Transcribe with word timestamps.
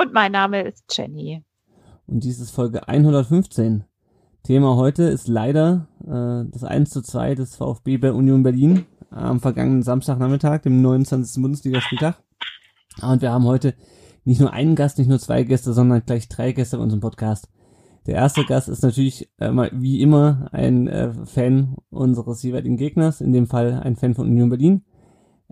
Und 0.00 0.12
mein 0.12 0.30
Name 0.30 0.62
ist 0.62 0.84
Jenny. 0.96 1.42
Und 2.06 2.22
dies 2.22 2.38
ist 2.38 2.52
Folge 2.52 2.86
115. 2.86 3.82
Thema 4.44 4.76
heute 4.76 5.02
ist 5.02 5.26
leider 5.26 5.88
äh, 6.04 6.48
das 6.52 6.62
1 6.62 6.90
zu 6.90 7.02
2 7.02 7.34
des 7.34 7.56
VfB 7.56 7.96
bei 7.96 8.12
Union 8.12 8.44
Berlin 8.44 8.86
am 9.10 9.40
vergangenen 9.40 9.82
Samstagnachmittag, 9.82 10.60
dem 10.60 10.80
29. 10.82 11.42
Bundesligaspieltag. 11.42 12.22
Und 13.02 13.22
wir 13.22 13.32
haben 13.32 13.44
heute 13.44 13.74
nicht 14.22 14.40
nur 14.40 14.52
einen 14.52 14.76
Gast, 14.76 14.98
nicht 14.98 15.08
nur 15.08 15.18
zwei 15.18 15.42
Gäste, 15.42 15.72
sondern 15.72 16.06
gleich 16.06 16.28
drei 16.28 16.52
Gäste 16.52 16.76
in 16.76 16.82
unserem 16.82 17.00
Podcast. 17.00 17.48
Der 18.06 18.14
erste 18.14 18.44
Gast 18.44 18.68
ist 18.68 18.84
natürlich 18.84 19.28
äh, 19.38 19.50
wie 19.72 20.00
immer 20.00 20.48
ein 20.52 20.86
äh, 20.86 21.12
Fan 21.24 21.74
unseres 21.90 22.44
jeweiligen 22.44 22.76
Gegners, 22.76 23.20
in 23.20 23.32
dem 23.32 23.48
Fall 23.48 23.80
ein 23.82 23.96
Fan 23.96 24.14
von 24.14 24.28
Union 24.28 24.48
Berlin. 24.48 24.84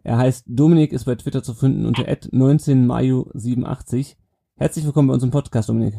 Er 0.04 0.18
heißt 0.18 0.44
Dominik, 0.46 0.92
ist 0.92 1.06
bei 1.06 1.16
Twitter 1.16 1.42
zu 1.42 1.52
finden 1.52 1.84
unter 1.84 2.04
19mayu87. 2.04 4.14
Herzlich 4.58 4.84
willkommen 4.86 5.08
bei 5.08 5.14
unserem 5.14 5.30
Podcast, 5.30 5.68
Dominik. 5.68 5.94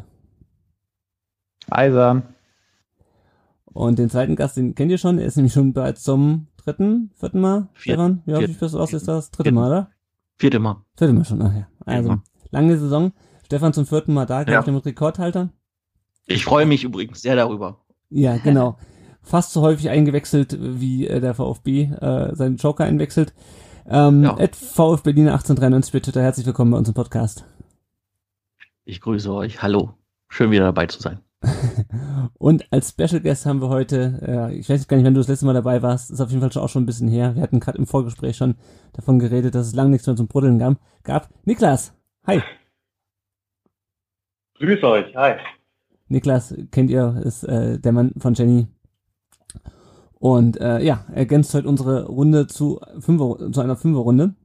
Eisern. 1.70 2.24
Und 3.66 4.00
den 4.00 4.10
zweiten 4.10 4.36
Gast, 4.36 4.58
den 4.58 4.74
kennt 4.74 4.90
ihr 4.92 4.98
schon, 4.98 5.20
er 5.20 5.26
ist 5.28 5.36
nämlich 5.36 5.54
schon 5.54 5.74
bereits 5.74 6.02
zum 6.02 6.48
dritten, 6.58 7.12
vierten 7.16 7.40
Mal, 7.40 7.68
Viert, 7.74 7.96
Stefan? 7.98 8.24
Wie 8.26 8.34
häufig 8.34 8.58
bist 8.58 8.74
du 8.74 8.80
aus? 8.80 8.94
Ist 8.94 9.08
das 9.08 9.30
dritte 9.30 9.44
viert. 9.50 9.56
Mal, 9.56 9.68
oder? 9.68 9.92
Vierte 10.38 10.60
Mal. 10.60 10.84
Vierte 10.96 11.14
Mal 11.14 11.26
schon, 11.26 11.38
nachher. 11.38 11.68
Also, 11.86 12.10
Mal. 12.10 12.22
lange 12.50 12.78
Saison. 12.80 13.12
Stefan 13.46 13.74
zum 13.74 13.86
vierten 13.86 14.14
Mal 14.14 14.26
da, 14.26 14.40
Ja. 14.40 14.44
glaube 14.46 14.60
ich, 14.62 14.66
dem 14.66 14.76
Rekordhalter. 14.78 15.50
Ich 16.26 16.44
freue 16.44 16.66
mich 16.66 16.84
übrigens 16.84 17.22
sehr 17.22 17.36
darüber. 17.36 17.82
Ja, 18.10 18.38
genau. 18.38 18.78
Fast 19.22 19.52
so 19.54 19.62
häufig 19.62 19.90
eingewechselt, 19.90 20.58
wie 20.60 21.06
äh, 21.08 21.20
der 21.20 21.36
VfB 21.36 21.84
äh, 21.84 22.36
seinen 22.36 22.58
Joker 22.58 22.86
einwechselt. 22.86 23.34
Ähm, 23.88 24.24
Ja. 24.24 24.38
at 24.38 24.56
VfB 24.56 25.04
Berlin 25.12 25.28
1893 25.30 25.94
bei 25.94 26.00
Twitter. 26.00 26.22
Herzlich 26.24 26.46
willkommen 26.46 26.72
bei 26.72 26.78
unserem 26.78 26.96
Podcast. 26.96 27.46
Ich 28.90 29.02
grüße 29.02 29.34
euch. 29.34 29.62
Hallo. 29.62 29.96
Schön 30.30 30.50
wieder 30.50 30.64
dabei 30.64 30.86
zu 30.86 31.02
sein. 31.02 31.20
Und 32.36 32.72
als 32.72 32.92
Special 32.92 33.20
Guest 33.20 33.46
haben 33.46 33.60
wir 33.60 33.68
heute, 33.68 34.22
äh, 34.26 34.56
ich 34.58 34.70
weiß 34.70 34.88
gar 34.88 34.96
nicht, 34.96 35.06
wenn 35.06 35.14
du 35.14 35.20
das 35.20 35.28
letzte 35.28 35.46
Mal 35.46 35.54
dabei 35.54 35.82
warst, 35.82 36.10
ist 36.10 36.22
auf 36.22 36.30
jeden 36.30 36.40
Fall 36.40 36.54
schon 36.54 36.62
auch 36.62 36.70
schon 36.70 36.84
ein 36.84 36.86
bisschen 36.86 37.10
her. 37.10 37.36
Wir 37.36 37.42
hatten 37.42 37.60
gerade 37.60 37.78
im 37.78 37.86
Vorgespräch 37.86 38.38
schon 38.38 38.56
davon 38.94 39.20
geredet, 39.20 39.56
dass 39.56 39.68
es 39.68 39.76
lange 39.76 39.90
nichts 39.90 40.08
mehr 40.08 40.16
zum 40.16 40.30
Bruddeln 40.30 40.58
gab. 40.58 40.78
gab. 41.04 41.30
Niklas, 41.44 41.94
hi. 42.26 42.42
Grüß 44.60 44.82
euch, 44.82 45.14
hi. 45.18 45.34
Niklas 46.08 46.56
kennt 46.72 46.90
ihr, 46.90 47.22
ist 47.26 47.44
äh, 47.44 47.80
der 47.80 47.92
Mann 47.92 48.14
von 48.18 48.36
Jenny. 48.36 48.68
Und 50.14 50.62
äh, 50.62 50.80
ja, 50.80 51.04
ergänzt 51.14 51.54
heute 51.54 51.68
unsere 51.68 52.06
Runde 52.06 52.48
zu, 52.48 52.80
Fünfer, 53.00 53.52
zu 53.52 53.60
einer 53.60 53.76
Fünferrunde. 53.76 54.36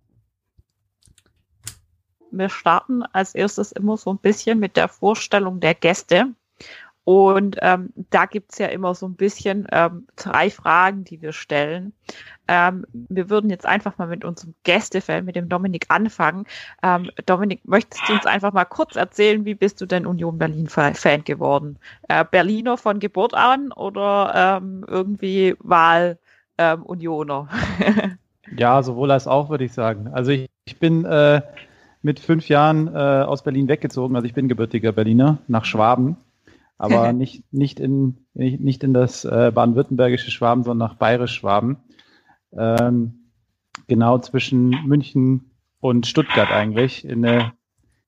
Wir 2.33 2.49
starten 2.49 3.03
als 3.13 3.35
erstes 3.35 3.73
immer 3.73 3.97
so 3.97 4.11
ein 4.11 4.19
bisschen 4.19 4.59
mit 4.59 4.77
der 4.77 4.89
Vorstellung 4.89 5.61
der 5.61 5.75
Gäste. 5.75 6.29
Und 7.05 7.57
ähm, 7.63 7.93
da 8.11 8.27
gibt's 8.27 8.59
ja 8.59 8.69
immer 8.69 8.95
so 8.95 9.07
ein 9.07 9.15
bisschen 9.15 9.67
ähm, 9.73 10.07
drei 10.15 10.51
Fragen, 10.51 11.03
die 11.03 11.21
wir 11.21 11.33
stellen. 11.33 11.93
Ähm, 12.47 12.87
wir 12.93 13.29
würden 13.29 13.51
jetzt 13.51 13.67
einfach 13.67 13.99
mal 13.99 14.07
mit 14.07 14.25
unserem 14.25 14.55
Gästefan, 14.63 15.25
mit 15.25 15.35
dem 15.35 15.49
Dominik 15.49 15.87
anfangen. 15.89 16.47
Ähm, 16.83 17.11
Dominik, 17.27 17.61
möchtest 17.65 18.09
du 18.09 18.13
uns 18.13 18.27
einfach 18.27 18.53
mal 18.53 18.65
kurz 18.67 18.95
erzählen, 18.95 19.45
wie 19.45 19.55
bist 19.55 19.81
du 19.81 19.87
denn 19.87 20.07
Union 20.07 20.39
Berlin-Fan 20.39 21.25
geworden? 21.25 21.77
Äh, 22.09 22.25
Berliner 22.31 22.77
von 22.77 23.01
Geburt 23.01 23.35
an 23.35 23.73
oder 23.73 24.61
ähm, 24.63 24.85
irgendwie 24.87 25.57
Wahl 25.59 26.19
ähm, 26.59 26.83
Unioner? 26.85 27.49
Ja, 28.57 28.83
sowohl 28.83 29.11
als 29.11 29.27
auch, 29.27 29.49
würde 29.49 29.65
ich 29.65 29.73
sagen. 29.73 30.09
Also 30.09 30.33
ich, 30.33 30.51
ich 30.67 30.79
bin 30.79 31.05
äh, 31.05 31.41
mit 32.03 32.21
fünf 32.21 32.49
Jahren 32.49 32.89
äh, 32.89 32.99
aus 32.99 33.43
Berlin 33.43 33.69
weggezogen. 33.69 34.17
Also 34.17 34.27
ich 34.27 34.35
bin 34.35 34.49
gebürtiger 34.49 34.93
Berliner 34.93 35.39
nach 35.47 35.65
Schwaben, 35.65 36.17
aber 36.77 37.13
nicht, 37.13 37.45
nicht, 37.53 37.81
in, 37.81 38.27
nicht 38.35 38.61
nicht 38.61 38.85
in 38.85 38.93
das 38.93 39.25
äh, 39.25 39.53
baden-württembergische 39.55 40.31
Schwaben, 40.31 40.65
sondern 40.65 40.89
nach 40.89 40.97
bayerisch-Schwaben. 40.97 41.79
Ähm, 42.53 43.31
genau 43.87 44.19
zwischen 44.19 44.71
München 44.87 45.53
und 45.81 46.07
Stuttgart 46.07 46.51
eigentlich, 46.51 47.05
in, 47.05 47.23
der, 47.23 47.53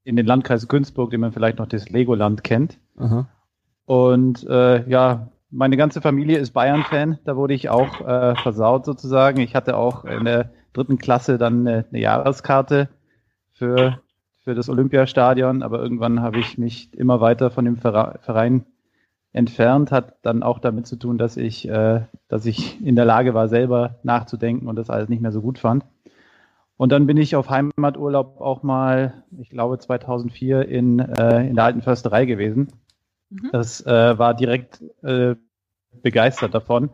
in 0.04 0.16
den 0.16 0.26
Landkreis 0.26 0.68
Günzburg, 0.68 1.10
den 1.10 1.20
man 1.20 1.32
vielleicht 1.32 1.58
noch 1.58 1.66
das 1.66 1.88
Legoland 1.88 2.44
kennt. 2.44 2.78
Aha. 2.96 3.28
Und 3.86 4.46
äh, 4.48 4.88
ja, 4.88 5.30
meine 5.50 5.76
ganze 5.76 6.00
Familie 6.00 6.38
ist 6.38 6.52
Bayern-Fan. 6.52 7.18
Da 7.24 7.36
wurde 7.36 7.54
ich 7.54 7.68
auch 7.68 8.00
äh, 8.00 8.34
versaut 8.36 8.84
sozusagen. 8.84 9.40
Ich 9.40 9.54
hatte 9.54 9.76
auch 9.76 10.04
in 10.04 10.24
der 10.24 10.50
dritten 10.72 10.98
Klasse 10.98 11.38
dann 11.38 11.66
eine, 11.66 11.84
eine 11.90 12.00
Jahreskarte 12.00 12.88
für, 13.54 14.00
für 14.42 14.54
das 14.54 14.68
Olympiastadion, 14.68 15.62
aber 15.62 15.80
irgendwann 15.80 16.20
habe 16.20 16.38
ich 16.38 16.58
mich 16.58 16.92
immer 16.94 17.20
weiter 17.20 17.50
von 17.50 17.64
dem 17.64 17.76
Vere- 17.76 18.18
Verein 18.20 18.66
entfernt. 19.32 19.90
Hat 19.92 20.16
dann 20.22 20.42
auch 20.42 20.58
damit 20.58 20.86
zu 20.86 20.96
tun, 20.96 21.18
dass 21.18 21.36
ich, 21.36 21.68
äh, 21.68 22.02
dass 22.28 22.46
ich 22.46 22.84
in 22.84 22.96
der 22.96 23.04
Lage 23.04 23.34
war, 23.34 23.48
selber 23.48 23.96
nachzudenken 24.02 24.68
und 24.68 24.76
das 24.76 24.90
alles 24.90 25.08
nicht 25.08 25.22
mehr 25.22 25.32
so 25.32 25.40
gut 25.40 25.58
fand. 25.58 25.84
Und 26.76 26.90
dann 26.90 27.06
bin 27.06 27.16
ich 27.16 27.36
auf 27.36 27.50
Heimaturlaub 27.50 28.40
auch 28.40 28.62
mal, 28.62 29.24
ich 29.38 29.50
glaube 29.50 29.78
2004 29.78 30.68
in, 30.68 30.98
äh, 30.98 31.46
in 31.46 31.54
der 31.54 31.64
alten 31.64 31.82
Försterei 31.82 32.24
gewesen. 32.24 32.68
Mhm. 33.30 33.50
Das 33.52 33.84
äh, 33.86 34.18
war 34.18 34.34
direkt 34.34 34.82
äh, 35.02 35.36
begeistert 36.02 36.54
davon. 36.54 36.90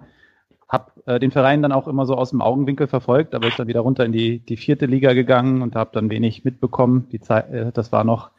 Hab 0.70 0.92
äh, 1.06 1.18
den 1.18 1.32
Verein 1.32 1.62
dann 1.62 1.72
auch 1.72 1.88
immer 1.88 2.06
so 2.06 2.14
aus 2.14 2.30
dem 2.30 2.40
Augenwinkel 2.40 2.86
verfolgt, 2.86 3.34
aber 3.34 3.48
ist 3.48 3.58
dann 3.58 3.66
wieder 3.66 3.80
runter 3.80 4.04
in 4.04 4.12
die, 4.12 4.38
die 4.38 4.56
vierte 4.56 4.86
Liga 4.86 5.12
gegangen 5.12 5.62
und 5.62 5.74
habe 5.74 5.90
dann 5.92 6.10
wenig 6.10 6.44
mitbekommen. 6.44 7.08
Die 7.10 7.20
Zeit, 7.20 7.50
äh, 7.50 7.72
das 7.72 7.90
war 7.90 8.04
noch 8.04 8.30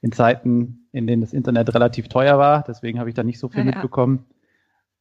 in 0.00 0.12
Zeiten, 0.12 0.86
in 0.92 1.06
denen 1.06 1.20
das 1.20 1.32
Internet 1.32 1.74
relativ 1.74 2.08
teuer 2.08 2.38
war, 2.38 2.64
deswegen 2.66 2.98
habe 3.00 3.10
ich 3.10 3.14
da 3.14 3.22
nicht 3.22 3.38
so 3.38 3.48
viel 3.48 3.64
Ja, 3.64 3.66
ja. 3.66 3.72
mitbekommen. 3.72 4.24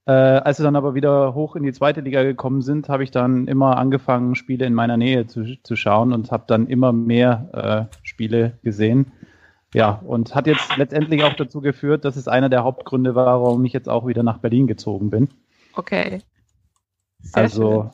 Äh, 0.06 0.12
als 0.12 0.58
sie 0.58 0.64
dann 0.64 0.76
aber 0.76 0.96
wieder 0.96 1.36
hoch 1.36 1.56
in 1.56 1.62
die 1.62 1.72
zweite 1.72 2.02
Liga 2.02 2.24
gekommen 2.24 2.64
sind, 2.64 2.90
habe 2.90 3.04
ich 3.04 3.12
dann 3.12 3.48
immer 3.48 3.78
angefangen, 3.78 4.34
Spiele 4.34 4.66
in 4.66 4.74
meiner 4.74 4.98
Nähe 4.98 5.28
zu, 5.28 5.62
zu 5.62 5.76
schauen 5.76 6.14
und 6.14 6.32
habe 6.32 6.46
dann 6.48 6.66
immer 6.66 6.92
mehr 6.92 7.90
äh, 7.92 7.98
Spiele 8.02 8.58
gesehen. 8.64 9.12
Ja, 9.76 10.02
und 10.04 10.34
hat 10.34 10.48
jetzt 10.48 10.76
letztendlich 10.78 11.24
auch 11.24 11.34
dazu 11.34 11.62
geführt, 11.62 12.06
dass 12.06 12.16
es 12.16 12.28
einer 12.28 12.50
der 12.50 12.64
Hauptgründe 12.64 13.14
war, 13.14 13.44
warum 13.44 13.64
ich 13.66 13.74
jetzt 13.74 13.88
auch 13.88 14.08
wieder 14.08 14.24
nach 14.24 14.40
Berlin 14.40 14.66
gezogen 14.66 15.12
bin. 15.12 15.30
Okay. 15.76 16.22
Sehr 17.19 17.44
also 17.44 17.91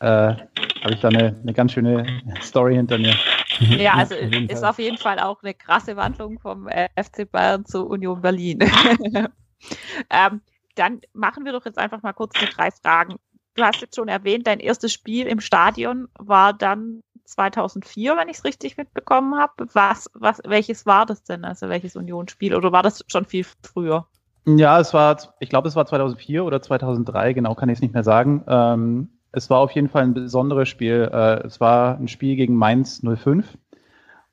äh, 0.00 0.06
habe 0.06 0.94
ich 0.94 1.00
da 1.00 1.08
eine, 1.08 1.36
eine 1.40 1.52
ganz 1.52 1.72
schöne 1.72 2.06
Story 2.42 2.74
hinter 2.74 2.98
mir. 2.98 3.14
ja, 3.58 3.94
also 3.94 4.14
ist 4.14 4.64
auf 4.64 4.78
jeden 4.78 4.98
Fall 4.98 5.18
auch 5.18 5.42
eine 5.42 5.54
krasse 5.54 5.96
Wandlung 5.96 6.38
vom 6.38 6.68
äh, 6.68 6.88
FC 6.96 7.30
Bayern 7.30 7.64
zu 7.64 7.86
Union 7.86 8.20
Berlin. 8.20 8.58
ähm, 10.10 10.40
dann 10.74 11.00
machen 11.14 11.44
wir 11.44 11.52
doch 11.52 11.64
jetzt 11.64 11.78
einfach 11.78 12.02
mal 12.02 12.12
kurz 12.12 12.38
die 12.38 12.46
drei 12.46 12.70
Fragen. 12.70 13.16
Du 13.54 13.64
hast 13.64 13.80
jetzt 13.80 13.96
schon 13.96 14.08
erwähnt, 14.08 14.46
dein 14.46 14.60
erstes 14.60 14.92
Spiel 14.92 15.26
im 15.26 15.40
Stadion 15.40 16.08
war 16.18 16.52
dann 16.52 17.02
2004, 17.24 18.16
wenn 18.16 18.28
ich 18.28 18.38
es 18.38 18.44
richtig 18.44 18.76
mitbekommen 18.76 19.38
habe. 19.38 19.66
Was, 19.72 20.10
was, 20.12 20.42
welches 20.44 20.84
war 20.84 21.06
das 21.06 21.22
denn? 21.24 21.44
Also 21.44 21.70
welches 21.70 21.96
Unionsspiel? 21.96 22.54
Oder 22.54 22.72
war 22.72 22.82
das 22.82 23.02
schon 23.08 23.24
viel 23.24 23.46
früher? 23.62 24.06
Ja, 24.48 24.78
es 24.78 24.94
war, 24.94 25.16
ich 25.40 25.48
glaube, 25.48 25.68
es 25.68 25.74
war 25.74 25.86
2004 25.86 26.44
oder 26.44 26.62
2003, 26.62 27.32
genau 27.32 27.54
kann 27.54 27.68
ich 27.68 27.78
es 27.78 27.82
nicht 27.82 27.94
mehr 27.94 28.04
sagen. 28.04 28.44
Ähm, 28.46 29.08
es 29.32 29.50
war 29.50 29.58
auf 29.58 29.72
jeden 29.72 29.88
Fall 29.88 30.04
ein 30.04 30.14
besonderes 30.14 30.68
Spiel. 30.68 31.10
Äh, 31.12 31.46
es 31.46 31.60
war 31.60 31.98
ein 31.98 32.08
Spiel 32.08 32.36
gegen 32.36 32.54
Mainz 32.54 33.02
05 33.02 33.58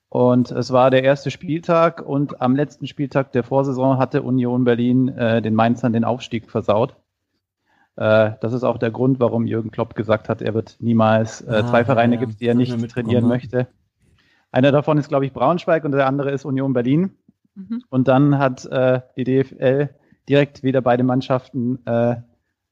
und 0.09 0.51
es 0.51 0.71
war 0.71 0.91
der 0.91 1.03
erste 1.03 1.31
Spieltag 1.31 2.01
und 2.05 2.41
am 2.41 2.55
letzten 2.55 2.85
Spieltag 2.85 3.31
der 3.31 3.43
Vorsaison 3.43 3.97
hatte 3.97 4.21
Union 4.21 4.63
Berlin 4.63 5.07
äh, 5.09 5.41
den 5.41 5.55
Mainzern 5.55 5.93
den 5.93 6.03
Aufstieg 6.03 6.51
versaut. 6.51 6.95
Äh, 7.95 8.33
das 8.39 8.53
ist 8.53 8.63
auch 8.63 8.77
der 8.77 8.91
Grund, 8.91 9.19
warum 9.19 9.47
Jürgen 9.47 9.71
Klopp 9.71 9.95
gesagt 9.95 10.29
hat, 10.29 10.43
er 10.43 10.53
wird 10.53 10.77
niemals 10.79 11.41
äh, 11.41 11.51
Ah, 11.51 11.65
zwei 11.65 11.83
Vereine 11.83 12.15
ja, 12.15 12.21
gibt, 12.21 12.39
die 12.39 12.45
er 12.45 12.53
nicht 12.53 12.89
trainieren 12.91 13.23
ja. 13.23 13.29
möchte. 13.29 13.67
Einer 14.51 14.71
davon 14.71 14.99
ist, 14.99 15.09
glaube 15.09 15.25
ich, 15.25 15.33
Braunschweig 15.33 15.83
und 15.83 15.91
der 15.91 16.05
andere 16.05 16.29
ist 16.29 16.45
Union 16.45 16.73
Berlin. 16.73 17.15
Mhm. 17.55 17.83
Und 17.89 18.07
dann 18.07 18.37
hat 18.37 18.65
äh, 18.67 19.01
die 19.17 19.23
DFL 19.23 19.89
direkt 20.29 20.63
wieder 20.63 20.81
beide 20.81 21.03
Mannschaften 21.03 21.85
äh, 21.85 22.15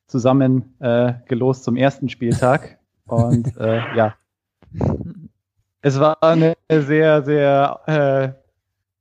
zusammen 0.07 0.75
äh, 0.79 1.13
gelost 1.27 1.63
zum 1.63 1.75
ersten 1.77 2.09
Spieltag. 2.09 2.77
Und 3.05 3.57
äh, 3.57 3.81
ja, 3.95 4.15
es 5.81 5.99
war 5.99 6.21
eine 6.21 6.55
sehr, 6.69 7.23
sehr 7.23 7.79
äh, 7.87 8.41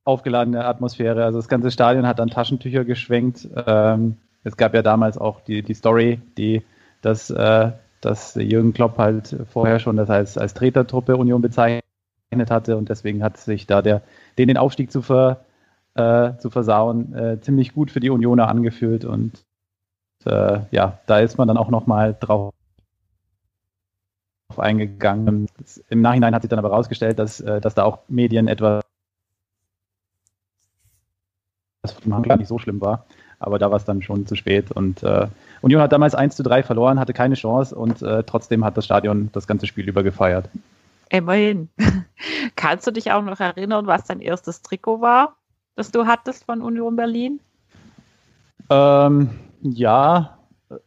aufgeladene 0.03 0.65
Atmosphäre. 0.65 1.23
Also 1.23 1.37
das 1.37 1.47
ganze 1.47 1.71
Stadion 1.71 2.07
hat 2.07 2.19
dann 2.19 2.29
Taschentücher 2.29 2.85
geschwenkt. 2.85 3.47
Ähm, 3.65 4.17
es 4.43 4.57
gab 4.57 4.73
ja 4.73 4.81
damals 4.81 5.17
auch 5.17 5.41
die, 5.41 5.61
die 5.61 5.73
Story, 5.73 6.19
die, 6.37 6.63
dass, 7.01 7.29
äh, 7.29 7.71
dass 8.01 8.35
Jürgen 8.35 8.73
Klopp 8.73 8.97
halt 8.97 9.35
vorher 9.51 9.79
schon 9.79 9.97
das 9.97 10.09
als, 10.09 10.37
als 10.37 10.53
Tretertruppe 10.53 11.15
Union 11.15 11.41
bezeichnet 11.41 11.83
hatte 12.49 12.77
und 12.77 12.89
deswegen 12.89 13.23
hat 13.23 13.37
sich 13.37 13.67
da 13.67 13.81
der, 13.81 14.01
den 14.37 14.47
den 14.47 14.57
Aufstieg 14.57 14.91
zu, 14.91 15.01
ver, 15.01 15.41
äh, 15.95 16.37
zu 16.37 16.49
versauen, 16.49 17.13
äh, 17.13 17.41
ziemlich 17.41 17.73
gut 17.73 17.91
für 17.91 17.99
die 17.99 18.09
Unioner 18.09 18.47
angefühlt 18.47 19.05
und 19.05 19.43
äh, 20.25 20.59
ja, 20.71 20.99
da 21.07 21.19
ist 21.19 21.37
man 21.37 21.47
dann 21.47 21.57
auch 21.57 21.69
nochmal 21.69 22.15
drauf 22.19 22.53
eingegangen. 24.57 25.47
Im 25.89 26.01
Nachhinein 26.01 26.35
hat 26.35 26.43
sich 26.43 26.49
dann 26.49 26.59
aber 26.59 26.69
herausgestellt, 26.69 27.19
dass, 27.19 27.39
äh, 27.39 27.61
dass 27.61 27.75
da 27.75 27.83
auch 27.83 27.99
Medien 28.07 28.47
etwas 28.47 28.83
gar 32.09 32.37
nicht 32.37 32.47
so 32.47 32.59
schlimm 32.59 32.81
war. 32.81 33.05
Aber 33.39 33.57
da 33.57 33.71
war 33.71 33.77
es 33.77 33.85
dann 33.85 34.03
schon 34.03 34.27
zu 34.27 34.35
spät. 34.35 34.71
Und 34.71 35.01
äh, 35.01 35.27
Union 35.61 35.81
hat 35.81 35.91
damals 35.91 36.13
1 36.13 36.35
zu 36.35 36.43
3 36.43 36.61
verloren, 36.61 36.99
hatte 36.99 37.13
keine 37.13 37.33
Chance 37.33 37.73
und 37.75 38.01
äh, 38.03 38.23
trotzdem 38.23 38.63
hat 38.63 38.77
das 38.77 38.85
Stadion 38.85 39.29
das 39.33 39.47
ganze 39.47 39.65
Spiel 39.65 39.89
über 39.89 40.03
gefeiert. 40.03 40.47
Immerhin. 41.09 41.69
Kannst 42.55 42.85
du 42.85 42.91
dich 42.91 43.11
auch 43.11 43.23
noch 43.23 43.39
erinnern, 43.39 43.87
was 43.87 44.03
dein 44.03 44.21
erstes 44.21 44.61
Trikot 44.61 45.01
war, 45.01 45.37
das 45.81 45.89
du 45.91 46.05
hattest 46.05 46.45
von 46.45 46.61
Union 46.61 46.95
Berlin? 46.95 47.39
Ähm, 48.69 49.31
ja, 49.63 50.37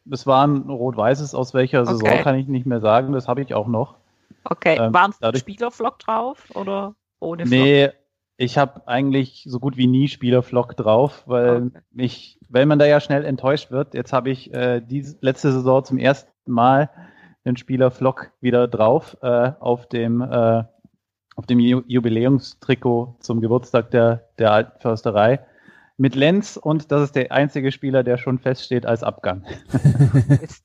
es 0.08 0.25
war 0.25 0.46
ein 0.46 0.70
rot-weißes, 0.70 1.35
aus 1.35 1.52
welcher 1.52 1.85
Saison 1.85 2.11
Okay. 2.11 2.23
kann 2.23 2.37
ich 2.37 2.46
nicht 2.46 2.64
mehr 2.64 2.81
sagen, 2.81 3.12
das 3.12 3.26
habe 3.26 3.43
ich 3.43 3.55
auch 3.55 3.67
noch. 3.67 3.96
Okay, 4.44 4.79
Ähm, 4.79 4.94
waren 4.94 5.12
es 5.20 5.41
Spielerflock 5.41 5.99
drauf 5.99 6.46
oder 6.55 6.94
ohne 7.19 7.44
Flock? 7.44 7.58
Nee, 7.58 7.91
ich 8.37 8.56
habe 8.56 8.87
eigentlich 8.87 9.44
so 9.49 9.58
gut 9.58 9.76
wie 9.76 9.88
nie 9.88 10.06
Spielerflock 10.06 10.76
drauf, 10.76 11.25
weil 11.26 11.62
Okay. 11.62 11.81
mich, 11.90 12.38
weil 12.49 12.67
man 12.67 12.79
da 12.79 12.87
ja 12.87 13.00
schnell 13.00 13.25
enttäuscht 13.25 13.73
wird. 13.73 13.94
Jetzt 13.94 14.12
habe 14.12 14.31
ich 14.31 14.55
äh, 14.55 14.81
diese 14.81 15.17
letzte 15.23 15.50
Saison 15.50 15.85
zum 15.85 15.99
ersten 15.99 16.31
Mal 16.47 16.88
den 17.44 17.56
Spielerflock 17.56 18.31
wieder 18.40 18.69
drauf 18.69 19.17
äh, 19.23 19.52
auf 19.58 19.88
dem 19.88 20.20
äh, 20.20 20.62
auf 21.37 21.47
dem 21.47 21.61
Ju 21.61 21.83
Jubiläumstrikot 21.87 23.17
zum 23.21 23.41
Geburtstag 23.41 23.91
der 23.91 24.29
der 24.39 24.53
alten 24.53 24.81
Försterei 24.81 25.41
mit 25.97 26.17
Lenz 26.17 26.57
und 26.57 26.91
das 26.91 27.03
ist 27.03 27.15
der 27.15 27.31
einzige 27.31 27.71
Spieler, 27.71 28.03
der 28.03 28.19
schon 28.19 28.39
feststeht 28.39 28.85
als 28.85 29.03
Abgang. 29.03 29.45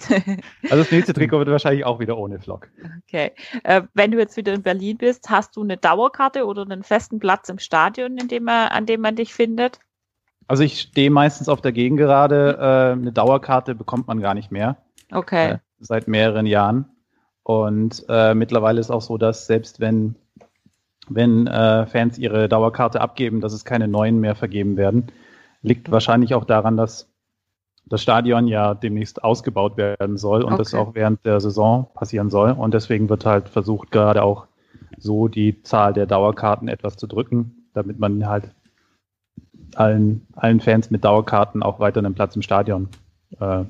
Also 0.64 0.78
das 0.78 0.92
nächste 0.92 1.14
Trikot 1.14 1.40
wird 1.40 1.50
wahrscheinlich 1.50 1.86
auch 1.86 2.00
wieder 2.00 2.18
ohne 2.18 2.40
Flock. 2.40 2.68
okay. 3.08 3.32
Äh, 3.64 3.84
wenn 3.94 4.12
du 4.12 4.18
jetzt 4.18 4.38
wieder 4.38 4.54
in 4.54 4.64
Berlin 4.64 4.98
bist, 4.98 5.30
hast 5.30 5.56
du 5.56 5.64
eine 5.64 5.78
Dauerkarte 5.78 6.46
oder 6.46 6.64
einen 6.64 6.84
festen 6.84 7.20
Platz 7.20 7.50
im 7.50 7.60
Stadion, 7.60 8.18
in 8.18 8.28
dem 8.28 8.44
man, 8.44 8.70
an 8.70 8.86
dem 8.86 9.02
man 9.02 9.16
dich 9.16 9.34
findet? 9.34 9.80
Also 10.48 10.64
ich 10.64 10.82
stehe 10.82 11.12
meistens 11.12 11.48
auf 11.48 11.62
der 11.62 11.72
Gegengerade. 11.72 12.58
Äh, 12.60 12.92
eine 12.94 13.12
Dauerkarte 13.12 13.76
bekommt 13.76 14.08
man 14.08 14.20
gar 14.20 14.34
nicht 14.34 14.52
mehr. 14.52 14.78
Okay. 15.12 15.52
äh, 15.54 15.58
seit 15.80 16.08
mehreren 16.08 16.46
Jahren. 16.46 16.86
Und 17.44 18.06
äh, 18.10 18.34
mittlerweile 18.34 18.80
ist 18.80 18.92
auch 18.92 19.02
so, 19.02 19.18
dass 19.18 19.48
selbst 19.48 19.80
wenn, 19.80 20.16
wenn 21.10 21.48
äh, 21.48 21.86
Fans 21.88 22.18
ihre 22.18 22.48
Dauerkarte 22.48 23.02
abgeben, 23.02 23.42
dass 23.42 23.54
es 23.54 23.66
keine 23.66 23.88
neuen 23.88 24.20
mehr 24.20 24.36
vergeben 24.36 24.78
werden. 24.78 25.08
Liegt 25.62 25.92
wahrscheinlich 25.92 26.34
auch 26.36 26.46
daran, 26.46 26.78
dass 26.78 27.10
das 27.86 28.02
Stadion 28.02 28.48
ja 28.48 28.76
demnächst 28.76 29.24
ausgebaut 29.24 29.76
werden 29.78 30.18
soll 30.18 30.44
und 30.44 30.58
das 30.60 30.74
Okay. 30.74 30.82
auch 30.82 30.96
während 30.96 31.26
der 31.26 31.40
Saison 31.42 31.88
passieren 31.96 32.30
soll. 32.30 32.52
Und 32.52 32.74
deswegen 32.74 33.10
wird 33.10 33.26
halt 33.26 33.50
versucht, 33.50 33.92
gerade 33.92 34.24
auch 34.24 34.46
so 34.98 35.28
die 35.28 35.62
Zahl 35.64 35.94
der 35.94 36.06
Dauerkarten 36.06 36.68
etwas 36.68 36.98
zu 36.98 37.08
drücken, 37.08 37.66
damit 37.74 38.00
man 38.00 38.28
halt 38.28 38.52
allen, 39.76 40.26
allen 40.36 40.60
Fans 40.60 40.92
mit 40.92 41.04
Dauerkarten 41.04 41.64
auch 41.64 41.80
weiter 41.80 42.00
einen 42.00 42.14
Platz 42.14 42.36
im 42.36 42.42
Stadion 42.42 42.90
äh, 43.40 43.64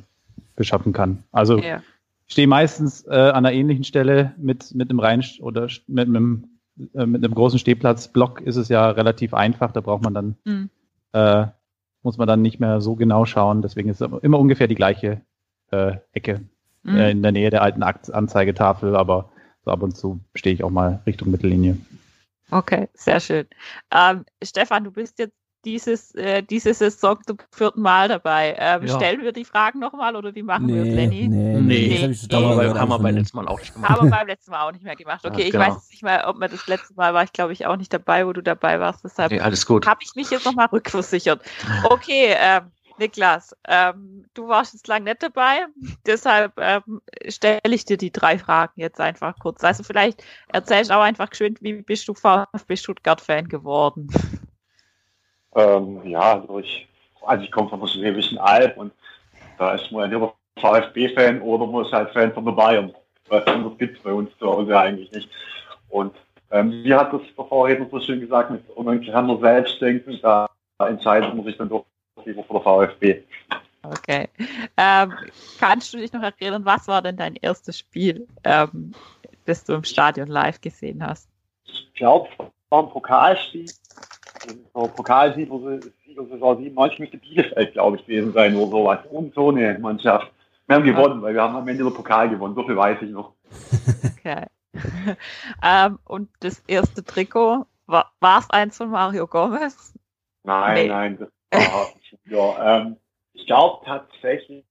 beschaffen 0.56 0.94
kann. 0.94 1.24
Also 1.31 1.57
Ja. 1.57 1.81
ich 2.27 2.33
stehe 2.33 2.47
meistens 2.47 3.06
äh, 3.07 3.12
an 3.12 3.45
einer 3.45 3.53
ähnlichen 3.53 3.83
Stelle 3.83 4.33
mit, 4.38 4.74
mit 4.75 4.89
einem 4.89 5.00
rein 5.00 5.24
oder 5.41 5.68
mit 5.88 6.07
einem, 6.07 6.58
äh, 6.93 7.05
mit 7.05 7.23
einem 7.23 7.33
großen 7.35 7.59
Stehplatz. 7.59 8.07
Block 8.07 8.41
ist 8.41 8.55
es 8.55 8.69
ja 8.69 8.89
relativ 8.89 9.33
einfach, 9.33 9.71
da 9.71 9.81
braucht 9.81 10.03
man 10.03 10.13
dann, 10.13 10.35
Hm. 10.45 10.69
äh, 11.13 11.47
muss 12.03 12.17
man 12.17 12.27
dann 12.27 12.41
nicht 12.41 12.59
mehr 12.59 12.81
so 12.81 12.95
genau 12.95 13.25
schauen. 13.25 13.61
Deswegen 13.61 13.89
ist 13.89 14.01
es 14.01 14.09
immer 14.21 14.39
ungefähr 14.39 14.67
die 14.67 14.75
gleiche 14.75 15.21
äh, 15.71 15.97
Ecke 16.13 16.41
äh, 16.85 17.11
in 17.11 17.21
der 17.21 17.31
Nähe 17.31 17.49
der 17.49 17.61
alten 17.61 17.83
Anzeigetafel, 17.83 18.95
aber 18.95 19.29
so 19.65 19.71
ab 19.71 19.83
und 19.83 19.95
zu 19.97 20.19
stehe 20.33 20.53
ich 20.53 20.63
auch 20.63 20.69
mal 20.69 21.01
Richtung 21.05 21.31
Mittellinie. 21.31 21.77
Okay, 22.51 22.87
sehr 22.93 23.19
schön. 23.19 23.45
Ähm, 23.93 24.25
Stefan, 24.43 24.83
du 24.83 24.91
bist 24.91 25.19
jetzt 25.19 25.35
dieses, 25.65 26.13
äh, 26.15 26.41
diese 26.44 26.73
Saison 26.73 27.17
zum 27.25 27.38
vierten 27.51 27.81
Mal 27.81 28.07
dabei. 28.07 28.56
Ähm, 28.57 28.85
Ja. 28.85 28.95
Stellen 28.95 29.21
wir 29.21 29.31
die 29.31 29.45
Fragen 29.45 29.79
nochmal 29.79 30.15
oder 30.15 30.33
wie 30.35 30.44
machen 30.44 30.67
wir 30.67 30.81
es, 30.81 30.88
Nee, 30.88 30.95
Lenny? 30.95 31.27
nee, 31.27 31.59
Nee, 31.59 31.89
das 31.94 32.03
hab 32.03 32.09
ich 32.11 32.19
schon 32.19 32.27
nee. 32.29 32.35
Aber 32.35 32.44
tausendmal 32.44 32.56
bei, 32.56 32.63
gehört 32.63 32.79
haben 32.79 32.89
wir 32.89 33.00
beim 33.00 33.15
letzten 33.15 33.38
Mal 33.38 33.47
auch 33.47 33.59
nicht 33.59 33.73
gemacht. 33.73 33.89
Haben 33.91 34.06
wir 34.09 34.17
beim 34.17 34.27
letzten 34.27 34.51
Mal 34.51 34.67
auch 34.67 34.71
nicht 34.71 34.83
mehr 34.83 34.95
gemacht. 34.95 35.25
Okay, 35.25 35.41
Ja, 35.41 35.45
ich 35.47 35.51
genau. 35.51 35.65
weiß 35.65 35.73
jetzt 35.75 35.91
nicht 35.91 36.03
mal, 36.03 36.23
ob 36.25 36.38
man 36.38 36.50
das 36.51 36.67
letzte 36.67 36.94
Mal 36.95 37.13
war. 37.13 37.23
Ich 37.23 37.33
glaube, 37.33 37.53
ich 37.53 37.65
auch 37.65 37.75
nicht 37.77 37.94
dabei, 37.94 38.25
wo 38.25 38.33
du 38.33 38.41
dabei 38.41 38.79
warst. 38.79 39.03
Deshalb 39.03 39.31
Nee, 39.31 39.39
alles 39.41 39.65
gut. 39.65 39.85
habe 39.88 40.00
ich 40.03 40.15
mich 40.15 40.29
jetzt 40.29 40.45
nochmal 40.45 40.67
rückversichert. 40.67 41.41
Okay, 41.83 42.35
ähm, 42.38 42.71
Niklas, 42.97 43.55
ähm, 43.65 44.25
du 44.33 44.50
warst 44.50 44.73
jetzt 44.73 44.85
lang 44.89 45.05
nicht 45.05 45.23
dabei, 45.23 45.65
deshalb 46.05 46.51
ähm, 46.57 47.01
stelle 47.29 47.62
ich 47.63 47.85
dir 47.85 47.95
die 47.95 48.12
drei 48.12 48.38
Fragen 48.38 48.73
jetzt 48.75 49.00
einfach 49.00 49.39
kurz. 49.39 49.63
Also 49.63 49.83
vielleicht 49.83 50.21
erzählst 50.50 50.91
auch 50.91 51.01
einfach 51.01 51.29
geschwind, 51.29 51.62
wie 51.62 51.81
bist 51.81 52.09
du 52.09 52.13
VfB 52.13 52.75
Stuttgart-Fan 52.75 53.47
geworden? 53.47 54.09
Ähm, 55.56 56.06
ja, 56.07 56.40
also 56.40 56.60
ich, 56.60 56.88
also 57.22 57.44
ich 57.44 57.51
komme 57.51 57.69
von 57.69 57.80
der 57.80 57.88
Schwäbischen 57.88 58.38
Alb 58.38 58.78
und 58.78 58.94
da 59.57 59.74
ist 59.74 59.92
man 59.92 60.04
entweder 60.04 60.34
VfB-Fan 60.60 61.42
oder 61.42 61.66
man 61.66 61.86
ist 61.86 61.92
halt 61.92 62.12
Fan 62.12 62.34
von 62.34 62.46
der 62.46 62.51
Bayern. 62.54 62.94
Was 63.28 63.46
anderes 63.48 63.78
gibt 63.78 63.98
es 63.98 64.04
bei 64.04 64.12
uns 64.12 64.30
zu 64.40 64.48
Hause 64.48 64.78
eigentlich 64.78 65.12
nicht. 65.12 65.30
Und 65.90 66.16
ähm, 66.51 66.84
wie 66.84 66.94
hat 66.94 67.13
das 67.13 67.22
der 67.38 67.46
Vorredner 67.46 67.88
so 67.92 68.00
schön 68.00 68.19
gesagt, 68.19 68.50
mit 68.50 68.63
man 68.78 69.04
kann 69.06 69.28
nur 69.28 69.40
selbst 69.40 69.80
denken, 69.81 70.19
da 70.22 70.50
entscheidet 70.80 71.34
man 71.34 71.46
sich 71.46 71.57
dann 71.57 71.69
doch 71.69 71.86
lieber 72.25 72.44
für 72.44 72.54
der 72.54 72.62
VfB. 72.62 73.24
Okay. 73.84 74.28
Ähm, 74.78 75.13
kannst 75.60 75.94
du 75.94 75.98
dich 75.98 76.12
noch 76.12 76.22
erinnern, 76.22 76.66
was 76.66 76.88
war 76.88 77.01
denn 77.01 77.18
dein 77.18 77.36
erstes 77.36 77.80
Spiel, 77.80 78.28
ähm, 78.44 78.94
das 79.46 79.63
du 79.63 79.74
im 79.74 79.84
Stadion 79.84 80.28
live 80.28 80.60
gesehen 80.60 81.06
hast? 81.06 81.30
Ich 81.66 81.94
glaube, 81.94 82.30
es 82.38 82.46
war 82.69 82.84
ein 82.84 82.90
Pokalspiel. 82.90 83.70
So 84.74 84.88
Pokalsieger-Saison 84.88 86.58
97 86.58 87.00
müsste 87.00 87.18
Bielefeld, 87.18 87.74
glaube 87.74 87.98
ich, 87.98 88.06
gewesen 88.06 88.34
sein 88.34 88.56
oder 88.56 88.72
sowas. 88.72 89.00
Und 89.10 89.34
so 89.34 89.50
eine 89.50 89.77
Mannschaft. 89.79 90.32
Wir 90.68 90.75
haben 90.75 90.84
gewonnen, 90.86 91.22
weil 91.22 91.34
wir 91.34 91.41
haben 91.41 91.56
am 91.56 91.68
Ende 91.68 91.84
den 91.84 91.94
Pokal 91.94 92.29
gewonnen. 92.29 92.56
So 92.56 92.63
viel 92.63 92.77
weiß 92.77 93.01
ich 93.01 93.10
noch. 93.10 93.34
Okay. 94.18 94.46
ähm, 95.63 96.00
und 96.06 96.29
das 96.41 96.60
erste 96.68 97.03
Trikot, 97.03 97.65
war 97.88 98.12
es 98.22 98.50
eins 98.51 98.77
von 98.77 98.91
Mario 98.91 99.25
Gomez? 99.25 99.94
Nein, 100.44 100.74
Nee. 100.75 100.88
nein, 100.88 101.18
das 101.51 101.72
war, 101.72 101.89
ja, 102.25 102.77
ähm, 102.77 102.98
ich 103.34 103.48
glaube 103.48 103.84
tatsächlich, 103.86 104.63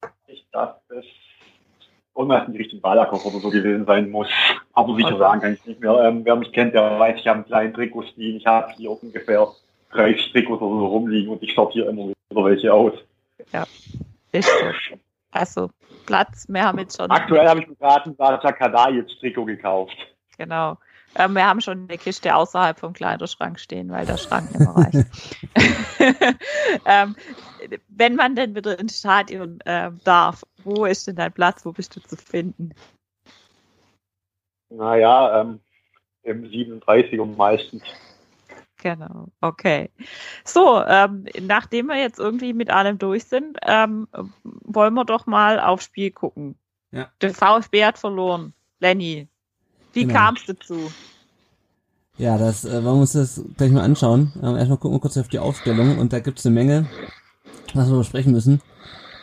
dass 0.53 0.77
das 0.89 1.05
irgendwas 2.17 2.47
in 2.47 2.53
die 2.53 2.59
Richtung 2.59 2.81
Balakov 2.81 3.25
oder 3.25 3.39
so 3.41 3.51
gewesen 3.51 3.87
sein 3.87 4.11
muss. 4.11 4.29
Aber 4.73 4.95
sicher 4.95 5.09
Okay. 5.09 5.19
sagen 5.19 5.41
kann 5.41 5.55
ich 5.55 5.65
nicht 5.67 5.81
mehr. 5.81 5.93
Ähm, 6.05 6.25
wer 6.25 6.37
mich 6.37 6.53
kennt, 6.53 6.75
der 6.75 6.99
weiß, 6.99 7.17
ich 7.19 7.27
habe 7.27 7.39
einen 7.39 7.47
kleinen 7.47 7.75
Trikotstil. 7.75 8.37
Ich 8.37 8.47
habe 8.47 8.73
hier 8.77 8.91
ungefähr 8.91 9.49
30 9.93 10.33
Trikots 10.33 10.63
oder 10.63 10.81
so 10.81 10.87
rumliegen 10.87 11.31
und 11.31 11.43
ich 11.43 11.55
sortiere 11.55 11.89
immer 11.89 12.09
wieder 12.09 12.45
welche 12.45 12.73
aus. 12.73 12.95
Ist 14.33 14.49
so. 14.49 14.97
Also 15.31 15.71
Platz, 16.07 16.47
wir 16.49 16.65
haben 16.65 16.79
jetzt 16.79 16.97
schon. 16.97 17.11
Aktuell 17.11 17.49
habe 17.49 17.61
ich 17.61 17.79
gerade 17.79 18.11
ein 18.11 18.17
Raja 18.19 18.53
Kadajic 18.53 19.09
Trikot 19.21 19.45
gekauft. 19.45 19.97
Genau. 20.37 20.79
Ähm, 21.15 21.35
wir 21.35 21.47
haben 21.47 21.61
schon 21.61 21.87
eine 21.89 21.99
Kiste 21.99 22.35
außerhalb 22.35 22.79
vom 22.79 22.93
Kleiderschrank 22.93 23.59
stehen, 23.59 23.91
weil 23.91 24.07
der 24.07 24.19
Schrank 24.19 24.51
nicht 24.51 24.61
mehr 24.61 24.77
reicht. 24.77 25.07
ähm, 26.87 27.17
wenn 27.89 28.15
man 28.15 28.37
denn 28.37 28.55
wieder 28.55 28.79
ins 28.79 28.99
Stadion 28.99 29.59
ähm, 29.65 30.01
darf, 30.05 30.45
wo 30.65 30.85
ist 30.85 31.07
denn 31.07 31.17
dein 31.17 31.33
Platz? 31.33 31.65
Wo 31.65 31.73
bist 31.73 31.97
du 31.97 32.01
zu 32.01 32.17
finden? 32.17 32.75
Naja, 34.71 35.41
ähm, 35.41 35.61
im 36.23 36.45
37er 36.45 37.25
meistens. 37.37 37.83
Genau, 38.81 39.29
okay. 39.41 39.91
So, 40.45 40.83
ähm, 40.87 41.27
nachdem 41.43 41.87
wir 41.87 41.97
jetzt 41.97 42.19
irgendwie 42.19 42.53
mit 42.53 42.71
allem 42.71 42.99
durch 42.99 43.25
sind, 43.25 43.59
ähm, 43.63 44.07
wollen 44.43 44.95
wir 44.95 45.05
doch 45.05 45.27
mal 45.27 45.59
aufs 45.59 45.85
Spiel 45.85 46.13
gucken. 46.13 46.57
Ja. 46.93 47.09
Der 47.21 47.35
VfB 47.35 47.85
hat 47.85 47.99
verloren. 47.99 48.55
Lenny, 48.81 49.29
wie 49.93 50.03
Genau. 50.03 50.15
kam 50.15 50.37
es 50.37 50.47
dazu? 50.47 50.93
Ja, 52.19 52.39
das 52.39 52.65
äh, 52.65 52.73
wollen 52.85 52.97
wir 52.97 53.01
uns 53.03 53.13
das 53.13 53.43
gleich 53.57 53.73
mal 53.73 53.83
anschauen. 53.83 54.33
Ähm, 54.43 54.57
erstmal 54.57 54.79
gucken 54.79 54.97
wir 54.97 55.01
kurz 55.01 55.17
auf 55.17 55.29
die 55.29 55.39
Aufstellung 55.41 55.99
und 55.99 56.13
da 56.13 56.21
gibt's 56.21 56.47
eine 56.47 56.55
Menge, 56.55 56.87
was 57.75 57.91
wir 57.91 57.99
besprechen 57.99 58.33
müssen. 58.33 58.61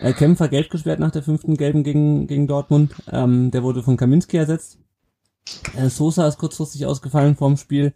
Äh, 0.01 0.13
Kämpfer 0.13 0.49
gelb 0.49 0.69
gesperrt 0.69 0.99
nach 0.99 1.11
der 1.11 1.23
fünften 1.23 1.55
gelben 1.55 1.83
gegen, 1.83 2.27
gegen 2.27 2.47
Dortmund. 2.47 2.93
Ähm, 3.11 3.51
der 3.51 3.63
wurde 3.63 3.83
von 3.83 3.95
Kaminski 3.95 4.35
ersetzt. 4.37 4.79
Äh, 5.77 5.89
Sosa 5.89 6.27
ist 6.27 6.37
kurzfristig 6.37 6.85
ausgefallen 6.85 7.35
vorm 7.35 7.55
Spiel. 7.55 7.93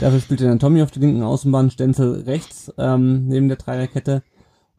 Dafür 0.00 0.20
spielte 0.20 0.44
dann 0.44 0.58
Tommy 0.58 0.82
auf 0.82 0.90
der 0.90 1.02
linken 1.02 1.22
Außenbahn, 1.22 1.70
Stenzel 1.70 2.22
rechts 2.22 2.72
ähm, 2.78 3.26
neben 3.28 3.48
der 3.48 3.56
Dreierkette. 3.56 4.22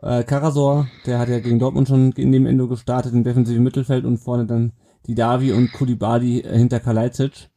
Äh, 0.02 0.24
Karasor, 0.24 0.88
der 1.06 1.20
hat 1.20 1.30
ja 1.30 1.40
gegen 1.40 1.60
Dortmund 1.60 1.88
schon 1.88 2.12
in 2.12 2.32
dem 2.32 2.46
Endo 2.46 2.68
gestartet 2.68 3.14
im 3.14 3.24
defensiven 3.24 3.64
Mittelfeld 3.64 4.06
und 4.06 4.18
vorne 4.18 4.46
dann 4.46 4.74
die 5.08 5.16
Davi 5.16 5.54
und 5.54 5.72
Kulibadi 5.72 6.42
äh, 6.42 6.58
hinter 6.58 6.80
Kalajdzic. 6.80 7.50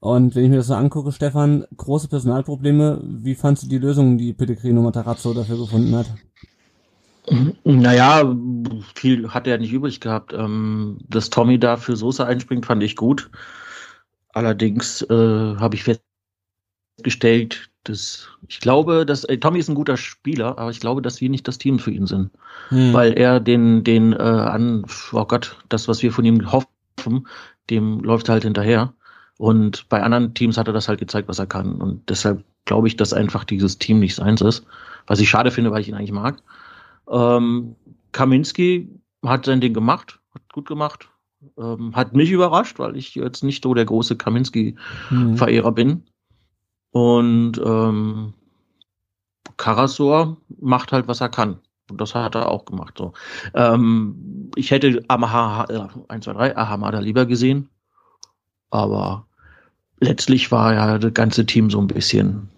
Und 0.00 0.34
wenn 0.34 0.44
ich 0.44 0.50
mir 0.50 0.56
das 0.56 0.66
so 0.66 0.74
angucke, 0.74 1.12
Stefan, 1.12 1.64
große 1.76 2.08
Personalprobleme. 2.08 3.00
Wie 3.04 3.34
fandst 3.34 3.62
du 3.62 3.68
die 3.68 3.78
Lösung, 3.78 4.18
die 4.18 4.34
Pellegrino 4.34 4.82
Matarazzo 4.82 5.32
dafür 5.32 5.56
gefunden 5.56 5.94
hat? 5.96 6.14
Naja, 7.64 8.36
viel 8.94 9.30
hat 9.30 9.46
er 9.46 9.56
nicht 9.56 9.72
übrig 9.72 10.00
gehabt. 10.00 10.34
Ähm, 10.34 10.98
dass 11.08 11.30
Tommy 11.30 11.58
da 11.58 11.78
für 11.78 11.96
Soße 11.96 12.26
einspringt, 12.26 12.66
fand 12.66 12.82
ich 12.82 12.96
gut. 12.96 13.30
Allerdings 14.34 15.00
äh, 15.02 15.56
habe 15.56 15.74
ich 15.74 15.84
festgestellt, 16.96 17.70
dass 17.84 18.28
ich 18.48 18.60
glaube, 18.60 19.04
dass 19.04 19.24
äh, 19.24 19.38
Tommy 19.38 19.58
ist 19.58 19.68
ein 19.68 19.74
guter 19.74 19.96
Spieler, 19.96 20.58
aber 20.58 20.70
ich 20.70 20.80
glaube, 20.80 21.02
dass 21.02 21.20
wir 21.20 21.28
nicht 21.28 21.46
das 21.46 21.58
Team 21.58 21.78
für 21.78 21.90
ihn 21.90 22.06
sind, 22.06 22.30
hm. 22.68 22.92
weil 22.92 23.12
er 23.12 23.40
den 23.40 23.84
den 23.84 24.12
äh, 24.12 24.16
an 24.16 24.84
oh 25.12 25.24
Gott, 25.24 25.58
das 25.68 25.88
was 25.88 26.02
wir 26.02 26.12
von 26.12 26.24
ihm 26.24 26.50
hoffen, 26.50 27.26
dem 27.70 28.00
läuft 28.00 28.28
halt 28.28 28.44
hinterher. 28.44 28.94
Und 29.36 29.88
bei 29.88 30.02
anderen 30.02 30.32
Teams 30.34 30.56
hat 30.56 30.68
er 30.68 30.72
das 30.72 30.88
halt 30.88 31.00
gezeigt, 31.00 31.28
was 31.28 31.40
er 31.40 31.46
kann. 31.46 31.80
Und 31.80 32.08
deshalb 32.08 32.44
glaube 32.66 32.86
ich, 32.86 32.96
dass 32.96 33.12
einfach 33.12 33.44
dieses 33.44 33.78
Team 33.78 33.98
nicht 33.98 34.14
seins 34.14 34.40
ist. 34.40 34.64
Was 35.06 35.20
ich 35.20 35.28
schade 35.28 35.50
finde, 35.50 35.72
weil 35.72 35.80
ich 35.80 35.88
ihn 35.88 35.94
eigentlich 35.94 36.12
mag. 36.12 36.40
Ähm, 37.10 37.74
Kaminski 38.12 38.88
hat 39.24 39.44
sein 39.44 39.60
Ding 39.60 39.74
gemacht, 39.74 40.20
hat 40.32 40.42
gut 40.52 40.66
gemacht. 40.68 41.08
Ähm, 41.58 41.94
hat 41.94 42.14
mich 42.14 42.30
überrascht, 42.30 42.78
weil 42.78 42.96
ich 42.96 43.16
jetzt 43.16 43.42
nicht 43.42 43.62
so 43.62 43.74
der 43.74 43.84
große 43.84 44.16
Kaminski-Verehrer 44.16 45.70
mhm. 45.72 45.74
bin. 45.74 46.02
Und 46.94 47.60
ähm, 47.64 48.34
Karasor 49.56 50.36
macht 50.60 50.92
halt, 50.92 51.08
was 51.08 51.20
er 51.20 51.28
kann. 51.28 51.58
Und 51.90 52.00
das 52.00 52.14
hat 52.14 52.36
er 52.36 52.48
auch 52.48 52.64
gemacht. 52.64 52.94
So. 52.96 53.12
Ähm, 53.54 54.50
ich 54.54 54.70
hätte 54.70 55.04
Amaha, 55.08 55.64
äh, 55.64 55.88
1, 56.06 56.24
2, 56.24 56.32
3, 56.32 56.56
Ahamada 56.56 57.00
lieber 57.00 57.26
gesehen. 57.26 57.68
Aber 58.70 59.26
letztlich 59.98 60.52
war 60.52 60.72
ja 60.74 60.98
das 60.98 61.12
ganze 61.14 61.44
Team 61.44 61.68
so 61.68 61.80
ein 61.80 61.88
bisschen 61.88 62.48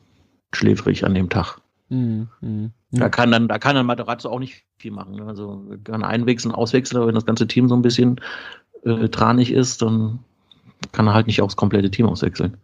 schläfrig 0.52 1.07
an 1.07 1.14
dem 1.14 1.31
Tag. 1.31 1.57
Mhm, 1.88 2.28
mh, 2.43 2.71
Da 2.90 3.09
kann 3.09 3.31
dann, 3.31 3.49
da 3.49 3.59
kann 3.59 3.75
dann 3.75 3.87
Materazzo 3.87 4.28
auch 4.28 4.38
nicht 4.38 4.66
viel 4.76 4.90
machen. 4.90 5.14
Ne? 5.14 5.25
Also 5.25 5.64
kann 5.85 6.05
einwechseln, 6.05 6.55
auswechseln, 6.55 6.99
aber 6.99 7.07
wenn 7.09 7.14
das 7.14 7.26
ganze 7.26 7.47
Team 7.47 7.71
so 7.71 7.75
ein 7.75 7.83
bisschen 7.83 8.21
äh, 8.85 9.09
tranig 9.09 9.50
ist, 9.50 9.81
dann 9.81 10.19
kann 10.93 11.07
er 11.07 11.14
halt 11.14 11.26
nicht 11.26 11.40
auch 11.40 11.47
das 11.47 11.57
komplette 11.57 11.90
Team 11.90 12.07
auswechseln. 12.07 12.59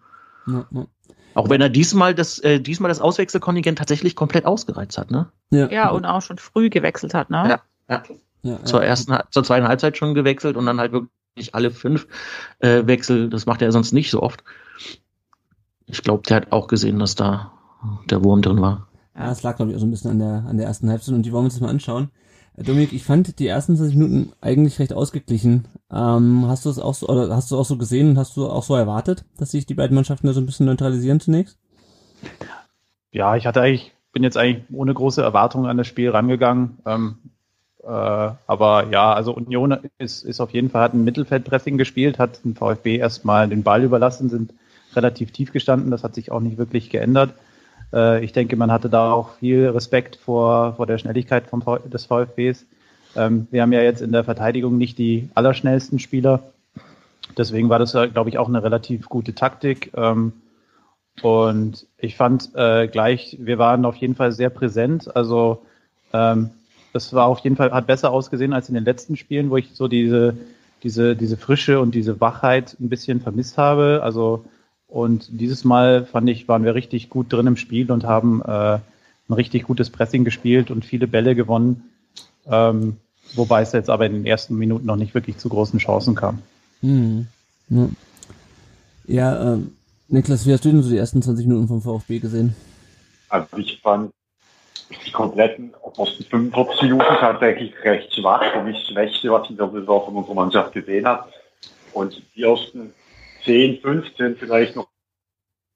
Ja, 0.46 0.66
ja. 0.70 0.86
Auch 1.34 1.48
wenn 1.48 1.60
er 1.60 1.68
diesmal 1.68 2.14
das, 2.14 2.38
äh, 2.40 2.60
diesmal 2.60 2.88
das 2.88 3.00
Auswechselkontingent 3.00 3.78
tatsächlich 3.78 4.16
komplett 4.16 4.44
ausgereizt 4.44 4.98
hat, 4.98 5.10
ne? 5.10 5.30
Ja. 5.50 5.68
ja, 5.70 5.90
und 5.90 6.04
auch 6.04 6.22
schon 6.22 6.38
früh 6.38 6.70
gewechselt 6.70 7.14
hat, 7.14 7.30
ne? 7.30 7.44
Ja, 7.48 7.62
ja. 7.88 8.02
ja 8.42 8.64
zur 8.64 8.82
ersten, 8.82 9.16
zur 9.30 9.44
zweiten 9.44 9.66
Halbzeit 9.66 9.96
schon 9.96 10.14
gewechselt 10.14 10.56
und 10.56 10.66
dann 10.66 10.80
halt 10.80 10.92
wirklich 10.92 11.54
alle 11.54 11.70
fünf 11.70 12.06
äh, 12.60 12.86
Wechsel. 12.86 13.30
Das 13.30 13.46
macht 13.46 13.62
er 13.62 13.72
sonst 13.72 13.92
nicht 13.92 14.10
so 14.10 14.22
oft. 14.22 14.44
Ich 15.86 16.02
glaube, 16.02 16.22
der 16.28 16.36
hat 16.36 16.52
auch 16.52 16.68
gesehen, 16.68 16.98
dass 16.98 17.14
da 17.14 17.52
der 18.10 18.22
Wurm 18.24 18.42
drin 18.42 18.60
war. 18.60 18.88
Ja, 19.16 19.30
es 19.30 19.42
lag, 19.42 19.56
glaube 19.56 19.70
ich, 19.70 19.76
auch 19.76 19.80
so 19.80 19.86
ein 19.86 19.90
bisschen 19.90 20.10
an 20.10 20.18
der, 20.18 20.44
an 20.48 20.56
der 20.56 20.66
ersten 20.66 20.88
Halbzeit 20.88 21.14
und 21.14 21.22
die 21.22 21.32
wollen 21.32 21.42
wir 21.42 21.46
uns 21.46 21.54
das 21.54 21.60
mal 21.60 21.68
anschauen. 21.68 22.10
Äh, 22.56 22.62
Dominik, 22.62 22.92
ich 22.92 23.04
fand 23.04 23.38
die 23.38 23.46
ersten 23.46 23.76
20 23.76 23.96
Minuten 23.96 24.32
eigentlich 24.40 24.78
recht 24.78 24.92
ausgeglichen. 24.92 25.68
Ähm, 25.90 26.44
hast 26.46 26.64
du 26.64 26.70
es 26.70 26.78
auch 26.78 26.94
so, 26.94 27.08
oder 27.08 27.34
hast 27.34 27.50
du 27.50 27.58
auch 27.58 27.64
so 27.64 27.76
gesehen 27.76 28.10
und 28.10 28.18
hast 28.18 28.36
du 28.36 28.48
auch 28.48 28.62
so 28.62 28.74
erwartet, 28.74 29.24
dass 29.38 29.50
sich 29.50 29.66
die 29.66 29.74
beiden 29.74 29.94
Mannschaften 29.94 30.26
da 30.26 30.32
so 30.32 30.40
ein 30.40 30.46
bisschen 30.46 30.66
neutralisieren 30.66 31.20
zunächst? 31.20 31.58
Ja, 33.10 33.36
ich 33.36 33.46
hatte 33.46 33.60
eigentlich, 33.60 33.92
bin 34.12 34.22
jetzt 34.22 34.36
eigentlich 34.36 34.64
ohne 34.72 34.94
große 34.94 35.22
Erwartungen 35.22 35.66
an 35.66 35.76
das 35.76 35.86
Spiel 35.86 36.10
rangegangen. 36.10 36.78
Ähm, 36.86 37.16
äh, 37.82 37.86
aber 37.86 38.86
ja, 38.90 39.12
also 39.12 39.34
Union 39.34 39.76
ist, 39.98 40.22
ist 40.24 40.40
auf 40.40 40.50
jeden 40.50 40.70
Fall, 40.70 40.82
hat 40.82 40.94
ein 40.94 41.04
Mittelfeldpressing 41.04 41.78
gespielt, 41.78 42.18
hat 42.18 42.44
den 42.44 42.54
VfB 42.54 42.96
erstmal 42.96 43.48
den 43.48 43.62
Ball 43.62 43.82
überlassen, 43.82 44.30
sind 44.30 44.54
relativ 44.94 45.32
tief 45.32 45.52
gestanden, 45.52 45.90
das 45.90 46.04
hat 46.04 46.14
sich 46.14 46.30
auch 46.30 46.40
nicht 46.40 46.58
wirklich 46.58 46.90
geändert. 46.90 47.34
Äh, 47.92 48.24
ich 48.24 48.32
denke, 48.32 48.56
man 48.56 48.72
hatte 48.72 48.88
da 48.88 49.12
auch 49.12 49.34
viel 49.38 49.68
Respekt 49.68 50.16
vor, 50.16 50.74
vor 50.74 50.86
der 50.86 50.98
Schnelligkeit 50.98 51.46
vom, 51.46 51.62
des 51.84 52.06
VfBs. 52.06 52.66
Ähm, 53.16 53.46
wir 53.50 53.62
haben 53.62 53.72
ja 53.72 53.82
jetzt 53.82 54.02
in 54.02 54.12
der 54.12 54.24
Verteidigung 54.24 54.78
nicht 54.78 54.98
die 54.98 55.28
allerschnellsten 55.34 55.98
Spieler. 55.98 56.42
Deswegen 57.36 57.68
war 57.68 57.78
das, 57.78 57.92
glaube 57.92 58.28
ich, 58.28 58.38
auch 58.38 58.48
eine 58.48 58.62
relativ 58.62 59.08
gute 59.08 59.34
Taktik. 59.34 59.92
Ähm, 59.96 60.32
und 61.20 61.86
ich 61.98 62.16
fand 62.16 62.54
äh, 62.54 62.88
gleich, 62.88 63.36
wir 63.40 63.58
waren 63.58 63.84
auf 63.84 63.96
jeden 63.96 64.14
Fall 64.14 64.32
sehr 64.32 64.50
präsent. 64.50 65.14
Also 65.14 65.62
ähm, 66.12 66.50
das 66.92 67.12
war 67.12 67.26
auf 67.26 67.40
jeden 67.40 67.56
Fall, 67.56 67.72
hat 67.72 67.86
besser 67.86 68.10
ausgesehen 68.10 68.52
als 68.52 68.68
in 68.68 68.74
den 68.74 68.84
letzten 68.84 69.16
Spielen, 69.16 69.50
wo 69.50 69.56
ich 69.56 69.70
so 69.74 69.88
diese, 69.88 70.36
diese, 70.82 71.14
diese 71.16 71.36
Frische 71.36 71.80
und 71.80 71.94
diese 71.94 72.20
Wachheit 72.20 72.76
ein 72.80 72.88
bisschen 72.88 73.20
vermisst 73.20 73.58
habe. 73.58 74.00
Also 74.02 74.44
und 74.92 75.28
dieses 75.30 75.64
Mal 75.64 76.04
fand 76.04 76.28
ich, 76.28 76.48
waren 76.48 76.64
wir 76.64 76.74
richtig 76.74 77.08
gut 77.08 77.32
drin 77.32 77.46
im 77.46 77.56
Spiel 77.56 77.90
und 77.90 78.04
haben 78.04 78.42
äh, 78.42 78.74
ein 78.74 79.32
richtig 79.32 79.62
gutes 79.62 79.88
Pressing 79.88 80.22
gespielt 80.22 80.70
und 80.70 80.84
viele 80.84 81.06
Bälle 81.06 81.34
gewonnen. 81.34 81.90
Ähm, 82.46 82.98
wobei 83.32 83.62
es 83.62 83.72
jetzt 83.72 83.88
aber 83.88 84.04
in 84.04 84.12
den 84.12 84.26
ersten 84.26 84.54
Minuten 84.54 84.84
noch 84.84 84.96
nicht 84.96 85.14
wirklich 85.14 85.38
zu 85.38 85.48
großen 85.48 85.78
Chancen 85.78 86.14
kam. 86.14 86.42
Mhm. 86.82 87.26
Ja, 87.70 87.88
ja 89.06 89.54
äh, 89.54 89.58
Niklas, 90.08 90.46
wie 90.46 90.52
hast 90.52 90.66
du 90.66 90.70
denn 90.70 90.82
so 90.82 90.90
die 90.90 90.98
ersten 90.98 91.22
20 91.22 91.46
Minuten 91.46 91.68
vom 91.68 91.80
VfB 91.80 92.18
gesehen? 92.18 92.54
Also 93.30 93.56
ich 93.56 93.80
fand 93.80 94.12
die 95.06 95.10
kompletten 95.10 95.72
ersten 95.96 96.22
45 96.22 96.82
Minuten 96.82 97.14
tatsächlich 97.18 97.72
recht 97.82 98.14
schwach, 98.14 98.42
für 98.52 98.62
mich 98.62 98.76
das 98.76 98.88
Schwächste, 98.88 99.30
was 99.30 99.44
ich 99.44 99.52
in 99.52 99.56
der 99.56 99.70
Saison 99.70 100.04
von 100.04 100.16
unserer 100.16 100.34
Mannschaft 100.34 100.74
gesehen 100.74 101.06
habe. 101.06 101.30
Und 101.94 102.22
die 102.36 102.42
ersten 102.42 102.92
10, 103.44 103.80
15 103.80 104.36
vielleicht 104.36 104.76
noch 104.76 104.88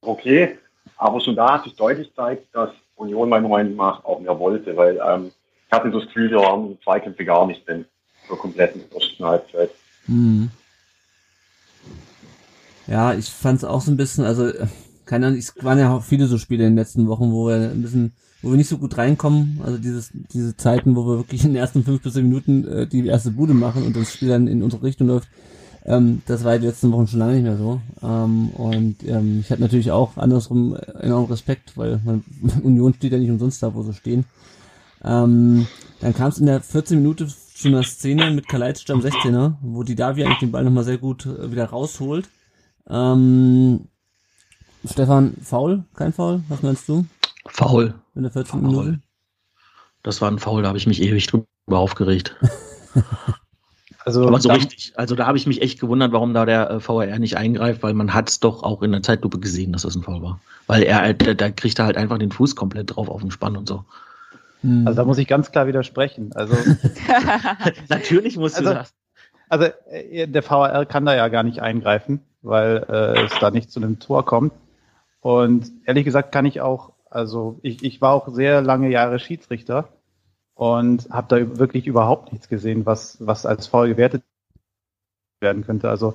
okay. 0.00 0.58
Aber 0.96 1.20
schon 1.20 1.36
da 1.36 1.54
hat 1.54 1.64
sich 1.64 1.74
deutlich 1.74 2.08
gezeigt, 2.08 2.46
dass 2.52 2.70
Union 2.94 3.28
meiner 3.28 3.48
Meinung 3.48 3.76
nach 3.76 4.04
auch 4.04 4.20
mehr 4.20 4.38
wollte, 4.38 4.76
weil 4.76 4.98
ähm, 5.04 5.32
ich 5.66 5.72
hatte 5.72 5.90
das 5.90 6.06
Gefühl, 6.06 6.30
wir 6.30 6.40
haben 6.40 6.78
Zweikämpfe 6.82 7.24
gar 7.24 7.46
nicht 7.46 7.68
in 7.68 7.84
der 8.28 8.36
kompletten 8.36 8.82
ersten 8.92 9.24
Halbzeit. 9.24 9.70
Mhm. 10.06 10.50
Ja, 12.86 13.14
ich 13.14 13.28
fand 13.28 13.58
es 13.58 13.64
auch 13.64 13.80
so 13.80 13.90
ein 13.90 13.96
bisschen, 13.96 14.24
also 14.24 14.50
keine 15.04 15.26
Ahnung, 15.26 15.38
es 15.38 15.52
waren 15.62 15.78
ja 15.78 15.94
auch 15.94 16.02
viele 16.02 16.26
so 16.26 16.38
Spiele 16.38 16.64
in 16.64 16.70
den 16.70 16.78
letzten 16.78 17.08
Wochen, 17.08 17.32
wo 17.32 17.48
wir 17.48 17.70
ein 17.70 17.82
bisschen, 17.82 18.12
wo 18.42 18.50
wir 18.50 18.56
nicht 18.56 18.68
so 18.68 18.78
gut 18.78 18.96
reinkommen, 18.96 19.60
also 19.64 19.78
dieses, 19.78 20.10
diese 20.32 20.56
Zeiten, 20.56 20.94
wo 20.94 21.04
wir 21.06 21.18
wirklich 21.18 21.44
in 21.44 21.50
den 21.50 21.56
ersten 21.56 21.84
fünf 21.84 22.02
bis 22.02 22.14
zehn 22.14 22.28
Minuten 22.28 22.66
äh, 22.66 22.86
die 22.86 23.06
erste 23.06 23.32
Bude 23.32 23.54
machen 23.54 23.84
und 23.84 23.96
das 23.96 24.12
Spiel 24.12 24.28
dann 24.28 24.46
in 24.46 24.62
unsere 24.62 24.82
Richtung 24.82 25.08
läuft. 25.08 25.28
Ähm, 25.86 26.22
das 26.26 26.42
war 26.42 26.58
die 26.58 26.66
letzten 26.66 26.90
Wochen 26.90 27.06
schon 27.06 27.20
lange 27.20 27.34
nicht 27.34 27.44
mehr 27.44 27.56
so. 27.56 27.80
Ähm, 28.02 28.50
und 28.50 28.96
ähm, 29.06 29.40
ich 29.40 29.50
hatte 29.50 29.62
natürlich 29.62 29.92
auch 29.92 30.16
andersrum 30.16 30.74
enormen 30.74 31.30
Respekt, 31.30 31.76
weil 31.76 32.00
man, 32.04 32.24
Union 32.64 32.92
steht 32.92 33.12
ja 33.12 33.18
nicht 33.18 33.30
umsonst 33.30 33.62
da, 33.62 33.72
wo 33.72 33.82
sie 33.82 33.94
stehen. 33.94 34.24
Ähm, 35.04 35.68
dann 36.00 36.14
kam 36.14 36.28
es 36.28 36.38
in 36.38 36.46
der 36.46 36.60
14 36.60 36.98
Minute 36.98 37.28
zu 37.28 37.68
einer 37.68 37.84
Szene 37.84 38.32
mit 38.32 38.48
Kalajdzic 38.48 38.90
am 38.90 39.00
16er, 39.00 39.54
wo 39.62 39.84
die 39.84 39.94
Davi 39.94 40.24
eigentlich 40.24 40.40
den 40.40 40.50
Ball 40.50 40.64
nochmal 40.64 40.84
sehr 40.84 40.98
gut 40.98 41.24
äh, 41.24 41.52
wieder 41.52 41.66
rausholt. 41.66 42.28
Ähm, 42.88 43.86
Stefan, 44.84 45.34
faul? 45.40 45.84
Kein 45.94 46.12
Foul? 46.12 46.42
Was 46.48 46.62
meinst 46.62 46.88
du? 46.88 47.06
Faul. 47.46 47.94
In 48.16 48.22
der 48.22 48.32
14 48.32 48.60
Minute? 48.60 49.00
Das 50.02 50.20
war 50.20 50.30
ein 50.30 50.38
Foul, 50.38 50.62
da 50.62 50.68
habe 50.68 50.78
ich 50.78 50.86
mich 50.86 51.00
ewig 51.00 51.26
drüber 51.28 51.46
aufgeregt. 51.68 52.36
Also 54.06 54.24
Aber 54.28 54.38
so 54.38 54.50
richtig. 54.50 54.92
Also 54.94 55.16
da 55.16 55.26
habe 55.26 55.36
ich 55.36 55.48
mich 55.48 55.62
echt 55.62 55.80
gewundert, 55.80 56.12
warum 56.12 56.32
da 56.32 56.46
der 56.46 56.70
äh, 56.70 56.88
VAR 56.88 57.18
nicht 57.18 57.36
eingreift, 57.36 57.82
weil 57.82 57.92
man 57.92 58.14
hat 58.14 58.30
es 58.30 58.38
doch 58.38 58.62
auch 58.62 58.82
in 58.82 58.92
der 58.92 59.02
Zeitlupe 59.02 59.40
gesehen, 59.40 59.72
dass 59.72 59.82
das 59.82 59.96
ein 59.96 60.04
Foul 60.04 60.22
war. 60.22 60.40
Weil 60.68 60.84
er, 60.84 61.12
da, 61.12 61.34
da 61.34 61.50
kriegt 61.50 61.80
er 61.80 61.86
halt 61.86 61.96
einfach 61.96 62.16
den 62.16 62.30
Fuß 62.30 62.54
komplett 62.54 62.94
drauf 62.94 63.08
auf 63.08 63.20
den 63.20 63.32
Spann 63.32 63.56
und 63.56 63.68
so. 63.68 63.84
Hm. 64.60 64.86
Also 64.86 64.96
da 64.96 65.04
muss 65.04 65.18
ich 65.18 65.26
ganz 65.26 65.50
klar 65.50 65.66
widersprechen. 65.66 66.30
Also 66.36 66.54
natürlich 67.88 68.36
musst 68.36 68.58
also, 68.58 68.70
du 68.70 68.76
das. 68.76 68.94
Also 69.48 69.66
äh, 69.90 70.28
der 70.28 70.48
VAR 70.48 70.86
kann 70.86 71.04
da 71.04 71.16
ja 71.16 71.26
gar 71.26 71.42
nicht 71.42 71.60
eingreifen, 71.60 72.20
weil 72.42 72.86
äh, 72.88 73.24
es 73.24 73.36
da 73.40 73.50
nicht 73.50 73.72
zu 73.72 73.80
einem 73.80 73.98
Tor 73.98 74.24
kommt. 74.24 74.52
Und 75.20 75.72
ehrlich 75.84 76.04
gesagt 76.04 76.30
kann 76.30 76.46
ich 76.46 76.60
auch, 76.60 76.92
also 77.10 77.58
ich, 77.62 77.82
ich 77.82 78.00
war 78.00 78.12
auch 78.12 78.28
sehr 78.28 78.62
lange 78.62 78.88
Jahre 78.88 79.18
Schiedsrichter 79.18 79.88
und 80.56 81.08
habe 81.10 81.26
da 81.28 81.58
wirklich 81.58 81.86
überhaupt 81.86 82.32
nichts 82.32 82.48
gesehen, 82.48 82.86
was, 82.86 83.18
was 83.20 83.46
als 83.46 83.68
faul 83.68 83.88
gewertet 83.88 84.24
werden 85.40 85.64
könnte. 85.64 85.88
Also 85.88 86.14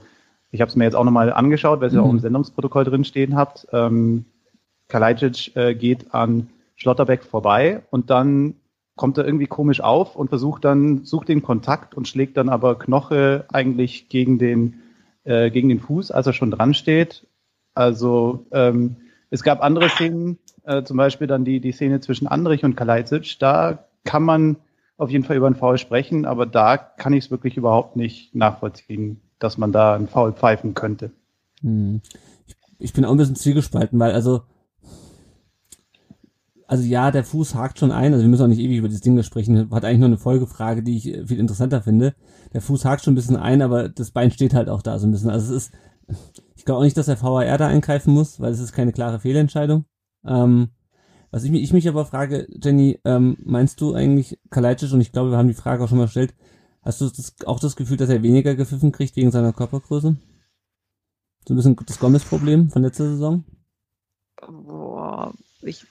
ich 0.49 0.59
habe 0.59 0.69
es 0.69 0.75
mir 0.75 0.83
jetzt 0.83 0.95
auch 0.95 1.05
nochmal 1.05 1.31
angeschaut, 1.31 1.79
weil 1.79 1.87
es 1.87 1.93
mhm. 1.93 1.99
ja 1.99 2.05
auch 2.05 2.09
im 2.09 2.15
mhm. 2.15 2.21
Sendungsprotokoll 2.21 2.83
drin 2.83 3.05
stehen 3.05 3.35
habt. 3.35 3.67
Ähm, 3.71 4.25
Kalajdzic 4.89 5.55
äh, 5.55 5.75
geht 5.75 6.13
an 6.13 6.49
Schlotterbeck 6.75 7.23
vorbei 7.23 7.83
und 7.91 8.09
dann 8.09 8.55
kommt 8.95 9.17
er 9.17 9.25
irgendwie 9.25 9.47
komisch 9.47 9.79
auf 9.79 10.15
und 10.15 10.29
versucht 10.29 10.65
dann, 10.65 11.05
sucht 11.05 11.29
den 11.29 11.43
Kontakt 11.43 11.95
und 11.95 12.07
schlägt 12.07 12.35
dann 12.35 12.49
aber 12.49 12.77
Knoche 12.77 13.45
eigentlich 13.53 14.09
gegen 14.09 14.39
den, 14.39 14.81
äh, 15.23 15.51
gegen 15.51 15.69
den 15.69 15.79
Fuß, 15.79 16.11
als 16.11 16.27
er 16.27 16.33
schon 16.33 16.51
dran 16.51 16.73
steht. 16.73 17.27
Also 17.75 18.45
ähm, 18.51 18.97
Es 19.29 19.43
gab 19.43 19.63
andere 19.63 19.87
Szenen, 19.87 20.39
äh, 20.63 20.83
zum 20.83 20.97
Beispiel 20.97 21.27
dann 21.27 21.45
die, 21.45 21.61
die 21.61 21.71
Szene 21.71 22.01
zwischen 22.01 22.27
Andrich 22.27 22.65
und 22.65 22.75
Kalajdzic. 22.75 23.39
Da 23.39 23.85
kann 24.03 24.23
man 24.23 24.57
auf 24.97 25.09
jeden 25.09 25.23
Fall 25.23 25.37
über 25.37 25.47
einen 25.47 25.55
Foul 25.55 25.77
sprechen, 25.77 26.25
aber 26.25 26.45
da 26.45 26.77
kann 26.77 27.13
ich 27.13 27.25
es 27.25 27.31
wirklich 27.31 27.57
überhaupt 27.57 27.95
nicht 27.95 28.35
nachvollziehen, 28.35 29.21
dass 29.39 29.57
man 29.57 29.71
da 29.71 29.95
einen 29.95 30.07
Foul 30.07 30.33
pfeifen 30.33 30.73
könnte. 30.73 31.11
Hm. 31.61 32.01
Ich, 32.77 32.93
bin 32.93 33.05
auch 33.05 33.11
ein 33.11 33.17
bisschen 33.17 33.35
zwiegespalten, 33.35 33.99
weil 33.99 34.11
also 34.11 34.41
also 36.71 36.83
ja, 36.85 37.11
der 37.11 37.25
Fuß 37.25 37.55
hakt 37.55 37.79
schon 37.79 37.91
ein, 37.91 38.13
also 38.13 38.23
wir 38.23 38.29
müssen 38.29 38.43
auch 38.43 38.47
nicht 38.47 38.61
ewig 38.61 38.77
über 38.77 38.87
das 38.87 39.01
Ding 39.01 39.21
sprechen, 39.23 39.69
hat 39.71 39.83
eigentlich 39.83 39.99
nur 39.99 40.07
eine 40.07 40.17
Folgefrage, 40.17 40.83
die 40.83 40.95
ich 40.95 41.03
viel 41.27 41.37
interessanter 41.37 41.81
finde. 41.81 42.15
Der 42.53 42.61
Fuß 42.61 42.85
hakt 42.85 43.03
schon 43.03 43.11
ein 43.11 43.15
bisschen 43.15 43.35
ein, 43.35 43.61
aber 43.61 43.89
das 43.89 44.11
Bein 44.11 44.31
steht 44.31 44.53
halt 44.53 44.69
auch 44.69 44.81
da 44.81 44.97
so 44.97 45.05
ein 45.05 45.11
bisschen. 45.11 45.29
Also 45.29 45.53
es 45.53 45.65
ist, 45.65 45.73
ich 46.55 46.63
glaube 46.63 46.79
auch 46.79 46.83
nicht, 46.83 46.95
dass 46.95 47.07
der 47.07 47.21
VAR 47.21 47.57
da 47.57 47.67
eingreifen 47.67 48.13
muss, 48.13 48.39
weil 48.39 48.53
es 48.53 48.61
ist 48.61 48.71
keine 48.71 48.93
klare 48.93 49.19
Fehlentscheidung. 49.19 49.83
Ähm, 50.25 50.69
was 51.31 51.43
ich, 51.43 51.51
ich 51.53 51.73
mich 51.73 51.87
aber 51.87 52.05
frage, 52.05 52.47
Jenny, 52.61 52.99
ähm, 53.05 53.37
meinst 53.43 53.81
du 53.81 53.93
eigentlich 53.93 54.39
Kalajdzic, 54.49 54.93
und 54.93 55.01
ich 55.01 55.11
glaube, 55.11 55.31
wir 55.31 55.37
haben 55.37 55.47
die 55.47 55.53
Frage 55.53 55.83
auch 55.83 55.89
schon 55.89 55.97
mal 55.97 56.05
gestellt, 56.05 56.33
hast 56.83 57.01
du 57.01 57.05
das, 57.05 57.35
auch 57.45 57.59
das 57.59 57.75
Gefühl, 57.75 57.97
dass 57.97 58.09
er 58.09 58.23
weniger 58.23 58.55
gepfiffen 58.55 58.91
kriegt 58.91 59.15
wegen 59.15 59.31
seiner 59.31 59.53
Körpergröße? 59.53 60.17
So 61.47 61.53
ein 61.53 61.57
bisschen 61.57 61.75
das 61.85 61.99
Gomez-Problem 61.99 62.69
von 62.69 62.83
letzter 62.83 63.05
Saison? 63.05 63.43
Boah, 64.47 65.33
ich 65.61 65.85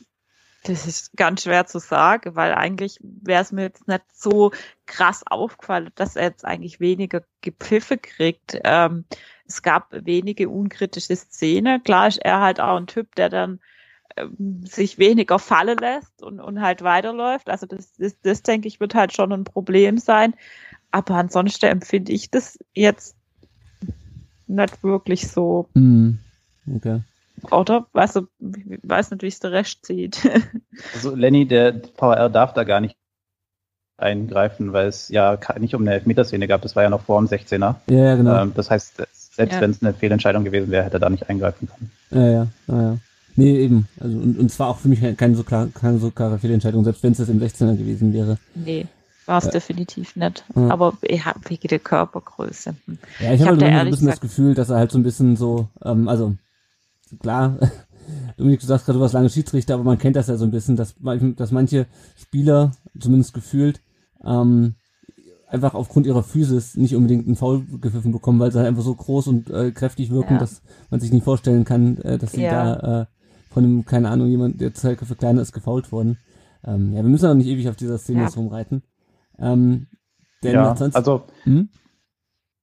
das 0.63 0.87
ist 0.87 1.17
ganz 1.17 1.43
schwer 1.43 1.67
zu 1.67 1.79
sagen, 1.79 2.37
weil 2.37 2.53
eigentlich 2.53 2.99
wäre 3.03 3.43
es 3.43 3.53
mir 3.53 3.63
jetzt 3.63 3.89
nicht 3.89 4.05
so 4.13 4.53
krass 4.87 5.23
aufgefallen, 5.27 5.91
dass 5.95 6.17
er 6.17 6.25
jetzt 6.25 6.45
eigentlich 6.45 6.81
weniger 6.81 7.23
Gepfiffe 7.41 7.97
kriegt. 7.97 8.59
Ähm, 8.65 9.05
es 9.47 9.63
gab 9.63 9.89
wenige 9.91 10.49
unkritische 10.49 11.17
Szenen. 11.17 11.83
Klar 11.83 12.09
ist 12.09 12.19
er 12.19 12.41
halt 12.41 12.61
auch 12.61 12.77
ein 12.77 12.87
Typ, 12.87 13.15
der 13.15 13.31
dann 13.31 13.61
ähm, 14.21 14.65
sich 14.67 14.99
weniger 14.99 15.39
fallen 15.39 15.79
lässt 15.79 16.23
und, 16.23 16.41
und 16.41 16.61
halt 16.61 16.83
weiterläuft. 16.83 17.49
Also 17.49 17.67
das, 17.67 17.93
das, 17.97 18.17
das 18.23 18.43
denke 18.43 18.69
ich 18.69 18.81
wird 18.81 18.95
halt 18.95 19.15
schon 19.15 19.33
ein 19.33 19.45
Problem 19.45 19.99
sein. 19.99 20.35
Aber 20.91 21.15
ansonsten 21.15 21.67
empfinde 21.67 22.13
ich 22.13 22.31
das 22.31 22.59
jetzt 22.75 23.17
nicht 24.47 24.83
wirklich 24.83 25.29
so. 25.29 25.69
Mm, 25.75 26.15
okay. 26.77 27.01
Oder? 27.51 27.87
Weißt 27.93 28.17
du, 28.17 28.27
ich 28.41 28.81
weiß 28.83 29.13
nicht, 29.13 29.23
wie 29.23 29.29
es 29.29 29.41
der 29.41 29.53
Rest 29.53 29.87
sieht. 29.87 30.29
Also 30.95 31.15
Lenny, 31.15 31.47
der 31.47 31.83
VR 31.97 32.31
darf 32.31 32.55
da 32.55 32.65
gar 32.65 32.81
nicht 32.81 32.97
eingreifen, 33.99 34.73
weil 34.73 34.87
es 34.87 35.11
ja 35.11 35.39
nicht 35.59 35.75
um 35.75 35.83
eine 35.83 35.93
Elfmeterszene 35.93 36.49
gab, 36.49 36.63
das 36.63 36.75
war 36.75 36.85
ja 36.85 36.91
noch 36.91 37.03
vor 37.03 37.21
dem 37.21 37.29
16er. 37.29 37.75
Ja, 37.89 37.97
ja 37.97 38.15
genau. 38.15 38.43
Ähm, 38.43 38.53
das 38.55 38.71
heißt, 38.71 38.97
selbst 38.97 39.55
ja. 39.55 39.61
wenn 39.61 39.73
es 39.73 39.83
eine 39.83 39.93
Fehlentscheidung 39.93 40.45
gewesen 40.45 40.71
wäre, 40.71 40.85
hätte 40.85 40.97
er 40.97 41.01
da 41.01 41.11
nicht 41.11 41.29
eingreifen 41.29 41.69
können. 41.69 41.91
Ja, 42.11 42.31
ja, 42.31 42.47
ja. 42.69 42.83
ja. 42.83 42.99
Nee, 43.37 43.59
eben. 43.59 43.89
Also, 43.99 44.19
und, 44.19 44.39
und 44.39 44.51
zwar 44.51 44.69
auch 44.69 44.79
für 44.79 44.89
mich 44.89 45.01
keine 45.17 45.35
so, 45.35 45.43
klar, 45.43 45.69
keine 45.73 45.99
so 45.99 46.11
klare 46.11 46.39
Fehlentscheidung, 46.39 46.85
selbst 46.85 47.03
wenn 47.03 47.13
es 47.13 47.21
im 47.21 47.41
16er 47.41 47.77
gewesen 47.77 48.13
wäre. 48.13 48.39
Nee, 48.55 48.87
war 49.27 49.39
es 49.39 49.45
ja. 49.45 49.51
definitiv 49.51 50.17
nicht. 50.17 50.45
Ja. 50.55 50.69
Aber 50.69 50.99
ja, 51.09 51.35
wegen 51.47 51.69
der 51.69 51.79
Körpergröße. 51.79 52.75
Ja, 53.21 53.33
ich, 53.33 53.41
ich 53.41 53.47
habe 53.47 53.61
halt 53.61 53.87
ein 53.87 53.91
bisschen 53.91 54.09
das 54.09 54.21
Gefühl, 54.21 54.55
dass 54.55 54.71
er 54.71 54.77
halt 54.77 54.91
so 54.91 54.99
ein 54.99 55.03
bisschen 55.03 55.37
so, 55.37 55.69
ähm, 55.85 56.09
also 56.09 56.35
klar, 57.21 57.59
Dominik, 58.37 58.61
du 58.61 58.67
sagst 58.67 58.87
gerade, 58.87 58.99
du 58.99 59.03
warst 59.03 59.15
lange 59.15 59.31
Schiedsrichter, 59.31 59.75
aber 59.75 59.85
man 59.85 59.99
kennt 59.99 60.17
das 60.17 60.27
ja 60.27 60.37
so 60.37 60.45
ein 60.45 60.51
bisschen, 60.51 60.77
dass, 60.77 60.95
dass 61.37 61.53
manche 61.53 61.87
Spieler, 62.17 62.73
zumindest 62.99 63.35
gefühlt, 63.35 63.81
ähm, 64.25 64.75
einfach 65.47 65.75
aufgrund 65.75 66.07
ihrer 66.07 66.23
Physis 66.23 66.77
nicht 66.77 66.95
unbedingt 66.95 67.27
einen 67.27 67.37
Foul 67.37 67.65
gepfiffen 67.81 68.13
bekommen, 68.13 68.39
weil 68.39 68.53
sie 68.53 68.59
halt 68.59 68.69
einfach 68.69 68.83
so 68.83 68.95
groß 68.95 69.27
und 69.29 69.51
äh, 69.51 69.73
kräftig 69.73 70.11
wirken, 70.11 70.35
ja. 70.35 70.39
dass 70.39 70.63
man 70.91 71.01
sich 71.01 71.13
nicht 71.13 71.25
vorstellen 71.25 71.65
kann, 71.65 71.99
äh, 71.99 72.19
dass 72.19 72.33
sie 72.33 72.43
da 72.43 73.03
äh, 73.03 73.07
von 73.51 73.65
einem, 73.65 73.85
keine 73.85 74.09
Ahnung, 74.11 74.29
jemand, 74.29 74.61
der 74.61 74.73
zwei 74.75 74.95
Köpfe 74.95 75.17
kleiner 75.17 75.43
ist, 75.43 75.53
gefault 75.53 75.93
worden. 75.93 76.19
Ähm, 76.65 76.93
ja, 76.93 77.03
wir 77.03 77.11
müssen 77.11 77.29
auch 77.29 77.35
nicht 77.35 77.49
ewig 77.49 77.69
auf 77.69 77.77
dieser 77.77 77.99
Szene 77.99 78.23
ja. 78.23 78.29
rumreiten. 78.29 78.83
Ähm, 79.39 79.87
denn 80.43 80.55
ja, 80.55 80.75
also 80.93 81.25
hm? 81.45 81.69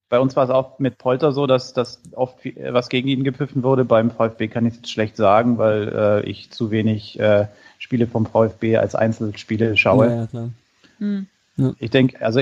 Bei 0.10 0.20
uns 0.20 0.38
war 0.38 0.46
es 0.46 0.50
auch 0.50 0.80
mit 0.80 0.98
Polter 0.98 1.34
so, 1.34 1.48
dass, 1.48 1.74
dass 1.74 2.02
oft 2.14 2.38
was 2.72 2.88
gegen 2.88 3.10
ihn 3.10 3.26
gepfiffen 3.26 3.62
wurde. 3.64 3.84
Beim 3.84 4.10
VfB 4.10 4.48
kann 4.48 4.66
ich 4.66 4.74
es 4.74 4.78
jetzt 4.78 4.92
schlecht 4.92 5.18
sagen, 5.18 5.58
weil 5.58 5.90
äh, 5.90 6.30
ich 6.30 6.50
zu 6.50 6.72
wenig 6.72 7.20
äh, 7.20 7.48
Spiele 7.78 8.08
vom 8.08 8.26
VfB 8.26 8.78
als 8.78 8.96
Einzelspiele 8.96 9.76
schaue. 9.76 10.08
Ja, 10.08 10.16
ja 10.16 10.28
klar. 10.28 10.50
Hm. 11.00 11.28
Ich 11.80 11.90
denke, 11.90 12.24
also 12.24 12.40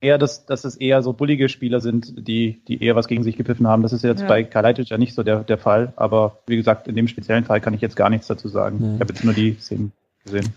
eher, 0.00 0.18
dass, 0.18 0.46
dass 0.46 0.64
es 0.64 0.76
eher 0.76 1.02
so 1.02 1.12
bullige 1.12 1.48
Spieler 1.48 1.80
sind, 1.80 2.26
die, 2.28 2.62
die 2.68 2.82
eher 2.82 2.96
was 2.96 3.08
gegen 3.08 3.22
sich 3.22 3.36
gepfiffen 3.36 3.66
haben. 3.66 3.82
Das 3.82 3.92
ist 3.92 4.04
jetzt 4.04 4.22
ja. 4.22 4.28
bei 4.28 4.44
Kalajdzic 4.44 4.88
ja 4.88 4.98
nicht 4.98 5.14
so 5.14 5.22
der, 5.22 5.44
der 5.44 5.58
Fall. 5.58 5.92
Aber 5.96 6.38
wie 6.46 6.56
gesagt, 6.56 6.88
in 6.88 6.94
dem 6.94 7.08
speziellen 7.08 7.44
Fall 7.44 7.60
kann 7.60 7.74
ich 7.74 7.80
jetzt 7.80 7.96
gar 7.96 8.10
nichts 8.10 8.26
dazu 8.26 8.48
sagen. 8.48 8.78
Ja. 8.80 8.94
Ich 8.94 9.00
habe 9.00 9.12
jetzt 9.12 9.24
nur 9.24 9.34
die 9.34 9.56
Szenen 9.58 9.92
gesehen. 10.24 10.52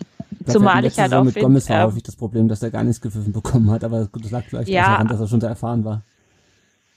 Zumal 0.48 0.86
ich 0.86 1.00
halt 1.00 1.14
auch 1.14 1.24
mit 1.24 1.36
Gomez 1.36 1.70
war 1.70 1.82
ähm, 1.82 1.88
häufig 1.88 2.04
das 2.04 2.16
Problem, 2.16 2.48
dass 2.48 2.64
er 2.64 2.72
gar 2.72 2.84
nichts 2.84 3.02
gepfiffen 3.02 3.34
bekommen 3.34 3.70
hat, 3.70 3.84
aber 3.84 4.08
das 4.12 4.32
lag 4.32 4.44
vielleicht 4.46 4.70
ja, 4.70 4.86
daran, 4.86 5.08
dass 5.08 5.20
er 5.20 5.28
schon 5.28 5.40
da 5.40 5.50
erfahren 5.50 5.84
war. 5.84 6.04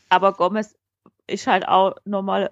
Aber 0.09 0.33
Gomez 0.33 0.77
ist 1.27 1.47
halt 1.47 1.67
auch 1.67 1.97
nochmal, 2.05 2.51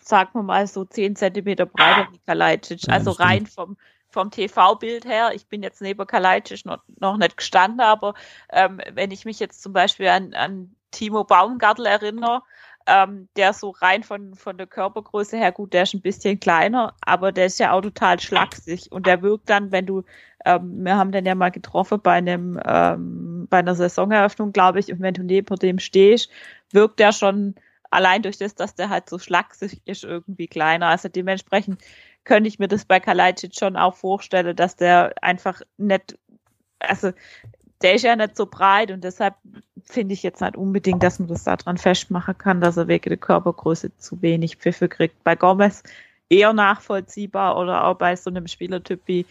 sagen 0.00 0.30
wir 0.34 0.42
mal, 0.42 0.66
so 0.66 0.84
10 0.84 1.16
Zentimeter 1.16 1.66
breiter 1.66 2.08
wie 2.12 2.18
Kalajdzic. 2.18 2.86
Ja, 2.86 2.94
also 2.94 3.10
rein 3.10 3.46
vom, 3.46 3.76
vom 4.12 4.30
TV-Bild 4.30 5.04
her, 5.04 5.32
ich 5.34 5.46
bin 5.46 5.62
jetzt 5.62 5.80
neben 5.80 6.06
Kalajdzic 6.06 6.64
noch, 6.64 6.82
noch 7.00 7.16
nicht 7.16 7.36
gestanden, 7.36 7.80
aber 7.80 8.14
ähm, 8.50 8.80
wenn 8.92 9.10
ich 9.10 9.24
mich 9.24 9.40
jetzt 9.40 9.62
zum 9.62 9.72
Beispiel 9.72 10.08
an, 10.08 10.34
an 10.34 10.74
Timo 10.90 11.24
Baumgartel 11.24 11.86
erinnere, 11.86 12.42
ähm, 12.86 13.28
der 13.36 13.52
so 13.52 13.70
rein 13.70 14.02
von, 14.02 14.34
von 14.34 14.58
der 14.58 14.66
Körpergröße 14.66 15.36
her, 15.36 15.52
gut, 15.52 15.72
der 15.72 15.84
ist 15.84 15.94
ein 15.94 16.02
bisschen 16.02 16.40
kleiner, 16.40 16.94
aber 17.00 17.32
der 17.32 17.46
ist 17.46 17.58
ja 17.58 17.72
auch 17.72 17.80
total 17.80 18.20
schlaksig 18.20 18.90
und 18.90 19.06
der 19.06 19.22
wirkt 19.22 19.48
dann, 19.50 19.72
wenn 19.72 19.86
du, 19.86 20.02
ähm, 20.44 20.84
wir 20.84 20.96
haben 20.96 21.12
den 21.12 21.24
ja 21.24 21.34
mal 21.34 21.50
getroffen 21.50 22.00
bei 22.02 22.12
einem, 22.12 22.60
ähm, 22.64 23.46
bei 23.48 23.58
einer 23.58 23.74
Saisoneröffnung, 23.74 24.52
glaube 24.52 24.80
ich, 24.80 24.92
und 24.92 25.00
wenn 25.00 25.14
du 25.14 25.22
neben 25.22 25.56
dem 25.56 25.78
stehst, 25.78 26.30
wirkt 26.72 26.98
der 26.98 27.12
schon 27.12 27.54
allein 27.92 28.22
durch 28.22 28.38
das, 28.38 28.54
dass 28.54 28.74
der 28.74 28.88
halt 28.88 29.08
so 29.08 29.18
schlaksig 29.18 29.82
ist, 29.84 30.02
irgendwie 30.02 30.48
kleiner. 30.48 30.88
Also 30.88 31.08
dementsprechend 31.08 31.80
könnte 32.24 32.48
ich 32.48 32.58
mir 32.58 32.68
das 32.68 32.84
bei 32.84 33.00
Kalajdzic 33.00 33.54
schon 33.54 33.76
auch 33.76 33.94
vorstellen, 33.94 34.56
dass 34.56 34.76
der 34.76 35.14
einfach 35.20 35.62
nicht, 35.76 36.18
also 36.78 37.12
der 37.82 37.94
ist 37.94 38.02
ja 38.02 38.16
nicht 38.16 38.36
so 38.36 38.46
breit 38.46 38.90
und 38.90 39.02
deshalb 39.02 39.34
finde 39.84 40.14
ich 40.14 40.22
jetzt 40.22 40.40
nicht 40.40 40.56
unbedingt, 40.56 41.02
dass 41.02 41.18
man 41.18 41.28
das 41.28 41.44
daran 41.44 41.78
festmachen 41.78 42.38
kann, 42.38 42.60
dass 42.60 42.76
er 42.76 42.88
wegen 42.88 43.08
der 43.08 43.18
Körpergröße 43.18 43.96
zu 43.96 44.22
wenig 44.22 44.56
Pfiffe 44.56 44.88
kriegt. 44.88 45.22
Bei 45.24 45.34
Gomez 45.34 45.82
eher 46.28 46.52
nachvollziehbar 46.52 47.58
oder 47.58 47.84
auch 47.84 47.96
bei 47.96 48.16
so 48.16 48.30
einem 48.30 48.46
Spielertyp 48.46 49.00
wie 49.06 49.26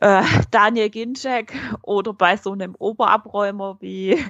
äh, 0.00 0.22
Daniel 0.50 0.90
Ginczek 0.90 1.54
oder 1.82 2.12
bei 2.14 2.36
so 2.36 2.52
einem 2.52 2.74
Oberabräumer 2.76 3.76
wie 3.80 4.24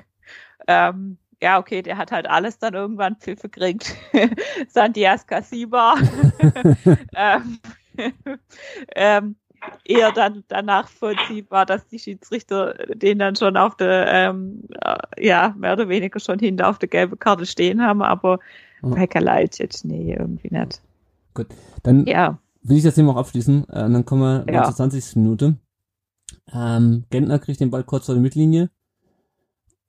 ähm, 0.67 1.19
ja, 1.43 1.59
okay, 1.59 1.83
der 1.83 1.99
hat 1.99 2.13
halt 2.13 2.31
alles 2.31 2.59
dann 2.59 2.75
irgendwann 2.75 3.17
Pfiffe 3.17 3.49
gekriegt. 3.49 3.95
Santias 4.69 5.27
Casiba. 5.27 5.97
ähm, 7.17 7.59
ähm, 8.95 9.37
eher 9.85 10.13
dann 10.13 10.45
danach 10.49 10.89
vollziehbar, 10.89 11.67
dass 11.67 11.87
die 11.89 11.99
Schiedsrichter 11.99 12.75
den 12.95 13.19
dann 13.19 13.35
schon 13.35 13.57
auf 13.57 13.77
der, 13.77 14.07
ähm, 14.09 14.63
äh, 14.85 15.27
ja, 15.27 15.55
mehr 15.59 15.73
oder 15.73 15.89
weniger 15.89 16.21
schon 16.21 16.39
hinter 16.39 16.69
auf 16.69 16.79
der 16.79 16.89
gelben 16.89 17.19
Karte 17.19 17.45
stehen 17.45 17.83
haben, 17.83 18.03
aber 18.03 18.39
mhm. 18.81 18.95
bei 18.95 19.07
Kalajdzic, 19.07 19.85
nee, 19.85 20.15
irgendwie 20.17 20.49
nicht. 20.51 20.81
Gut, 21.35 21.49
dann 21.83 22.07
ja. 22.07 22.39
will 22.63 22.77
ich 22.77 22.85
das 22.85 22.95
Thema 22.95 23.13
auch 23.13 23.19
abschließen, 23.19 23.67
äh, 23.69 23.85
und 23.85 23.93
dann 23.93 24.05
kommen 24.05 24.47
wir 24.47 24.55
ja. 24.55 24.65
zur 24.65 24.77
20. 24.77 25.17
Minute. 25.17 25.57
Ähm, 26.53 27.05
Gentner 27.11 27.39
kriegt 27.39 27.61
den 27.61 27.71
Ball 27.71 27.85
kurz 27.85 28.07
vor 28.07 28.15
der 28.15 28.23
Mittellinie 28.23 28.71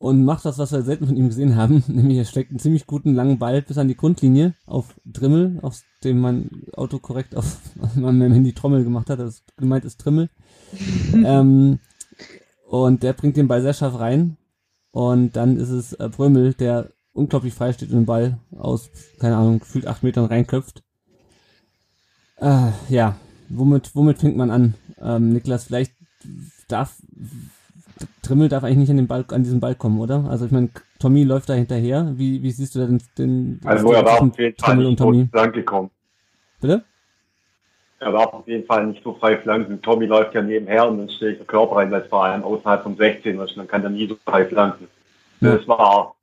und 0.03 0.25
macht 0.25 0.43
das, 0.43 0.57
was 0.57 0.73
wir 0.73 0.81
selten 0.81 1.07
von 1.07 1.15
ihm 1.15 1.29
gesehen 1.29 1.55
haben, 1.55 1.81
nämlich 1.87 2.17
er 2.17 2.25
steckt 2.25 2.49
einen 2.49 2.59
ziemlich 2.59 2.87
guten 2.87 3.13
langen 3.13 3.39
Ball 3.39 3.61
bis 3.61 3.77
an 3.77 3.87
die 3.87 3.95
Grundlinie 3.95 4.53
auf 4.65 4.99
Drimmel, 5.05 5.59
auf 5.61 5.81
dem 6.03 6.19
man 6.19 6.49
autokorrekt 6.73 7.37
auf 7.37 7.57
meinem 7.95 8.33
Handy 8.33 8.51
Trommel 8.51 8.83
gemacht 8.83 9.09
hat, 9.09 9.19
das 9.19 9.43
gemeint 9.55 9.85
ist 9.85 10.01
Trimmel. 10.01 10.29
ähm, 11.13 11.79
und 12.67 13.01
der 13.01 13.13
bringt 13.13 13.37
den 13.37 13.47
Ball 13.47 13.61
sehr 13.61 13.73
scharf 13.73 13.97
rein 13.97 14.35
und 14.91 15.37
dann 15.37 15.55
ist 15.55 15.69
es 15.69 15.93
äh, 15.93 16.09
Brömel, 16.09 16.53
der 16.53 16.91
unglaublich 17.13 17.53
frei 17.53 17.71
steht 17.71 17.91
und 17.91 17.99
den 17.99 18.05
Ball 18.05 18.39
aus, 18.57 18.89
keine 19.19 19.37
Ahnung, 19.37 19.59
gefühlt 19.59 19.87
acht 19.87 20.03
Metern 20.03 20.25
reinköpft. 20.25 20.83
Äh, 22.41 22.71
ja, 22.89 23.15
womit, 23.47 23.95
womit 23.95 24.17
fängt 24.17 24.35
man 24.35 24.51
an? 24.51 24.73
Ähm, 25.01 25.29
Niklas, 25.29 25.63
vielleicht 25.63 25.93
darf 26.67 27.01
Trimmel 28.21 28.49
darf 28.49 28.63
eigentlich 28.63 28.77
nicht 28.77 28.89
an 28.89 28.97
den 28.97 29.07
Ball, 29.07 29.25
an 29.29 29.43
diesen 29.43 29.59
Ball 29.59 29.75
kommen, 29.75 29.99
oder? 29.99 30.25
Also 30.29 30.45
ich 30.45 30.51
meine, 30.51 30.69
Tommy 30.99 31.23
läuft 31.23 31.49
da 31.49 31.53
hinterher. 31.53 32.13
Wie, 32.15 32.41
wie 32.41 32.51
siehst 32.51 32.75
du 32.75 32.79
da 32.79 32.85
den, 32.85 33.01
den 33.17 33.61
Also 33.65 33.91
er 33.93 34.05
war 34.05 34.21
auf 34.21 34.39
jeden 34.39 34.57
Fall 34.57 34.77
nicht 34.77 34.99
so 34.99 35.51
gekommen. 35.51 35.89
Bitte? 36.61 36.83
Er 37.99 38.11
darf 38.11 38.33
auf 38.33 38.47
jeden 38.47 38.65
Fall 38.65 38.87
nicht 38.87 39.03
so 39.03 39.13
frei 39.13 39.37
flanken. 39.37 39.81
Tommy 39.81 40.05
läuft 40.05 40.33
ja 40.35 40.41
nebenher 40.41 40.87
und 40.87 40.97
dann 40.97 41.09
stehe 41.09 41.31
ich 41.31 41.37
der 41.37 41.47
Körper 41.47 41.77
rein, 41.77 41.91
weil 41.91 42.01
es 42.01 42.07
vor 42.07 42.25
allem 42.25 42.43
außerhalb 42.43 42.83
vom 42.83 42.97
16 42.97 43.39
ist. 43.39 43.55
Dann 43.55 43.67
kann 43.67 43.83
er 43.83 43.89
nie 43.89 44.07
so 44.07 44.17
frei 44.25 44.45
flanken. 44.45 44.87
Ja. 45.39 45.55
Das 45.55 45.67
war, 45.67 46.15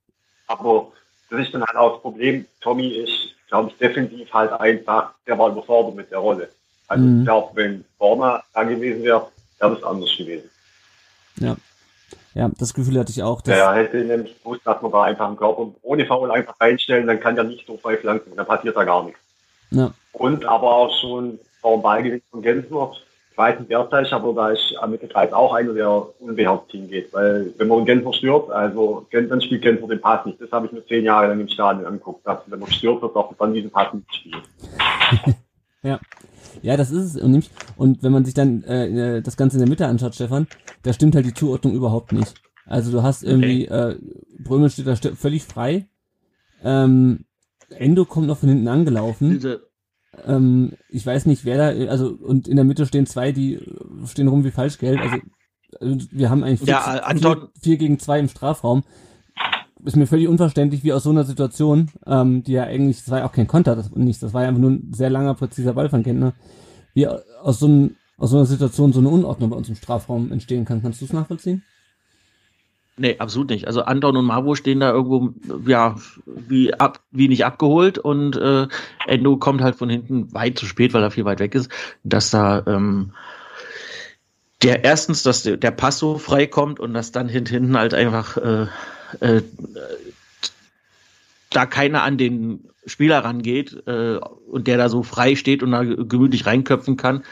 aber 0.46 0.88
das 1.30 1.40
ist 1.40 1.54
dann 1.54 1.64
halt 1.64 1.76
auch 1.76 1.94
das 1.94 2.02
Problem. 2.02 2.44
Tommy 2.60 2.88
ist 2.88 3.30
glaube 3.50 3.70
ich, 3.70 3.76
definitiv 3.76 4.32
halt 4.32 4.52
einfach, 4.52 5.12
der 5.26 5.38
war 5.38 5.50
überfordert 5.50 5.96
mit 5.96 6.10
der 6.10 6.18
Rolle. 6.18 6.48
Also 6.88 7.04
Mhm. 7.04 7.18
ich 7.20 7.24
glaube, 7.26 7.56
wenn 7.56 7.84
Borna 7.98 8.42
da 8.54 8.62
gewesen 8.62 9.02
wäre, 9.02 9.26
wäre 9.58 9.74
das 9.74 9.84
anders 9.84 10.16
gewesen. 10.16 10.48
Ja. 11.40 11.56
Ja, 12.34 12.48
das 12.58 12.74
Gefühl 12.74 12.98
hatte 12.98 13.10
ich 13.10 13.22
auch. 13.22 13.40
Dass, 13.40 13.56
Der 13.56 13.74
hätte 13.74 13.98
nämlich 13.98 14.38
gewusst, 14.40 14.60
dass 14.64 14.80
man 14.82 14.92
da 14.92 15.02
einfach 15.02 15.26
einen 15.26 15.36
Körper 15.36 15.72
ohne 15.82 16.06
Foul 16.06 16.30
einfach 16.30 16.54
reinstellen, 16.60 17.06
dann 17.06 17.18
kann 17.18 17.34
der 17.34 17.44
nicht 17.44 17.66
so 17.66 17.76
frei 17.76 17.96
flanken, 17.96 18.36
dann 18.36 18.46
passiert 18.46 18.76
da 18.76 18.84
gar 18.84 19.04
nichts. 19.04 19.18
ja. 19.70 19.92
Und 20.12 20.44
aber 20.44 20.74
auch 20.74 21.00
schon 21.00 21.38
vor 21.60 21.76
dem 21.76 21.82
Ballgewinn 21.82 22.22
von 22.30 22.42
Gensler, 22.42 22.92
ich 23.30 23.38
weiß 23.38 23.58
nicht, 23.58 23.68
wer 23.68 23.88
es 23.90 24.06
ist, 24.06 24.12
aber 24.12 24.32
da 24.34 24.50
ist 24.50 24.74
am 24.80 24.90
Mittelkreis 24.90 25.32
auch 25.32 25.54
einer, 25.54 25.72
der 25.72 26.06
unbeherrscht 26.20 26.70
hingeht. 26.70 27.12
Weil 27.12 27.52
wenn 27.56 27.68
man 27.68 27.84
Gensler 27.84 28.12
stört, 28.12 28.50
also 28.50 29.06
dann 29.10 29.40
spielt 29.40 29.62
Gensler 29.62 29.88
den 29.88 30.00
Pass 30.00 30.26
nicht. 30.26 30.40
Das 30.40 30.52
habe 30.52 30.66
ich 30.66 30.72
mir 30.72 30.84
zehn 30.86 31.04
Jahre 31.04 31.28
lang 31.28 31.40
im 31.40 31.48
Stadion 31.48 31.86
angeguckt. 31.86 32.26
Dass, 32.26 32.38
wenn 32.46 32.58
man 32.58 32.68
gestört 32.68 33.02
wird, 33.02 33.16
darf 33.16 33.26
man 33.30 33.36
dann 33.38 33.54
diesen 33.54 33.70
Pass 33.70 33.92
nicht 33.92 34.14
spielen. 34.14 34.42
Ja, 35.82 36.76
das 36.76 36.90
ist 36.90 37.14
es. 37.14 37.22
Und, 37.22 37.30
nämlich- 37.30 37.50
und 37.76 38.02
wenn 38.02 38.12
man 38.12 38.24
sich 38.24 38.34
dann 38.34 38.62
äh, 38.64 39.22
das 39.22 39.36
Ganze 39.36 39.56
in 39.56 39.60
der 39.60 39.68
Mitte 39.68 39.86
anschaut, 39.86 40.14
Stefan, 40.14 40.46
da 40.82 40.92
stimmt 40.92 41.14
halt 41.14 41.26
die 41.26 41.34
Zuordnung 41.34 41.74
überhaupt 41.74 42.12
nicht. 42.12 42.34
Also 42.66 42.90
du 42.92 43.02
hast 43.02 43.22
irgendwie, 43.24 43.66
äh, 43.66 43.96
Brömel 44.38 44.70
steht 44.70 44.86
da 44.86 44.92
st- 44.92 45.14
völlig 45.16 45.44
frei. 45.44 45.88
Ähm, 46.62 47.24
Endo 47.70 48.04
kommt 48.04 48.26
noch 48.26 48.38
von 48.38 48.48
hinten 48.48 48.68
angelaufen. 48.68 49.32
Ähm, 50.26 50.72
ich 50.88 51.06
weiß 51.06 51.26
nicht, 51.26 51.44
wer 51.44 51.56
da, 51.56 51.90
also 51.90 52.10
und 52.10 52.48
in 52.48 52.56
der 52.56 52.64
Mitte 52.64 52.84
stehen 52.84 53.06
zwei, 53.06 53.32
die 53.32 53.60
stehen 54.06 54.28
rum 54.28 54.44
wie 54.44 54.50
Falschgeld. 54.50 55.00
Also 55.00 55.16
äh, 55.80 55.96
wir 56.10 56.28
haben 56.30 56.42
eigentlich 56.44 56.68
Ja, 56.68 56.80
vier, 56.82 57.06
Anton- 57.06 57.38
vier, 57.38 57.50
vier 57.62 57.76
gegen 57.78 57.98
zwei 57.98 58.18
im 58.18 58.28
Strafraum. 58.28 58.82
Ist 59.84 59.96
mir 59.96 60.06
völlig 60.06 60.28
unverständlich, 60.28 60.84
wie 60.84 60.92
aus 60.92 61.04
so 61.04 61.10
einer 61.10 61.24
Situation, 61.24 61.88
ähm, 62.06 62.42
die 62.42 62.52
ja 62.52 62.64
eigentlich, 62.64 62.98
das 62.98 63.10
war 63.10 63.20
ja 63.20 63.26
auch 63.26 63.32
kein 63.32 63.46
Konter, 63.46 63.76
das 63.76 63.90
nicht, 63.94 64.22
das 64.22 64.34
war 64.34 64.42
ja 64.42 64.48
einfach 64.48 64.60
nur 64.60 64.72
ein 64.72 64.92
sehr 64.92 65.10
langer, 65.10 65.34
präziser 65.34 65.74
Ball 65.74 65.90
wie 66.94 67.06
aus 67.06 67.60
so, 67.60 67.66
einem, 67.66 67.96
aus 68.18 68.30
so 68.30 68.36
einer 68.36 68.46
Situation 68.46 68.92
so 68.92 69.00
eine 69.00 69.08
Unordnung 69.08 69.50
bei 69.50 69.56
uns 69.56 69.68
im 69.68 69.76
Strafraum 69.76 70.32
entstehen 70.32 70.64
kann. 70.64 70.82
Kannst 70.82 71.00
du 71.00 71.04
es 71.04 71.12
nachvollziehen? 71.12 71.62
nee, 73.00 73.16
absolut 73.18 73.50
nicht. 73.50 73.66
Also 73.66 73.82
Anton 73.82 74.16
und 74.16 74.26
Mavo 74.26 74.54
stehen 74.54 74.80
da 74.80 74.92
irgendwo, 74.92 75.30
ja, 75.66 75.96
wie, 76.26 76.74
ab, 76.74 77.00
wie 77.10 77.28
nicht 77.28 77.44
abgeholt 77.44 77.98
und 77.98 78.36
äh, 78.36 78.68
Endo 79.06 79.38
kommt 79.38 79.62
halt 79.62 79.76
von 79.76 79.88
hinten 79.88 80.32
weit 80.34 80.58
zu 80.58 80.66
spät, 80.66 80.92
weil 80.92 81.02
er 81.02 81.10
viel 81.10 81.24
weit 81.24 81.40
weg 81.40 81.54
ist, 81.54 81.70
dass 82.04 82.30
da 82.30 82.62
ähm, 82.66 83.12
der 84.62 84.84
erstens, 84.84 85.22
dass 85.22 85.42
der, 85.42 85.56
der 85.56 85.70
Pass 85.70 85.98
so 85.98 86.18
frei 86.18 86.46
kommt 86.46 86.78
und 86.78 86.92
dass 86.92 87.10
dann 87.12 87.28
hint- 87.28 87.48
hinten 87.48 87.76
halt 87.76 87.94
einfach 87.94 88.36
äh, 88.36 88.66
äh, 89.20 89.42
da 91.50 91.66
keiner 91.66 92.02
an 92.02 92.16
den 92.16 92.68
Spieler 92.86 93.24
rangeht 93.24 93.86
äh, 93.86 94.16
und 94.16 94.66
der 94.66 94.78
da 94.78 94.88
so 94.88 95.02
frei 95.02 95.36
steht 95.36 95.62
und 95.62 95.72
da 95.72 95.82
gemütlich 95.82 96.46
reinköpfen 96.46 96.96
kann, 96.96 97.24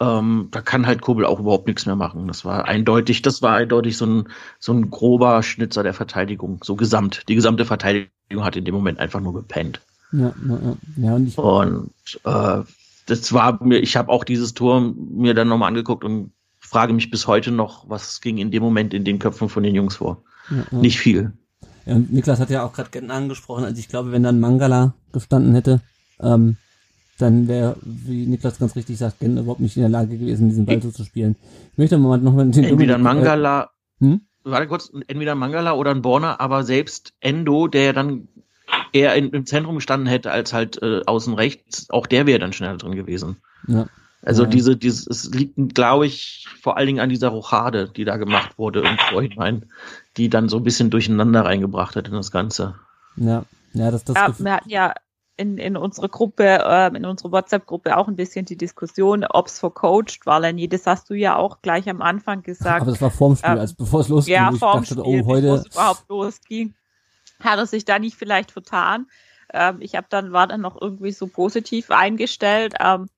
ähm, 0.00 0.48
da 0.50 0.60
kann 0.60 0.86
halt 0.86 1.00
Kobel 1.00 1.24
auch 1.24 1.40
überhaupt 1.40 1.66
nichts 1.66 1.86
mehr 1.86 1.96
machen. 1.96 2.28
Das 2.28 2.44
war 2.44 2.66
eindeutig, 2.66 3.22
das 3.22 3.42
war 3.42 3.56
eindeutig 3.56 3.96
so 3.96 4.06
ein, 4.06 4.28
so 4.58 4.72
ein 4.72 4.90
grober 4.90 5.42
Schnitzer 5.42 5.82
der 5.82 5.94
Verteidigung, 5.94 6.60
so 6.62 6.76
gesamt. 6.76 7.24
Die 7.28 7.34
gesamte 7.34 7.64
Verteidigung 7.64 8.44
hat 8.44 8.56
in 8.56 8.64
dem 8.64 8.74
Moment 8.74 9.00
einfach 9.00 9.20
nur 9.20 9.34
gepennt. 9.34 9.80
Ja, 10.12 10.32
ja, 10.48 10.76
ja. 10.96 11.14
und 11.14 11.26
ich, 11.26 11.38
Und 11.38 11.90
äh, 12.24 12.62
das 13.06 13.32
war 13.32 13.62
mir, 13.62 13.78
ich 13.78 13.96
habe 13.96 14.10
auch 14.10 14.24
dieses 14.24 14.54
Tor 14.54 14.80
mir 14.80 15.34
dann 15.34 15.48
nochmal 15.48 15.68
angeguckt 15.68 16.04
und 16.04 16.32
frage 16.60 16.92
mich 16.92 17.10
bis 17.10 17.26
heute 17.26 17.50
noch, 17.50 17.88
was 17.88 18.20
ging 18.20 18.38
in 18.38 18.50
dem 18.50 18.62
Moment 18.62 18.94
in 18.94 19.04
den 19.04 19.18
Köpfen 19.18 19.48
von 19.48 19.62
den 19.62 19.74
Jungs 19.74 19.96
vor. 19.96 20.22
Ja. 20.50 20.78
Nicht 20.78 20.98
viel. 20.98 21.32
Ja, 21.86 21.94
und 21.94 22.12
Niklas 22.12 22.40
hat 22.40 22.50
ja 22.50 22.64
auch 22.64 22.72
gerade 22.72 23.10
angesprochen. 23.10 23.64
Also 23.64 23.78
ich 23.78 23.88
glaube, 23.88 24.12
wenn 24.12 24.22
dann 24.22 24.40
Mangala 24.40 24.94
gestanden 25.12 25.54
hätte, 25.54 25.80
ähm, 26.20 26.56
dann 27.18 27.48
wäre, 27.48 27.76
wie 27.82 28.26
Niklas 28.26 28.58
ganz 28.58 28.76
richtig 28.76 28.98
sagt, 28.98 29.20
Gentner 29.20 29.40
überhaupt 29.40 29.60
nicht 29.60 29.76
in 29.76 29.82
der 29.82 29.90
Lage 29.90 30.16
gewesen, 30.18 30.48
diesen 30.48 30.66
Ball 30.66 30.80
so 30.80 30.90
zu 30.90 31.04
spielen. 31.04 31.36
Ich 31.72 31.78
möchte 31.78 31.98
mal 31.98 32.18
noch 32.18 32.32
mal 32.32 32.48
den 32.48 32.64
Entweder 32.64 32.94
ein 32.94 33.02
Dominik, 33.02 33.22
äh, 33.24 33.26
Mangala, 33.26 33.70
hm? 34.00 34.20
warte 34.44 34.68
kurz, 34.68 34.92
entweder 35.08 35.32
ein 35.32 35.38
Mangala 35.38 35.72
oder 35.72 35.90
ein 35.90 36.02
Borner, 36.02 36.40
aber 36.40 36.62
selbst 36.62 37.12
Endo, 37.20 37.66
der 37.66 37.92
dann 37.92 38.28
eher 38.92 39.14
in, 39.14 39.30
im 39.30 39.46
Zentrum 39.46 39.76
gestanden 39.76 40.06
hätte 40.06 40.30
als 40.30 40.52
halt 40.52 40.80
äh, 40.82 41.00
außen 41.06 41.34
rechts, 41.34 41.90
auch 41.90 42.06
der 42.06 42.26
wäre 42.26 42.38
dann 42.38 42.52
schneller 42.52 42.76
drin 42.76 42.94
gewesen. 42.94 43.36
Ja, 43.66 43.86
Also 44.22 44.44
Ja. 44.44 44.50
diese, 44.50 44.76
dieses, 44.76 45.06
es 45.06 45.32
liegt, 45.32 45.74
glaube 45.74 46.06
ich, 46.06 46.46
vor 46.62 46.76
allen 46.76 46.86
Dingen 46.86 47.00
an 47.00 47.08
dieser 47.08 47.28
Rochade, 47.28 47.90
die 47.94 48.04
da 48.04 48.16
gemacht 48.16 48.58
wurde 48.58 48.80
im 48.80 48.98
Vorhinein, 49.10 49.66
die 50.18 50.28
dann 50.28 50.48
so 50.48 50.58
ein 50.58 50.64
bisschen 50.64 50.90
durcheinander 50.90 51.44
reingebracht 51.44 51.96
hat 51.96 52.08
in 52.08 52.14
das 52.14 52.30
Ganze. 52.30 52.74
ja, 53.16 53.44
ja, 53.72 53.90
das, 53.90 54.04
das 54.04 54.16
Ja, 54.16 54.34
wir 54.38 54.52
hatten 54.52 54.70
ja 54.70 54.94
in, 55.38 55.56
in 55.56 55.76
unserer 55.76 56.08
Gruppe, 56.08 56.64
ähm, 56.66 56.96
in 56.96 57.04
unserer 57.04 57.30
WhatsApp-Gruppe 57.30 57.96
auch 57.96 58.08
ein 58.08 58.16
bisschen 58.16 58.44
die 58.44 58.56
Diskussion, 58.56 59.24
ob's 59.24 59.60
vercoacht 59.60 60.26
war, 60.26 60.40
Lenny. 60.40 60.68
Das 60.68 60.86
hast 60.86 61.08
du 61.10 61.14
ja 61.14 61.36
auch 61.36 61.62
gleich 61.62 61.88
am 61.88 62.02
Anfang 62.02 62.42
gesagt. 62.42 62.82
aber 62.82 62.90
das 62.90 63.00
war 63.00 63.10
vorm 63.10 63.36
Spiel, 63.36 63.52
ähm, 63.52 63.58
als 63.58 63.74
bevor 63.74 64.00
es 64.00 64.08
losging, 64.08 64.34
ja, 64.34 64.50
ich 64.52 64.58
vorm 64.58 64.80
dachte, 64.82 64.94
Spiel, 64.94 65.04
oh, 65.04 65.12
bevor 65.18 65.34
heute, 65.34 65.48
es 65.54 65.66
überhaupt 65.66 66.08
losging, 66.08 66.74
hat 67.40 67.58
er 67.58 67.66
sich 67.66 67.84
da 67.84 68.00
nicht 68.00 68.16
vielleicht 68.16 68.50
vertan. 68.50 69.06
Ähm, 69.52 69.76
ich 69.80 69.94
habe 69.94 70.08
dann 70.10 70.32
war 70.32 70.48
dann 70.48 70.60
noch 70.60 70.80
irgendwie 70.80 71.12
so 71.12 71.28
positiv 71.28 71.90
eingestellt, 71.90 72.74
ähm, 72.80 73.08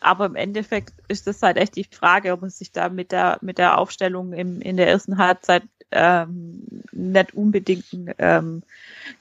aber 0.00 0.26
im 0.26 0.34
Endeffekt 0.34 0.94
ist 1.08 1.26
das 1.26 1.42
halt 1.42 1.58
echt 1.58 1.76
die 1.76 1.84
Frage, 1.84 2.32
ob 2.32 2.42
er 2.42 2.50
sich 2.50 2.72
da 2.72 2.88
mit 2.88 3.12
der 3.12 3.38
mit 3.42 3.58
der 3.58 3.78
Aufstellung 3.78 4.32
im, 4.32 4.60
in 4.62 4.78
der 4.78 4.88
ersten 4.88 5.18
Halbzeit 5.18 5.62
ähm, 5.90 6.82
nicht 6.92 7.34
unbedingt 7.34 7.84
ähm, 8.18 8.62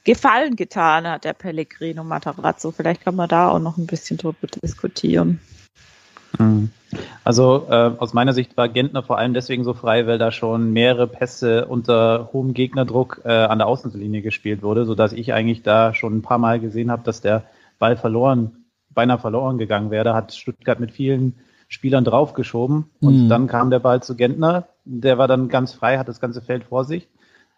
Gefallen 0.04 0.56
getan 0.56 1.08
hat, 1.08 1.24
der 1.24 1.34
Pellegrino 1.34 2.04
Matarazzo. 2.04 2.72
Vielleicht 2.72 3.04
kann 3.04 3.16
man 3.16 3.30
da 3.30 3.50
auch 3.50 3.60
noch 3.60 3.78
ein 3.78 3.88
bisschen 3.88 4.18
drüber 4.18 4.48
diskutieren. 4.64 5.40
Mhm. 6.40 6.72
Also 7.24 7.68
äh, 7.70 7.92
aus 7.98 8.14
meiner 8.14 8.34
Sicht 8.34 8.56
war 8.58 8.70
Gentner 8.70 9.04
vor 9.04 9.18
allem 9.18 9.34
deswegen 9.34 9.64
so 9.64 9.74
frei, 9.74 10.08
weil 10.08 10.18
da 10.18 10.32
schon 10.32 10.72
mehrere 10.72 11.08
Pässe 11.08 11.66
unter 11.66 12.30
hohem 12.34 12.54
Gegnerdruck 12.54 13.22
äh, 13.26 13.32
an 13.32 13.58
der 13.60 13.68
Außenlinie 13.68 14.22
gespielt 14.22 14.62
wurde, 14.62 14.86
sodass 14.86 15.14
ich 15.14 15.34
eigentlich 15.34 15.64
da 15.64 15.94
schon 15.94 16.18
ein 16.18 16.22
paar 16.22 16.38
Mal 16.38 16.60
gesehen 16.60 16.92
habe, 16.92 17.04
dass 17.04 17.22
der 17.22 17.44
Ball 17.80 17.98
verloren, 17.98 18.66
beinahe 18.90 19.20
verloren 19.20 19.58
gegangen 19.58 19.92
wäre. 19.92 20.06
Da 20.06 20.16
hat 20.16 20.34
Stuttgart 20.34 20.80
mit 20.80 20.92
vielen 20.92 21.36
Spielern 21.68 22.04
draufgeschoben 22.04 22.90
und 23.02 23.26
Mhm. 23.26 23.30
dann 23.30 23.48
kam 23.48 23.70
der 23.70 23.80
Ball 23.80 24.02
zu 24.04 24.16
Gentner. 24.16 24.68
Der 24.86 25.18
war 25.18 25.28
dann 25.28 25.50
ganz 25.50 25.74
frei, 25.74 25.98
hat 25.98 26.08
das 26.08 26.20
ganze 26.22 26.42
Feld 26.42 26.66
vor 26.66 26.86
sich, 26.86 27.08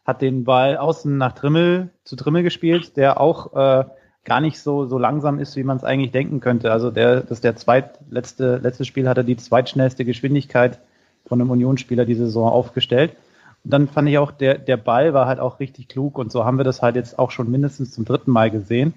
hat 0.06 0.22
den 0.22 0.44
Ball 0.46 0.78
außen 0.78 1.18
nach 1.18 1.34
Trimmel 1.34 1.90
zu 2.04 2.16
Trimmel 2.16 2.44
gespielt, 2.44 2.96
der 2.96 3.20
auch 3.20 3.54
äh, 3.54 3.84
gar 4.24 4.42
nicht 4.42 4.60
so, 4.60 4.86
so 4.86 4.98
langsam 4.98 5.40
ist, 5.40 5.56
wie 5.56 5.64
man 5.64 5.78
es 5.78 5.84
eigentlich 5.84 6.12
denken 6.12 6.40
könnte. 6.40 6.72
Also 6.72 6.92
der, 6.92 7.22
das 7.22 7.42
der 7.42 7.56
zweitletzte, 7.56 8.58
letzte 8.58 8.86
Spiel 8.86 9.08
hat 9.08 9.18
er 9.18 9.24
die 9.24 9.38
zweitschnellste 9.38 10.06
Geschwindigkeit 10.06 10.80
von 11.26 11.42
einem 11.42 11.50
Unionsspieler 11.52 12.06
die 12.06 12.16
Saison 12.16 12.50
aufgestellt. 12.50 13.16
Und 13.64 13.72
dann 13.74 13.88
fand 13.88 14.08
ich 14.08 14.18
auch, 14.18 14.32
der, 14.32 14.58
der 14.58 14.78
Ball 14.78 15.14
war 15.14 15.28
halt 15.28 15.40
auch 15.40 15.60
richtig 15.60 15.90
klug 15.90 16.18
und 16.18 16.32
so 16.32 16.46
haben 16.46 16.58
wir 16.58 16.64
das 16.64 16.82
halt 16.82 16.96
jetzt 16.96 17.20
auch 17.20 17.32
schon 17.32 17.52
mindestens 17.52 17.92
zum 17.92 18.06
dritten 18.06 18.32
Mal 18.32 18.52
gesehen, 18.52 18.94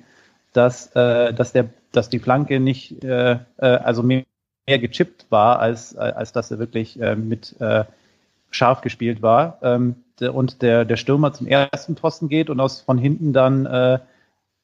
dass, 0.53 0.95
äh, 0.95 1.33
dass 1.33 1.53
der, 1.53 1.67
dass 1.93 2.09
die 2.09 2.19
Flanke 2.21 2.61
nicht, 2.61 3.03
äh, 3.03 3.33
äh, 3.33 3.67
also 3.67 4.03
mehr, 4.03 4.25
mehr 4.71 4.79
gechippt 4.79 5.27
war, 5.31 5.59
als, 5.59 5.97
als 5.97 6.33
dass 6.33 6.51
er 6.51 6.59
wirklich 6.59 7.01
äh, 7.01 7.17
mit 7.17 7.61
äh, 7.61 7.85
scharf 8.51 8.81
gespielt 8.81 9.21
war. 9.21 9.59
Ähm, 9.63 9.97
der, 10.21 10.35
und 10.35 10.63
der, 10.63 10.85
der 10.85 10.97
Stürmer 10.97 11.33
zum 11.33 11.47
ersten 11.47 11.95
Posten 11.97 12.29
geht 12.29 12.51
und 12.51 12.61
aus 12.61 12.81
von 12.81 12.99
hinten 12.99 13.33
dann 13.33 13.67
äh, 13.67 13.99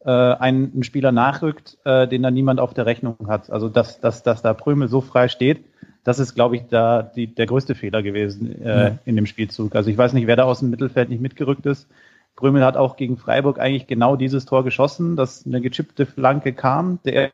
äh, 0.04 0.10
ein, 0.10 0.70
ein 0.74 0.82
Spieler 0.84 1.12
nachrückt, 1.12 1.78
äh, 1.84 2.06
den 2.06 2.22
dann 2.22 2.34
niemand 2.34 2.60
auf 2.60 2.72
der 2.74 2.86
Rechnung 2.86 3.16
hat. 3.26 3.50
Also 3.50 3.68
dass, 3.68 4.00
dass, 4.00 4.22
dass 4.22 4.42
da 4.42 4.54
Prömel 4.54 4.88
so 4.88 5.00
frei 5.00 5.28
steht, 5.28 5.64
das 6.04 6.20
ist, 6.20 6.34
glaube 6.34 6.54
ich, 6.56 6.62
da 6.70 7.02
die, 7.02 7.26
der 7.26 7.46
größte 7.46 7.74
Fehler 7.74 8.02
gewesen 8.02 8.62
äh, 8.62 8.84
Ja. 8.84 8.98
in 9.04 9.16
dem 9.16 9.26
Spielzug. 9.26 9.74
Also 9.74 9.90
ich 9.90 9.98
weiß 9.98 10.12
nicht, 10.12 10.28
wer 10.28 10.36
da 10.36 10.44
aus 10.44 10.60
dem 10.60 10.70
Mittelfeld 10.70 11.08
nicht 11.08 11.20
mitgerückt 11.20 11.66
ist. 11.66 11.88
Prömel 12.36 12.64
hat 12.64 12.76
auch 12.76 12.96
gegen 12.96 13.16
Freiburg 13.16 13.58
eigentlich 13.58 13.86
genau 13.86 14.14
dieses 14.14 14.44
Tor 14.44 14.62
geschossen, 14.62 15.16
dass 15.16 15.44
eine 15.46 15.60
gechippte 15.60 16.06
Flanke 16.06 16.52
kam. 16.52 17.00
Der 17.04 17.30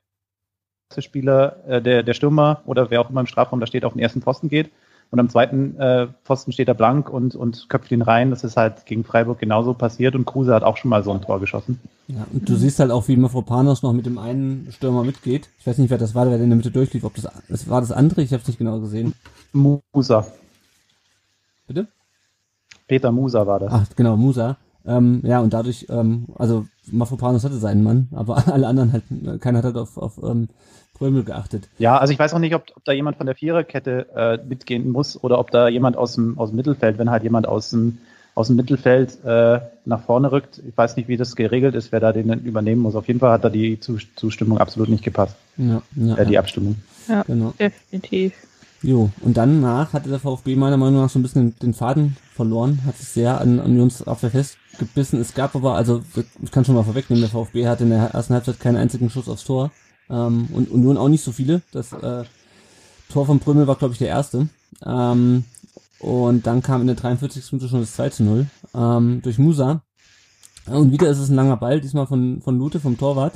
Spieler, 1.01 1.57
äh, 1.67 1.81
der, 1.81 2.03
der 2.03 2.13
Stürmer 2.13 2.61
oder 2.67 2.91
wer 2.91 3.01
auch 3.01 3.09
immer 3.09 3.21
im 3.21 3.27
Strafraum 3.27 3.61
da 3.61 3.67
steht, 3.67 3.87
auf 3.87 3.95
den 3.95 4.01
ersten 4.03 4.21
Posten 4.21 4.51
geht. 4.51 4.71
Und 5.13 5.21
am 5.21 5.29
zweiten 5.29 5.79
äh, 5.79 6.09
Pfosten 6.25 6.53
steht 6.53 6.69
er 6.69 6.75
blank 6.75 7.11
und, 7.11 7.35
und 7.37 7.69
köpft 7.69 7.93
ihn 7.93 8.01
rein. 8.01 8.31
Das 8.31 8.45
ist 8.45 8.57
halt 8.57 8.87
gegen 8.87 9.05
Freiburg 9.05 9.39
genauso 9.39 9.75
passiert 9.75 10.15
und 10.15 10.25
Kruse 10.25 10.55
hat 10.55 10.63
auch 10.63 10.79
schon 10.79 10.89
mal 10.89 11.05
so 11.05 11.13
ein 11.13 11.21
Tor 11.21 11.39
geschossen. 11.39 11.79
Ja, 12.09 12.27
und 12.33 12.49
du 12.49 12.57
siehst 12.57 12.81
halt 12.81 12.91
auch, 12.91 13.09
wie 13.09 13.17
Mafropanos 13.17 13.83
noch 13.83 13.93
mit 13.93 14.07
dem 14.07 14.17
einen 14.17 14.69
Stürmer 14.73 15.05
mitgeht. 15.05 15.51
Ich 15.61 15.67
weiß 15.67 15.77
nicht, 15.77 15.91
wer 15.91 15.99
das 15.99 16.15
war, 16.15 16.25
der 16.25 16.41
in 16.41 16.49
der 16.49 16.57
Mitte 16.57 16.71
durchlief. 16.71 17.05
Ob 17.05 17.15
das, 17.15 17.29
das 17.47 17.69
war 17.69 17.83
das 17.83 17.93
andere? 17.93 18.23
Ich 18.23 18.33
habe 18.33 18.41
es 18.41 18.49
nicht 18.49 18.59
genau 18.59 18.81
gesehen. 18.81 19.13
Musa. 19.53 20.27
Bitte? 21.67 21.89
Peter 22.89 23.13
Musa 23.13 23.47
war 23.47 23.61
das. 23.61 23.71
Ach, 23.71 23.87
genau, 23.95 24.17
Musa. 24.17 24.57
Ähm, 24.87 25.21
ja, 25.25 25.41
und 25.41 25.53
dadurch, 25.53 25.87
ähm, 25.91 26.27
also 26.37 26.67
Mafropanos 26.91 27.45
hatte 27.45 27.57
seinen 27.57 27.83
Mann, 27.83 28.09
aber 28.13 28.49
alle 28.53 28.67
anderen 28.67 28.93
halt, 28.93 29.05
äh, 29.11 29.39
keiner 29.39 29.59
hat 29.59 29.65
halt 29.67 29.77
auf, 29.77 29.97
auf 29.97 30.19
ähm, 30.23 30.49
Prömel 30.95 31.25
geachtet. 31.25 31.69
Ja, 31.79 31.99
also 31.99 32.13
ich 32.13 32.19
weiß 32.19 32.35
auch 32.35 32.39
nicht, 32.39 32.55
ob, 32.55 32.65
ob 32.75 32.85
da 32.85 32.93
jemand 32.93 33.17
von 33.17 33.27
der 33.27 33.35
Viererkette 33.35 34.07
äh, 34.15 34.39
mitgehen 34.47 34.91
muss 34.91 35.23
oder 35.23 35.39
ob 35.39 35.51
da 35.51 35.69
jemand 35.69 35.97
aus 35.97 36.15
dem, 36.15 36.39
aus 36.39 36.51
dem 36.51 36.57
Mittelfeld, 36.57 36.99
wenn 36.99 37.11
halt 37.11 37.23
jemand 37.23 37.47
aus 37.47 37.71
dem 37.71 37.99
aus 38.35 38.47
dem 38.47 38.57
Mittelfeld 38.57 39.23
äh, 39.25 39.61
nach 39.85 40.05
vorne 40.05 40.33
rückt. 40.33 40.61
Ich 40.67 40.77
weiß 40.77 40.97
nicht, 40.97 41.09
wie 41.09 41.17
das 41.17 41.37
geregelt 41.37 41.75
ist, 41.75 41.93
wer 41.93 42.01
da 42.01 42.13
den 42.13 42.31
übernehmen 42.45 42.81
muss. 42.81 42.95
Auf 42.95 43.07
jeden 43.09 43.21
Fall 43.21 43.33
hat 43.33 43.45
da 43.45 43.51
die 43.51 43.79
Zustimmung 43.79 44.59
absolut 44.59 44.89
nicht 44.89 45.05
gepasst. 45.05 45.37
Ja, 45.59 45.83
ja, 45.97 46.17
äh, 46.17 46.27
die 46.27 46.33
ja. 46.35 46.41
Abstimmung. 46.41 46.77
Ja, 47.09 47.23
Genau. 47.25 47.53
definitiv. 47.59 48.33
Jo, 48.83 49.11
und 49.21 49.37
danach 49.37 49.93
hatte 49.93 50.09
der 50.09 50.19
VfB 50.19 50.57
meiner 50.57 50.77
Meinung 50.77 51.03
nach 51.03 51.11
so 51.11 51.19
ein 51.19 51.23
bisschen 51.23 51.55
den 51.61 51.73
Faden 51.73 52.17
verloren, 52.35 52.81
hat 52.85 52.97
sich 52.97 53.09
sehr 53.09 53.41
an 53.41 53.61
Unionsabwehr 53.61 54.31
festgebissen. 54.87 55.21
Es 55.21 55.35
gab 55.35 55.55
aber, 55.55 55.75
also 55.75 56.03
ich 56.43 56.51
kann 56.51 56.65
schon 56.65 56.75
mal 56.75 56.85
vorwegnehmen, 56.85 57.23
der 57.23 57.31
VfB 57.31 57.67
hatte 57.67 57.85
in 57.85 57.91
der 57.91 58.11
ersten 58.11 58.35
Halbzeit 58.35 58.61
keinen 58.61 58.77
einzigen 58.77 59.11
Schuss 59.11 59.29
aufs 59.29 59.45
Tor 59.45 59.71
ähm, 60.11 60.49
und 60.53 60.71
Union 60.71 60.97
auch 60.97 61.09
nicht 61.09 61.25
so 61.25 61.33
viele. 61.33 61.63
Das 61.73 61.93
äh, 61.93 62.25
Tor 63.09 63.27
von 63.27 63.41
Prömel 63.41 63.67
war, 63.67 63.77
glaube 63.77 63.93
ich, 63.93 63.99
der 63.99 64.09
erste. 64.09 64.49
Ähm, 64.85 65.45
und 65.99 66.47
dann 66.47 66.63
kam 66.63 66.81
in 66.81 66.89
der 66.89 66.97
43. 66.97 67.53
Minute 67.53 67.69
schon 67.69 67.81
das 67.81 67.95
2 67.95 68.11
zu 68.11 68.25
0 68.25 68.47
ähm, 68.75 69.21
durch 69.23 69.39
Musa. 69.39 69.83
Und 70.67 70.93
wieder 70.93 71.09
ist 71.09 71.19
es 71.19 71.29
ein 71.29 71.37
langer 71.37 71.57
Ball, 71.57 71.81
diesmal 71.81 72.07
von, 72.07 72.41
von 72.43 72.59
Lute, 72.59 72.81
vom 72.81 72.99
Torwart. 72.99 73.35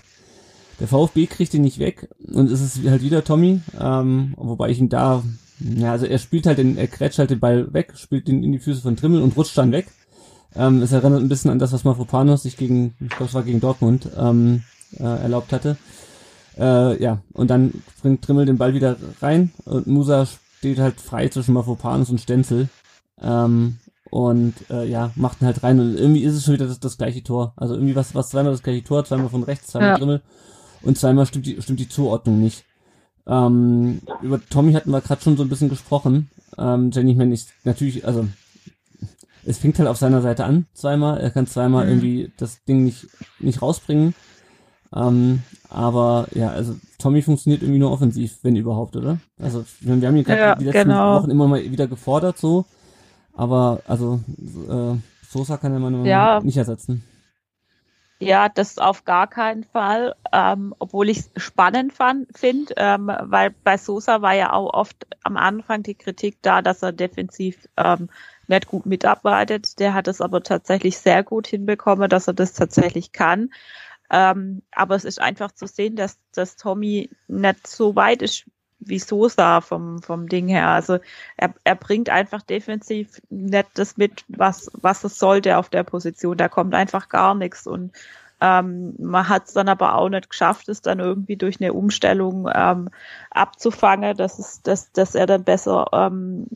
Der 0.79 0.89
VfB 0.89 1.27
kriegt 1.27 1.55
ihn 1.55 1.63
nicht 1.63 1.79
weg 1.79 2.09
und 2.19 2.51
es 2.51 2.61
ist 2.61 2.87
halt 2.87 3.03
wieder 3.03 3.25
Tommy, 3.25 3.63
ähm, 3.81 4.35
wobei 4.37 4.69
ich 4.69 4.79
ihn 4.79 4.91
da, 4.91 5.23
ja, 5.59 5.93
also 5.93 6.05
er 6.05 6.19
spielt 6.19 6.47
halt 6.47 6.59
den, 6.59 6.77
er 6.77 6.87
krätscht 6.87 7.19
halt 7.19 7.31
den 7.31 7.41
Ball 7.41 7.73
weg, 7.73 7.95
spielt 7.97 8.29
ihn 8.29 8.45
in 8.45 8.53
die 8.53 8.59
Füße 8.59 8.83
von 8.83 8.95
Trimmel 8.95 9.23
und 9.23 9.39
rutscht 9.39 9.57
dann 9.57 9.73
weg. 9.73 9.87
Ähm, 10.57 10.83
es 10.83 10.93
erinnert 10.93 11.21
ein 11.21 11.29
bisschen 11.29 11.51
an 11.51 11.59
das, 11.59 11.73
was 11.73 11.85
Mafropanos 11.85 12.43
sich 12.43 12.57
gegen, 12.57 12.95
ich 13.01 13.11
glaube 13.11 13.27
es 13.27 13.35
war 13.35 13.43
gegen 13.43 13.61
Dortmund, 13.61 14.09
ähm, 14.17 14.63
äh, 14.99 15.03
erlaubt 15.03 15.53
hatte. 15.53 15.77
Äh, 16.59 17.03
ja, 17.03 17.19
und 17.33 17.51
dann 17.51 17.83
bringt 18.01 18.23
Trimmel 18.23 18.47
den 18.47 18.57
Ball 18.59 18.75
wieder 18.75 18.97
rein 19.21 19.53
und 19.65 19.87
Musa 19.87 20.27
steht 20.59 20.79
halt 20.79 21.01
frei 21.01 21.29
zwischen 21.29 21.53
Mafropanos 21.55 22.11
und 22.11 22.21
Stenzel. 22.21 22.69
Ähm, 23.21 23.77
und 24.11 24.55
äh, 24.71 24.89
ja, 24.89 25.11
macht 25.17 25.43
ihn 25.43 25.47
halt 25.47 25.63
rein 25.63 25.81
und 25.81 25.97
irgendwie 25.97 26.23
ist 26.23 26.35
es 26.35 26.45
schon 26.45 26.55
wieder 26.55 26.67
das, 26.67 26.81
das 26.81 26.97
gleiche 26.97 27.23
Tor. 27.23 27.53
Also 27.57 27.75
irgendwie 27.75 27.97
was, 27.97 28.15
was 28.15 28.31
zweimal 28.31 28.53
das 28.53 28.63
gleiche 28.63 28.85
Tor, 28.85 29.05
zweimal 29.05 29.29
von 29.29 29.43
rechts, 29.43 29.69
zweimal 29.69 29.91
Ja. 29.91 29.99
Trimmel 29.99 30.23
und 30.83 30.97
zweimal 30.97 31.27
stimmt 31.27 31.47
die, 31.47 31.61
stimmt 31.61 31.81
die 31.81 31.89
Zuordnung 31.89 32.41
nicht. 32.41 32.65
Ähm, 33.27 34.01
über 34.23 34.41
Tommy 34.49 34.73
hatten 34.73 34.91
wir 34.91 35.01
gerade 35.01 35.21
schon 35.21 35.37
so 35.37 35.43
ein 35.43 35.49
bisschen 35.49 35.69
gesprochen. 35.69 36.31
Ähm, 36.57 36.91
Jenny, 36.93 37.13
ich 37.13 37.17
meine, 37.17 37.35
ich, 37.35 37.47
natürlich, 37.65 38.07
also 38.07 38.27
es 39.47 39.59
fängt 39.59 39.79
halt 39.79 39.89
auf 39.89 39.97
seiner 39.97 40.21
Seite 40.23 40.45
an, 40.45 40.67
zweimal. 40.75 41.19
Er 41.19 41.31
kann 41.31 41.47
zweimal 41.47 41.85
Mhm. 41.85 41.91
irgendwie 41.91 42.33
das 42.37 42.63
Ding 42.65 42.85
nicht, 42.85 43.07
nicht 43.39 43.63
rausbringen. 43.63 44.15
Ähm, 44.95 45.43
aber 45.69 46.29
ja, 46.35 46.51
also 46.51 46.77
Tommy 46.99 47.23
funktioniert 47.23 47.63
irgendwie 47.63 47.81
nur 47.81 47.91
offensiv, 47.93 48.39
wenn 48.43 48.57
überhaupt, 48.57 48.97
oder? 48.97 49.19
Also 49.39 49.65
meine, 49.83 50.01
wir 50.01 50.09
haben 50.09 50.17
ihn 50.17 50.25
gerade 50.25 50.41
Ja, 50.41 50.55
die 50.55 50.65
letzten 50.65 50.89
genau. 50.89 51.15
Wochen 51.21 51.31
immer 51.31 51.49
mal 51.49 51.63
wieder 51.63 51.87
gefordert, 51.87 52.39
so. 52.39 52.65
Aber 53.35 53.81
also 53.87 54.21
äh, 54.71 54.97
Sosa 55.29 55.57
kann 55.59 55.73
er 55.73 55.79
mal 55.81 55.91
Ja. 56.07 56.41
nicht 56.43 56.57
ersetzen. 56.57 57.03
Ja, 58.19 58.49
das 58.49 58.79
auf 58.79 59.05
gar 59.05 59.27
keinen 59.27 59.65
Fall. 59.65 60.15
Ähm, 60.33 60.75
obwohl 60.79 61.11
ich 61.11 61.19
es 61.19 61.31
spannend 61.37 61.93
finde, 61.93 62.75
ähm, 62.79 63.11
weil 63.21 63.51
bei 63.63 63.77
Sosa 63.77 64.23
war 64.23 64.33
ja 64.35 64.53
auch 64.55 64.73
oft 64.73 65.07
am 65.23 65.37
Anfang 65.37 65.83
die 65.83 65.95
Kritik 65.95 66.39
da, 66.41 66.63
dass 66.63 66.83
er 66.83 66.93
defensiv 66.93 67.69
ähm, 67.77 68.09
nicht 68.47 68.69
gut 68.69 68.87
mitarbeitet. 68.87 69.79
Der 69.81 69.93
hat 69.93 70.09
es 70.09 70.23
aber 70.23 70.43
tatsächlich 70.43 70.97
sehr 70.99 71.23
gut 71.25 71.47
hinbekommen, 71.47 72.09
dass 72.09 72.27
er 72.27 72.35
das 72.35 72.55
tatsächlich 72.55 73.13
kann. 73.13 73.51
Ähm, 74.11 74.63
aber 74.73 74.95
es 74.95 75.05
ist 75.05 75.21
einfach 75.21 75.53
zu 75.53 75.67
sehen, 75.67 75.97
dass, 75.97 76.19
dass 76.33 76.57
Tommy 76.57 77.11
nicht 77.29 77.67
so 77.67 77.97
weit 77.97 78.23
ist 78.23 78.47
wie 78.79 78.99
Sosa 78.99 79.61
vom, 79.61 80.03
vom 80.03 80.29
Ding 80.29 80.49
her. 80.49 80.69
Also 80.69 80.99
er, 81.37 81.55
er 81.65 81.75
bringt 81.75 82.11
einfach 82.11 82.43
defensiv 82.43 83.21
nicht 83.31 83.69
das 83.75 83.97
mit, 83.97 84.25
was, 84.29 84.71
was 84.75 85.05
es 85.05 85.19
sollte 85.19 85.59
auf 85.59 85.69
der 85.69 85.83
Position. 85.83 86.37
Da 86.37 86.49
kommt 86.49 86.75
einfach 86.75 87.09
gar 87.09 87.35
nichts. 87.35 87.67
Und 87.67 87.93
ähm, 88.41 88.95
man 88.99 89.29
hat 89.29 89.47
es 89.47 89.55
dann 89.55 89.69
aber 89.69 89.95
auch 89.95 90.09
nicht 90.09 90.29
geschafft, 90.29 90.69
es 90.69 90.83
dann 90.83 91.01
irgendwie 91.01 91.37
durch 91.37 91.61
eine 91.61 91.73
Umstellung 91.73 92.49
ähm, 92.55 92.91
abzufangen, 93.31 94.17
dass, 94.17 94.39
es, 94.39 94.63
dass, 94.63 94.93
dass 94.93 95.15
er 95.15 95.27
dann 95.27 95.45
besser 95.45 95.87
ähm, 95.93 96.47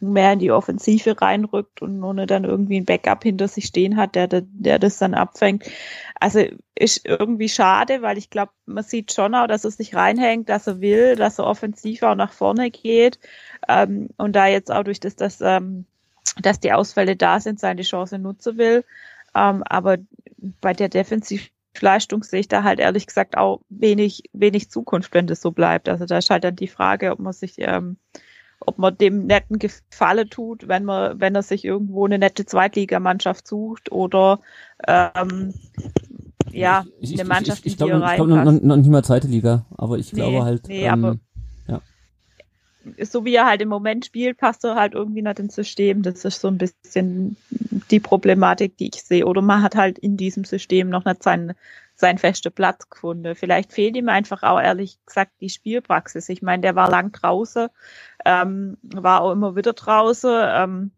mehr 0.00 0.34
in 0.34 0.38
die 0.38 0.50
Offensive 0.50 1.20
reinrückt 1.20 1.80
und 1.80 2.02
ohne 2.04 2.26
dann 2.26 2.44
irgendwie 2.44 2.78
ein 2.78 2.84
Backup 2.84 3.22
hinter 3.22 3.48
sich 3.48 3.66
stehen 3.66 3.96
hat, 3.96 4.14
der, 4.14 4.28
der, 4.28 4.42
der 4.44 4.78
das 4.78 4.98
dann 4.98 5.14
abfängt. 5.14 5.64
Also 6.18 6.44
ist 6.74 7.06
irgendwie 7.06 7.48
schade, 7.48 8.02
weil 8.02 8.18
ich 8.18 8.28
glaube, 8.28 8.52
man 8.66 8.84
sieht 8.84 9.12
schon 9.12 9.34
auch, 9.34 9.46
dass 9.46 9.64
er 9.64 9.70
sich 9.70 9.94
reinhängt, 9.94 10.48
dass 10.50 10.66
er 10.66 10.82
will, 10.82 11.16
dass 11.16 11.38
er 11.38 11.46
offensiv 11.46 12.02
auch 12.02 12.14
nach 12.14 12.32
vorne 12.32 12.70
geht 12.70 13.18
ähm, 13.68 14.10
und 14.18 14.36
da 14.36 14.46
jetzt 14.46 14.70
auch 14.70 14.84
durch 14.84 15.00
das, 15.00 15.16
dass, 15.16 15.40
ähm, 15.40 15.86
dass 16.42 16.60
die 16.60 16.72
Ausfälle 16.72 17.16
da 17.16 17.40
sind, 17.40 17.58
seine 17.58 17.82
Chance 17.82 18.18
nutzen 18.18 18.58
will. 18.58 18.84
Ähm, 19.34 19.62
aber 19.66 19.98
bei 20.60 20.72
der 20.72 20.88
Defensivleistung 20.88 22.22
sehe 22.22 22.40
ich 22.40 22.48
da 22.48 22.62
halt 22.64 22.80
ehrlich 22.80 23.06
gesagt 23.06 23.36
auch 23.36 23.60
wenig, 23.68 24.22
wenig 24.32 24.70
Zukunft, 24.70 25.14
wenn 25.14 25.26
das 25.26 25.40
so 25.40 25.50
bleibt. 25.52 25.88
Also 25.88 26.06
da 26.06 26.18
ist 26.18 26.30
halt 26.30 26.44
dann 26.44 26.56
die 26.56 26.68
Frage, 26.68 27.12
ob 27.12 27.18
man 27.18 27.32
sich, 27.32 27.54
ähm, 27.58 27.96
ob 28.60 28.78
man 28.78 28.96
dem 28.98 29.26
netten 29.26 29.58
Gefallen 29.58 30.28
tut, 30.28 30.68
wenn 30.68 30.84
man, 30.84 31.20
wenn 31.20 31.34
er 31.34 31.42
sich 31.42 31.64
irgendwo 31.64 32.04
eine 32.04 32.18
nette 32.18 32.44
Zweitligamannschaft 32.44 33.46
sucht 33.46 33.90
oder 33.92 34.40
ähm, 34.86 35.54
ja, 36.52 36.84
Ich- 37.00 37.12
ich- 37.14 37.20
eine 37.20 37.28
Mannschaft, 37.28 37.60
ich, 37.64 37.74
ich, 37.74 37.80
in 37.80 37.86
die 37.86 37.90
glaube, 37.92 38.06
ich 38.10 38.14
glaube 38.16 38.30
noch, 38.52 38.60
noch 38.60 38.76
nicht 38.76 38.90
mal 38.90 39.04
zweite 39.04 39.28
Liga, 39.28 39.66
aber 39.76 39.98
ich 39.98 40.12
Nee, 40.12 40.20
glaube 40.20 40.44
halt. 40.44 40.68
nee, 40.68 40.88
aber- 40.88 41.16
so 43.02 43.24
wie 43.24 43.34
er 43.34 43.46
halt 43.46 43.60
im 43.62 43.68
Moment 43.68 44.06
spielt, 44.06 44.38
passt 44.38 44.64
er 44.64 44.74
halt 44.74 44.94
irgendwie 44.94 45.22
nicht 45.22 45.38
ins 45.38 45.54
System. 45.54 46.02
Das 46.02 46.24
ist 46.24 46.40
so 46.40 46.48
ein 46.48 46.58
bisschen 46.58 47.36
die 47.90 48.00
Problematik, 48.00 48.76
die 48.76 48.90
ich 48.92 49.02
sehe. 49.02 49.26
Oder 49.26 49.42
man 49.42 49.62
hat 49.62 49.76
halt 49.76 49.98
in 49.98 50.16
diesem 50.16 50.44
System 50.44 50.88
noch 50.88 51.04
nicht 51.04 51.22
seinen, 51.22 51.54
seinen 51.94 52.18
festen 52.18 52.52
Platz 52.52 52.88
gefunden. 52.88 53.34
Vielleicht 53.34 53.72
fehlt 53.72 53.96
ihm 53.96 54.08
einfach 54.08 54.42
auch 54.42 54.60
ehrlich 54.60 54.98
gesagt 55.04 55.32
die 55.40 55.50
Spielpraxis. 55.50 56.28
Ich 56.28 56.42
meine, 56.42 56.62
der 56.62 56.74
war 56.74 56.90
lang 56.90 57.12
draußen, 57.12 57.68
ähm, 58.24 58.76
war 58.82 59.22
auch 59.22 59.32
immer 59.32 59.56
wieder 59.56 59.72
draußen. 59.72 60.30
Ähm, 60.32 60.90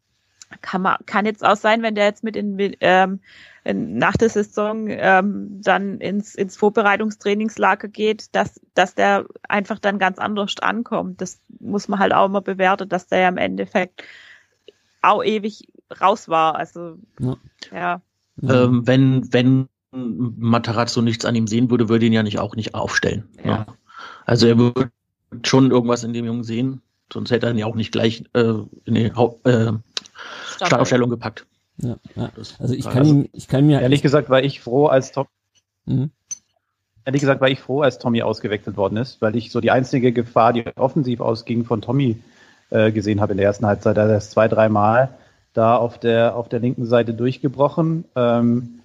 kann 0.61 0.83
man, 0.83 0.97
kann 1.07 1.27
jetzt 1.27 1.45
auch 1.45 1.57
sein, 1.57 1.83
wenn 1.83 1.95
der 1.95 2.05
jetzt 2.05 2.25
mit 2.25 2.37
in, 2.37 2.57
ähm, 2.81 3.21
in, 3.65 3.99
nach 3.99 4.17
der 4.17 4.29
Saison 4.29 4.87
ähm, 4.88 5.61
dann 5.62 5.99
ins, 5.99 6.35
ins 6.35 6.57
Vorbereitungstrainingslager 6.57 7.88
geht, 7.88 8.35
dass, 8.35 8.61
dass 8.75 8.95
der 8.95 9.27
einfach 9.49 9.79
dann 9.79 9.99
ganz 9.99 10.19
anders 10.19 10.59
ankommt. 10.61 11.21
Das 11.21 11.41
muss 11.61 11.88
man 11.88 11.99
halt 11.99 12.12
auch 12.12 12.27
immer 12.27 12.41
bewerten, 12.41 12.88
dass 12.88 13.07
der 13.07 13.21
ja 13.21 13.29
im 13.29 13.38
Endeffekt 13.38 14.03
auch 15.01 15.23
ewig 15.23 15.69
raus 16.01 16.29
war. 16.29 16.57
Also 16.57 16.99
Ja. 17.21 17.37
ja. 17.73 18.03
Ähm, 18.43 18.87
wenn, 18.87 19.33
wenn 19.33 19.69
Matarazzo 19.93 21.03
nichts 21.03 21.25
an 21.25 21.35
ihm 21.35 21.47
sehen 21.47 21.71
würde, 21.71 21.88
würde 21.88 22.07
ihn 22.07 22.12
ja 22.12 22.23
nicht 22.23 22.38
auch 22.38 22.57
nicht 22.57 22.75
aufstellen. 22.75 23.29
Ja. 23.45 23.59
Ne? 23.59 23.67
Also 24.25 24.47
er 24.47 24.59
würde 24.59 24.91
schon 25.45 25.71
irgendwas 25.71 26.05
in 26.05 26.12
dem 26.12 26.25
Jungen 26.25 26.45
sehen, 26.45 26.83
sonst 27.12 27.31
hätte 27.31 27.47
er 27.47 27.53
ihn 27.53 27.59
ja 27.59 27.67
auch 27.67 27.75
nicht 27.75 27.93
gleich 27.93 28.25
äh, 28.33 28.55
in 28.85 28.95
die 28.95 29.12
Haupt, 29.12 29.47
äh, 29.47 29.73
Startaufstellung 30.57 31.11
gepackt. 31.11 31.47
Ja, 31.79 31.97
ja. 32.17 32.31
Also 32.59 32.75
ich 32.75 32.89
kann 32.89 33.05
ihm, 33.05 33.29
ich 33.33 33.49
kann 33.49 33.67
mir 33.67 33.81
Ehrlich 33.81 34.03
gesagt 34.03 34.29
war 34.31 34.43
ich 34.43 34.61
froh, 34.61 34.87
als 34.87 35.13
Tom, 35.13 35.27
Mhm. 35.87 36.11
ehrlich 37.05 37.21
gesagt 37.21 37.41
war 37.41 37.49
ich 37.49 37.61
froh, 37.61 37.83
als 37.83 37.99
Tommy 37.99 38.23
ausgewechselt 38.23 38.77
worden 38.77 38.97
ist, 38.97 39.21
weil 39.21 39.35
ich 39.37 39.51
so 39.51 39.61
die 39.61 39.71
einzige 39.71 40.13
Gefahr, 40.13 40.53
die 40.53 40.65
offensiv 40.77 41.21
ausging, 41.21 41.65
von 41.65 41.81
Tommy 41.81 42.19
äh, 42.71 42.93
gesehen 42.93 43.21
habe 43.21 43.33
in 43.33 43.39
der 43.39 43.47
ersten 43.47 43.67
Halbzeit. 43.67 43.97
Er 43.97 44.17
ist 44.17 44.31
zwei, 44.31 44.49
dreimal 44.49 45.09
da 45.55 45.77
auf 45.77 45.99
der 45.99 46.37
auf 46.37 46.49
der 46.49 46.61
linken 46.61 46.87
Seite 46.87 47.13
durchgebrochen. 47.15 48.05
Ähm, 48.17 48.81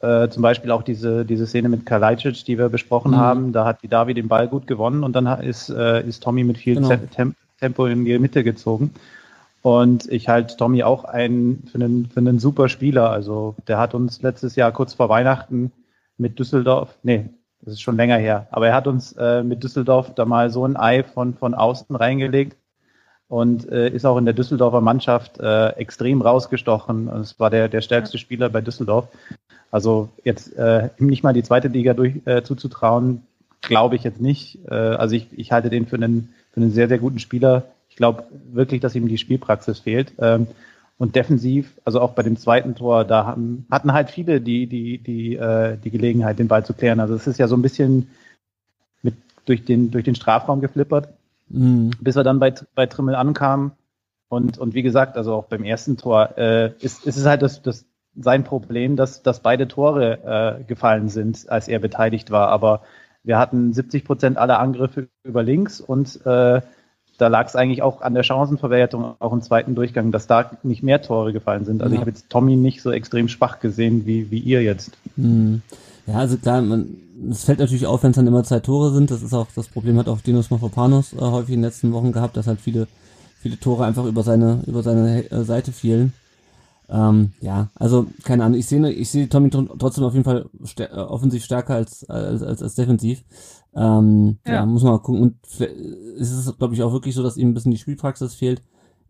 äh, 0.00 0.28
zum 0.28 0.42
Beispiel 0.42 0.70
auch 0.70 0.82
diese, 0.82 1.24
diese 1.24 1.46
Szene 1.46 1.68
mit 1.68 1.86
Kalajdzic, 1.86 2.44
die 2.44 2.58
wir 2.58 2.68
besprochen 2.68 3.12
Mhm. 3.12 3.16
haben. 3.16 3.52
Da 3.52 3.64
hat 3.64 3.82
die 3.82 3.88
Davi 3.88 4.12
den 4.14 4.28
Ball 4.28 4.46
gut 4.46 4.66
gewonnen 4.66 5.02
und 5.04 5.14
dann 5.14 5.26
ist, 5.40 5.70
äh, 5.70 6.06
ist 6.06 6.22
Tommy 6.22 6.44
mit 6.44 6.58
viel 6.58 6.74
Genau. 6.74 6.94
Tem 7.14 7.34
Tempo 7.58 7.86
in 7.86 8.04
die 8.04 8.18
Mitte 8.18 8.44
gezogen. 8.44 8.90
Und 9.66 10.06
ich 10.12 10.28
halte 10.28 10.56
Tommy 10.56 10.84
auch 10.84 11.02
einen, 11.02 11.64
für, 11.66 11.78
einen, 11.78 12.06
für 12.06 12.20
einen 12.20 12.38
super 12.38 12.68
Spieler. 12.68 13.10
Also 13.10 13.56
der 13.66 13.78
hat 13.78 13.94
uns 13.94 14.22
letztes 14.22 14.54
Jahr 14.54 14.70
kurz 14.70 14.94
vor 14.94 15.08
Weihnachten 15.08 15.72
mit 16.18 16.38
Düsseldorf, 16.38 16.96
nee, 17.02 17.30
das 17.62 17.74
ist 17.74 17.80
schon 17.80 17.96
länger 17.96 18.16
her, 18.16 18.46
aber 18.52 18.68
er 18.68 18.74
hat 18.76 18.86
uns 18.86 19.14
äh, 19.14 19.42
mit 19.42 19.64
Düsseldorf 19.64 20.14
da 20.14 20.24
mal 20.24 20.50
so 20.50 20.64
ein 20.64 20.76
Ei 20.76 21.02
von, 21.02 21.34
von 21.34 21.54
außen 21.54 21.96
reingelegt 21.96 22.56
und 23.26 23.68
äh, 23.68 23.88
ist 23.88 24.04
auch 24.04 24.18
in 24.18 24.24
der 24.24 24.34
Düsseldorfer 24.34 24.80
Mannschaft 24.80 25.40
äh, 25.40 25.70
extrem 25.70 26.22
rausgestochen. 26.22 27.08
Es 27.08 27.40
war 27.40 27.50
der, 27.50 27.68
der 27.68 27.80
stärkste 27.80 28.18
Spieler 28.18 28.48
bei 28.50 28.60
Düsseldorf. 28.60 29.08
Also 29.72 30.10
jetzt 30.22 30.56
äh, 30.56 30.90
ihm 31.00 31.08
nicht 31.08 31.24
mal 31.24 31.34
die 31.34 31.42
zweite 31.42 31.66
Liga 31.66 31.92
durch, 31.92 32.14
äh, 32.24 32.44
zuzutrauen, 32.44 33.26
glaube 33.62 33.96
ich 33.96 34.04
jetzt 34.04 34.20
nicht. 34.20 34.60
Äh, 34.70 34.74
also 34.74 35.16
ich, 35.16 35.26
ich 35.36 35.50
halte 35.50 35.70
den 35.70 35.88
für 35.88 35.96
einen, 35.96 36.32
für 36.52 36.60
einen 36.60 36.70
sehr, 36.70 36.86
sehr 36.86 36.98
guten 37.00 37.18
Spieler. 37.18 37.64
Ich 37.96 37.98
glaube 37.98 38.24
wirklich, 38.52 38.80
dass 38.82 38.94
ihm 38.94 39.08
die 39.08 39.18
Spielpraxis 39.18 39.80
fehlt. 39.80 40.12
Ähm, 40.18 40.46
und 40.98 41.16
defensiv, 41.16 41.78
also 41.84 42.00
auch 42.00 42.12
bei 42.12 42.22
dem 42.22 42.36
zweiten 42.36 42.74
Tor, 42.74 43.04
da 43.04 43.26
haben, 43.26 43.66
hatten 43.70 43.92
halt 43.92 44.10
viele 44.10 44.40
die, 44.40 44.66
die, 44.66 44.98
die, 44.98 45.36
äh, 45.36 45.76
die 45.76 45.90
Gelegenheit, 45.90 46.38
den 46.38 46.48
Ball 46.48 46.64
zu 46.64 46.72
klären. 46.72 47.00
Also 47.00 47.14
es 47.14 47.26
ist 47.26 47.38
ja 47.38 47.48
so 47.48 47.56
ein 47.56 47.62
bisschen 47.62 48.08
mit 49.02 49.14
durch 49.44 49.64
den, 49.64 49.90
durch 49.90 50.04
den 50.04 50.14
Strafraum 50.14 50.60
geflippert 50.60 51.08
Mhm. 51.48 51.90
bis 52.00 52.16
er 52.16 52.24
dann 52.24 52.38
bei, 52.38 52.54
bei 52.74 52.86
Trimmel 52.86 53.14
ankam. 53.14 53.72
Und, 54.28 54.58
und 54.58 54.74
wie 54.74 54.82
gesagt, 54.82 55.16
also 55.16 55.34
auch 55.34 55.44
beim 55.44 55.64
ersten 55.64 55.96
Tor 55.96 56.36
äh, 56.36 56.72
ist, 56.80 57.06
ist 57.06 57.16
es 57.16 57.26
halt 57.26 57.42
das, 57.42 57.62
das 57.62 57.86
sein 58.16 58.44
Problem, 58.44 58.96
dass, 58.96 59.22
dass 59.22 59.40
beide 59.40 59.68
Tore 59.68 60.58
äh, 60.60 60.64
gefallen 60.64 61.08
sind, 61.08 61.48
als 61.48 61.68
er 61.68 61.78
beteiligt 61.78 62.30
war. 62.30 62.48
Aber 62.48 62.82
wir 63.22 63.38
hatten 63.38 63.72
70 63.72 64.04
Prozent 64.04 64.38
aller 64.38 64.58
Angriffe 64.58 65.08
über 65.22 65.42
links 65.42 65.80
und 65.80 66.24
äh, 66.26 66.60
da 67.18 67.28
lag 67.28 67.46
es 67.46 67.56
eigentlich 67.56 67.82
auch 67.82 68.02
an 68.02 68.14
der 68.14 68.22
Chancenverwertung, 68.22 69.14
auch 69.18 69.32
im 69.32 69.42
zweiten 69.42 69.74
Durchgang, 69.74 70.12
dass 70.12 70.26
da 70.26 70.50
nicht 70.62 70.82
mehr 70.82 71.02
Tore 71.02 71.32
gefallen 71.32 71.64
sind. 71.64 71.82
Also 71.82 71.94
ja. 71.94 71.96
ich 71.96 72.00
habe 72.00 72.10
jetzt 72.10 72.28
Tommy 72.30 72.56
nicht 72.56 72.82
so 72.82 72.90
extrem 72.90 73.28
schwach 73.28 73.60
gesehen 73.60 74.06
wie, 74.06 74.30
wie 74.30 74.38
ihr 74.38 74.62
jetzt. 74.62 74.92
Hm. 75.16 75.62
Ja, 76.06 76.14
also 76.14 76.36
klar, 76.36 76.62
man, 76.62 76.96
es 77.30 77.44
fällt 77.44 77.58
natürlich 77.58 77.86
auf, 77.86 78.02
wenn 78.02 78.10
es 78.10 78.16
dann 78.16 78.26
immer 78.26 78.44
zwei 78.44 78.60
Tore 78.60 78.92
sind. 78.92 79.10
Das 79.10 79.22
ist 79.22 79.34
auch 79.34 79.48
das 79.54 79.68
Problem 79.68 79.98
hat 79.98 80.08
auch 80.08 80.20
Dinos 80.20 80.50
Mafropanos 80.50 81.12
äh, 81.14 81.20
häufig 81.20 81.54
in 81.54 81.60
den 81.60 81.64
letzten 81.64 81.92
Wochen 81.92 82.12
gehabt, 82.12 82.36
dass 82.36 82.46
halt 82.46 82.60
viele, 82.60 82.86
viele 83.40 83.58
Tore 83.58 83.84
einfach 83.84 84.04
über 84.04 84.22
seine, 84.22 84.60
über 84.66 84.82
seine 84.82 85.30
äh, 85.30 85.44
Seite 85.44 85.72
fielen. 85.72 86.12
Ähm, 86.88 87.32
ja, 87.40 87.70
also 87.74 88.06
keine 88.22 88.44
Ahnung. 88.44 88.58
Ich 88.58 88.66
sehe, 88.66 88.90
ich 88.90 89.10
sehe 89.10 89.28
Tommy 89.28 89.50
trotzdem 89.50 90.04
auf 90.04 90.12
jeden 90.12 90.24
Fall 90.24 90.48
stär 90.64 90.92
äh, 90.92 91.00
offensiv 91.00 91.44
stärker 91.44 91.74
als 91.74 92.08
als 92.08 92.42
als, 92.42 92.62
als 92.62 92.74
defensiv. 92.74 93.24
Ähm, 93.74 94.38
ja. 94.46 94.54
ja. 94.54 94.66
muss 94.66 94.82
man 94.82 94.92
mal 94.92 95.00
gucken. 95.00 95.22
Und 95.22 95.36
es 95.48 96.30
ist, 96.30 96.58
glaube 96.58 96.74
ich, 96.74 96.82
auch 96.82 96.92
wirklich 96.92 97.14
so, 97.14 97.22
dass 97.22 97.36
ihm 97.36 97.48
ein 97.48 97.54
bisschen 97.54 97.72
die 97.72 97.78
Spielpraxis 97.78 98.34
fehlt. 98.34 98.62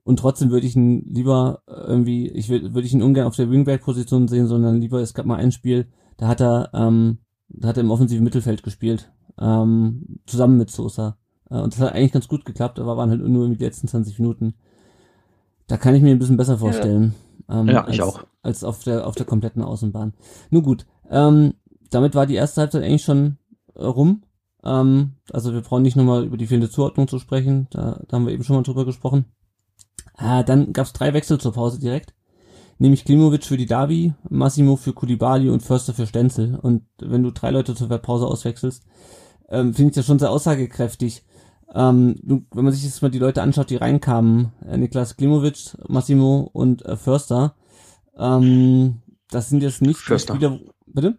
Und 0.04 0.20
trotzdem 0.20 0.50
würde 0.50 0.66
ich 0.66 0.76
ihn 0.76 1.04
lieber 1.12 1.62
irgendwie, 1.66 2.28
ich 2.28 2.48
würde 2.48 2.74
würde 2.74 2.86
ich 2.86 2.94
ihn 2.94 3.02
ungern 3.02 3.26
auf 3.26 3.34
der 3.34 3.50
Wingback-Position 3.50 4.28
sehen, 4.28 4.46
sondern 4.46 4.80
lieber, 4.80 5.00
es 5.00 5.14
gab 5.14 5.26
mal 5.26 5.36
ein 5.36 5.50
Spiel, 5.50 5.88
da 6.16 6.28
hat 6.28 6.40
er, 6.40 6.70
ähm, 6.74 7.18
da 7.48 7.68
hat 7.68 7.76
er 7.76 7.82
im 7.82 7.90
offensiven 7.90 8.22
Mittelfeld 8.22 8.62
gespielt, 8.62 9.10
ähm, 9.38 10.20
zusammen 10.26 10.58
mit 10.58 10.70
Sosa. 10.70 11.18
Äh, 11.50 11.58
und 11.58 11.74
das 11.74 11.80
hat 11.80 11.92
eigentlich 11.92 12.12
ganz 12.12 12.28
gut 12.28 12.44
geklappt, 12.44 12.78
aber 12.78 12.96
waren 12.96 13.10
halt 13.10 13.20
nur 13.20 13.48
die 13.48 13.64
letzten 13.64 13.88
20 13.88 14.20
Minuten. 14.20 14.54
Da 15.66 15.76
kann 15.76 15.96
ich 15.96 16.02
mir 16.02 16.12
ein 16.12 16.20
bisschen 16.20 16.36
besser 16.36 16.58
vorstellen. 16.58 17.02
Ja, 17.02 17.25
ähm, 17.48 17.68
ja 17.68 17.86
ich 17.88 18.00
als, 18.00 18.14
auch. 18.14 18.24
Als 18.42 18.64
auf 18.64 18.82
der, 18.84 19.06
auf 19.06 19.14
der 19.14 19.26
kompletten 19.26 19.62
Außenbahn. 19.62 20.14
Nun 20.50 20.62
gut, 20.62 20.86
ähm, 21.10 21.54
damit 21.90 22.14
war 22.14 22.26
die 22.26 22.34
erste 22.34 22.60
Halbzeit 22.60 22.82
eigentlich 22.82 23.04
schon 23.04 23.38
äh, 23.74 23.84
rum. 23.84 24.22
Ähm, 24.64 25.12
also 25.32 25.52
wir 25.52 25.60
brauchen 25.60 25.82
nicht 25.82 25.96
nochmal 25.96 26.24
über 26.24 26.36
die 26.36 26.46
fehlende 26.46 26.70
Zuordnung 26.70 27.08
zu 27.08 27.18
sprechen. 27.18 27.68
Da, 27.70 28.00
da 28.08 28.16
haben 28.16 28.26
wir 28.26 28.32
eben 28.32 28.44
schon 28.44 28.56
mal 28.56 28.62
drüber 28.62 28.84
gesprochen. 28.84 29.26
Äh, 30.18 30.44
dann 30.44 30.72
gab 30.72 30.86
es 30.86 30.92
drei 30.92 31.12
Wechsel 31.12 31.38
zur 31.38 31.52
Pause 31.52 31.78
direkt. 31.78 32.14
Nämlich 32.78 33.04
Klimovic 33.04 33.44
für 33.44 33.56
die 33.56 33.66
Davi, 33.66 34.12
Massimo 34.28 34.76
für 34.76 34.92
Kulibali 34.92 35.48
und 35.48 35.62
Förster 35.62 35.94
für 35.94 36.06
Stenzel. 36.06 36.58
Und 36.60 36.82
wenn 37.00 37.22
du 37.22 37.30
drei 37.30 37.50
Leute 37.50 37.74
zur 37.74 37.88
Pause 37.88 38.26
auswechselst, 38.26 38.84
ähm, 39.48 39.72
finde 39.72 39.90
ich 39.90 39.94
das 39.96 40.06
schon 40.06 40.18
sehr 40.18 40.30
aussagekräftig. 40.30 41.24
Ähm, 41.74 42.16
wenn 42.22 42.64
man 42.64 42.72
sich 42.72 42.84
jetzt 42.84 43.02
mal 43.02 43.10
die 43.10 43.18
Leute 43.18 43.42
anschaut, 43.42 43.70
die 43.70 43.76
reinkamen, 43.76 44.52
äh, 44.68 44.76
Niklas 44.76 45.16
Klimovic, 45.16 45.76
Massimo 45.88 46.48
und 46.52 46.84
äh, 46.84 46.96
Förster, 46.96 47.54
ähm, 48.18 49.02
das 49.30 49.50
sind 49.50 49.62
jetzt 49.62 49.82
nicht 49.82 49.98
Förster. 49.98 50.34
Spieler, 50.34 50.58
bitte? 50.86 51.18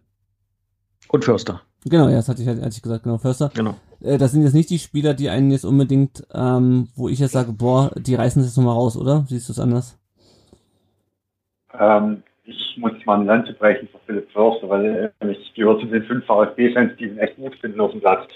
Und 1.09 1.25
Förster. 1.25 1.61
Genau, 1.85 2.09
ja, 2.09 2.17
das 2.17 2.29
hatte 2.29 2.41
ich, 2.41 2.47
hatte 2.47 2.69
ich 2.69 2.81
gesagt, 2.81 3.03
genau, 3.03 3.17
Förster. 3.17 3.51
Genau. 3.53 3.75
Äh, 4.01 4.17
das 4.17 4.31
sind 4.31 4.43
jetzt 4.43 4.53
nicht 4.53 4.69
die 4.69 4.79
Spieler, 4.79 5.13
die 5.13 5.29
einen 5.29 5.51
jetzt 5.51 5.65
unbedingt, 5.65 6.25
ähm, 6.33 6.87
wo 6.95 7.09
ich 7.09 7.19
jetzt 7.19 7.33
sage, 7.33 7.51
boah, 7.51 7.91
die 7.95 8.15
reißen 8.15 8.41
es 8.41 8.49
jetzt 8.49 8.57
nochmal 8.57 8.75
raus, 8.75 8.97
oder? 8.97 9.25
Siehst 9.27 9.49
du 9.49 9.53
es 9.53 9.59
anders? 9.59 9.99
Ähm, 11.77 12.23
ich 12.45 12.77
muss 12.77 12.93
mal 13.05 13.15
eine 13.15 13.25
Lanze 13.25 13.53
brechen 13.53 13.87
für 13.89 13.99
Philipp 14.05 14.31
Förster, 14.31 14.69
weil 14.69 15.13
äh, 15.19 15.31
ich 15.31 15.53
gehöre 15.53 15.79
zu 15.79 15.85
den 15.85 16.03
fünf 16.03 16.25
VfB-Fans, 16.25 16.93
die 16.97 17.05
ihn 17.05 17.17
echt 17.17 17.35
gut 17.35 17.55
finden 17.55 17.79
auf 17.79 17.91
dem 17.91 18.01
Platz 18.01 18.27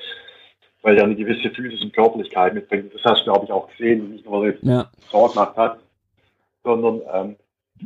weil 0.82 0.98
er 0.98 1.04
eine 1.04 1.16
gewisse 1.16 1.50
physische 1.50 1.90
Körperlichkeit 1.90 2.54
mitbringt. 2.54 2.94
Das 2.94 3.04
hast 3.04 3.22
du, 3.22 3.26
glaube 3.26 3.46
ich, 3.46 3.52
auch 3.52 3.70
gesehen, 3.70 4.12
nicht 4.12 4.26
nur, 4.26 4.42
weil 4.42 4.60
er 4.62 4.70
ja. 4.70 4.92
Tor 5.10 5.30
gemacht 5.30 5.56
hat, 5.56 5.80
sondern 6.64 7.02
ähm, 7.14 7.36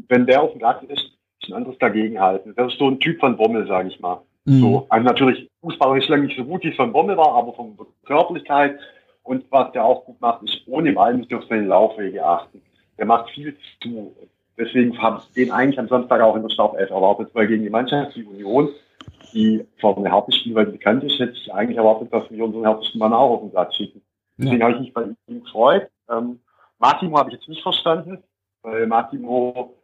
wenn 0.07 0.25
der 0.25 0.41
auf 0.41 0.51
dem 0.51 0.59
Platz 0.59 0.83
ist, 0.83 1.11
ist 1.41 1.49
ein 1.49 1.53
anderes 1.53 1.77
dagegenhalten. 1.79 2.53
Das 2.55 2.73
ist 2.73 2.79
so 2.79 2.87
ein 2.87 2.99
Typ 2.99 3.19
von 3.19 3.37
Bommel, 3.37 3.67
sage 3.67 3.89
ich 3.89 3.99
mal. 3.99 4.21
Mhm. 4.45 4.61
So, 4.61 4.85
also 4.89 5.05
natürlich 5.05 5.49
fußballerisch 5.61 6.07
lange 6.07 6.25
nicht 6.25 6.37
so 6.37 6.45
gut, 6.45 6.63
wie 6.63 6.69
es 6.69 6.75
von 6.75 6.91
Bommel 6.91 7.17
war, 7.17 7.33
aber 7.33 7.53
von 7.53 7.77
Körperlichkeit 8.05 8.79
und 9.23 9.43
was 9.49 9.71
der 9.71 9.83
auch 9.83 10.05
gut 10.05 10.21
macht, 10.21 10.43
ist 10.43 10.61
ohne 10.67 10.93
Ball 10.93 11.15
nicht 11.15 11.33
auf 11.33 11.43
seine 11.49 11.65
Laufwege 11.65 12.23
achten. 12.23 12.61
Der 12.97 13.05
macht 13.05 13.31
viel 13.31 13.57
zu. 13.81 14.15
Deswegen 14.57 14.97
habe 15.01 15.21
ich 15.21 15.33
den 15.33 15.51
eigentlich 15.51 15.79
am 15.79 15.87
Samstag 15.87 16.21
auch 16.21 16.35
in 16.35 16.43
der 16.43 16.49
Startelf 16.49 16.89
erwartet, 16.89 17.29
weil 17.33 17.47
gegen 17.47 17.63
die 17.63 17.69
Mannschaft, 17.69 18.15
die 18.15 18.23
Union, 18.23 18.69
die 19.33 19.65
harte 19.83 20.31
Spielweise 20.31 20.71
bekannt 20.71 21.03
ist, 21.03 21.19
hätte 21.19 21.33
ich 21.33 21.53
eigentlich 21.53 21.77
erwartet, 21.77 22.11
dass 22.13 22.29
wir 22.31 22.43
unseren 22.43 22.65
härtesten 22.65 22.99
Mann 22.99 23.13
auch 23.13 23.31
auf 23.31 23.41
den 23.41 23.51
Platz 23.51 23.75
schicken. 23.75 24.01
Deswegen 24.37 24.59
ja. 24.59 24.65
habe 24.65 24.75
ich 24.75 24.81
mich 24.81 24.93
bei 24.93 25.03
ihm 25.03 25.43
gefreut. 25.43 25.89
Ähm, 26.09 26.39
Massimo 26.79 27.17
habe 27.17 27.29
ich 27.29 27.37
jetzt 27.37 27.49
nicht 27.49 27.63
verstanden, 27.63 28.23
weil 28.61 28.87
Massimo 28.87 29.75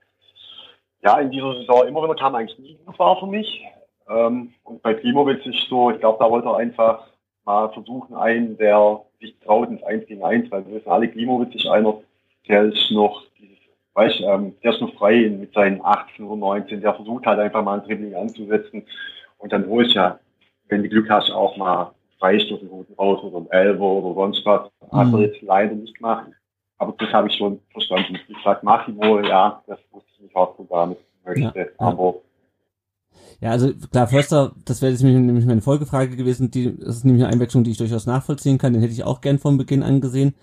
ja 1.04 1.20
in 1.20 1.32
dieser 1.32 1.54
Saison 1.56 1.88
immer, 1.88 2.04
wenn 2.04 2.10
er 2.10 2.16
kam, 2.16 2.36
eigentlich 2.36 2.60
nie 2.60 2.78
gut 2.86 2.98
war 3.00 3.20
für 3.20 3.28
mich. 3.28 3.64
Ähm, 4.08 4.54
und 4.64 4.82
bei 4.82 4.94
Klimovic 4.94 5.46
ist 5.46 5.68
so, 5.70 5.92
ich 5.92 6.00
glaube, 6.00 6.24
da 6.24 6.30
wollte 6.30 6.48
er 6.48 6.58
einfach 6.58 7.08
mal 7.46 7.70
versuchen, 7.70 8.16
einen, 8.16 8.58
der 8.58 9.02
sich 9.20 9.38
traut 9.40 9.70
ins 9.70 9.84
1 9.84 10.06
gegen 10.08 10.24
1, 10.24 10.52
weil 10.52 10.66
wir 10.68 10.76
wissen 10.76 10.90
alle, 10.90 11.08
Klimovic 11.08 11.56
ist 11.56 11.68
einer, 11.68 12.02
der 12.48 12.66
ist 12.66 12.92
noch 12.92 13.24
weißt, 13.94 14.22
ähm, 14.22 14.56
der 14.64 14.74
ist 14.74 14.82
noch 14.82 14.94
frei 14.96 15.30
mit 15.30 15.54
seinen 15.54 15.84
18 15.84 16.26
oder 16.26 16.38
19, 16.38 16.82
der 16.82 16.94
versucht 16.94 17.26
halt 17.26 17.40
einfach 17.40 17.64
mal 17.64 17.80
ein 17.80 17.86
Dribbling 17.86 18.16
anzusetzen 18.16 18.84
und 19.38 19.52
dann 19.52 19.68
holst 19.68 19.94
ja, 19.94 20.20
wenn 20.70 20.84
du 20.84 20.90
Glück 20.90 21.10
hast, 21.10 21.32
auch 21.32 21.58
mal 21.58 21.92
Freistoßminuten 22.20 22.96
raus 22.96 23.22
oder 23.24 23.40
ein 23.40 23.52
Elber 23.52 23.86
oder 23.86 24.14
sonst 24.14 24.46
was. 24.46 24.70
Mhm. 24.92 24.98
Hat 24.98 25.14
er 25.14 25.20
jetzt 25.20 25.42
leider 25.42 25.76
nicht 25.76 25.96
gemacht. 25.96 26.28
Aber 26.78 26.96
das 26.98 27.12
habe 27.12 27.28
ich 27.28 27.36
schon 27.36 27.60
verstanden. 27.72 28.18
Ich 28.28 28.38
sage 28.44 28.60
Massimo, 28.64 29.20
ja, 29.22 29.62
das 29.68 29.80
wusste 29.92 30.10
ich 30.16 30.22
nicht, 30.22 30.36
was 30.36 30.50
du 30.58 30.68
damit 30.70 30.98
möchte. 31.26 31.60
Ja, 31.60 31.66
aber 31.78 32.16
ja, 33.42 33.50
also 33.50 33.74
klar, 33.92 34.08
Förster, 34.08 34.54
das 34.66 34.82
wäre 34.82 34.92
jetzt 34.92 35.04
nämlich 35.04 35.46
meine 35.46 35.62
Folgefrage 35.62 36.16
gewesen. 36.16 36.52
Die, 36.52 36.78
das 36.78 36.98
ist 36.98 37.06
nämlich 37.06 37.24
eine 37.24 37.34
Einwechslung, 37.34 37.64
die 37.64 37.72
ich 37.72 37.78
durchaus 37.78 38.06
nachvollziehen 38.06 38.60
kann. 38.60 38.74
Den 38.74 38.82
hätte 38.82 38.94
ich 38.94 39.04
auch 39.04 39.20
gern 39.20 39.40
von 39.40 39.58
Beginn 39.58 39.84
angesehen. 39.84 40.36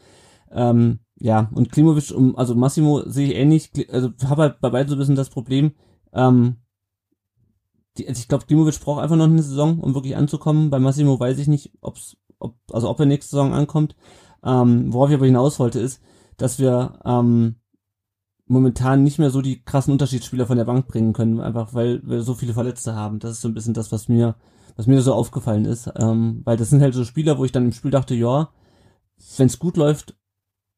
Ähm, 0.52 0.98
ja, 1.20 1.50
und 1.52 1.72
Klimovic, 1.72 2.14
also 2.36 2.54
Massimo 2.54 3.08
sehe 3.08 3.28
ich 3.28 3.34
ähnlich. 3.34 3.70
Also 3.90 4.10
habe 4.24 4.42
halt 4.42 4.60
bei 4.60 4.70
beiden 4.70 4.88
so 4.88 4.94
ein 4.94 4.98
bisschen 4.98 5.16
das 5.16 5.30
Problem. 5.30 5.72
Ähm, 6.12 6.56
die, 7.96 8.08
also 8.08 8.20
ich 8.20 8.28
glaube, 8.28 8.46
Klimovic 8.46 8.80
braucht 8.80 9.02
einfach 9.02 9.16
noch 9.16 9.24
eine 9.24 9.42
Saison, 9.42 9.80
um 9.80 9.94
wirklich 9.94 10.16
anzukommen. 10.16 10.70
Bei 10.70 10.78
Massimo 10.78 11.18
weiß 11.18 11.38
ich 11.38 11.48
nicht, 11.48 11.72
ob's, 11.80 12.16
ob, 12.38 12.56
also 12.72 12.88
ob 12.88 13.00
er 13.00 13.06
nächste 13.06 13.30
Saison 13.30 13.52
ankommt. 13.52 13.96
Ähm, 14.44 14.92
worauf 14.92 15.10
ich 15.10 15.16
aber 15.16 15.26
hinaus 15.26 15.58
wollte, 15.58 15.80
ist, 15.80 16.00
dass 16.36 16.60
wir 16.60 17.00
ähm, 17.04 17.56
momentan 18.46 19.02
nicht 19.02 19.18
mehr 19.18 19.30
so 19.30 19.42
die 19.42 19.62
krassen 19.64 19.92
Unterschiedsspieler 19.92 20.46
von 20.46 20.56
der 20.56 20.64
Bank 20.64 20.86
bringen 20.86 21.12
können, 21.12 21.40
einfach 21.40 21.74
weil 21.74 22.00
wir 22.04 22.22
so 22.22 22.34
viele 22.34 22.54
Verletzte 22.54 22.94
haben. 22.94 23.18
Das 23.18 23.32
ist 23.32 23.40
so 23.40 23.48
ein 23.48 23.54
bisschen 23.54 23.74
das, 23.74 23.90
was 23.90 24.08
mir, 24.08 24.36
was 24.76 24.86
mir 24.86 25.02
so 25.02 25.14
aufgefallen 25.14 25.64
ist. 25.64 25.90
Ähm, 25.96 26.42
weil 26.44 26.56
das 26.56 26.70
sind 26.70 26.80
halt 26.80 26.94
so 26.94 27.04
Spieler, 27.04 27.38
wo 27.38 27.44
ich 27.44 27.52
dann 27.52 27.64
im 27.64 27.72
Spiel 27.72 27.90
dachte, 27.90 28.14
ja, 28.14 28.50
wenn 29.36 29.48
es 29.48 29.58
gut 29.58 29.76
läuft, 29.76 30.16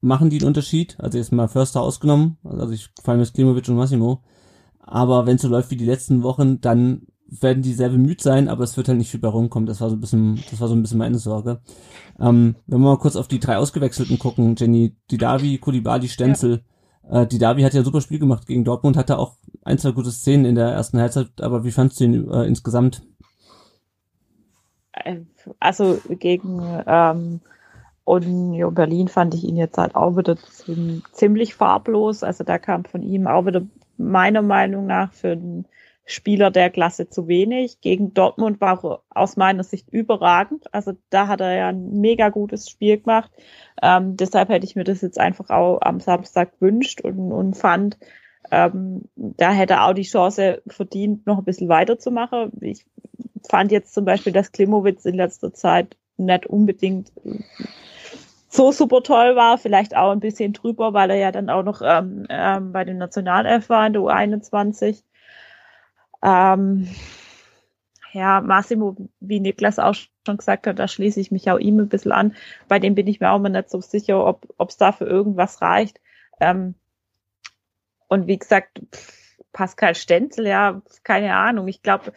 machen 0.00 0.30
die 0.30 0.38
einen 0.38 0.48
Unterschied. 0.48 0.96
Also 0.98 1.18
jetzt 1.18 1.32
mal 1.32 1.48
Förster 1.48 1.80
ausgenommen. 1.80 2.38
Also 2.44 2.72
ich 2.72 2.88
fallen 3.02 3.20
mir 3.20 3.26
Klimovic 3.26 3.68
und 3.68 3.76
Massimo. 3.76 4.22
Aber 4.78 5.26
wenn 5.26 5.36
es 5.36 5.42
so 5.42 5.48
läuft 5.48 5.70
wie 5.70 5.76
die 5.76 5.84
letzten 5.84 6.22
Wochen, 6.22 6.60
dann 6.60 7.06
werden 7.30 7.62
die 7.62 7.74
sehr 7.74 7.90
bemüht 7.90 8.20
sein, 8.22 8.48
aber 8.48 8.64
es 8.64 8.76
wird 8.76 8.88
halt 8.88 8.98
nicht 8.98 9.10
viel 9.10 9.20
bei 9.20 9.28
rumkommen. 9.28 9.66
Das 9.66 9.80
war 9.80 9.88
so 9.88 9.96
ein 9.96 10.00
bisschen, 10.00 10.42
das 10.50 10.60
war 10.60 10.68
so 10.68 10.74
ein 10.74 10.82
bisschen 10.82 10.98
meine 10.98 11.18
Sorge. 11.18 11.60
Ähm, 12.18 12.56
wenn 12.66 12.80
wir 12.80 12.90
mal 12.90 12.98
kurz 12.98 13.14
auf 13.14 13.28
die 13.28 13.38
drei 13.38 13.56
Ausgewechselten 13.56 14.18
gucken, 14.18 14.56
Jenny 14.58 14.96
Didavi, 15.10 15.58
Kulibali, 15.58 16.08
Stenzel. 16.08 16.64
Ja. 17.08 17.22
Äh, 17.22 17.26
Didavi 17.28 17.62
hat 17.62 17.72
ja 17.72 17.80
ein 17.80 17.84
super 17.84 18.00
Spiel 18.00 18.18
gemacht 18.18 18.46
gegen 18.46 18.64
Dortmund, 18.64 18.96
hatte 18.96 19.18
auch 19.18 19.36
ein, 19.62 19.78
zwei 19.78 19.92
gute 19.92 20.10
Szenen 20.10 20.44
in 20.44 20.54
der 20.56 20.68
ersten 20.68 20.98
Halbzeit, 20.98 21.28
aber 21.40 21.64
wie 21.64 21.70
fandst 21.70 22.00
du 22.00 22.04
ihn 22.04 22.28
äh, 22.30 22.44
insgesamt? 22.46 23.02
Äh, 24.92 25.20
also 25.60 26.00
gegen 26.08 26.60
ähm, 26.86 27.40
Union 28.10 28.74
Berlin 28.74 29.08
fand 29.08 29.34
ich 29.34 29.44
ihn 29.44 29.56
jetzt 29.56 29.78
halt 29.78 29.94
auch 29.94 30.16
wieder 30.16 30.36
ziemlich 31.12 31.54
farblos. 31.54 32.22
Also 32.22 32.44
da 32.44 32.58
kam 32.58 32.84
von 32.84 33.02
ihm 33.02 33.26
auch 33.26 33.46
wieder 33.46 33.62
meiner 33.96 34.42
Meinung 34.42 34.86
nach 34.86 35.12
für 35.12 35.32
einen 35.32 35.66
Spieler 36.06 36.50
der 36.50 36.70
Klasse 36.70 37.08
zu 37.08 37.28
wenig. 37.28 37.80
Gegen 37.80 38.14
Dortmund 38.14 38.60
war 38.60 38.84
er 38.84 39.02
aus 39.10 39.36
meiner 39.36 39.62
Sicht 39.62 39.88
überragend. 39.90 40.72
Also 40.74 40.92
da 41.10 41.28
hat 41.28 41.40
er 41.40 41.54
ja 41.54 41.68
ein 41.68 42.00
mega 42.00 42.30
gutes 42.30 42.68
Spiel 42.68 42.98
gemacht. 42.98 43.30
Ähm, 43.80 44.16
deshalb 44.16 44.48
hätte 44.48 44.66
ich 44.66 44.74
mir 44.74 44.84
das 44.84 45.02
jetzt 45.02 45.20
einfach 45.20 45.50
auch 45.50 45.78
am 45.82 46.00
Samstag 46.00 46.58
gewünscht 46.58 47.00
und, 47.02 47.32
und 47.32 47.56
fand, 47.56 47.96
ähm, 48.50 49.02
da 49.14 49.52
hätte 49.52 49.74
er 49.74 49.86
auch 49.86 49.94
die 49.94 50.02
Chance 50.02 50.62
verdient, 50.66 51.26
noch 51.26 51.38
ein 51.38 51.44
bisschen 51.44 51.68
weiterzumachen. 51.68 52.50
Ich 52.60 52.86
fand 53.48 53.70
jetzt 53.70 53.94
zum 53.94 54.04
Beispiel, 54.04 54.32
dass 54.32 54.52
Klimowitz 54.52 55.04
in 55.04 55.14
letzter 55.14 55.52
Zeit 55.52 55.96
nicht 56.16 56.46
unbedingt 56.46 57.12
so 58.50 58.72
super 58.72 59.02
toll 59.02 59.36
war, 59.36 59.58
vielleicht 59.58 59.96
auch 59.96 60.10
ein 60.10 60.20
bisschen 60.20 60.52
drüber, 60.52 60.92
weil 60.92 61.10
er 61.10 61.16
ja 61.16 61.32
dann 61.32 61.48
auch 61.50 61.62
noch 61.62 61.82
ähm, 61.84 62.26
ähm, 62.28 62.72
bei 62.72 62.84
dem 62.84 62.98
Nationalelf 62.98 63.68
war 63.68 63.86
in 63.86 63.92
der 63.92 64.02
U21. 64.02 65.04
Ähm, 66.22 66.88
ja, 68.12 68.40
Massimo, 68.40 68.96
wie 69.20 69.38
Niklas 69.38 69.78
auch 69.78 69.94
schon 69.94 70.36
gesagt 70.36 70.66
hat, 70.66 70.80
da 70.80 70.88
schließe 70.88 71.20
ich 71.20 71.30
mich 71.30 71.48
auch 71.48 71.58
ihm 71.58 71.78
ein 71.78 71.88
bisschen 71.88 72.10
an. 72.10 72.34
Bei 72.66 72.80
dem 72.80 72.96
bin 72.96 73.06
ich 73.06 73.20
mir 73.20 73.30
auch 73.30 73.38
mal 73.38 73.50
nicht 73.50 73.70
so 73.70 73.80
sicher, 73.80 74.26
ob 74.26 74.68
es 74.68 74.76
da 74.76 74.90
für 74.90 75.04
irgendwas 75.04 75.62
reicht. 75.62 76.00
Ähm, 76.40 76.74
und 78.08 78.26
wie 78.26 78.38
gesagt, 78.38 78.82
Pascal 79.52 79.94
Stenzel, 79.94 80.48
ja, 80.48 80.82
keine 81.04 81.36
Ahnung. 81.36 81.68
Ich 81.68 81.82
glaube, 81.82 82.12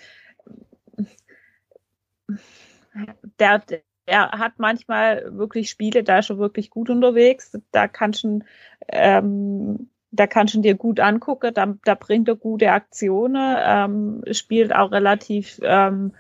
der, 3.40 3.62
der 4.08 4.32
hat 4.32 4.54
manchmal 4.58 5.38
wirklich 5.38 5.70
Spiele, 5.70 6.04
da 6.04 6.20
ist 6.20 6.30
er 6.30 6.38
wirklich 6.38 6.70
gut 6.70 6.90
unterwegs. 6.90 7.58
Da 7.72 7.88
kann 7.88 8.14
schon, 8.14 8.44
ähm, 8.90 9.90
da 10.12 10.28
kann 10.28 10.48
schon 10.48 10.62
dir 10.62 10.76
gut 10.76 11.00
angucken. 11.00 11.54
Da, 11.54 11.74
da 11.86 11.96
bringt 11.96 12.28
er 12.28 12.36
gute 12.36 12.72
Aktionen, 12.72 13.58
ähm, 13.60 14.24
spielt 14.32 14.76
auch 14.76 14.92
relativ 14.92 15.60
ähm, 15.64 16.14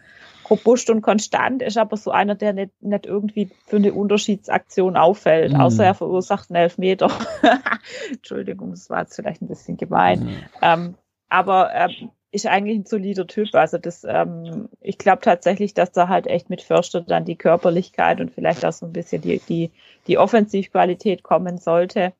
robust 0.49 0.89
und 0.89 1.01
konstant, 1.01 1.61
ist 1.61 1.77
aber 1.77 1.97
so 1.97 2.11
einer, 2.11 2.35
der 2.35 2.53
nicht, 2.53 2.81
nicht 2.81 3.05
irgendwie 3.05 3.49
für 3.65 3.77
eine 3.77 3.93
Unterschiedsaktion 3.93 4.97
auffällt, 4.97 5.53
mhm. 5.53 5.59
außer 5.59 5.85
er 5.85 5.93
verursacht 5.93 6.49
einen 6.49 6.63
Elfmeter. 6.63 7.11
Entschuldigung, 8.11 8.71
das 8.71 8.89
war 8.89 9.01
jetzt 9.01 9.15
vielleicht 9.15 9.41
ein 9.41 9.47
bisschen 9.47 9.77
gemein. 9.77 10.19
Mhm. 10.19 10.35
Ähm, 10.61 10.95
aber 11.29 11.73
ähm, 11.73 12.11
ist 12.33 12.47
eigentlich 12.47 12.79
ein 12.79 12.85
solider 12.85 13.27
Typ. 13.27 13.53
Also 13.53 13.77
das, 13.77 14.03
ähm, 14.03 14.67
ich 14.81 14.97
glaube 14.97 15.21
tatsächlich, 15.21 15.75
dass 15.75 15.91
da 15.91 16.07
halt 16.07 16.25
echt 16.25 16.49
mit 16.49 16.63
Förster 16.63 17.01
dann 17.01 17.25
die 17.25 17.35
Körperlichkeit 17.35 18.19
und 18.19 18.31
vielleicht 18.31 18.65
auch 18.65 18.73
so 18.73 18.87
ein 18.87 18.93
bisschen 18.93 19.21
die, 19.21 19.39
die, 19.39 19.71
die 20.07 20.17
Offensivqualität 20.17 21.21
kommen 21.21 21.59
sollte. 21.59 22.13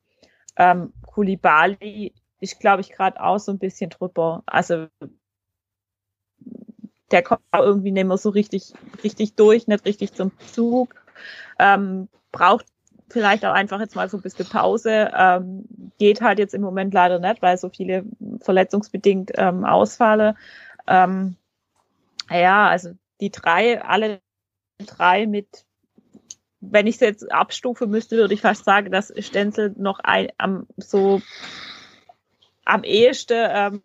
Ähm, 0.56 0.94
Kulibali 1.08 2.14
ist, 2.40 2.60
glaube 2.60 2.82
ich, 2.82 2.92
gerade 2.92 3.22
auch 3.24 3.40
so 3.40 3.52
ein 3.52 3.58
bisschen 3.58 3.90
drüber. 3.90 4.44
Also 4.46 4.86
der 7.10 7.24
kommt 7.24 7.42
irgendwie 7.52 7.92
nicht 7.92 8.06
mehr 8.06 8.18
so 8.18 8.30
richtig, 8.30 8.74
richtig 9.04 9.34
durch, 9.36 9.68
nicht 9.68 9.86
richtig 9.86 10.14
zum 10.14 10.32
Zug. 10.52 10.94
Ähm, 11.58 12.08
braucht 12.32 12.68
vielleicht 13.14 13.46
auch 13.46 13.54
einfach 13.54 13.80
jetzt 13.80 13.96
mal 13.96 14.10
so 14.10 14.18
ein 14.18 14.24
bisschen 14.24 14.48
Pause. 14.48 15.12
Ähm, 15.16 15.66
geht 16.00 16.22
halt 16.22 16.40
jetzt 16.40 16.54
im 16.54 16.62
Moment 16.62 16.94
leider 16.94 17.20
nicht, 17.20 17.42
weil 17.42 17.58
so 17.58 17.70
viele 17.70 18.04
verletzungsbedingt 18.42 19.32
ähm, 19.36 19.64
ausfallen. 19.64 20.36
Ähm, 20.88 21.38
ja, 22.30 22.68
also 22.68 22.92
die 23.22 23.32
drei, 23.32 23.82
alle 23.82 24.20
drei 24.86 25.28
mit, 25.28 25.66
wenn 26.60 26.88
ich 26.88 26.96
es 26.96 27.02
jetzt 27.02 27.32
abstufen 27.32 27.90
müsste, 27.90 28.18
würde 28.18 28.34
ich 28.34 28.42
fast 28.42 28.66
sagen, 28.66 28.92
dass 28.92 29.14
Stenzel 29.18 29.74
noch 29.78 30.00
ein, 30.00 30.30
am 30.38 30.68
so 30.78 31.22
am 32.66 32.84
ehesten 32.84 33.48
ähm, 33.50 33.84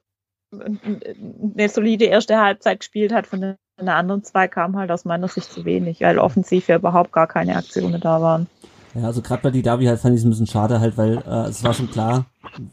eine 0.53 1.69
solide 1.69 2.07
erste 2.07 2.39
Halbzeit 2.39 2.81
gespielt 2.81 3.13
hat. 3.13 3.27
Von 3.27 3.41
den 3.41 3.89
anderen 3.89 4.25
zwei 4.25 4.49
kam 4.49 4.77
halt 4.77 4.91
aus 4.91 5.05
meiner 5.05 5.29
Sicht 5.29 5.53
zu 5.53 5.65
wenig, 5.65 6.01
weil 6.01 6.19
offensiv 6.19 6.69
ja 6.69 6.77
überhaupt 6.77 7.13
gar 7.13 7.27
keine 7.27 7.57
Aktionen 7.57 8.01
da 8.01 8.23
waren. 8.23 8.49
Ja, 8.95 9.03
also 9.05 9.23
gerade 9.23 9.43
bei 9.43 9.51
die 9.51 9.63
Davi 9.63 9.87
halt 9.87 10.01
fand 10.01 10.15
ich 10.15 10.21
es 10.21 10.27
ein 10.27 10.31
bisschen 10.31 10.47
schade 10.47 10.81
halt, 10.81 10.97
weil 10.97 11.19
äh, 11.19 11.49
es 11.49 11.63
war 11.63 11.75
schon 11.75 11.91
klar, 11.91 12.27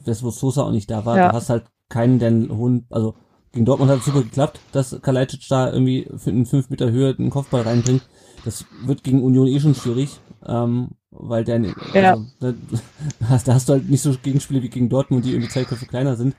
dass 0.06 0.24
wo 0.24 0.30
Sosa 0.30 0.64
auch 0.64 0.72
nicht 0.72 0.90
da 0.90 1.06
war, 1.06 1.18
ja. 1.18 1.30
du 1.30 1.36
hast 1.36 1.50
halt 1.50 1.66
keinen, 1.90 2.20
der 2.20 2.30
einen 2.30 2.56
hohen, 2.56 2.86
also 2.90 3.16
gegen 3.52 3.66
Dortmund 3.66 3.90
hat 3.90 4.00
es 4.00 4.06
super 4.06 4.22
geklappt, 4.22 4.60
dass 4.74 5.02
Kalajdzic 5.02 5.48
da 5.48 5.72
irgendwie 5.72 6.08
in 6.26 6.46
fünf 6.46 6.70
Meter 6.70 6.92
Höhe 6.92 7.16
den 7.16 7.30
Kopfball 7.30 7.62
reinbringt. 7.62 8.02
Das 8.44 8.66
wird 8.84 9.04
gegen 9.04 9.24
Union 9.24 9.48
eh 9.48 9.60
schon 9.60 9.76
schwierig, 9.76 10.20
ähm, 10.46 10.90
weil 11.10 11.46
der, 11.46 11.62
ja. 11.62 11.74
also, 12.12 12.26
da, 12.42 12.54
hast, 13.30 13.48
da 13.48 13.54
hast 13.54 13.70
du 13.70 13.74
halt 13.74 13.90
nicht 13.90 14.02
so 14.02 14.14
Gegenspiele 14.22 14.62
wie 14.62 14.70
gegen 14.70 14.90
Dortmund, 14.90 15.24
die 15.24 15.32
irgendwie 15.32 15.50
zwei 15.50 15.64
Köpfe 15.64 15.86
kleiner 15.86 16.16
sind. 16.16 16.36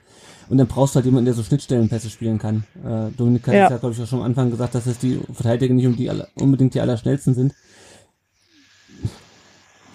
Und 0.49 0.59
dann 0.59 0.67
brauchst 0.67 0.93
du 0.93 0.97
halt 0.97 1.05
jemanden, 1.05 1.25
der 1.25 1.33
so 1.33 1.43
Schnittstellenpässe 1.43 2.09
spielen 2.09 2.37
kann. 2.37 2.63
Äh, 2.85 3.11
Dominik 3.17 3.47
hat 3.47 3.53
ja, 3.53 3.69
ja 3.69 3.77
glaube 3.77 3.93
ich, 3.95 4.01
auch 4.01 4.07
schon 4.07 4.19
am 4.19 4.25
Anfang 4.25 4.49
gesagt, 4.49 4.75
dass 4.75 4.85
es 4.85 4.97
die 4.99 5.19
Verteidiger 5.33 5.73
nicht 5.73 5.87
um 5.87 5.97
die 5.97 6.09
aller, 6.09 6.27
unbedingt 6.35 6.73
die 6.73 6.81
allerschnellsten 6.81 7.33
sind. 7.33 7.53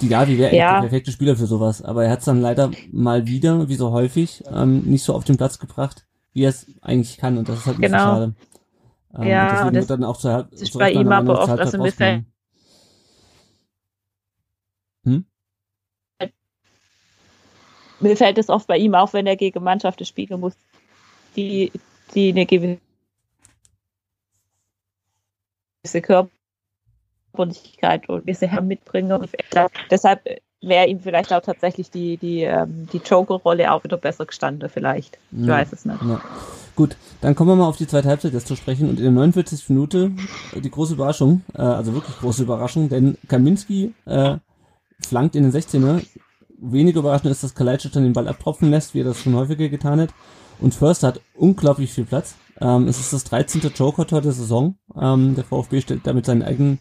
Die 0.02 0.08
Gavi 0.08 0.36
wäre 0.36 0.54
ja. 0.54 0.74
der 0.74 0.80
perfekte 0.80 1.12
Spieler 1.12 1.36
für 1.36 1.46
sowas, 1.46 1.80
aber 1.80 2.04
er 2.04 2.10
hat 2.10 2.18
es 2.18 2.24
dann 2.24 2.40
leider 2.40 2.72
mal 2.90 3.26
wieder, 3.26 3.68
wie 3.68 3.76
so 3.76 3.92
häufig, 3.92 4.42
ähm, 4.52 4.82
nicht 4.82 5.04
so 5.04 5.14
auf 5.14 5.22
den 5.22 5.36
Platz 5.36 5.60
gebracht, 5.60 6.04
wie 6.32 6.42
er 6.42 6.50
es 6.50 6.66
eigentlich 6.82 7.18
kann. 7.18 7.38
Und 7.38 7.48
das 7.48 7.60
ist 7.60 7.66
halt 7.66 7.78
ein 7.78 7.82
genau. 7.82 7.98
bisschen 7.98 8.34
schade. 8.34 8.34
Ähm, 9.14 9.28
ja, 9.28 9.42
und 9.42 9.50
deswegen 9.52 9.74
das 9.74 9.88
wird 9.88 9.90
dann 9.90 10.04
auch 10.04 10.16
zu, 10.16 10.48
ist 10.50 10.76
bei 10.76 10.92
ihm 10.92 11.12
aber 11.12 11.40
oft, 11.40 11.50
also 11.50 11.78
mir 11.78 11.92
fällt, 11.92 12.24
hm? 15.04 15.24
mir 18.00 18.16
fällt 18.16 18.38
es 18.38 18.48
oft 18.48 18.66
bei 18.66 18.78
ihm 18.78 18.94
auf, 18.94 19.12
wenn 19.12 19.26
er 19.26 19.36
gegen 19.36 19.62
Mannschaften 19.62 20.04
spielen 20.04 20.40
muss, 20.40 20.54
die, 21.36 21.70
die 22.14 22.30
eine 22.30 22.46
gewisse 22.46 22.80
Körperlichkeit 27.32 28.08
und 28.08 28.22
gewisse 28.22 28.46
Herren 28.46 28.68
mitbringen. 28.68 29.12
Und 29.12 29.30
deshalb 29.90 30.20
wäre 30.60 30.86
ihm 30.86 31.00
vielleicht 31.00 31.32
auch 31.32 31.42
tatsächlich 31.42 31.90
die, 31.90 32.16
die, 32.16 32.42
ähm, 32.42 32.88
die 32.92 32.98
Joker-Rolle 32.98 33.72
auch 33.72 33.82
wieder 33.82 33.96
besser 33.96 34.26
gestanden, 34.26 34.68
vielleicht. 34.68 35.18
Ich 35.32 35.46
ja, 35.46 35.54
weiß 35.54 35.72
es 35.72 35.84
nicht. 35.84 36.02
Ja. 36.02 36.20
Gut, 36.76 36.96
dann 37.20 37.34
kommen 37.34 37.50
wir 37.50 37.56
mal 37.56 37.66
auf 37.66 37.76
die 37.76 37.86
zweite 37.86 38.08
Halbzeit 38.08 38.32
jetzt 38.32 38.46
zu 38.46 38.56
sprechen. 38.56 38.88
Und 38.88 38.98
in 38.98 39.04
der 39.04 39.12
49. 39.12 39.68
Minute 39.70 40.12
die 40.54 40.70
große 40.70 40.94
Überraschung, 40.94 41.42
äh, 41.54 41.62
also 41.62 41.94
wirklich 41.94 42.16
große 42.18 42.44
Überraschung, 42.44 42.88
denn 42.88 43.18
Kaminski 43.28 43.92
äh, 44.06 44.36
flankt 45.00 45.34
in 45.34 45.42
den 45.42 45.52
16er, 45.52 46.02
weniger 46.58 47.00
überraschend 47.00 47.30
ist, 47.30 47.42
dass 47.42 47.54
Kalajdzic 47.54 47.92
dann 47.92 48.04
den 48.04 48.12
Ball 48.12 48.28
abtropfen 48.28 48.70
lässt, 48.70 48.94
wie 48.94 49.00
er 49.00 49.04
das 49.04 49.18
schon 49.18 49.34
häufiger 49.34 49.68
getan 49.68 50.00
hat. 50.00 50.10
Und 50.60 50.74
Förster 50.74 51.08
hat 51.08 51.20
unglaublich 51.34 51.92
viel 51.92 52.04
Platz. 52.04 52.36
Ähm, 52.60 52.86
es 52.86 53.00
ist 53.00 53.12
das 53.12 53.24
13. 53.24 53.62
Joker-Tor 53.74 54.20
der 54.20 54.32
Saison. 54.32 54.76
Ähm, 54.98 55.34
der 55.34 55.44
VfB 55.44 55.80
stellt 55.80 56.06
damit 56.06 56.24
seinen 56.26 56.42
eigenen 56.42 56.78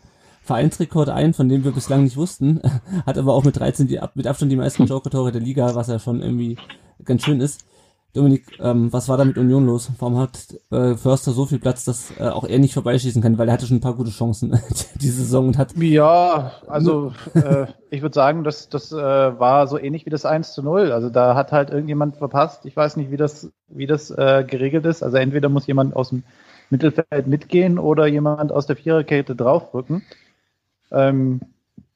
Vereinsrekord 0.52 1.08
ein, 1.08 1.34
von 1.34 1.48
dem 1.48 1.64
wir 1.64 1.72
bislang 1.72 2.04
nicht 2.04 2.18
wussten. 2.18 2.62
hat 3.06 3.18
aber 3.18 3.34
auch 3.34 3.46
mit 3.46 3.58
13 3.58 3.88
die, 3.88 4.00
mit 4.16 4.28
Abstand 4.28 4.52
die 4.52 4.58
meisten 4.58 4.86
Joker-Tore 4.86 5.32
der 5.32 5.42
Liga, 5.42 5.76
was 5.76 5.88
ja 5.88 5.98
schon 5.98 6.22
irgendwie 6.22 6.58
ganz 7.06 7.24
schön 7.24 7.40
ist. 7.40 7.66
Dominik, 8.14 8.44
ähm, 8.60 8.92
was 8.92 9.08
war 9.08 9.16
da 9.16 9.24
mit 9.24 9.38
Union 9.38 9.66
los? 9.66 9.90
Warum 10.00 10.18
hat 10.18 10.54
äh, 10.70 10.96
Förster 10.96 11.32
so 11.32 11.46
viel 11.46 11.60
Platz, 11.60 11.86
dass 11.86 12.12
äh, 12.20 12.28
auch 12.28 12.44
er 12.44 12.60
nicht 12.60 12.74
vorbeischießen 12.74 13.22
kann? 13.22 13.38
Weil 13.38 13.48
er 13.48 13.54
hatte 13.54 13.66
schon 13.66 13.78
ein 13.78 13.82
paar 13.82 13.96
gute 13.96 14.12
Chancen 14.12 14.60
diese 14.96 15.24
Saison 15.24 15.48
und 15.48 15.58
hat. 15.58 15.74
Ja, 15.78 16.52
also 16.68 17.14
äh, 17.34 17.68
ich 17.90 18.02
würde 18.02 18.14
sagen, 18.14 18.44
das, 18.44 18.68
das 18.68 18.92
äh, 18.92 18.98
war 18.98 19.68
so 19.68 19.80
ähnlich 19.80 20.06
wie 20.06 20.10
das 20.10 20.26
1 20.26 20.52
zu 20.52 20.62
0. 20.62 20.92
Also 20.92 21.10
da 21.10 21.36
hat 21.36 21.54
halt 21.54 21.70
irgendjemand 21.70 22.18
verpasst. 22.18 22.66
Ich 22.66 22.76
weiß 22.76 22.98
nicht, 22.98 23.12
wie 23.12 23.18
das, 23.18 23.50
wie 23.70 23.88
das 23.88 24.12
äh, 24.12 24.44
geregelt 24.46 24.86
ist. 24.86 25.04
Also 25.04 25.16
entweder 25.16 25.48
muss 25.48 25.68
jemand 25.68 25.96
aus 25.96 26.10
dem 26.10 26.24
Mittelfeld 26.70 27.28
mitgehen 27.28 27.80
oder 27.80 28.08
jemand 28.08 28.52
aus 28.52 28.66
der 28.66 28.76
Viererkette 28.76 29.38
draufrücken. 29.38 30.04
Ähm, 30.92 31.42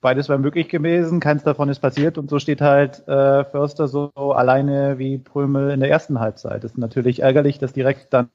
beides 0.02 0.30
wäre 0.30 0.40
möglich 0.40 0.70
gewesen, 0.70 1.20
keins 1.20 1.44
davon 1.44 1.70
ist 1.70 1.80
passiert 1.80 2.18
und 2.18 2.30
so 2.30 2.40
steht 2.40 2.62
halt 2.62 3.08
äh, 3.08 3.44
Förster 3.46 3.88
so 3.88 4.12
alleine 4.16 5.00
wie 5.00 5.18
Prömel 5.18 5.72
in 5.72 5.80
der 5.80 5.90
ersten 5.90 6.20
Halbzeit. 6.20 6.64
Das 6.64 6.72
ist 6.72 6.78
natürlich 6.78 7.22
ärgerlich, 7.22 7.58
dass 7.58 7.74
direkt 7.74 8.14
dann 8.14 8.30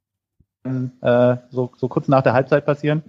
äh, 1.00 1.36
so, 1.50 1.70
so 1.76 1.88
kurz 1.88 2.08
nach 2.08 2.22
der 2.22 2.32
Halbzeit 2.32 2.66
passieren, 2.66 3.02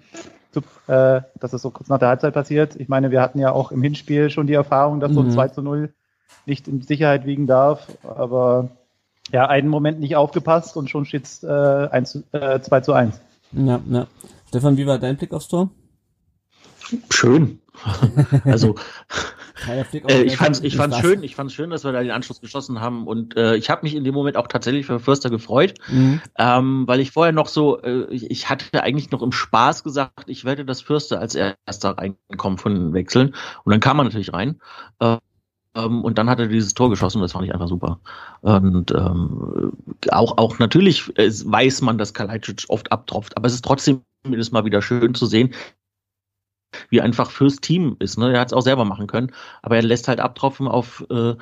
zu, 0.52 0.62
äh, 0.88 1.22
dass 1.40 1.54
es 1.54 1.62
so 1.62 1.72
kurz 1.72 1.90
nach 1.90 2.00
der 2.00 2.10
Halbzeit 2.10 2.34
passiert. 2.34 2.76
Ich 2.76 2.88
meine, 2.88 3.12
wir 3.12 3.22
hatten 3.22 3.40
ja 3.40 3.52
auch 3.52 3.72
im 3.72 3.82
Hinspiel 3.82 4.30
schon 4.30 4.48
die 4.48 4.54
Erfahrung, 4.54 5.00
dass 5.00 5.12
so 5.12 5.22
ein 5.22 5.32
2 5.32 5.48
mhm. 5.48 5.54
zu 5.54 5.62
0 5.62 5.94
nicht 6.46 6.68
in 6.68 6.82
Sicherheit 6.82 7.26
wiegen 7.26 7.48
darf, 7.48 7.88
aber 8.04 8.70
ja, 9.32 9.48
einen 9.48 9.70
Moment 9.70 10.00
nicht 10.00 10.16
aufgepasst 10.16 10.78
und 10.78 10.90
schon 10.90 11.06
steht 11.06 11.26
es 11.26 11.44
äh, 11.44 11.50
äh, 12.32 12.62
2 12.62 12.82
zu 12.82 12.94
1. 12.94 13.20
Ja, 13.54 13.80
ja. 13.90 14.08
Stefan, 14.48 14.78
wie 14.78 14.86
war 14.86 15.00
dein 15.00 15.18
Blick 15.18 15.34
aufs 15.34 15.48
Tor? 15.48 15.70
Schön. 17.10 17.60
also 18.46 18.76
äh, 19.68 20.24
ich 20.24 20.38
fand 20.38 20.64
ich 20.64 20.76
fand's 20.76 21.00
schön, 21.00 21.24
ich 21.24 21.36
fand's 21.36 21.54
schön, 21.54 21.70
dass 21.70 21.84
wir 21.84 21.92
da 21.92 22.02
den 22.02 22.12
Anschluss 22.12 22.42
geschossen 22.42 22.82
haben 22.82 23.08
und 23.08 23.36
äh, 23.38 23.56
ich 23.56 23.70
habe 23.70 23.84
mich 23.84 23.96
in 23.96 24.04
dem 24.04 24.14
Moment 24.14 24.38
auch 24.38 24.48
tatsächlich 24.48 24.86
für 24.86 25.00
Förster 25.00 25.30
gefreut, 25.30 25.76
mhm. 25.88 26.22
ähm, 26.38 26.88
weil 26.88 27.00
ich 27.00 27.12
vorher 27.12 27.32
noch 27.32 27.48
so, 27.48 27.82
äh, 27.82 28.06
ich, 28.10 28.30
ich, 28.30 28.50
hatte 28.50 28.84
eigentlich 28.84 29.12
noch 29.12 29.22
im 29.22 29.32
Spaß 29.32 29.84
gesagt, 29.84 30.26
ich 30.28 30.46
werde 30.46 30.66
das 30.66 30.82
Fürster 30.82 31.20
als 31.20 31.36
erster 31.36 31.98
reinkommen 31.98 32.58
von 32.58 32.94
Wechseln 32.94 33.36
und 33.64 33.72
dann 33.72 33.80
kam 33.80 34.00
er 34.00 34.04
natürlich 34.04 34.34
rein. 34.34 34.60
Äh, 35.00 35.18
ähm, 35.74 36.04
und 36.04 36.18
dann 36.18 36.30
hat 36.30 36.40
er 36.40 36.48
dieses 36.48 36.74
Tor 36.74 36.90
geschossen 36.90 37.20
und 37.20 37.24
das 37.24 37.32
fand 37.32 37.46
ich 37.46 37.54
einfach 37.54 37.70
super. 37.70 38.00
Und 38.42 38.92
ähm, 38.92 39.72
auch, 40.12 40.38
auch 40.38 40.60
natürlich 40.60 41.08
weiß 41.08 41.82
man, 41.82 41.98
dass 41.98 42.14
Kalajdzic 42.14 42.66
oft 42.68 42.92
abtropft, 42.92 43.38
aber 43.38 43.48
es 43.48 43.54
ist 43.54 43.64
trotzdem 43.64 44.02
jedes 44.28 44.52
Mal 44.52 44.66
wieder 44.66 44.82
schön 44.82 45.16
zu 45.16 45.26
sehen, 45.26 45.54
wie 46.90 47.02
einfach 47.02 47.32
fürs 47.32 47.58
Team 47.58 47.96
ist. 48.00 48.18
Ne? 48.18 48.34
Er 48.34 48.40
hat 48.40 48.48
es 48.48 48.54
auch 48.54 48.62
selber 48.62 48.86
machen 48.86 49.08
können, 49.08 49.32
aber 49.62 49.76
er 49.76 49.84
lässt 49.84 50.08
halt 50.08 50.20
abtropfen 50.20 50.68
auf 50.68 51.06
äh, 51.10 51.36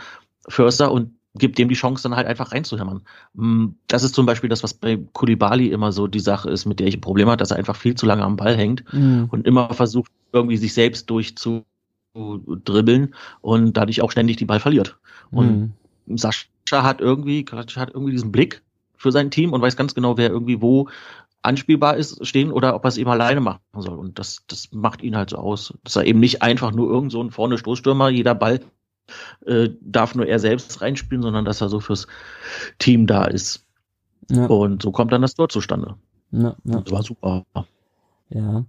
Förster 0.48 0.92
und 0.92 1.14
gibt 1.36 1.58
dem 1.58 1.70
die 1.70 1.76
Chance, 1.76 2.04
dann 2.04 2.16
halt 2.16 2.28
einfach 2.28 2.52
reinzuhämmern. 2.52 3.02
Mm, 3.34 3.68
das 3.88 4.04
ist 4.04 4.16
zum 4.16 4.26
Beispiel 4.26 4.50
das, 4.50 4.64
was 4.64 4.74
bei 4.74 4.98
Kulibali 5.14 5.68
immer 5.68 5.92
so 5.92 6.08
die 6.08 6.20
Sache 6.20 6.50
ist, 6.50 6.66
mit 6.66 6.80
der 6.80 6.88
ich 6.88 6.98
ein 6.98 7.02
Problem 7.02 7.28
habe, 7.28 7.38
dass 7.38 7.52
er 7.52 7.58
einfach 7.58 7.76
viel 7.76 7.96
zu 7.96 8.06
lange 8.06 8.24
am 8.24 8.36
Ball 8.36 8.56
hängt 8.56 8.84
mhm. 8.94 9.28
und 9.30 9.46
immer 9.46 9.74
versucht, 9.74 10.12
irgendwie 10.34 10.58
sich 10.58 10.74
selbst 10.74 11.10
durchzudribbeln 11.10 13.14
und 13.42 13.78
dadurch 13.78 14.02
auch 14.02 14.12
ständig 14.12 14.38
die 14.38 14.46
Ball 14.46 14.60
verliert. 14.60 14.98
Und 15.32 15.74
mhm. 16.08 16.18
Sascha 16.18 16.48
hat 16.72 17.02
irgendwie, 17.02 17.46
hat 17.52 17.92
irgendwie 17.94 18.12
diesen 18.12 18.32
Blick 18.32 18.64
für 18.98 19.12
sein 19.12 19.32
Team 19.32 19.54
und 19.54 19.62
weiß 19.62 19.78
ganz 19.78 19.96
genau, 19.96 20.18
wer 20.18 20.30
irgendwie 20.30 20.62
wo 20.62 20.90
anspielbar 21.42 21.98
ist, 21.98 22.26
stehen 22.26 22.52
oder 22.52 22.76
ob 22.76 22.84
er 22.86 22.90
es 22.90 22.98
eben 22.98 23.10
alleine 23.10 23.40
machen 23.40 23.62
soll. 23.78 23.98
Und 23.98 24.20
das, 24.20 24.44
das 24.48 24.70
macht 24.72 25.02
ihn 25.02 25.16
halt 25.16 25.30
so 25.30 25.38
aus. 25.38 25.74
Dass 25.84 25.96
er 25.96 26.06
eben 26.06 26.20
nicht 26.20 26.42
einfach 26.42 26.72
nur 26.72 26.90
irgend 26.90 27.12
so 27.12 27.22
ein 27.22 27.32
vorne 27.32 27.58
Stoßstürmer, 27.58 28.10
jeder 28.10 28.36
Ball 28.36 28.60
äh, 29.46 29.70
darf 29.82 30.16
nur 30.16 30.28
er 30.28 30.40
selbst 30.40 30.82
reinspielen, 30.82 31.22
sondern 31.22 31.46
dass 31.46 31.62
er 31.62 31.70
so 31.70 31.80
fürs 31.80 32.08
Team 32.78 33.08
da 33.08 33.26
ist. 33.26 33.66
Ja, 34.30 34.46
Und 34.46 34.82
so 34.84 34.92
kommt 34.92 35.12
dann 35.12 35.22
das 35.22 35.34
Tor 35.36 35.50
zustande. 35.50 35.96
ja, 36.32 36.56
ja. 36.64 36.82
Das 36.82 36.92
war 36.92 37.04
super. 37.04 37.44
Ja. 38.30 38.66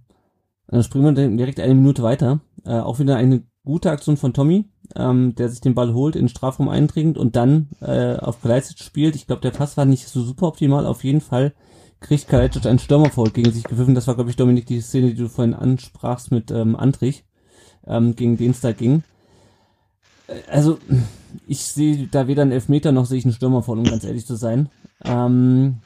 Dann 0.67 0.83
springen 0.83 1.15
wir 1.15 1.37
direkt 1.37 1.59
eine 1.59 1.75
Minute 1.75 2.01
weiter. 2.01 2.39
Äh, 2.65 2.79
auch 2.79 2.99
wieder 2.99 3.17
eine 3.17 3.43
gute 3.63 3.91
Aktion 3.91 4.17
von 4.17 4.33
Tommy, 4.33 4.65
ähm, 4.95 5.35
der 5.35 5.49
sich 5.49 5.61
den 5.61 5.75
Ball 5.75 5.93
holt, 5.93 6.15
in 6.15 6.23
den 6.23 6.29
Strafraum 6.29 6.69
eindringt 6.69 7.17
und 7.17 7.35
dann 7.35 7.69
äh, 7.81 8.15
auf 8.15 8.41
Kalajdzic 8.41 8.79
spielt. 8.79 9.15
Ich 9.15 9.27
glaube, 9.27 9.41
der 9.41 9.51
Pass 9.51 9.77
war 9.77 9.85
nicht 9.85 10.07
so 10.07 10.21
super 10.21 10.47
optimal. 10.47 10.87
Auf 10.87 11.03
jeden 11.03 11.21
Fall 11.21 11.53
kriegt 12.01 12.27
Kalajdzic 12.27 12.65
einen 12.65 12.79
Stürmerfoul 12.79 13.29
gegen 13.29 13.51
sich 13.51 13.63
gepfiffen. 13.63 13.95
Das 13.95 14.07
war, 14.07 14.15
glaube 14.15 14.29
ich, 14.29 14.35
Dominik, 14.35 14.65
die 14.65 14.81
Szene, 14.81 15.07
die 15.07 15.15
du 15.15 15.29
vorhin 15.29 15.53
ansprachst 15.53 16.31
mit 16.31 16.51
ähm, 16.51 16.75
Antrich, 16.75 17.23
ähm, 17.87 18.15
gegen 18.15 18.37
den 18.37 18.51
es 18.51 18.61
da 18.61 18.73
ging. 18.73 19.03
Äh, 20.27 20.33
Also, 20.51 20.79
ich 21.47 21.63
sehe 21.63 22.07
da 22.07 22.27
weder 22.27 22.41
einen 22.41 22.51
Elfmeter 22.51 22.91
noch 22.91 23.05
sehe 23.05 23.19
ich 23.19 23.25
einen 23.25 23.33
Stürmerfoul, 23.33 23.77
um 23.77 23.85
ganz 23.85 24.03
ehrlich 24.03 24.25
zu 24.25 24.35
sein. 24.35 24.69
Ähm, 25.05 25.77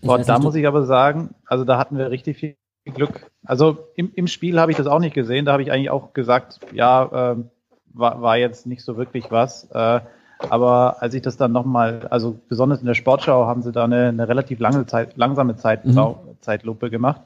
Boah, 0.00 0.18
da 0.18 0.34
nicht, 0.34 0.44
muss 0.44 0.54
ich 0.54 0.66
aber 0.66 0.86
sagen, 0.86 1.34
also 1.44 1.64
da 1.64 1.78
hatten 1.78 1.98
wir 1.98 2.10
richtig 2.10 2.38
viel 2.38 2.56
Glück. 2.84 3.30
Also 3.44 3.78
im, 3.96 4.12
im 4.14 4.28
Spiel 4.28 4.58
habe 4.58 4.70
ich 4.70 4.78
das 4.78 4.86
auch 4.86 5.00
nicht 5.00 5.14
gesehen. 5.14 5.44
Da 5.44 5.52
habe 5.52 5.62
ich 5.62 5.72
eigentlich 5.72 5.90
auch 5.90 6.14
gesagt, 6.14 6.60
ja, 6.72 7.32
ähm, 7.32 7.50
war, 7.92 8.22
war 8.22 8.36
jetzt 8.36 8.66
nicht 8.66 8.82
so 8.82 8.96
wirklich 8.96 9.30
was. 9.30 9.64
Äh, 9.72 10.00
aber 10.38 11.02
als 11.02 11.14
ich 11.14 11.22
das 11.22 11.36
dann 11.36 11.52
nochmal, 11.52 12.06
also 12.10 12.38
besonders 12.48 12.80
in 12.80 12.86
der 12.86 12.94
Sportschau 12.94 13.46
haben 13.46 13.62
sie 13.62 13.72
da 13.72 13.84
eine, 13.84 14.08
eine 14.08 14.28
relativ 14.28 14.60
lange 14.60 14.86
Zeit, 14.86 15.16
langsame 15.16 15.56
Zeit, 15.56 15.84
Mhm. 15.84 16.16
Zeitlupe 16.40 16.90
gemacht. 16.90 17.22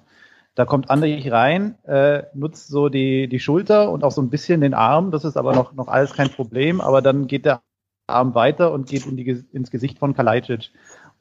Da 0.54 0.64
kommt 0.66 0.90
Andrich 0.90 1.30
rein, 1.32 1.76
äh, 1.84 2.24
nutzt 2.34 2.68
so 2.68 2.88
die, 2.88 3.26
die 3.28 3.40
Schulter 3.40 3.90
und 3.90 4.04
auch 4.04 4.10
so 4.10 4.20
ein 4.20 4.28
bisschen 4.28 4.60
den 4.60 4.74
Arm. 4.74 5.10
Das 5.10 5.24
ist 5.24 5.36
aber 5.36 5.54
noch, 5.54 5.72
noch 5.72 5.88
alles 5.88 6.12
kein 6.12 6.28
Problem. 6.28 6.80
Aber 6.80 7.00
dann 7.00 7.26
geht 7.26 7.46
der 7.46 7.62
Arm 8.06 8.34
weiter 8.34 8.72
und 8.72 8.88
geht 8.88 9.06
in 9.06 9.16
die, 9.16 9.44
ins 9.52 9.70
Gesicht 9.70 9.98
von 9.98 10.14
Kalajdzic. 10.14 10.70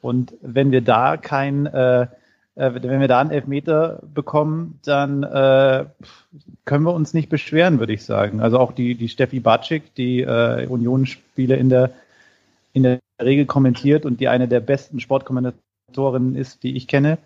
Und 0.02 0.34
wenn 0.42 0.72
wir 0.72 0.82
da 0.82 1.16
kein, 1.16 1.66
äh, 1.66 2.08
äh, 2.56 2.72
wenn 2.74 3.00
wir 3.00 3.08
da 3.08 3.20
einen 3.20 3.32
Elfmeter 3.32 4.00
bekommen, 4.14 4.80
dann 4.84 5.24
äh, 5.24 5.86
können 6.66 6.84
wir 6.84 6.94
uns 6.94 7.14
nicht 7.14 7.30
beschweren, 7.30 7.80
würde 7.80 7.94
ich 7.94 8.04
sagen. 8.04 8.42
Also 8.42 8.60
auch 8.60 8.72
die, 8.72 8.96
die 8.96 9.10
Steffi 9.10 9.40
Batschik, 9.40 9.96
die 9.96 10.22
äh, 10.22 10.68
Union-Spiele 10.68 11.56
in 11.56 11.70
der, 11.70 11.92
in 12.74 12.84
der 12.84 13.00
Regel 13.22 13.46
kommentiert 13.46 14.06
und 14.06 14.20
die 14.20 14.28
eine 14.28 14.48
der 14.48 14.60
besten 14.60 15.00
Sportkommentatorinnen 15.00 16.36
ist, 16.36 16.64
die 16.64 16.76
ich 16.76 16.88
kenne, 16.88 17.18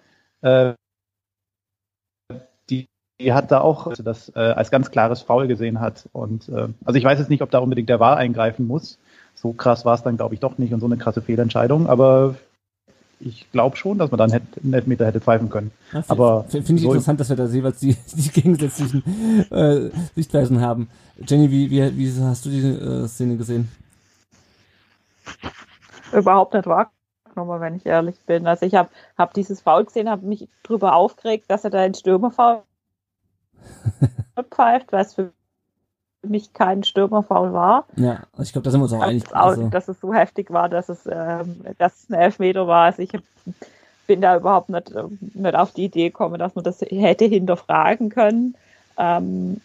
äh, 0.42 0.74
die, 2.70 2.88
die 3.20 3.34
hat 3.34 3.52
da 3.52 3.62
auch 3.62 3.94
das 3.94 4.30
äh, 4.36 4.40
als 4.40 4.70
ganz 4.70 4.92
klares 4.92 5.22
Foul 5.22 5.48
gesehen 5.48 5.80
hat. 5.80 6.08
Und 6.14 6.50
äh, 6.50 6.68
also 6.84 6.98
ich 6.98 7.04
weiß 7.04 7.20
jetzt 7.20 7.30
nicht, 7.30 7.42
ob 7.42 7.52
da 7.52 7.60
unbedingt 7.60 7.90
der 7.90 8.00
Wahl 8.00 8.18
eingreifen 8.18 8.68
muss. 8.68 9.00
So 9.34 9.54
krass 9.54 9.86
war 9.86 9.96
es 9.96 10.04
dann, 10.04 10.18
glaube 10.18 10.34
ich, 10.34 10.40
doch 10.40 10.58
nicht 10.58 10.74
und 10.74 10.80
so 10.80 10.86
eine 10.86 10.98
krasse 10.98 11.22
Fehlentscheidung. 11.22 11.88
Aber 11.88 12.36
ich 13.20 13.50
glaube 13.52 13.78
schon, 13.78 13.98
dass 13.98 14.12
man 14.12 14.18
dann 14.18 14.32
hätte, 14.32 14.46
einen 14.64 14.74
Elfmeter 14.74 15.06
hätte 15.06 15.22
pfeifen 15.22 15.50
können. 15.50 15.72
Ja, 15.94 16.04
Aber 16.08 16.44
Finde 16.46 16.74
ich 16.74 16.82
so- 16.82 16.90
interessant, 16.90 17.20
dass 17.20 17.30
wir 17.30 17.36
da 17.36 17.46
jeweils 17.46 17.80
die, 17.80 17.96
die 18.14 18.30
gegensätzlichen 18.30 19.04
äh, 19.52 19.90
Sichtweisen 20.16 20.62
haben. 20.62 20.90
Jenny, 21.26 21.50
wie, 21.50 21.70
wie, 21.72 21.98
wie 21.98 22.22
hast 22.24 22.46
du 22.46 22.50
die 22.50 22.60
äh, 22.62 23.08
Szene 23.08 23.38
gesehen? 23.38 23.70
überhaupt 26.14 26.54
nicht 26.54 26.68
wahrgenommen, 26.68 27.62
wenn 27.62 27.76
ich 27.76 27.86
ehrlich 27.86 28.20
bin. 28.26 28.48
Also 28.48 28.66
ich 28.66 28.76
habe 28.76 28.90
hab 29.18 29.34
dieses 29.34 29.62
Foul 29.62 29.86
gesehen, 29.86 30.10
habe 30.10 30.26
mich 30.26 30.48
drüber 30.64 30.96
aufgeregt, 30.96 31.46
dass 31.50 31.64
er 31.64 31.70
da 31.72 31.80
einen 31.80 31.94
Stürmerfoul 31.94 32.62
pfeift, 34.52 34.92
weil 34.92 35.02
es 35.06 35.16
für 36.26 36.32
mich 36.32 36.54
kein 36.54 36.84
Stürmerfoul 36.84 37.54
war. 37.54 37.86
Ja, 37.96 38.24
ich 38.40 38.52
glaube, 38.52 38.66
da 38.66 38.72
sind 38.72 38.80
wir 38.80 38.86
uns 38.86 38.94
auch 38.94 39.02
einig. 39.02 39.24
Also, 39.34 39.68
dass 39.70 39.88
es 39.88 40.00
so 40.02 40.14
heftig 40.14 40.52
war, 40.52 40.70
dass 40.70 40.90
es, 40.90 41.08
ähm, 41.10 41.62
dass 41.78 42.04
es 42.04 42.10
ein 42.10 42.16
Elfmeter 42.16 42.68
war. 42.68 42.86
Also 42.86 43.02
ich 43.02 43.12
bin 44.08 44.22
da 44.22 44.38
überhaupt 44.38 44.70
nicht, 44.70 44.92
ähm, 44.96 45.18
nicht 45.34 45.56
auf 45.56 45.72
die 45.72 45.86
Idee 45.86 46.10
gekommen, 46.10 46.40
dass 46.40 46.56
man 46.56 46.64
das 46.64 46.82
hätte 46.82 47.26
hinterfragen 47.26 48.10
können. 48.10 48.56
Ähm, 48.98 49.62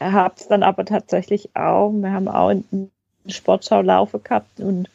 habe 0.00 0.34
es 0.36 0.48
dann 0.48 0.62
aber 0.62 0.84
tatsächlich 0.84 1.54
auch, 1.54 1.90
wir 1.90 2.12
haben 2.12 2.28
auch 2.28 2.50
in 2.50 2.90
Sportschau 3.28 3.82
laufen 3.82 4.22
gehabt 4.22 4.58
und 4.58 4.88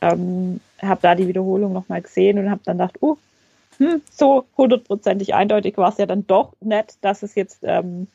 ähm, 0.00 0.60
habe 0.80 1.00
da 1.02 1.14
die 1.14 1.28
Wiederholung 1.28 1.72
nochmal 1.72 2.00
gesehen 2.00 2.38
und 2.38 2.50
habe 2.50 2.60
dann 2.64 2.78
gedacht, 2.78 3.02
uh, 3.02 3.16
hm, 3.78 4.00
so 4.10 4.44
hundertprozentig 4.56 5.34
eindeutig 5.34 5.76
war 5.76 5.90
es 5.90 5.98
ja 5.98 6.06
dann 6.06 6.26
doch 6.26 6.54
nicht, 6.60 6.96
dass 7.02 7.22
es 7.22 7.34
jetzt, 7.34 7.58
ähm, 7.62 8.06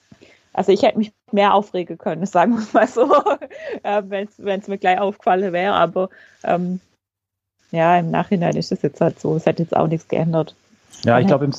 also 0.53 0.71
ich 0.71 0.81
hätte 0.81 0.97
mich 0.97 1.11
mehr 1.33 1.53
aufregen 1.53 1.97
können, 1.97 2.25
sagen 2.27 2.57
wir 2.57 2.65
mal 2.73 2.87
so, 2.87 3.11
äh, 3.83 4.03
wenn 4.07 4.27
es 4.59 4.67
mir 4.67 4.77
gleich 4.77 4.99
aufgefallen 4.99 5.51
wäre, 5.53 5.73
aber 5.73 6.09
ähm, 6.43 6.79
ja, 7.71 7.97
im 7.97 8.11
Nachhinein 8.11 8.55
ist 8.55 8.71
es 8.71 8.81
jetzt 8.83 9.01
halt 9.01 9.19
so, 9.19 9.35
es 9.35 9.47
hat 9.47 9.59
jetzt 9.59 9.75
auch 9.75 9.87
nichts 9.87 10.07
geändert. 10.07 10.55
Ja, 11.03 11.19
ich 11.19 11.25
glaube, 11.27 11.45
im, 11.45 11.53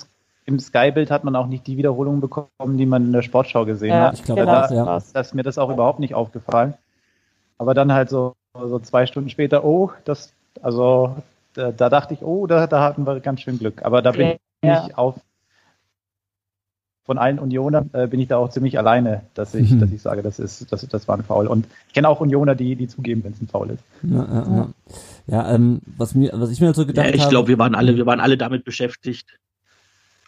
im 0.47 0.61
Sky-Bild 0.61 1.11
hat 1.11 1.25
man 1.25 1.35
auch 1.35 1.47
nicht 1.47 1.67
die 1.67 1.77
Wiederholung 1.77 2.21
bekommen, 2.21 2.79
die 2.79 2.87
man 2.87 3.05
in 3.07 3.13
der 3.13 3.23
Sportschau 3.23 3.65
gesehen 3.65 3.91
Ja, 3.91 4.07
hat. 4.07 4.15
ich 4.15 4.23
glaube 4.23 4.43
genau, 4.43 4.61
auch, 4.61 4.71
ja. 4.71 4.87
war's. 4.87 5.13
Da 5.13 5.21
ist 5.21 5.35
mir 5.35 5.43
das 5.43 5.59
auch 5.59 5.71
überhaupt 5.71 5.99
nicht 5.99 6.15
aufgefallen. 6.15 6.75
Aber 7.59 7.75
dann 7.75 7.93
halt 7.93 8.11
so, 8.11 8.35
so 8.55 8.79
zwei 8.79 9.07
Stunden 9.07 9.29
später, 9.31 9.65
oh, 9.65 9.91
das, 10.05 10.33
also 10.63 11.17
da, 11.55 11.73
da 11.73 11.89
dachte 11.89 12.15
ich, 12.15 12.23
oh, 12.23 12.47
da, 12.47 12.67
da 12.67 12.83
hatten 12.83 13.07
wir 13.07 13.21
ganz 13.21 13.41
schön 13.41 13.59
Glück. 13.59 13.83
Aber 13.85 14.01
da 14.03 14.13
bin 14.13 14.37
Ja. 14.65 14.87
ich 14.87 14.97
auf 14.97 15.17
von 17.05 17.19
allen 17.19 17.39
Unionern 17.39 17.91
äh, 17.93 18.07
bin 18.07 18.19
ich 18.21 18.29
da 18.29 18.39
auch 18.39 18.49
ziemlich 18.51 18.79
alleine, 18.79 19.23
dass 19.35 19.55
ich, 19.55 19.71
Mhm. 19.71 19.81
dass 19.81 19.93
ich 19.93 20.01
sage, 20.03 20.23
das 20.23 20.39
ist, 20.39 20.73
das, 20.73 20.87
das 20.89 21.07
war 21.07 21.17
ein 21.19 21.25
Foul. 21.25 21.47
Und 21.47 21.67
ich 21.89 21.95
kenne 21.95 22.09
auch 22.09 22.21
Unioner, 22.21 22.55
die, 22.55 22.77
die 22.77 22.89
zugeben, 22.89 23.23
wenn 23.25 23.33
es 23.33 23.41
ein 23.43 23.49
Foul 23.49 23.71
ist. 23.71 23.85
ja, 24.03 24.25
ja, 24.25 24.57
ja. 24.57 24.69
ja 25.27 25.55
ähm, 25.55 25.81
was, 25.99 26.15
mir, 26.15 26.31
was 26.35 26.51
ich 26.51 26.61
mir 26.61 26.73
so 26.75 26.87
gedacht 26.87 27.07
Ja, 27.07 27.15
ich 27.15 27.21
habe. 27.23 27.31
glaube, 27.31 27.49
wir 27.49 27.59
waren 27.59 27.75
alle, 27.75 27.97
wir 27.97 28.07
waren 28.07 28.21
alle 28.21 28.39
damit 28.39 28.65
beschäftigt. 28.65 29.39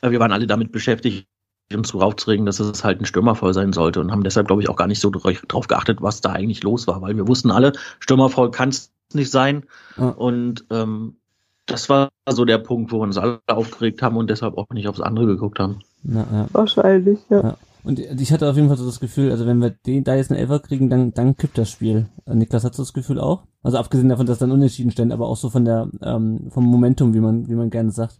Wir 0.02 0.20
waren 0.20 0.32
alle 0.32 0.46
damit 0.46 0.70
beschäftigt, 0.72 1.26
uns 1.74 1.92
darauf 1.92 2.16
zu 2.16 2.30
regen, 2.30 2.46
dass 2.46 2.60
es 2.60 2.84
halt 2.84 3.00
ein 3.00 3.06
Stürmervoll 3.06 3.54
sein 3.54 3.72
sollte 3.72 4.00
und 4.00 4.12
haben 4.12 4.22
deshalb, 4.22 4.46
glaube 4.46 4.62
ich, 4.62 4.68
auch 4.68 4.76
gar 4.76 4.86
nicht 4.86 5.00
so 5.00 5.10
drauf 5.10 5.66
geachtet, 5.66 6.02
was 6.02 6.20
da 6.20 6.32
eigentlich 6.32 6.62
los 6.62 6.86
war, 6.86 7.00
weil 7.02 7.16
wir 7.16 7.26
wussten 7.26 7.50
alle, 7.50 7.72
Stürmervoll 7.98 8.50
kann 8.50 8.68
es 8.68 8.92
nicht 9.14 9.30
sein. 9.30 9.64
Ja. 9.96 10.10
Und 10.10 10.64
ähm, 10.70 11.16
das 11.64 11.88
war 11.88 12.10
so 12.28 12.44
der 12.44 12.58
Punkt, 12.58 12.92
wo 12.92 12.98
wir 12.98 13.02
uns 13.04 13.16
alle 13.18 13.40
aufgeregt 13.48 14.02
haben 14.02 14.16
und 14.16 14.28
deshalb 14.30 14.56
auch 14.58 14.68
nicht 14.70 14.86
aufs 14.86 15.00
andere 15.00 15.26
geguckt 15.26 15.58
haben. 15.58 15.80
Ja, 16.03 16.26
ja. 16.30 16.47
Wahrscheinlich, 16.53 17.18
ja. 17.28 17.42
Ja. 17.42 17.57
Und 17.86 18.01
ich 18.01 18.32
hatte 18.32 18.51
auf 18.51 18.57
jeden 18.57 18.66
Fall 18.66 18.76
so 18.76 18.84
das 18.84 18.99
Gefühl, 18.99 19.30
also 19.30 19.47
wenn 19.47 19.61
wir 19.61 19.70
den 19.70 20.03
da 20.03 20.16
jetzt 20.16 20.32
einen 20.32 20.40
Elfer 20.40 20.59
kriegen, 20.59 20.90
dann, 20.90 21.14
dann 21.14 21.36
kippt 21.36 21.57
das 21.57 21.70
Spiel. 21.70 22.09
Äh, 22.26 22.34
Niklas, 22.34 22.64
hast 22.64 22.78
du 22.78 22.82
das 22.82 22.92
Gefühl 22.92 23.20
auch? 23.20 23.44
Also 23.62 23.78
abgesehen 23.78 24.09
davon, 24.09 24.26
dass 24.26 24.38
dann 24.38 24.51
unentschieden 24.51 24.90
stehen, 24.90 25.12
aber 25.12 25.28
auch 25.28 25.36
so 25.36 25.51
von 25.51 25.64
der, 25.64 25.88
ähm, 26.03 26.51
vom 26.51 26.64
Momentum, 26.64 27.14
wie 27.14 27.20
man, 27.20 27.49
wie 27.49 27.55
man 27.55 27.70
gerne 27.70 27.92
sagt. 27.92 28.18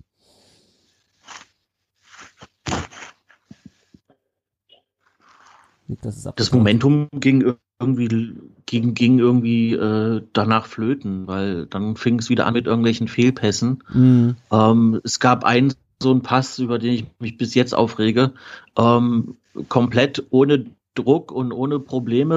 Niklas 5.89 6.17
ist 6.17 6.33
Das. 6.37 6.53
Momentum 6.53 7.09
ging 7.13 7.57
irgendwie 7.81 8.35
ging, 8.67 8.95
ging 8.95 9.19
irgendwie 9.19 9.75
äh, 9.75 10.23
danach 10.33 10.67
flöten, 10.67 11.27
weil 11.27 11.67
dann 11.67 11.97
fing 11.97 12.19
es 12.19 12.31
wieder 12.31 12.47
an 12.47 12.55
mit 12.55 12.67
irgendwelchen 12.67 13.09
Fehlpässen. 13.09 13.83
Mhm. 13.93 14.37
Ähm, 14.51 15.01
es 15.05 15.21
gab 15.21 15.45
einen 15.45 15.75
so 16.03 16.11
einen 16.11 16.23
Pass, 16.23 16.59
über 16.59 16.79
den 16.79 16.93
ich 16.93 17.07
mich 17.19 17.37
bis 17.37 17.55
jetzt 17.55 17.75
aufrege. 17.75 18.33
Ähm, 18.77 19.37
komplett 19.69 20.27
ohne 20.31 20.67
Druck 20.95 21.33
und 21.33 21.53
ohne 21.53 21.79
Probleme 21.79 22.37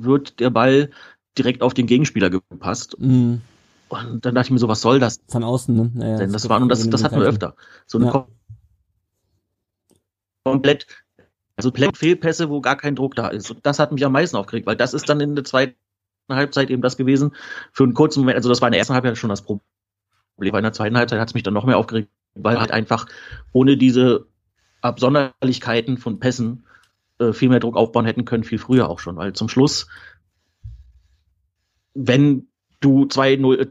äh, 0.00 0.04
wird 0.04 0.40
der 0.40 0.50
Ball 0.50 0.90
direkt 1.36 1.62
auf 1.62 1.74
den 1.74 1.86
Gegenspieler 1.86 2.30
gepasst. 2.30 2.96
Mhm. 2.98 3.42
Und 3.88 4.24
dann 4.24 4.34
dachte 4.34 4.46
ich 4.46 4.50
mir 4.50 4.58
so, 4.58 4.68
was 4.68 4.80
soll 4.80 4.98
das 4.98 5.20
Von 5.28 5.44
außen, 5.44 5.74
ne? 5.74 5.90
Naja, 5.94 6.18
denn? 6.18 6.32
Das 6.32 6.42
gibt 6.42 6.50
war 6.50 6.60
und 6.60 6.68
das, 6.68 6.88
das 6.88 7.04
hatten 7.04 7.20
wir 7.20 7.26
öfter. 7.26 7.54
So 7.86 7.98
eine 7.98 8.06
Ja. 8.06 8.12
kom- 8.12 8.26
komplett, 10.44 10.86
also 11.56 11.70
Fehlpässe, 11.70 12.50
wo 12.50 12.60
gar 12.60 12.76
kein 12.76 12.96
Druck 12.96 13.14
da 13.14 13.28
ist. 13.28 13.50
Und 13.50 13.64
das 13.64 13.78
hat 13.78 13.92
mich 13.92 14.04
am 14.04 14.12
meisten 14.12 14.36
aufgeregt, 14.36 14.66
weil 14.66 14.76
das 14.76 14.94
ist 14.94 15.08
dann 15.08 15.20
in 15.20 15.34
der 15.34 15.44
zweiten 15.44 15.76
Halbzeit 16.30 16.70
eben 16.70 16.82
das 16.82 16.96
gewesen. 16.96 17.32
Für 17.72 17.84
einen 17.84 17.94
kurzen 17.94 18.20
Moment, 18.20 18.36
also 18.36 18.48
das 18.48 18.60
war 18.60 18.68
in 18.68 18.72
der 18.72 18.78
ersten 18.78 18.94
Halbzeit 18.94 19.18
schon 19.18 19.30
das 19.30 19.42
Problem. 19.42 19.62
In 20.38 20.62
der 20.62 20.72
zweiten 20.72 20.96
Halbzeit 20.96 21.20
hat 21.20 21.28
es 21.28 21.34
mich 21.34 21.42
dann 21.42 21.54
noch 21.54 21.64
mehr 21.64 21.78
aufgeregt, 21.78 22.10
weil 22.34 22.58
halt 22.58 22.70
einfach 22.70 23.06
ohne 23.52 23.76
diese 23.76 24.26
Absonderlichkeiten 24.80 25.98
von 25.98 26.18
Pässen 26.18 26.66
äh, 27.18 27.32
viel 27.32 27.48
mehr 27.48 27.60
Druck 27.60 27.76
aufbauen 27.76 28.04
hätten 28.04 28.24
können, 28.24 28.44
viel 28.44 28.58
früher 28.58 28.88
auch 28.88 28.98
schon. 28.98 29.16
Weil 29.16 29.32
zum 29.32 29.48
Schluss, 29.48 29.88
wenn 31.94 32.48
du 32.80 33.04
2-0 33.04 33.58
äh, 33.58 33.66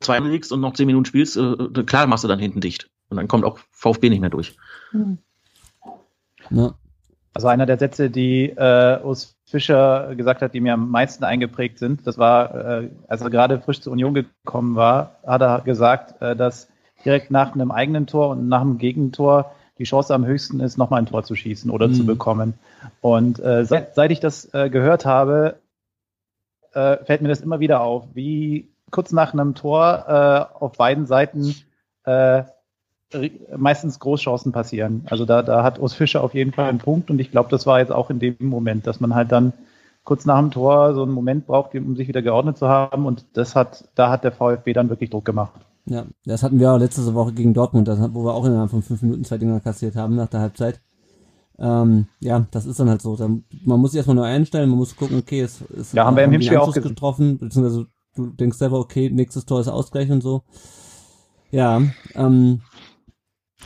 2 0.00 0.18
liegst 0.20 0.52
und 0.52 0.60
noch 0.60 0.74
10 0.74 0.86
Minuten 0.86 1.04
spielst, 1.06 1.36
äh, 1.36 1.84
klar 1.84 2.06
machst 2.06 2.24
du 2.24 2.28
dann 2.28 2.38
hinten 2.38 2.60
dicht. 2.60 2.90
Und 3.08 3.16
dann 3.16 3.28
kommt 3.28 3.44
auch 3.44 3.58
VfB 3.70 4.10
nicht 4.10 4.20
mehr 4.20 4.30
durch. 4.30 4.56
Hm. 4.90 5.18
Ja. 6.50 6.74
Also 7.32 7.48
einer 7.48 7.66
der 7.66 7.78
Sätze, 7.78 8.08
die 8.08 8.48
äh, 8.48 9.00
Urs 9.02 9.36
Fischer 9.44 10.14
gesagt 10.16 10.42
hat, 10.42 10.54
die 10.54 10.60
mir 10.60 10.72
am 10.72 10.90
meisten 10.90 11.22
eingeprägt 11.22 11.78
sind, 11.78 12.06
das 12.06 12.18
war, 12.18 12.54
äh, 12.82 12.90
als 13.08 13.20
er 13.20 13.30
gerade 13.30 13.60
frisch 13.60 13.80
zur 13.80 13.92
Union 13.92 14.14
gekommen 14.14 14.74
war, 14.74 15.18
hat 15.24 15.42
er 15.42 15.60
gesagt, 15.60 16.20
äh, 16.22 16.34
dass 16.34 16.68
direkt 17.06 17.30
nach 17.30 17.54
einem 17.54 17.70
eigenen 17.70 18.06
Tor 18.06 18.30
und 18.30 18.48
nach 18.48 18.60
einem 18.60 18.78
Gegentor 18.78 19.52
die 19.78 19.84
Chance 19.84 20.14
am 20.14 20.24
höchsten 20.26 20.60
ist, 20.60 20.78
nochmal 20.78 21.00
ein 21.00 21.06
Tor 21.06 21.22
zu 21.22 21.34
schießen 21.34 21.70
oder 21.70 21.88
Mhm. 21.88 21.94
zu 21.94 22.06
bekommen. 22.06 22.54
Und 23.00 23.38
äh, 23.38 23.64
seit, 23.64 23.94
seit 23.94 24.10
ich 24.10 24.20
das 24.20 24.52
äh, 24.54 24.70
gehört 24.70 25.04
habe, 25.06 25.56
äh, 26.72 26.96
fällt 27.04 27.22
mir 27.22 27.28
das 27.28 27.40
immer 27.40 27.60
wieder 27.60 27.80
auf, 27.82 28.04
wie 28.14 28.68
kurz 28.90 29.12
nach 29.12 29.32
einem 29.32 29.54
Tor 29.54 30.04
äh, 30.08 30.62
auf 30.62 30.72
beiden 30.72 31.06
Seiten 31.06 31.54
äh, 32.04 32.44
meistens 33.56 33.98
Großchancen 34.00 34.52
passieren. 34.52 35.06
Also 35.08 35.24
da, 35.24 35.42
da 35.42 35.62
hat 35.62 35.78
Urs 35.78 35.94
Fischer 35.94 36.24
auf 36.24 36.34
jeden 36.34 36.52
Fall 36.52 36.68
einen 36.68 36.78
Punkt 36.78 37.10
und 37.10 37.20
ich 37.20 37.30
glaube, 37.30 37.50
das 37.50 37.66
war 37.66 37.78
jetzt 37.78 37.92
auch 37.92 38.10
in 38.10 38.18
dem 38.18 38.36
Moment, 38.40 38.86
dass 38.86 39.00
man 39.00 39.14
halt 39.14 39.30
dann 39.30 39.52
kurz 40.04 40.24
nach 40.24 40.38
dem 40.38 40.50
Tor 40.50 40.94
so 40.94 41.02
einen 41.02 41.12
Moment 41.12 41.46
braucht, 41.46 41.74
um 41.74 41.96
sich 41.96 42.08
wieder 42.08 42.22
geordnet 42.22 42.58
zu 42.58 42.68
haben 42.68 43.06
und 43.06 43.24
das 43.34 43.54
hat, 43.54 43.84
da 43.94 44.10
hat 44.10 44.24
der 44.24 44.32
VfB 44.32 44.72
dann 44.72 44.88
wirklich 44.88 45.10
Druck 45.10 45.24
gemacht. 45.24 45.52
Ja, 45.88 46.06
das 46.24 46.42
hatten 46.42 46.58
wir 46.58 46.72
auch 46.72 46.78
letzte 46.78 47.14
Woche 47.14 47.32
gegen 47.32 47.54
Dortmund, 47.54 47.86
das, 47.86 47.98
hat- 48.00 48.14
wo 48.14 48.24
wir 48.24 48.34
auch 48.34 48.44
innerhalb 48.44 48.70
von 48.70 48.82
fünf 48.82 49.02
Minuten 49.02 49.24
zwei 49.24 49.38
Dinger 49.38 49.60
kassiert 49.60 49.94
haben 49.96 50.16
nach 50.16 50.28
der 50.28 50.40
Halbzeit. 50.40 50.80
Ähm, 51.58 52.06
ja, 52.20 52.46
das 52.50 52.66
ist 52.66 52.80
dann 52.80 52.88
halt 52.90 53.00
so. 53.02 53.16
Dann, 53.16 53.44
man 53.64 53.80
muss 53.80 53.92
sich 53.92 53.98
erstmal 53.98 54.16
neu 54.16 54.24
einstellen, 54.24 54.68
man 54.68 54.78
muss 54.78 54.96
gucken, 54.96 55.18
okay, 55.18 55.40
es 55.40 55.60
ist 55.62 55.94
Ja, 55.94 56.04
haben 56.04 56.16
wir 56.16 56.24
im 56.24 56.32
Hinspiel 56.32 56.58
auch 56.58 56.72
getroffen, 56.74 57.38
beziehungsweise 57.38 57.86
du 58.14 58.26
denkst 58.26 58.58
selber, 58.58 58.78
okay, 58.80 59.10
nächstes 59.10 59.46
Tor 59.46 59.60
ist 59.60 59.68
ausgleich 59.68 60.10
und 60.10 60.22
so. 60.22 60.42
Ja, 61.50 61.80
ähm, 62.14 62.60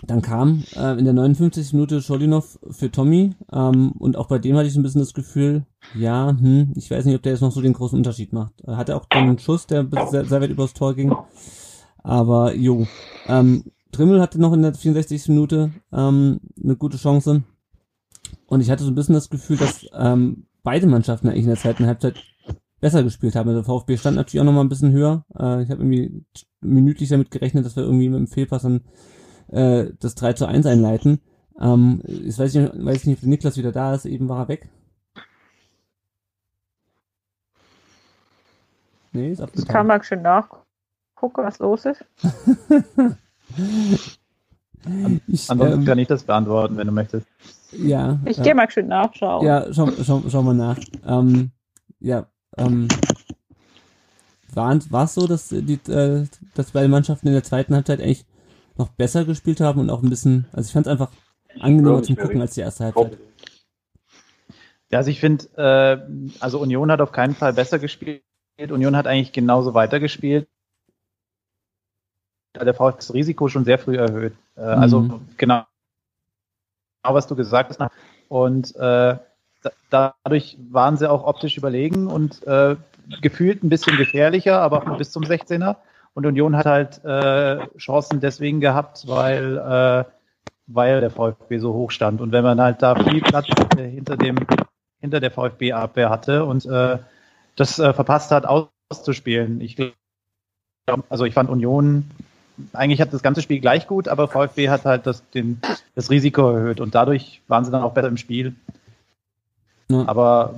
dann 0.07 0.23
kam 0.23 0.63
äh, 0.77 0.99
in 0.99 1.05
der 1.05 1.15
59. 1.15 1.73
Minute 1.73 2.01
Scholinov 2.01 2.59
für 2.71 2.91
Tommy 2.91 3.35
ähm, 3.53 3.93
und 3.99 4.17
auch 4.17 4.29
bei 4.29 4.39
dem 4.39 4.57
hatte 4.57 4.67
ich 4.69 4.73
so 4.75 4.81
ein 4.81 4.83
bisschen 4.83 5.01
das 5.01 5.15
Gefühl, 5.15 5.65
ja, 5.95 6.29
hm, 6.39 6.73
ich 6.77 6.91
weiß 6.91 7.05
nicht, 7.05 7.17
ob 7.17 7.23
der 7.23 7.33
jetzt 7.33 7.41
noch 7.41 7.51
so 7.53 7.61
den 7.61 7.73
großen 7.73 7.99
Unterschied 7.99 8.33
macht. 8.33 8.53
Er 8.63 8.77
hatte 8.77 8.95
auch 8.97 9.05
dann 9.07 9.25
einen 9.25 9.39
Schuss, 9.39 9.67
der 9.67 9.87
sehr, 10.11 10.25
sehr 10.27 10.41
weit 10.41 10.51
übers 10.51 10.73
Tor 10.75 10.95
ging. 10.95 11.13
Aber 12.03 12.55
jo, 12.55 12.87
ähm, 13.27 13.65
Trimmel 13.93 14.21
hatte 14.21 14.41
noch 14.41 14.53
in 14.53 14.63
der 14.63 14.75
64. 14.75 15.29
Minute 15.29 15.73
ähm, 15.93 16.41
eine 16.63 16.77
gute 16.77 16.97
Chance. 16.97 17.43
Und 18.47 18.61
ich 18.61 18.71
hatte 18.71 18.85
so 18.85 18.91
ein 18.91 18.95
bisschen 18.95 19.15
das 19.15 19.31
Gefühl, 19.31 19.57
dass 19.57 19.87
ähm, 19.93 20.47
beide 20.63 20.87
Mannschaften 20.87 21.29
eigentlich 21.29 21.45
in 21.45 21.51
der 21.51 21.57
zweiten 21.59 21.87
Halbzeit 21.87 22.23
besser 22.81 23.03
gespielt 23.03 23.35
haben. 23.37 23.49
Also 23.49 23.61
Der 23.61 23.65
VfB 23.65 23.97
stand 23.97 24.17
natürlich 24.17 24.41
auch 24.41 24.45
noch 24.45 24.53
mal 24.53 24.63
ein 24.63 24.69
bisschen 24.69 24.93
höher. 24.93 25.25
Äh, 25.39 25.63
ich 25.63 25.71
habe 25.71 25.83
irgendwie 25.83 26.25
minütlich 26.61 27.09
damit 27.09 27.31
gerechnet, 27.31 27.65
dass 27.65 27.77
wir 27.77 27.83
irgendwie 27.83 28.09
mit 28.09 28.19
dem 28.19 28.27
Fehlpass 28.29 28.63
dann 28.63 28.83
äh, 29.49 29.91
das 30.01 30.15
3 30.15 30.33
zu 30.35 30.47
1 30.47 30.67
einleiten. 30.67 31.21
Ähm, 31.61 32.03
ich 32.07 32.39
weiß 32.39 32.55
nicht, 32.55 32.73
weiß 32.85 33.05
nicht, 33.07 33.23
ob 33.23 33.29
Niklas 33.29 33.57
wieder 33.57 33.73
da 33.73 33.95
ist. 33.95 34.07
Eben 34.07 34.29
war 34.29 34.45
er 34.45 34.49
weg. 34.49 34.69
Nee, 39.13 39.31
ist 39.33 39.39
Ich 39.39 39.43
abgetaucht. 39.45 39.69
kann 39.69 39.87
mal 39.87 40.03
schön 40.03 40.23
nachgucken, 40.23 40.65
was 41.23 41.59
los 41.59 41.85
ist. 41.87 42.05
Ich, 45.29 45.51
Ansonsten 45.51 45.81
ähm, 45.81 45.85
kann 45.85 45.99
ich 45.99 46.09
das 46.09 46.23
beantworten, 46.23 46.77
wenn 46.77 46.87
du 46.87 46.93
möchtest. 46.93 47.27
ja, 47.73 48.19
Ich 48.25 48.39
ja. 48.39 48.43
gehe 48.43 48.55
mal 48.55 48.71
schön 48.71 48.87
nachschauen. 48.89 49.45
Ja, 49.45 49.67
schau, 49.73 49.91
schau, 50.03 50.23
schau 50.29 50.43
mal 50.43 50.55
nach. 50.55 50.79
Ähm, 51.07 51.51
ja, 51.99 52.27
ähm, 52.57 52.89
war 54.55 55.05
es 55.05 55.15
so, 55.15 55.27
dass 55.27 55.49
die, 55.51 55.79
äh, 55.91 56.27
dass 56.55 56.71
beide 56.73 56.89
Mannschaften 56.89 57.29
in 57.29 57.35
der 57.35 57.45
zweiten 57.45 57.75
Halbzeit 57.75 58.01
eigentlich 58.01 58.25
noch 58.77 58.89
besser 58.89 59.25
gespielt 59.25 59.61
haben 59.61 59.81
und 59.81 59.91
auch 59.91 60.03
ein 60.03 60.11
bisschen, 60.11 60.47
also 60.53 60.67
ich 60.67 60.73
fand 60.73 60.87
es 60.87 60.93
einfach 60.93 61.11
angenehmer 61.59 62.03
zum 62.03 62.17
Gucken 62.17 62.41
als 62.41 62.55
die 62.55 62.63
erste 62.63 62.85
Halbzeit. 62.85 63.19
Ja, 64.91 64.99
also 64.99 65.11
ich 65.11 65.21
finde, 65.21 65.45
äh, 65.57 65.99
also 66.41 66.61
Union 66.61 66.91
hat 66.91 67.01
auf 67.01 67.13
keinen 67.13 67.35
Fall 67.35 67.53
besser 67.53 67.79
gespielt. 67.79 68.23
Union 68.59 68.97
hat 68.97 69.07
eigentlich 69.07 69.33
genauso 69.33 69.75
weitergespielt. 69.75 70.49
Der 72.57 72.75
VfB 72.75 72.97
das 72.99 73.15
Risiko 73.15 73.49
schon 73.49 73.65
sehr 73.65 73.79
früh 73.79 73.97
erhöht. 73.97 74.35
Äh, 74.57 74.61
Also 74.63 75.01
Mhm. 75.01 75.21
genau, 75.37 75.65
genau, 77.03 77.15
was 77.15 77.27
du 77.27 77.37
gesagt 77.37 77.79
hast. 77.79 77.93
Und 78.29 78.75
äh, 78.77 79.17
da, 79.63 80.15
dadurch 80.25 80.57
waren 80.71 80.97
sie 80.97 81.11
auch 81.11 81.25
optisch 81.25 81.57
überlegen 81.59 82.07
und 82.07 82.47
äh, 82.47 82.77
gefühlt 83.21 83.63
ein 83.63 83.69
bisschen 83.69 83.97
gefährlicher, 83.97 84.61
aber 84.61 84.79
auch 84.79 84.87
nur 84.87 84.97
bis 84.97 85.11
zum 85.11 85.25
16er. 85.25 85.77
Und 86.15 86.27
Union 86.27 86.57
hat 86.57 86.67
halt 86.67 87.05
äh, 87.05 87.67
Chancen 87.79 88.21
deswegen 88.21 88.61
gehabt, 88.61 89.07
weil, 89.07 89.59
äh, 89.59 90.05
weil 90.67 91.01
der 91.01 91.11
VfB 91.11 91.59
so 91.59 91.73
hoch 91.73 91.91
stand. 91.91 92.21
Und 92.21 92.33
wenn 92.33 92.43
man 92.43 92.61
halt 92.61 92.83
da 92.83 92.95
viel 92.97 93.21
Platz 93.21 93.47
äh, 93.77 93.89
hinter 93.89 94.17
dem 94.17 94.37
hinter 95.01 95.21
der 95.21 95.31
VfB-Abwehr 95.31 96.11
hatte 96.11 96.45
und 96.45 96.67
äh, 96.67 96.99
das 97.57 97.79
äh, 97.79 97.93
verpasst 97.93 98.31
hat, 98.33 98.45
auszuspielen. 98.45 99.61
Ich 99.63 99.77
glaube, 99.77 99.95
also 101.09 101.25
ich 101.25 101.33
fand 101.33 101.49
Union, 101.49 102.11
eigentlich 102.73 103.01
hat 103.01 103.13
das 103.13 103.23
ganze 103.23 103.43
Spiel 103.43 103.61
gleich 103.61 103.87
gut, 103.87 104.09
aber 104.09 104.29
VfB 104.29 104.69
hat 104.69 104.85
halt 104.85 105.07
das, 105.07 105.29
den, 105.31 105.61
das 105.95 106.11
Risiko 106.11 106.51
erhöht 106.51 106.81
und 106.81 106.95
dadurch 106.95 107.43
waren 107.49 107.65
sie 107.65 107.71
dann 107.71 107.83
auch 107.83 107.93
besser 107.93 108.09
im 108.09 108.17
Spiel. 108.17 108.55
Ja. 109.91 110.07
Aber 110.07 110.55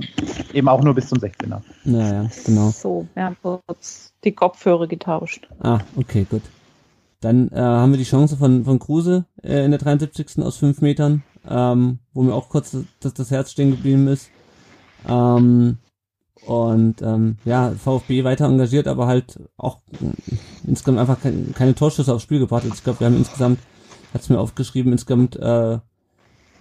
eben 0.52 0.68
auch 0.68 0.82
nur 0.82 0.94
bis 0.94 1.08
zum 1.08 1.18
16er. 1.18 1.62
Naja, 1.84 2.28
genau. 2.44 2.70
So, 2.70 3.08
wir 3.14 3.24
haben 3.24 3.36
kurz 3.42 4.12
die 4.24 4.32
Kopfhörer 4.32 4.86
getauscht. 4.86 5.48
Ah, 5.60 5.80
okay, 5.96 6.26
gut. 6.28 6.42
Dann 7.20 7.48
äh, 7.48 7.60
haben 7.60 7.92
wir 7.92 7.98
die 7.98 8.04
Chance 8.04 8.36
von, 8.36 8.64
von 8.64 8.78
Kruse 8.78 9.24
äh, 9.42 9.64
in 9.64 9.70
der 9.70 9.78
73. 9.78 10.38
aus 10.40 10.58
fünf 10.58 10.82
Metern, 10.82 11.22
ähm, 11.48 12.00
wo 12.12 12.22
mir 12.22 12.34
auch 12.34 12.48
kurz 12.48 12.76
das, 13.00 13.14
das 13.14 13.30
Herz 13.30 13.52
stehen 13.52 13.70
geblieben 13.70 14.08
ist. 14.08 14.28
Ähm, 15.08 15.78
und 16.46 17.00
ähm, 17.02 17.36
ja, 17.44 17.70
VfB 17.70 18.24
weiter 18.24 18.46
engagiert, 18.46 18.88
aber 18.88 19.06
halt 19.06 19.38
auch 19.56 19.78
insgesamt 20.66 20.98
einfach 20.98 21.20
kein, 21.20 21.54
keine 21.54 21.74
Torschüsse 21.74 22.14
aufs 22.14 22.24
Spiel 22.24 22.38
gebracht. 22.38 22.64
Ich 22.64 22.84
glaube, 22.84 23.00
wir 23.00 23.06
haben 23.06 23.16
insgesamt, 23.16 23.58
hat's 24.14 24.28
mir 24.28 24.38
aufgeschrieben, 24.38 24.92
insgesamt 24.92 25.36
äh, 25.36 25.78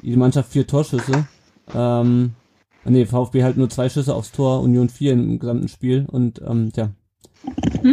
die 0.02 0.16
Mannschaft 0.16 0.52
vier 0.52 0.68
Torschüsse. 0.68 1.28
Ähm, 1.74 2.34
nee, 2.86 3.06
VfB 3.06 3.44
halt 3.44 3.58
nur 3.58 3.70
zwei 3.70 3.90
Schüsse 3.90 4.16
aufs 4.16 4.32
Tor, 4.32 4.62
Union 4.62 4.90
vier 4.90 5.14
im 5.14 5.40
gesamten 5.40 5.68
Spiel. 5.68 6.06
Und 6.10 6.42
ähm, 6.42 6.72
ja, 6.76 6.90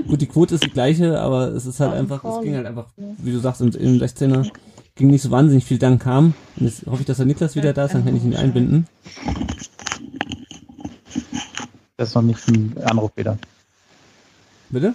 Gut, 0.06 0.20
die 0.20 0.26
Quote 0.26 0.54
ist 0.56 0.64
die 0.64 0.70
gleiche, 0.70 1.20
aber 1.20 1.48
es 1.48 1.64
ist 1.64 1.80
halt 1.80 1.94
einfach, 1.94 2.22
es 2.22 2.42
ging 2.42 2.54
halt 2.54 2.66
einfach, 2.66 2.86
wie 2.96 3.32
du 3.32 3.38
sagst, 3.38 3.60
im, 3.62 3.70
im 3.70 3.98
16er 3.98 4.50
ging 4.94 5.08
nicht 5.08 5.22
so 5.22 5.30
wahnsinnig 5.30 5.64
viel, 5.64 5.78
dann 5.78 5.98
kam. 5.98 6.34
Und 6.56 6.66
jetzt 6.66 6.86
hoffe 6.86 7.00
ich, 7.00 7.06
dass 7.06 7.16
der 7.16 7.26
Niklas 7.26 7.56
wieder 7.56 7.72
da 7.72 7.86
ist, 7.86 7.94
dann 7.94 8.04
kann 8.04 8.16
ich 8.16 8.24
ihn 8.24 8.36
einbinden. 8.36 8.86
Das 11.96 12.10
ist 12.10 12.14
noch 12.14 12.22
nicht 12.22 12.46
ein 12.48 12.76
Anruffehler. 12.84 13.38
Bitte? 14.70 14.94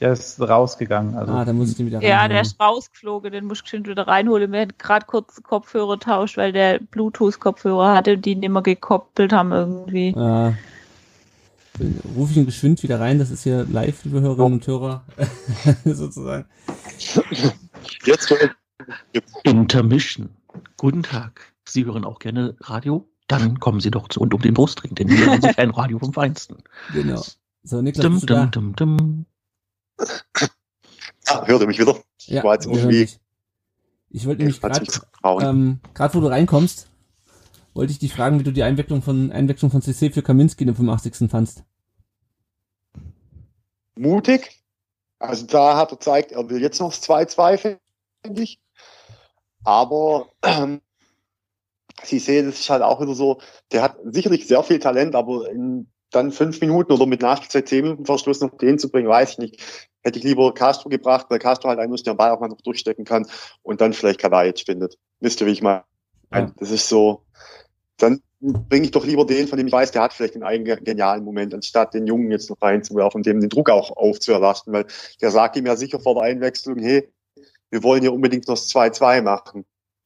Der 0.00 0.12
ist 0.12 0.38
rausgegangen. 0.40 1.14
Also 1.14 1.32
Ah, 1.32 1.44
dann 1.44 1.56
muss 1.56 1.70
ich 1.70 1.76
den 1.76 1.86
wieder 1.86 2.02
Ja, 2.02 2.16
reinholen. 2.16 2.30
der 2.32 2.40
ist 2.42 2.60
rausgeflogen, 2.60 3.32
den 3.32 3.46
muss 3.46 3.58
ich 3.58 3.64
geschwind 3.64 3.88
wieder 3.88 4.06
reinholen. 4.06 4.52
Wir 4.52 4.60
hätten 4.60 4.76
gerade 4.78 5.06
kurz 5.06 5.42
Kopfhörer 5.42 5.98
tauscht, 5.98 6.36
weil 6.36 6.52
der 6.52 6.80
Bluetooth-Kopfhörer 6.80 7.94
hatte, 7.94 8.18
die 8.18 8.34
nicht 8.36 8.50
mehr 8.50 8.60
gekoppelt 8.62 9.32
haben 9.32 9.52
irgendwie. 9.52 10.08
Äh, 10.08 10.52
Ruf 12.16 12.30
ich 12.30 12.36
ihn 12.38 12.46
geschwind 12.46 12.82
wieder 12.82 13.00
rein, 13.00 13.18
das 13.18 13.30
ist 13.30 13.42
hier 13.42 13.64
live, 13.70 14.02
liebe 14.04 14.20
Hörerinnen 14.22 14.54
und 14.54 14.66
Hörer, 14.66 15.02
sozusagen. 15.84 16.46
Jetzt 18.04 18.32
Intermission. 19.44 20.30
Guten 20.76 21.02
Tag. 21.02 21.52
Sie 21.68 21.84
hören 21.84 22.04
auch 22.04 22.18
gerne 22.18 22.54
Radio? 22.60 23.06
Dann 23.28 23.60
kommen 23.60 23.80
Sie 23.80 23.90
doch 23.90 24.08
zu 24.08 24.20
und 24.20 24.32
um 24.32 24.40
den 24.40 24.54
Brustring, 24.54 24.94
denn 24.94 25.08
hier 25.08 25.26
hören 25.26 25.42
sich 25.42 25.58
ein 25.58 25.70
Radio 25.70 25.98
vom 25.98 26.12
Feinsten. 26.12 26.58
Genau. 26.94 27.22
So, 27.64 27.82
Niklas, 27.82 28.04
Dum, 28.04 28.12
bist 28.14 28.22
du 28.30 28.34
da? 28.34 28.46
dum, 28.46 28.74
dum, 28.74 28.96
dum. 28.98 29.26
Ah, 31.26 31.46
hörte 31.46 31.66
mich 31.66 31.78
wieder. 31.78 31.96
Ja, 32.26 32.44
war 32.44 32.54
jetzt 32.54 32.66
irgendwie-. 32.66 33.08
Ich 34.10 34.26
wollte 34.26 34.42
nämlich 34.42 34.60
gerade, 34.60 34.86
ähm, 35.42 35.80
gerade 35.92 36.14
wo 36.14 36.20
du 36.20 36.28
reinkommst, 36.28 36.88
wollte 37.74 37.92
ich 37.92 37.98
dich 37.98 38.14
fragen, 38.14 38.38
wie 38.38 38.44
du 38.44 38.52
die 38.52 38.62
Einwechslung 38.62 39.02
von, 39.02 39.32
Einwechslung 39.32 39.70
von 39.70 39.82
CC 39.82 40.10
für 40.10 40.22
Kaminski 40.22 40.64
in 40.64 40.68
dem 40.68 40.76
85. 40.76 41.30
fandst. 41.30 41.64
Mutig. 43.96 44.62
Also 45.18 45.46
da 45.46 45.76
hat 45.76 45.92
er 45.92 45.96
gezeigt, 45.96 46.32
er 46.32 46.48
will 46.48 46.60
jetzt 46.60 46.80
noch 46.80 46.90
das 46.90 47.02
2-2, 47.02 47.78
finde 48.22 48.42
ich. 48.42 48.60
Aber 49.64 50.28
ähm, 50.42 50.80
Sie 52.02 52.18
sehen, 52.18 52.46
das 52.46 52.60
ist 52.60 52.70
halt 52.70 52.82
auch 52.82 53.00
wieder 53.00 53.14
so, 53.14 53.40
der 53.72 53.82
hat 53.82 53.96
sicherlich 54.04 54.46
sehr 54.46 54.62
viel 54.62 54.78
Talent, 54.78 55.14
aber 55.14 55.50
in 55.50 55.90
dann 56.16 56.32
fünf 56.32 56.60
Minuten 56.60 56.92
oder 56.92 57.06
mit 57.06 57.20
Nachspielzeit 57.20 57.68
zehn 57.68 57.82
Minuten 57.82 58.06
Verschluss 58.06 58.40
noch 58.40 58.56
den 58.56 58.78
zu 58.78 58.90
bringen, 58.90 59.08
weiß 59.08 59.32
ich 59.32 59.38
nicht. 59.38 59.88
Hätte 60.02 60.18
ich 60.18 60.24
lieber 60.24 60.52
Castro 60.54 60.88
gebracht, 60.88 61.26
weil 61.28 61.38
Castro 61.38 61.68
halt 61.68 61.78
einen 61.78 61.90
muss, 61.90 62.02
der 62.02 62.14
Ball 62.14 62.30
auch 62.30 62.40
mal 62.40 62.48
noch 62.48 62.60
durchstecken 62.60 63.04
kann 63.04 63.26
und 63.62 63.80
dann 63.80 63.92
vielleicht 63.92 64.20
Kadajic 64.20 64.60
findet. 64.60 64.96
Wisst 65.20 65.40
ihr, 65.40 65.46
wie 65.46 65.52
ich 65.52 65.62
meine? 65.62 65.84
Ja. 66.32 66.52
Das 66.58 66.70
ist 66.70 66.88
so, 66.88 67.22
dann 67.98 68.20
bringe 68.40 68.84
ich 68.84 68.90
doch 68.90 69.04
lieber 69.04 69.26
den, 69.26 69.48
von 69.48 69.58
dem 69.58 69.66
ich 69.66 69.72
weiß, 69.72 69.92
der 69.92 70.02
hat 70.02 70.12
vielleicht 70.12 70.34
einen 70.34 70.44
eigenen 70.44 70.84
genialen 70.84 71.24
Moment, 71.24 71.54
anstatt 71.54 71.94
den 71.94 72.06
Jungen 72.06 72.30
jetzt 72.30 72.50
noch 72.50 72.60
reinzuwerfen 72.60 73.18
und 73.18 73.26
dem 73.26 73.40
den 73.40 73.50
Druck 73.50 73.70
auch 73.70 73.96
aufzuerlasten, 73.96 74.72
weil 74.72 74.86
der 75.20 75.30
sagt 75.30 75.56
ihm 75.56 75.66
ja 75.66 75.76
sicher 75.76 76.00
vor 76.00 76.14
der 76.14 76.24
Einwechslung, 76.24 76.78
hey, 76.78 77.08
wir 77.70 77.82
wollen 77.82 78.02
ja 78.02 78.10
unbedingt 78.10 78.46
noch 78.48 78.54
das 78.54 78.68
2-2 78.68 79.22
machen. 79.22 79.64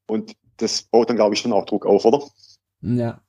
Und 0.09 0.35
das 0.57 0.83
baut 0.83 1.09
dann, 1.09 1.17
glaube 1.17 1.35
ich, 1.35 1.41
schon 1.41 1.53
auch 1.53 1.67
Druck 1.67 1.87
auf, 1.87 2.05
oder? 2.05 2.23
Ja, 2.81 3.21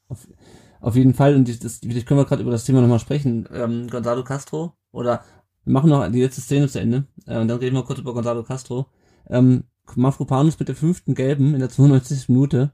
auf, 0.81 0.95
jeden 0.95 1.13
Fall. 1.13 1.35
Und 1.35 1.47
das, 1.47 1.59
das, 1.59 1.77
vielleicht 1.77 2.07
können 2.07 2.19
wir 2.19 2.25
gerade 2.25 2.41
über 2.41 2.51
das 2.51 2.65
Thema 2.65 2.81
nochmal 2.81 2.99
sprechen. 2.99 3.47
Ähm, 3.53 3.87
Gonzalo 3.89 4.23
Castro, 4.23 4.73
oder 4.91 5.23
wir 5.63 5.73
machen 5.73 5.89
noch 5.89 6.07
die 6.09 6.21
letzte 6.21 6.41
Szene 6.41 6.67
zu 6.67 6.79
Ende, 6.79 7.05
äh, 7.27 7.39
und 7.39 7.47
dann 7.47 7.59
reden 7.59 7.75
wir 7.75 7.83
kurz 7.83 7.99
über 7.99 8.13
Gonzalo 8.13 8.43
Castro. 8.43 8.87
Ähm, 9.29 9.63
Mafropanus 9.95 10.59
mit 10.59 10.67
der 10.67 10.75
fünften 10.75 11.15
Gelben 11.15 11.53
in 11.53 11.59
der 11.59 11.69
92. 11.69 12.29
Minute. 12.29 12.71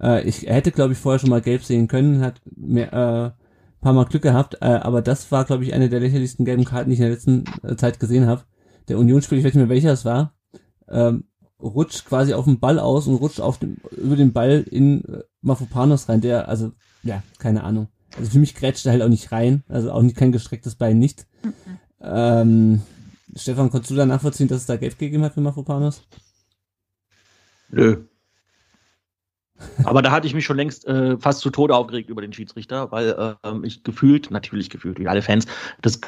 Äh, 0.00 0.26
ich 0.28 0.42
hätte, 0.42 0.72
glaube 0.72 0.92
ich, 0.92 0.98
vorher 0.98 1.18
schon 1.18 1.30
mal 1.30 1.40
gelb 1.40 1.64
sehen 1.64 1.88
können, 1.88 2.20
hat 2.20 2.40
mehr, 2.44 2.92
äh, 2.92 3.42
paar 3.82 3.92
Mal 3.92 4.04
Glück 4.04 4.22
gehabt, 4.22 4.58
äh, 4.60 4.66
aber 4.66 5.02
das 5.02 5.30
war, 5.32 5.44
glaube 5.44 5.64
ich, 5.64 5.74
eine 5.74 5.88
der 5.88 6.00
lächerlichsten 6.00 6.44
gelben 6.44 6.64
Karten, 6.64 6.88
die 6.88 6.94
ich 6.94 7.00
in 7.00 7.06
der 7.06 7.12
letzten 7.12 7.44
äh, 7.62 7.76
Zeit 7.76 7.98
gesehen 8.00 8.26
habe. 8.26 8.44
Der 8.88 8.98
Unionsspieler, 8.98 9.40
ich 9.40 9.44
weiß 9.44 9.54
nicht 9.54 9.60
mehr 9.60 9.68
welcher 9.68 9.92
es 9.92 10.04
war, 10.04 10.34
ähm, 10.88 11.24
rutscht 11.62 12.04
quasi 12.04 12.34
auf 12.34 12.44
den 12.44 12.58
Ball 12.58 12.78
aus 12.78 13.06
und 13.06 13.16
rutscht 13.16 13.40
auf 13.40 13.58
dem, 13.58 13.76
über 13.92 14.16
den 14.16 14.32
Ball 14.32 14.64
in 14.70 15.04
äh, 15.04 15.22
Mafropanos 15.40 16.08
rein, 16.08 16.20
der, 16.20 16.48
also, 16.48 16.72
ja, 17.02 17.22
keine 17.38 17.64
Ahnung. 17.64 17.88
Also 18.16 18.30
für 18.30 18.38
mich 18.38 18.54
grätscht 18.54 18.84
er 18.86 18.92
halt 18.92 19.02
auch 19.02 19.08
nicht 19.08 19.32
rein, 19.32 19.64
also 19.68 19.90
auch 19.92 20.02
nicht 20.02 20.16
kein 20.16 20.32
gestrecktes 20.32 20.74
Bein, 20.74 20.98
nicht. 20.98 21.26
Mhm. 21.42 21.52
Ähm, 22.00 22.82
Stefan, 23.36 23.70
konntest 23.70 23.90
du 23.90 23.94
da 23.94 24.04
nachvollziehen, 24.04 24.48
dass 24.48 24.58
es 24.58 24.66
da 24.66 24.76
Geld 24.76 24.98
gegeben 24.98 25.24
hat 25.24 25.34
für 25.34 25.40
Mafropanos? 25.40 26.02
Nö. 27.70 28.04
Aber 29.84 30.02
da 30.02 30.10
hatte 30.10 30.26
ich 30.26 30.34
mich 30.34 30.44
schon 30.44 30.56
längst 30.56 30.86
äh, 30.86 31.16
fast 31.18 31.40
zu 31.40 31.50
Tode 31.50 31.74
aufgeregt 31.74 32.10
über 32.10 32.20
den 32.20 32.32
Schiedsrichter, 32.32 32.90
weil 32.90 33.36
ähm, 33.44 33.64
ich 33.64 33.84
gefühlt, 33.84 34.30
natürlich 34.30 34.70
gefühlt, 34.70 34.98
wie 34.98 35.08
alle 35.08 35.22
Fans, 35.22 35.46
das 35.80 36.00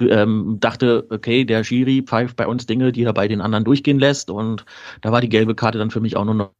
ähm, 0.00 0.58
dachte, 0.60 1.06
okay, 1.10 1.44
der 1.44 1.64
Schiri 1.64 2.02
pfeift 2.02 2.36
bei 2.36 2.46
uns 2.46 2.66
Dinge, 2.66 2.92
die 2.92 3.04
er 3.04 3.12
bei 3.12 3.28
den 3.28 3.40
anderen 3.40 3.64
durchgehen 3.64 3.98
lässt 3.98 4.30
und 4.30 4.64
da 5.00 5.12
war 5.12 5.20
die 5.20 5.28
gelbe 5.28 5.54
Karte 5.54 5.78
dann 5.78 5.90
für 5.90 6.00
mich 6.00 6.16
auch 6.16 6.24
nur 6.24 6.34
noch, 6.34 6.52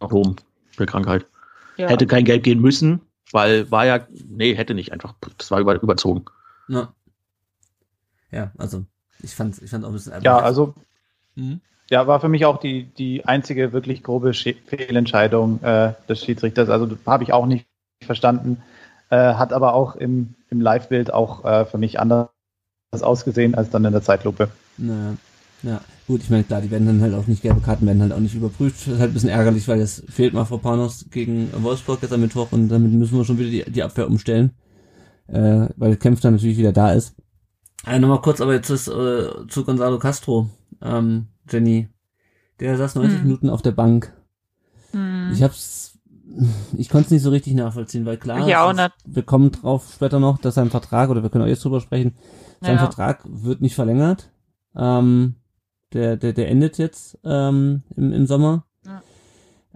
oben 0.00 0.36
für 0.70 0.86
Krankheit. 0.86 1.26
Ja. 1.76 1.88
Hätte 1.88 2.06
kein 2.06 2.24
Gelb 2.24 2.42
gehen 2.44 2.60
müssen, 2.60 3.00
weil 3.32 3.70
war 3.70 3.86
ja, 3.86 4.06
nee, 4.28 4.54
hätte 4.54 4.74
nicht 4.74 4.92
einfach, 4.92 5.14
das 5.38 5.50
war 5.50 5.60
über, 5.60 5.80
überzogen. 5.80 6.24
Ja. 6.68 6.92
Ja, 8.30 8.52
also 8.58 8.84
ich 9.22 9.34
fand 9.34 9.60
ich 9.62 9.70
fand 9.70 9.84
auch 9.84 9.88
ein 9.88 9.94
bisschen 9.94 10.22
Ja, 10.22 10.38
also 10.38 10.74
Mhm. 11.36 11.60
ja, 11.90 12.06
war 12.06 12.20
für 12.20 12.28
mich 12.28 12.44
auch 12.46 12.60
die, 12.60 12.84
die 12.84 13.24
einzige 13.24 13.72
wirklich 13.72 14.04
grobe 14.04 14.30
Sche- 14.30 14.56
Fehlentscheidung 14.66 15.60
äh, 15.62 15.94
des 16.08 16.24
Schiedsrichters. 16.24 16.68
Also 16.68 16.96
habe 17.06 17.24
ich 17.24 17.32
auch 17.32 17.46
nicht 17.46 17.66
verstanden. 18.04 18.62
Äh, 19.10 19.34
hat 19.34 19.52
aber 19.52 19.74
auch 19.74 19.96
im, 19.96 20.34
im 20.54 20.60
Live-Bild 20.60 21.12
auch 21.12 21.44
äh, 21.44 21.66
für 21.66 21.78
mich 21.78 22.00
anders 22.00 22.28
ausgesehen 22.92 23.54
als 23.54 23.70
dann 23.70 23.84
in 23.84 23.92
der 23.92 24.02
Zeitlupe. 24.02 24.48
Naja. 24.78 25.16
Ja, 25.62 25.80
gut, 26.06 26.20
ich 26.22 26.28
meine, 26.28 26.44
klar, 26.44 26.60
die 26.60 26.70
werden 26.70 26.86
dann 26.86 27.00
halt 27.00 27.14
auch 27.14 27.26
nicht, 27.26 27.42
gelbe 27.42 27.60
Karten 27.60 27.86
werden 27.86 28.02
halt 28.02 28.12
auch 28.12 28.18
nicht 28.20 28.34
überprüft. 28.34 28.86
Das 28.86 28.94
ist 28.94 29.00
halt 29.00 29.10
ein 29.10 29.14
bisschen 29.14 29.30
ärgerlich, 29.30 29.66
weil 29.66 29.80
es 29.80 30.04
fehlt 30.08 30.34
mal 30.34 30.44
Panos 30.44 31.06
gegen 31.10 31.48
Wolfsburg 31.62 32.02
jetzt 32.02 32.12
am 32.12 32.20
Mittwoch 32.20 32.52
und 32.52 32.68
damit 32.68 32.92
müssen 32.92 33.16
wir 33.16 33.24
schon 33.24 33.38
wieder 33.38 33.50
die, 33.50 33.72
die 33.72 33.82
Abwehr 33.82 34.06
umstellen. 34.06 34.52
Äh, 35.26 35.68
weil 35.76 35.96
Kempf 35.96 36.20
dann 36.20 36.34
natürlich 36.34 36.58
wieder 36.58 36.72
da 36.72 36.92
ist. 36.92 37.14
Äh, 37.86 37.98
Nochmal 37.98 38.20
kurz, 38.20 38.42
aber 38.42 38.52
jetzt 38.52 38.68
ist, 38.68 38.88
äh, 38.88 39.46
zu 39.48 39.64
Gonzalo 39.64 39.98
Castro, 39.98 40.50
ähm, 40.82 41.28
Jenny. 41.50 41.88
Der 42.60 42.76
saß 42.76 42.94
90 42.96 43.18
Hm. 43.18 43.24
Minuten 43.24 43.48
auf 43.50 43.62
der 43.62 43.72
Bank. 43.72 44.12
Hm. 44.92 45.30
Ich 45.32 45.42
hab's, 45.42 45.93
ich 46.76 46.88
konnte 46.88 47.06
es 47.06 47.10
nicht 47.12 47.22
so 47.22 47.30
richtig 47.30 47.54
nachvollziehen, 47.54 48.04
weil 48.06 48.16
klar, 48.16 48.46
Ich 48.46 48.56
auch 48.56 48.74
wir 49.06 49.22
kommen 49.22 49.52
drauf 49.52 49.90
später 49.94 50.20
noch, 50.20 50.38
dass 50.38 50.54
sein 50.54 50.70
Vertrag, 50.70 51.10
oder 51.10 51.22
wir 51.22 51.30
können 51.30 51.44
auch 51.44 51.48
jetzt 51.48 51.64
drüber 51.64 51.80
sprechen, 51.80 52.14
sein 52.60 52.76
Ja. 52.76 52.82
Vertrag 52.82 53.20
wird 53.24 53.60
nicht 53.60 53.74
verlängert. 53.74 54.30
Ähm, 54.76 55.36
der, 55.92 56.16
der, 56.16 56.32
der 56.32 56.48
endet 56.50 56.78
jetzt 56.78 57.18
ähm, 57.24 57.82
im, 57.96 58.12
im 58.12 58.26
Sommer. 58.26 58.64
Ja. 58.84 59.02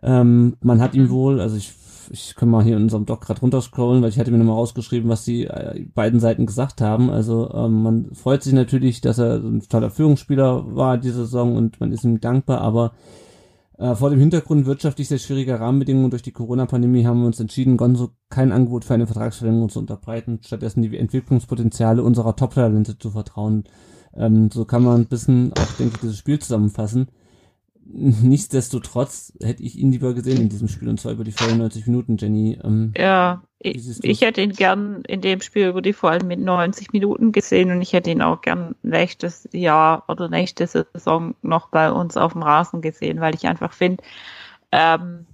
Ähm, 0.03 0.57
man 0.61 0.81
hat 0.81 0.95
ihm 0.95 1.05
Mhm. 1.05 1.11
wohl, 1.11 1.41
also 1.41 1.57
ich, 1.57 1.73
ich 2.11 2.35
kann 2.35 2.49
mal 2.49 2.65
hier 2.65 2.77
in 2.77 2.83
unserem 2.85 3.07
Doc 3.07 3.21
gerade 3.21 3.41
runterscrollen, 3.41 4.03
weil 4.03 4.09
ich 4.09 4.19
hatte 4.19 4.31
mir 4.31 4.39
nochmal 4.39 4.57
rausgeschrieben, 4.57 5.09
was 5.09 5.25
die 5.25 5.45
äh, 5.45 5.87
beiden 5.95 6.19
Seiten 6.21 6.47
gesagt 6.47 6.81
haben. 6.81 7.11
Also 7.11 7.53
ähm, 7.53 7.83
man 7.83 8.15
freut 8.15 8.43
sich 8.43 8.53
natürlich, 8.53 9.01
dass 9.01 9.19
er 9.19 9.41
so 9.41 9.49
ein 9.49 9.61
toller 9.69 9.91
Führungsspieler 9.91 10.75
war 10.75 10.99
diese 10.99 11.19
Saison 11.25 11.57
und 11.57 11.79
man 11.81 11.93
ist 11.93 12.05
ihm 12.05 12.21
dankbar, 12.21 12.61
aber 12.63 12.93
äh, 13.79 13.95
vor 13.95 14.11
dem 14.11 14.19
Hintergrund 14.19 14.67
wirtschaftlich 14.67 15.09
sehr 15.09 15.19
schwieriger 15.19 15.61
Rahmenbedingungen 15.61 16.11
durch 16.11 16.23
die 16.23 16.33
Corona-Pandemie 16.33 17.07
haben 17.07 17.21
wir 17.21 17.27
uns 17.27 17.39
entschieden, 17.39 17.77
Gonzo 17.77 18.11
kein 18.29 18.51
Angebot 18.51 18.85
für 18.85 18.95
eine 18.95 19.07
Vertragsverlängerung 19.07 19.69
zu 19.69 19.79
unterbreiten, 19.79 20.41
stattdessen 20.45 20.83
die 20.83 20.99
Entwicklungspotenziale 20.99 22.03
unserer 22.03 22.35
Top-Talente 22.35 22.99
zu 22.99 23.11
vertrauen. 23.11 23.65
Ähm, 24.15 24.51
so 24.51 24.65
kann 24.65 24.83
man 24.83 25.03
ein 25.03 25.07
bisschen 25.07 25.53
auch, 25.57 25.73
denke 25.79 25.95
ich, 25.95 26.01
dieses 26.01 26.19
Spiel 26.19 26.41
zusammenfassen. 26.41 27.09
Nichtsdestotrotz 27.91 29.33
hätte 29.43 29.63
ich 29.63 29.79
ihn 29.79 29.91
lieber 29.91 30.13
gesehen 30.13 30.43
in 30.43 30.51
diesem 30.51 30.69
Spiel 30.69 30.89
und 30.89 31.01
zwar 31.01 31.13
über 31.13 31.25
die 31.25 31.33
94 31.33 31.87
Minuten, 31.87 32.19
Jenny. 32.19 32.59
Ähm, 32.63 32.93
Ja, 32.97 33.43
ich, 33.61 34.21
hätte 34.21 34.43
ihn 34.43 34.53
gern 34.53 35.03
in 35.09 35.23
dem 35.23 35.41
Spiel 35.41 35.69
über 35.69 35.81
die 35.81 35.95
vor 35.95 36.11
allem 36.11 36.29
mit 36.29 36.39
90 36.39 36.93
Minuten 36.93 37.33
gesehen 37.33 37.71
und 37.71 37.81
ich 37.81 37.95
hätte 37.95 38.11
ihn 38.11 38.21
auch 38.21 38.43
gern 38.43 38.75
nächstes 38.83 39.49
Jahr 39.53 40.05
oder 40.09 40.29
nächste 40.29 40.67
Saison 40.67 41.35
noch 41.41 41.69
bei 41.71 41.91
uns 41.91 42.19
auf 42.19 42.35
dem 42.35 42.43
Rasen 42.43 42.83
gesehen, 42.83 43.21
weil 43.21 43.35
ich 43.35 43.47
einfach 43.47 43.73
finde, 43.73 44.05
ähm, 44.71 45.27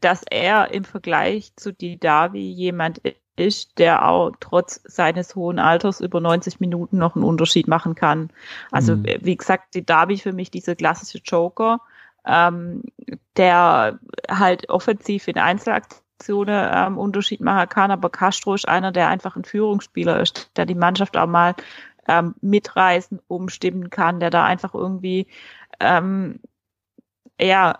dass 0.00 0.22
er 0.30 0.72
im 0.72 0.84
Vergleich 0.84 1.54
zu 1.56 1.74
Didavi 1.74 2.50
jemand 2.50 3.02
ist, 3.36 3.78
der 3.78 4.08
auch 4.08 4.32
trotz 4.40 4.80
seines 4.84 5.34
hohen 5.34 5.58
Alters 5.58 6.00
über 6.00 6.20
90 6.20 6.60
Minuten 6.60 6.98
noch 6.98 7.16
einen 7.16 7.24
Unterschied 7.24 7.68
machen 7.68 7.94
kann. 7.94 8.30
Also 8.70 8.96
Mhm. 8.96 9.06
wie 9.20 9.36
gesagt, 9.36 9.74
Didavi 9.74 10.18
für 10.18 10.32
mich 10.32 10.50
dieser 10.50 10.74
klassische 10.76 11.18
Joker, 11.18 11.80
ähm, 12.26 12.82
der 13.36 13.98
halt 14.30 14.68
offensiv 14.68 15.28
in 15.28 15.38
Einzelaktionen 15.38 16.70
ähm, 16.72 16.98
Unterschied 16.98 17.40
machen 17.40 17.68
kann, 17.68 17.90
aber 17.90 18.08
Castro 18.10 18.54
ist 18.54 18.68
einer, 18.68 18.92
der 18.92 19.08
einfach 19.08 19.36
ein 19.36 19.44
Führungsspieler 19.44 20.20
ist, 20.20 20.50
der 20.56 20.66
die 20.66 20.74
Mannschaft 20.74 21.16
auch 21.16 21.26
mal 21.26 21.54
ähm, 22.08 22.34
mitreißen, 22.40 23.20
umstimmen 23.28 23.90
kann, 23.90 24.20
der 24.20 24.30
da 24.30 24.44
einfach 24.44 24.74
irgendwie 24.74 25.26
ähm, 25.80 26.40
ja 27.40 27.78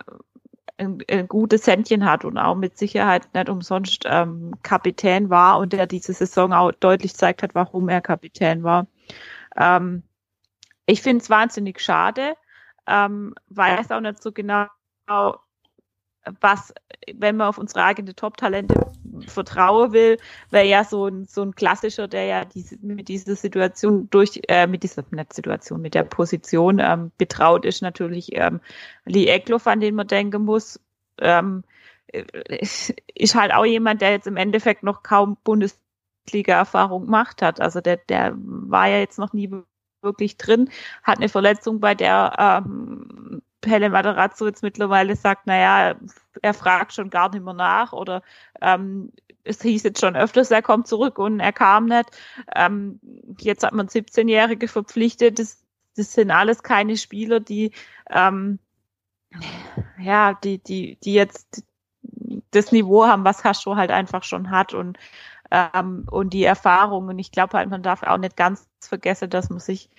ein, 0.76 0.98
ein 1.10 1.28
gutes 1.28 1.66
Händchen 1.66 2.04
hat 2.04 2.24
und 2.24 2.38
auch 2.38 2.54
mit 2.54 2.76
Sicherheit 2.78 3.32
nicht 3.34 3.48
umsonst 3.48 4.04
ähm, 4.06 4.54
Kapitän 4.62 5.30
war 5.30 5.58
und 5.58 5.72
der 5.72 5.86
diese 5.86 6.12
Saison 6.12 6.52
auch 6.52 6.72
deutlich 6.72 7.12
gezeigt 7.12 7.42
hat, 7.42 7.54
warum 7.54 7.88
er 7.88 8.00
Kapitän 8.00 8.62
war. 8.62 8.86
Ähm, 9.56 10.02
ich 10.86 11.02
finde 11.02 11.22
es 11.22 11.30
wahnsinnig 11.30 11.80
schade, 11.80 12.34
ähm, 12.86 13.34
weiß 13.48 13.90
auch 13.92 14.00
nicht 14.00 14.22
so 14.22 14.32
genau, 14.32 14.66
was, 16.40 16.72
wenn 17.14 17.36
man 17.36 17.48
auf 17.48 17.58
unsere 17.58 17.84
eigene 17.84 18.14
Top-Talente 18.14 18.90
vertrauen 19.30 19.92
will, 19.92 20.18
wäre 20.50 20.66
ja 20.66 20.84
so 20.84 21.06
ein, 21.06 21.26
so 21.26 21.42
ein 21.42 21.54
klassischer, 21.54 22.08
der 22.08 22.24
ja 22.24 22.44
diese, 22.44 22.76
mit 22.80 23.08
dieser 23.08 23.36
Situation 23.36 24.08
durch, 24.10 24.40
äh, 24.48 24.66
mit 24.66 24.82
dieser, 24.82 25.04
nicht 25.10 25.32
Situation, 25.32 25.80
mit 25.80 25.94
der 25.94 26.04
Position 26.04 26.78
ähm, 26.80 27.12
betraut 27.18 27.64
ist, 27.64 27.82
natürlich 27.82 28.34
ähm, 28.34 28.60
Lee 29.04 29.26
Eckloff, 29.26 29.66
an 29.66 29.80
den 29.80 29.94
man 29.94 30.06
denken 30.06 30.44
muss. 30.44 30.80
Ähm, 31.18 31.64
äh, 32.08 32.24
ist 33.14 33.34
halt 33.34 33.52
auch 33.52 33.64
jemand, 33.64 34.00
der 34.00 34.12
jetzt 34.12 34.26
im 34.26 34.36
Endeffekt 34.36 34.82
noch 34.82 35.02
kaum 35.02 35.36
Bundesliga-Erfahrung 35.44 37.06
gemacht 37.06 37.42
hat. 37.42 37.60
Also 37.60 37.80
der, 37.80 37.96
der 37.96 38.34
war 38.36 38.88
ja 38.88 38.98
jetzt 38.98 39.18
noch 39.18 39.32
nie 39.32 39.50
wirklich 40.02 40.36
drin, 40.36 40.70
hat 41.02 41.18
eine 41.18 41.28
Verletzung, 41.28 41.80
bei 41.80 41.94
der 41.94 42.62
ähm, 42.66 43.42
Pelle 43.64 43.90
Matarazzo 43.90 44.46
jetzt 44.46 44.62
mittlerweile 44.62 45.16
sagt, 45.16 45.46
naja, 45.46 45.96
er 46.42 46.54
fragt 46.54 46.92
schon 46.92 47.10
gar 47.10 47.30
nicht 47.30 47.44
mehr 47.44 47.54
nach 47.54 47.92
oder 47.92 48.22
ähm, 48.60 49.10
es 49.44 49.62
hieß 49.62 49.82
jetzt 49.82 50.00
schon 50.00 50.16
öfters, 50.16 50.50
er 50.50 50.62
kommt 50.62 50.86
zurück 50.86 51.18
und 51.18 51.40
er 51.40 51.52
kam 51.52 51.86
nicht. 51.86 52.10
Ähm, 52.54 53.00
jetzt 53.40 53.64
hat 53.64 53.72
man 53.72 53.88
17-Jährige 53.88 54.68
verpflichtet. 54.68 55.38
Das, 55.38 55.62
das 55.96 56.12
sind 56.12 56.30
alles 56.30 56.62
keine 56.62 56.96
Spieler, 56.96 57.40
die 57.40 57.72
ähm, 58.10 58.58
ja, 59.98 60.34
die, 60.34 60.58
die, 60.58 60.96
die 61.02 61.14
jetzt 61.14 61.64
das 62.50 62.72
Niveau 62.72 63.06
haben, 63.06 63.24
was 63.24 63.42
Castro 63.42 63.76
halt 63.76 63.90
einfach 63.90 64.22
schon 64.22 64.50
hat 64.50 64.74
und 64.74 64.98
ähm, 65.50 66.06
und 66.10 66.32
die 66.32 66.44
Erfahrung. 66.44 67.08
Und 67.08 67.18
ich 67.18 67.32
glaube 67.32 67.56
halt, 67.58 67.70
man 67.70 67.82
darf 67.82 68.02
auch 68.02 68.18
nicht 68.18 68.36
ganz 68.36 68.68
vergessen, 68.80 69.30
dass 69.30 69.50
man 69.50 69.60
sich 69.60 69.90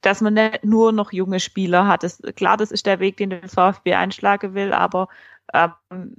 dass 0.00 0.20
man 0.20 0.34
nicht 0.34 0.64
nur 0.64 0.92
noch 0.92 1.12
junge 1.12 1.40
Spieler 1.40 1.86
hat. 1.86 2.02
Das, 2.02 2.20
klar, 2.36 2.56
das 2.56 2.70
ist 2.70 2.86
der 2.86 3.00
Weg, 3.00 3.16
den 3.16 3.30
der 3.30 3.48
VfB 3.48 3.94
einschlagen 3.94 4.54
will, 4.54 4.72
aber 4.72 5.08
ähm, 5.52 6.16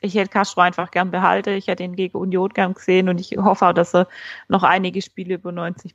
ich 0.00 0.14
hätte 0.14 0.30
Castro 0.30 0.60
einfach 0.60 0.90
gern 0.90 1.10
behalten. 1.10 1.54
Ich 1.54 1.66
hätte 1.66 1.82
ihn 1.82 1.96
gegen 1.96 2.18
Union 2.18 2.50
gern 2.50 2.74
gesehen 2.74 3.08
und 3.08 3.20
ich 3.20 3.36
hoffe 3.38 3.66
auch, 3.66 3.72
dass 3.72 3.94
er 3.94 4.06
noch 4.48 4.62
einige 4.62 5.00
Spiele 5.00 5.34
über 5.34 5.50
90 5.50 5.94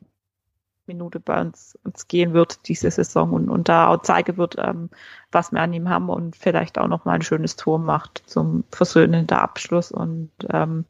Minuten 0.87 1.21
bei 1.21 1.39
uns, 1.39 1.77
uns 1.83 2.07
gehen 2.07 2.33
wird 2.33 2.67
diese 2.67 2.91
Saison 2.91 3.31
und, 3.31 3.49
und 3.49 3.69
da 3.69 3.87
auch 3.87 4.01
zeigen 4.01 4.37
wird, 4.37 4.55
ähm, 4.57 4.89
was 5.31 5.51
wir 5.51 5.61
an 5.61 5.71
ihm 5.71 5.87
haben 5.87 6.09
und 6.09 6.35
vielleicht 6.35 6.77
auch 6.77 6.87
noch 6.87 7.05
mal 7.05 7.13
ein 7.13 7.21
schönes 7.21 7.55
Tor 7.55 7.77
macht 7.79 8.23
zum 8.25 8.63
versöhnenden 8.71 9.37
Abschluss 9.37 9.91
und 9.91 10.31
ähm, 10.51 10.85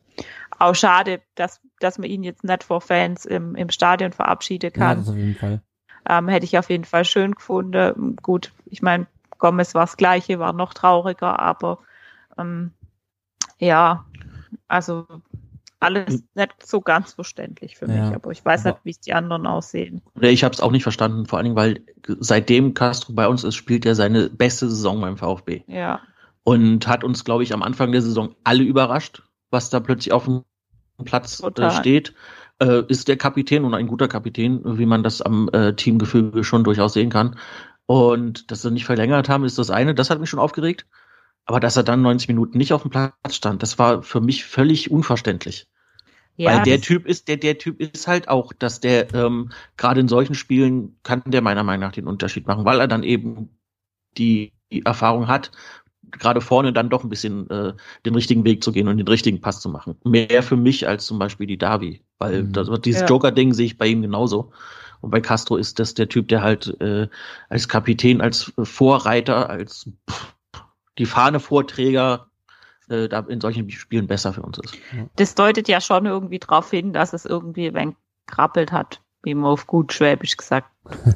auch 0.58 0.74
schade, 0.74 1.22
dass, 1.36 1.62
dass 1.80 2.00
man 2.00 2.10
ihn 2.10 2.24
jetzt 2.24 2.44
nicht 2.44 2.64
vor 2.64 2.82
Fans 2.82 3.26
im, 3.26 3.56
im 3.56 3.70
Stadion 3.70 4.12
verabschieden 4.12 4.72
ja, 4.74 4.80
kann 4.80 4.98
das 5.00 5.10
auf 5.10 5.16
jeden 5.16 5.36
Fall. 5.36 5.62
Ähm, 6.08 6.28
hätte 6.28 6.46
ich 6.46 6.58
auf 6.58 6.70
jeden 6.70 6.86
Fall 6.86 7.06
schön 7.06 7.36
gefunden. 7.36 8.16
Gut, 8.22 8.52
ich 8.66 8.82
meine, 8.82 9.08
Gomez 9.38 9.74
war 9.74 9.84
das 9.84 9.98
Gleiche, 9.98 10.40
war 10.40 10.54
noch 10.54 10.74
trauriger, 10.74 11.40
aber 11.40 11.80
ähm, 12.38 12.72
ja, 13.58 14.06
also 14.68 15.06
alles 15.80 16.24
nicht 16.36 16.66
so 16.66 16.82
ganz 16.82 17.14
verständlich 17.14 17.78
für 17.78 17.88
Ja. 17.88 17.94
mich, 17.94 18.16
aber 18.16 18.32
ich 18.32 18.44
weiß 18.44 18.66
nicht, 18.66 18.80
wie 18.84 18.92
es 18.92 19.00
die 19.00 19.14
anderen 19.14 19.48
aussehen. 19.48 20.02
Ich 20.20 20.44
habe 20.44 20.54
es 20.54 20.60
auch 20.60 20.72
nicht 20.72 20.84
verstanden, 20.84 21.26
vor 21.26 21.38
allen 21.38 21.46
Dingen, 21.46 21.56
weil 21.56 21.82
seitdem 22.20 22.74
Castro 22.74 23.14
bei 23.14 23.28
uns 23.28 23.44
ist, 23.44 23.56
spielt 23.56 23.86
er 23.86 23.96
seine 23.96 24.30
beste 24.30 24.70
Saison 24.70 25.00
beim 25.00 25.18
VfB. 25.18 25.64
Ja. 25.68 26.02
Und 26.44 26.88
hat 26.88 27.04
uns, 27.04 27.24
glaube 27.24 27.44
ich, 27.44 27.54
am 27.54 27.64
Anfang 27.64 27.92
der 27.92 28.02
Saison 28.02 28.36
alle 28.44 28.64
überrascht, 28.64 29.24
was 29.52 29.70
da 29.70 29.80
plötzlich 29.80 30.12
auf 30.12 30.26
dem 30.26 30.44
Platz 31.06 31.40
äh, 31.40 31.44
Total. 31.44 31.72
steht. 31.72 32.14
Äh, 32.62 32.84
ist 32.88 33.08
der 33.08 33.18
Kapitän 33.18 33.64
und 33.64 33.74
ein 33.74 33.88
guter 33.88 34.08
Kapitän, 34.08 34.62
wie 34.78 34.86
man 34.86 35.04
das 35.04 35.22
am 35.22 35.50
äh, 35.54 35.74
Teamgefüge 35.74 36.44
schon 36.44 36.64
durchaus 36.64 36.94
sehen 36.94 37.10
kann. 37.10 37.38
Und 37.86 38.52
dass 38.52 38.62
sie 38.62 38.72
nicht 38.72 38.86
verlängert 38.86 39.30
haben, 39.30 39.46
ist 39.46 39.58
das 39.58 39.70
eine. 39.70 39.96
Das 39.96 40.10
hat 40.10 40.20
mich 40.20 40.30
schon 40.30 40.40
aufgeregt. 40.40 40.86
Aber 41.46 41.60
dass 41.60 41.78
er 41.78 41.84
dann 41.84 42.02
90 42.04 42.28
Minuten 42.28 42.58
nicht 42.58 42.74
auf 42.74 42.84
dem 42.84 42.92
Platz 42.92 43.14
stand, 43.30 43.64
das 43.64 43.80
war 43.80 44.04
für 44.04 44.22
mich 44.22 44.46
völlig 44.46 44.92
unverständlich. 44.92 45.68
Ja, 46.36 46.52
Weil 46.52 46.64
der 46.64 46.80
Typ 46.80 47.06
ist, 47.06 47.28
der, 47.28 47.38
der 47.38 47.58
Typ 47.58 47.82
ist 47.82 48.08
halt 48.08 48.30
auch, 48.30 48.54
dass 48.54 48.80
der 48.80 49.14
ähm, 49.14 49.50
gerade 49.76 50.00
in 50.00 50.08
solchen 50.08 50.36
Spielen 50.36 50.98
kann 51.04 51.24
der 51.26 51.42
meiner 51.42 51.64
Meinung 51.64 51.82
nach 51.82 51.92
den 51.92 52.08
Unterschied 52.08 52.48
machen, 52.48 52.66
weil 52.66 52.80
er 52.80 52.88
dann 52.88 53.04
eben 53.04 53.58
die, 54.18 54.54
die 54.72 54.86
Erfahrung 54.86 55.28
hat, 55.28 55.52
gerade 56.12 56.40
vorne 56.40 56.72
dann 56.72 56.90
doch 56.90 57.04
ein 57.04 57.10
bisschen 57.10 57.50
äh, 57.50 57.74
den 58.06 58.16
richtigen 58.16 58.46
Weg 58.46 58.64
zu 58.64 58.72
gehen 58.72 58.88
und 58.88 58.98
den 58.98 59.08
richtigen 59.08 59.42
Pass 59.42 59.60
zu 59.60 59.70
machen. 59.70 59.98
Mehr 60.04 60.44
für 60.44 60.56
mich 60.56 60.88
als 60.88 61.06
zum 61.06 61.20
Beispiel 61.20 61.48
die 61.48 61.58
Davi, 61.58 62.04
weil 62.20 62.44
Mhm. 62.44 62.54
das, 62.54 62.70
dieses 62.82 63.02
Ja. 63.02 63.08
Joker-Ding 63.08 63.54
sehe 63.54 63.66
ich 63.66 63.78
bei 63.78 63.88
ihm 63.88 64.02
genauso. 64.02 64.52
Und 65.02 65.12
bei 65.12 65.22
Castro 65.22 65.56
ist 65.56 65.80
das 65.80 65.94
der 65.94 66.10
Typ, 66.10 66.28
der 66.28 66.42
halt 66.42 66.76
äh, 66.82 67.08
als 67.50 67.68
Kapitän, 67.70 68.20
als 68.22 68.52
Vorreiter, 68.62 69.50
als 69.50 69.90
pff, 70.10 70.36
die 70.98 71.06
Fahne-Vorträger 71.06 72.28
äh, 72.90 73.08
da 73.08 73.20
in 73.22 73.40
solchen 73.40 73.70
Spielen 73.72 74.08
besser 74.08 74.34
für 74.34 74.42
uns 74.42 74.58
ist. 74.60 74.76
das 75.16 75.36
deutet 75.36 75.68
ja 75.70 75.80
schon 75.80 76.06
irgendwie 76.06 76.40
darauf 76.40 76.70
hin, 76.70 76.92
dass 76.92 77.14
es 77.14 77.24
irgendwie 77.26 77.74
wenig 77.74 77.96
krabbelt 78.26 78.72
hat, 78.74 79.02
wie 79.24 79.34
man 79.34 79.46
auf 79.52 79.68
gut 79.68 79.94
Schwäbisch 79.94 80.36
gesagt. 80.38 80.70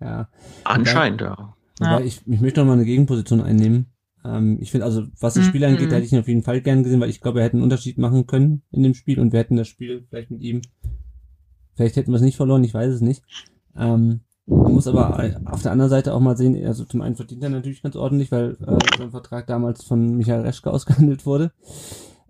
Ja. 0.00 0.28
Anscheinend, 0.64 1.22
ja. 1.22 1.54
Ja. 1.80 1.98
ich, 2.00 2.20
ich 2.26 2.40
möchte 2.40 2.60
noch 2.60 2.66
mal 2.66 2.74
eine 2.74 2.84
Gegenposition 2.84 3.40
einnehmen. 3.40 3.86
Ähm, 4.24 4.58
ich 4.60 4.70
finde 4.70 4.86
also, 4.86 5.04
was 5.20 5.34
das 5.34 5.44
Spiel 5.44 5.60
Mhm. 5.60 5.74
angeht, 5.74 5.92
hätte 5.92 6.04
ich 6.06 6.12
ihn 6.12 6.18
auf 6.20 6.28
jeden 6.28 6.42
Fall 6.42 6.60
gern 6.60 6.82
gesehen, 6.82 7.00
weil 7.00 7.10
ich 7.10 7.20
glaube, 7.20 7.40
er 7.40 7.44
hätte 7.46 7.54
einen 7.54 7.62
Unterschied 7.62 7.98
machen 7.98 8.26
können 8.26 8.62
in 8.70 8.82
dem 8.82 8.94
Spiel 8.94 9.20
und 9.20 9.32
wir 9.32 9.40
hätten 9.40 9.56
das 9.56 9.68
Spiel 9.68 10.06
vielleicht 10.08 10.30
mit 10.30 10.40
ihm, 10.42 10.62
vielleicht 11.74 11.96
hätten 11.96 12.10
wir 12.12 12.16
es 12.16 12.22
nicht 12.22 12.36
verloren, 12.36 12.64
ich 12.64 12.74
weiß 12.74 12.92
es 12.92 13.00
nicht. 13.00 13.22
Ähm, 13.76 14.20
man 14.46 14.72
muss 14.72 14.86
aber 14.86 15.18
auf 15.46 15.62
der 15.62 15.72
anderen 15.72 15.90
Seite 15.90 16.12
auch 16.14 16.20
mal 16.20 16.36
sehen, 16.36 16.64
also 16.66 16.84
zum 16.84 17.00
einen 17.00 17.16
verdient 17.16 17.42
er 17.42 17.48
natürlich 17.50 17.82
ganz 17.82 17.96
ordentlich, 17.96 18.30
weil 18.30 18.56
äh, 18.66 18.78
sein 18.98 19.10
Vertrag 19.10 19.46
damals 19.46 19.84
von 19.84 20.16
Michael 20.16 20.42
Reschke 20.42 20.70
ausgehandelt 20.72 21.24
wurde. 21.26 21.52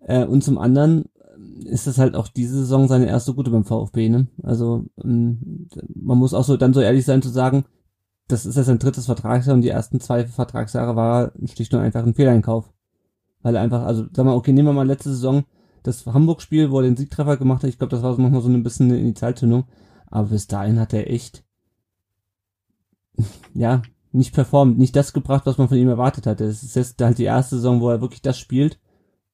Äh, 0.00 0.24
und 0.24 0.44
zum 0.44 0.58
anderen 0.58 1.06
ist 1.64 1.86
das 1.86 1.98
halt 1.98 2.14
auch 2.14 2.28
diese 2.28 2.56
Saison 2.58 2.86
seine 2.88 3.06
erste 3.06 3.34
gute 3.34 3.50
beim 3.50 3.64
VfB, 3.64 4.08
ne? 4.08 4.28
Also 4.42 4.84
ähm, 5.02 5.68
man 5.94 6.18
muss 6.18 6.34
auch 6.34 6.44
so 6.44 6.56
dann 6.56 6.72
so 6.72 6.80
ehrlich 6.80 7.04
sein 7.04 7.22
zu 7.22 7.28
sagen, 7.30 7.64
das 8.28 8.46
ist 8.46 8.56
jetzt 8.56 8.66
sein 8.66 8.78
drittes 8.78 9.06
Vertragsjahr 9.06 9.54
und 9.54 9.62
die 9.62 9.68
ersten 9.68 10.00
zwei 10.00 10.26
Vertragsjahre 10.26 10.96
war 10.96 11.32
schlicht 11.46 11.74
und 11.74 11.80
einfach 11.80 12.04
ein 12.04 12.14
Fehleinkauf. 12.14 12.72
Weil 13.42 13.56
er 13.56 13.62
einfach, 13.62 13.84
also 13.84 14.06
sag 14.12 14.24
mal, 14.24 14.34
okay, 14.34 14.52
nehmen 14.52 14.68
wir 14.68 14.72
mal 14.72 14.86
letzte 14.86 15.10
Saison 15.10 15.44
das 15.82 16.06
Hamburg-Spiel, 16.06 16.70
wo 16.70 16.78
er 16.78 16.84
den 16.84 16.96
Siegtreffer 16.96 17.36
gemacht 17.36 17.62
hat. 17.62 17.68
Ich 17.68 17.78
glaube, 17.78 17.90
das 17.90 18.02
war 18.02 18.18
nochmal 18.18 18.40
so 18.40 18.48
ein 18.48 18.62
bisschen 18.62 18.90
eine 18.90 18.98
Initialzündung. 18.98 19.64
Aber 20.06 20.28
bis 20.28 20.46
dahin 20.46 20.80
hat 20.80 20.94
er 20.94 21.10
echt, 21.10 21.44
ja, 23.54 23.82
nicht 24.12 24.32
performt, 24.32 24.78
nicht 24.78 24.96
das 24.96 25.12
gebracht, 25.12 25.44
was 25.44 25.58
man 25.58 25.68
von 25.68 25.76
ihm 25.76 25.88
erwartet 25.88 26.26
hatte. 26.26 26.44
Es 26.44 26.62
ist 26.62 26.76
jetzt 26.76 27.02
halt 27.02 27.18
die 27.18 27.24
erste 27.24 27.56
Saison, 27.56 27.80
wo 27.80 27.90
er 27.90 28.00
wirklich 28.00 28.22
das 28.22 28.38
spielt, 28.38 28.78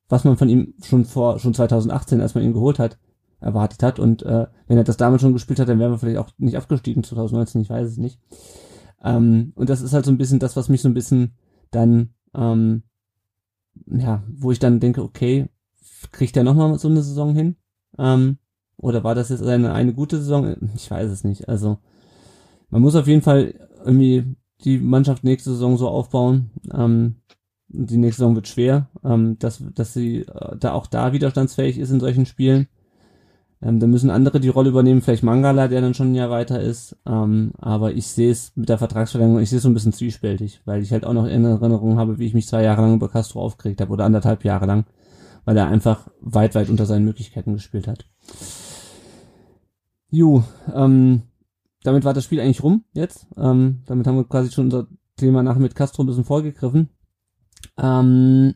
was 0.09 0.25
man 0.25 0.37
von 0.37 0.49
ihm 0.49 0.75
schon 0.83 1.05
vor, 1.05 1.39
schon 1.39 1.55
2018, 1.55 2.21
als 2.21 2.35
man 2.35 2.43
ihn 2.43 2.55
geholt 2.55 2.81
hat, 2.81 2.99
erwartet 3.41 3.83
hat. 3.83 4.01
Und 4.01 4.23
äh, 4.23 4.47
wenn 4.67 4.79
er 4.79 4.85
das 4.85 4.97
damals 4.97 5.23
schon 5.23 5.35
gespielt 5.35 5.61
hat, 5.61 5.69
dann 5.69 5.79
wären 5.79 5.93
wir 5.93 5.99
vielleicht 5.99 6.19
auch 6.19 6.31
nicht 6.39 6.57
abgestiegen 6.57 7.05
2019, 7.05 7.61
ich 7.61 7.71
weiß 7.71 7.87
es 7.87 7.97
nicht. 7.99 8.19
Ähm, 9.03 9.53
und 9.55 9.71
das 9.71 9.81
ist 9.81 9.93
halt 9.93 10.05
so 10.05 10.11
ein 10.11 10.19
bisschen 10.19 10.39
das, 10.39 10.57
was 10.57 10.69
mich 10.69 10.83
so 10.83 10.89
ein 10.89 10.95
bisschen 10.95 11.33
dann, 11.71 12.15
ähm, 12.35 12.83
ja, 13.87 14.23
wo 14.29 14.53
ich 14.53 14.59
dann 14.59 14.81
denke, 14.81 15.03
okay, 15.03 15.49
kriegt 16.13 16.37
er 16.37 16.45
nochmal 16.45 16.79
so 16.79 16.89
eine 16.89 17.03
Saison 17.03 17.35
hin? 17.35 17.57
Ähm, 17.99 18.39
oder 18.77 19.05
war 19.05 19.15
das 19.15 19.29
jetzt 19.29 19.43
eine, 19.43 19.73
eine 19.73 19.93
gute 19.93 20.19
Saison? 20.19 20.57
Ich 20.75 20.91
weiß 20.91 21.11
es 21.11 21.25
nicht. 21.25 21.49
Also, 21.49 21.79
man 22.71 22.83
muss 22.83 22.97
auf 22.97 23.07
jeden 23.07 23.23
Fall 23.23 23.55
irgendwie 23.85 24.37
die 24.65 24.79
Mannschaft 24.79 25.25
nächste 25.25 25.51
Saison 25.51 25.77
so 25.77 25.89
aufbauen. 25.89 26.51
Ähm, 26.73 27.17
die 27.69 27.99
nächste 27.99 28.21
Saison 28.21 28.35
wird 28.35 28.49
schwer, 28.49 28.89
ähm, 29.05 29.39
dass, 29.39 29.63
dass 29.75 29.93
sie 29.93 30.21
äh, 30.23 30.57
da 30.59 30.73
auch 30.73 30.87
da 30.87 31.13
widerstandsfähig 31.13 31.79
ist 31.79 31.91
in 31.91 32.01
solchen 32.01 32.27
Spielen. 32.27 32.69
Ähm, 33.63 33.79
da 33.79 33.87
müssen 33.87 34.11
andere 34.11 34.41
die 34.41 34.49
Rolle 34.49 34.71
übernehmen, 34.71 35.03
vielleicht 35.03 35.23
Mangala, 35.23 35.69
der 35.69 35.83
dann 35.83 35.95
schon 35.95 36.13
ein 36.13 36.15
Jahr 36.15 36.31
weiter 36.31 36.61
ist. 36.61 36.97
Ähm, 37.07 37.53
aber 37.59 37.93
ich 37.93 38.07
sehe 38.07 38.31
es 38.31 38.53
mit 38.57 38.69
der 38.69 38.79
Vertragsverlängerung, 38.79 39.43
ich 39.43 39.51
sehe 39.51 39.59
es 39.59 39.63
so 39.63 39.69
ein 39.69 39.75
bisschen 39.75 39.93
zwiespältig, 39.93 40.63
weil 40.65 40.83
ich 40.83 40.93
halt 40.93 41.05
auch 41.05 41.13
noch 41.13 41.27
in 41.27 41.45
Erinnerung 41.45 41.99
habe, 41.99 42.19
wie 42.19 42.27
ich 42.27 42.35
mich 42.35 42.47
zwei 42.47 42.63
Jahre 42.63 42.83
lang 42.83 42.95
über 42.95 43.09
Castro 43.09 43.41
aufgeregt 43.41 43.81
habe 43.81 43.93
oder 43.93 44.05
anderthalb 44.05 44.45
Jahre 44.45 44.67
lang, 44.67 44.87
weil 45.45 45.57
er 45.57 45.69
einfach 45.69 46.09
weit, 46.21 46.55
weit 46.55 46.71
unter 46.71 46.87
seinen 46.87 47.05
Möglichkeiten 47.05 47.53
gespielt 47.53 47.87
hat. 47.87 48.07
Ju, 50.11 50.43
ähm, 50.75 51.23
damit 51.83 52.05
war 52.05 52.15
das 52.15 52.25
Spiel 52.25 52.41
eigentlich 52.41 52.63
rum 52.63 52.85
jetzt. 52.95 53.27
Ähm, 53.37 53.83
damit 53.87 54.07
haben 54.07 54.17
wir 54.17 54.25
quasi 54.25 54.51
schon 54.51 54.65
unser 54.67 54.87
Thema 55.17 55.43
nachher 55.43 55.61
mit 55.61 55.75
Castro 55.75 56.03
ein 56.03 56.07
bisschen 56.07 56.25
vorgegriffen. 56.25 56.89
Ähm, 57.79 58.55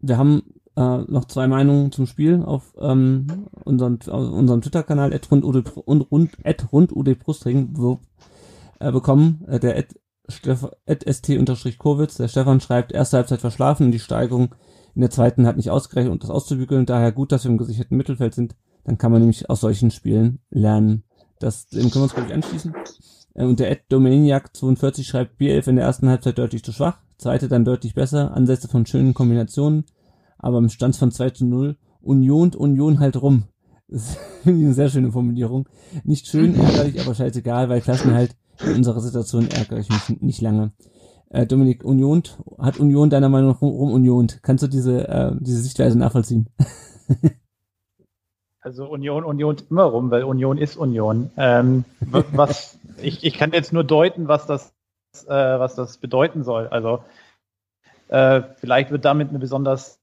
wir 0.00 0.18
haben 0.18 0.42
äh, 0.76 0.98
noch 0.98 1.26
zwei 1.26 1.46
Meinungen 1.46 1.92
zum 1.92 2.06
Spiel 2.06 2.42
auf 2.42 2.74
ähm, 2.80 3.26
unseren, 3.64 3.96
unserem 3.96 4.62
Twitter-Kanal 4.62 5.12
rund 5.30 5.44
und 5.44 6.02
rund 6.02 6.32
äh, 8.80 8.92
bekommen. 8.92 9.44
Äh, 9.48 9.60
der 9.60 9.84
st-kurwitz, 10.30 12.16
der 12.16 12.28
Stefan 12.28 12.60
schreibt, 12.60 12.92
erste 12.92 13.18
Halbzeit 13.18 13.40
verschlafen 13.40 13.90
die 13.90 13.98
Steigerung 13.98 14.54
in 14.94 15.00
der 15.00 15.10
zweiten 15.10 15.46
hat 15.46 15.56
nicht 15.56 15.70
ausgereicht, 15.70 16.10
um 16.10 16.18
das 16.18 16.30
auszubügeln. 16.30 16.86
Daher 16.86 17.12
gut, 17.12 17.32
dass 17.32 17.44
wir 17.44 17.50
im 17.50 17.58
gesicherten 17.58 17.96
Mittelfeld 17.96 18.34
sind. 18.34 18.56
Dann 18.84 18.98
kann 18.98 19.12
man 19.12 19.20
nämlich 19.20 19.48
aus 19.48 19.60
solchen 19.60 19.90
Spielen 19.90 20.40
lernen. 20.50 21.04
Das, 21.38 21.68
dem 21.68 21.82
können 21.82 21.94
wir 21.94 22.02
uns, 22.02 22.14
glaube 22.14 22.28
ich, 22.28 22.34
anschließen. 22.34 22.74
Äh, 23.34 23.44
Und 23.44 23.60
der 23.60 23.70
Ed 23.70 23.84
Domaniac 23.88 24.54
42 24.54 25.06
schreibt, 25.06 25.40
B11 25.40 25.68
in 25.68 25.76
der 25.76 25.86
ersten 25.86 26.08
Halbzeit 26.08 26.38
deutlich 26.38 26.62
zu 26.62 26.72
schwach, 26.72 26.98
zweite 27.16 27.48
dann 27.48 27.64
deutlich 27.64 27.94
besser, 27.94 28.34
Ansätze 28.34 28.68
von 28.68 28.84
schönen 28.86 29.14
Kombinationen, 29.14 29.84
aber 30.42 30.58
im 30.58 30.68
Stand 30.68 30.96
von 30.96 31.10
2 31.10 31.30
zu 31.30 31.46
0 31.46 31.76
Union 32.02 32.48
und 32.48 32.56
Union 32.56 33.00
halt 33.00 33.20
rum. 33.20 33.44
Das 33.88 34.16
ich 34.44 34.48
eine 34.48 34.72
sehr 34.72 34.88
schöne 34.88 35.12
Formulierung. 35.12 35.68
Nicht 36.04 36.26
schön, 36.26 36.54
ärgerlich, 36.58 37.00
aber 37.00 37.14
scheißegal, 37.14 37.68
weil 37.68 37.80
Klassen 37.82 38.14
halt 38.14 38.34
in 38.64 38.76
unserer 38.76 39.00
Situation 39.00 39.48
ärgere 39.48 39.78
ich 39.78 39.88
mich 39.88 40.20
nicht 40.20 40.40
lange. 40.40 40.72
Äh, 41.28 41.46
Dominik, 41.46 41.84
Union, 41.84 42.22
hat 42.58 42.80
Union 42.80 43.10
deiner 43.10 43.28
Meinung 43.28 43.50
nach 43.50 43.60
rum, 43.60 43.70
rum 43.70 43.92
Union? 43.92 44.28
Kannst 44.42 44.64
du 44.64 44.68
diese, 44.68 45.08
äh, 45.08 45.32
diese 45.40 45.60
Sichtweise 45.60 45.98
nachvollziehen? 45.98 46.48
Also 48.64 48.88
Union, 48.88 49.24
Union 49.24 49.56
immer 49.70 49.82
rum, 49.82 50.12
weil 50.12 50.22
Union 50.22 50.56
ist 50.56 50.76
Union. 50.76 51.32
Ähm, 51.36 51.84
was 52.00 52.78
ich, 53.02 53.24
ich 53.24 53.34
kann 53.34 53.50
jetzt 53.52 53.72
nur 53.72 53.82
deuten, 53.82 54.28
was 54.28 54.46
das, 54.46 54.72
äh, 55.26 55.34
was 55.34 55.74
das 55.74 55.98
bedeuten 55.98 56.44
soll. 56.44 56.68
Also 56.68 57.02
äh, 58.06 58.42
vielleicht 58.58 58.92
wird 58.92 59.04
damit 59.04 59.30
eine 59.30 59.40
besonders 59.40 60.01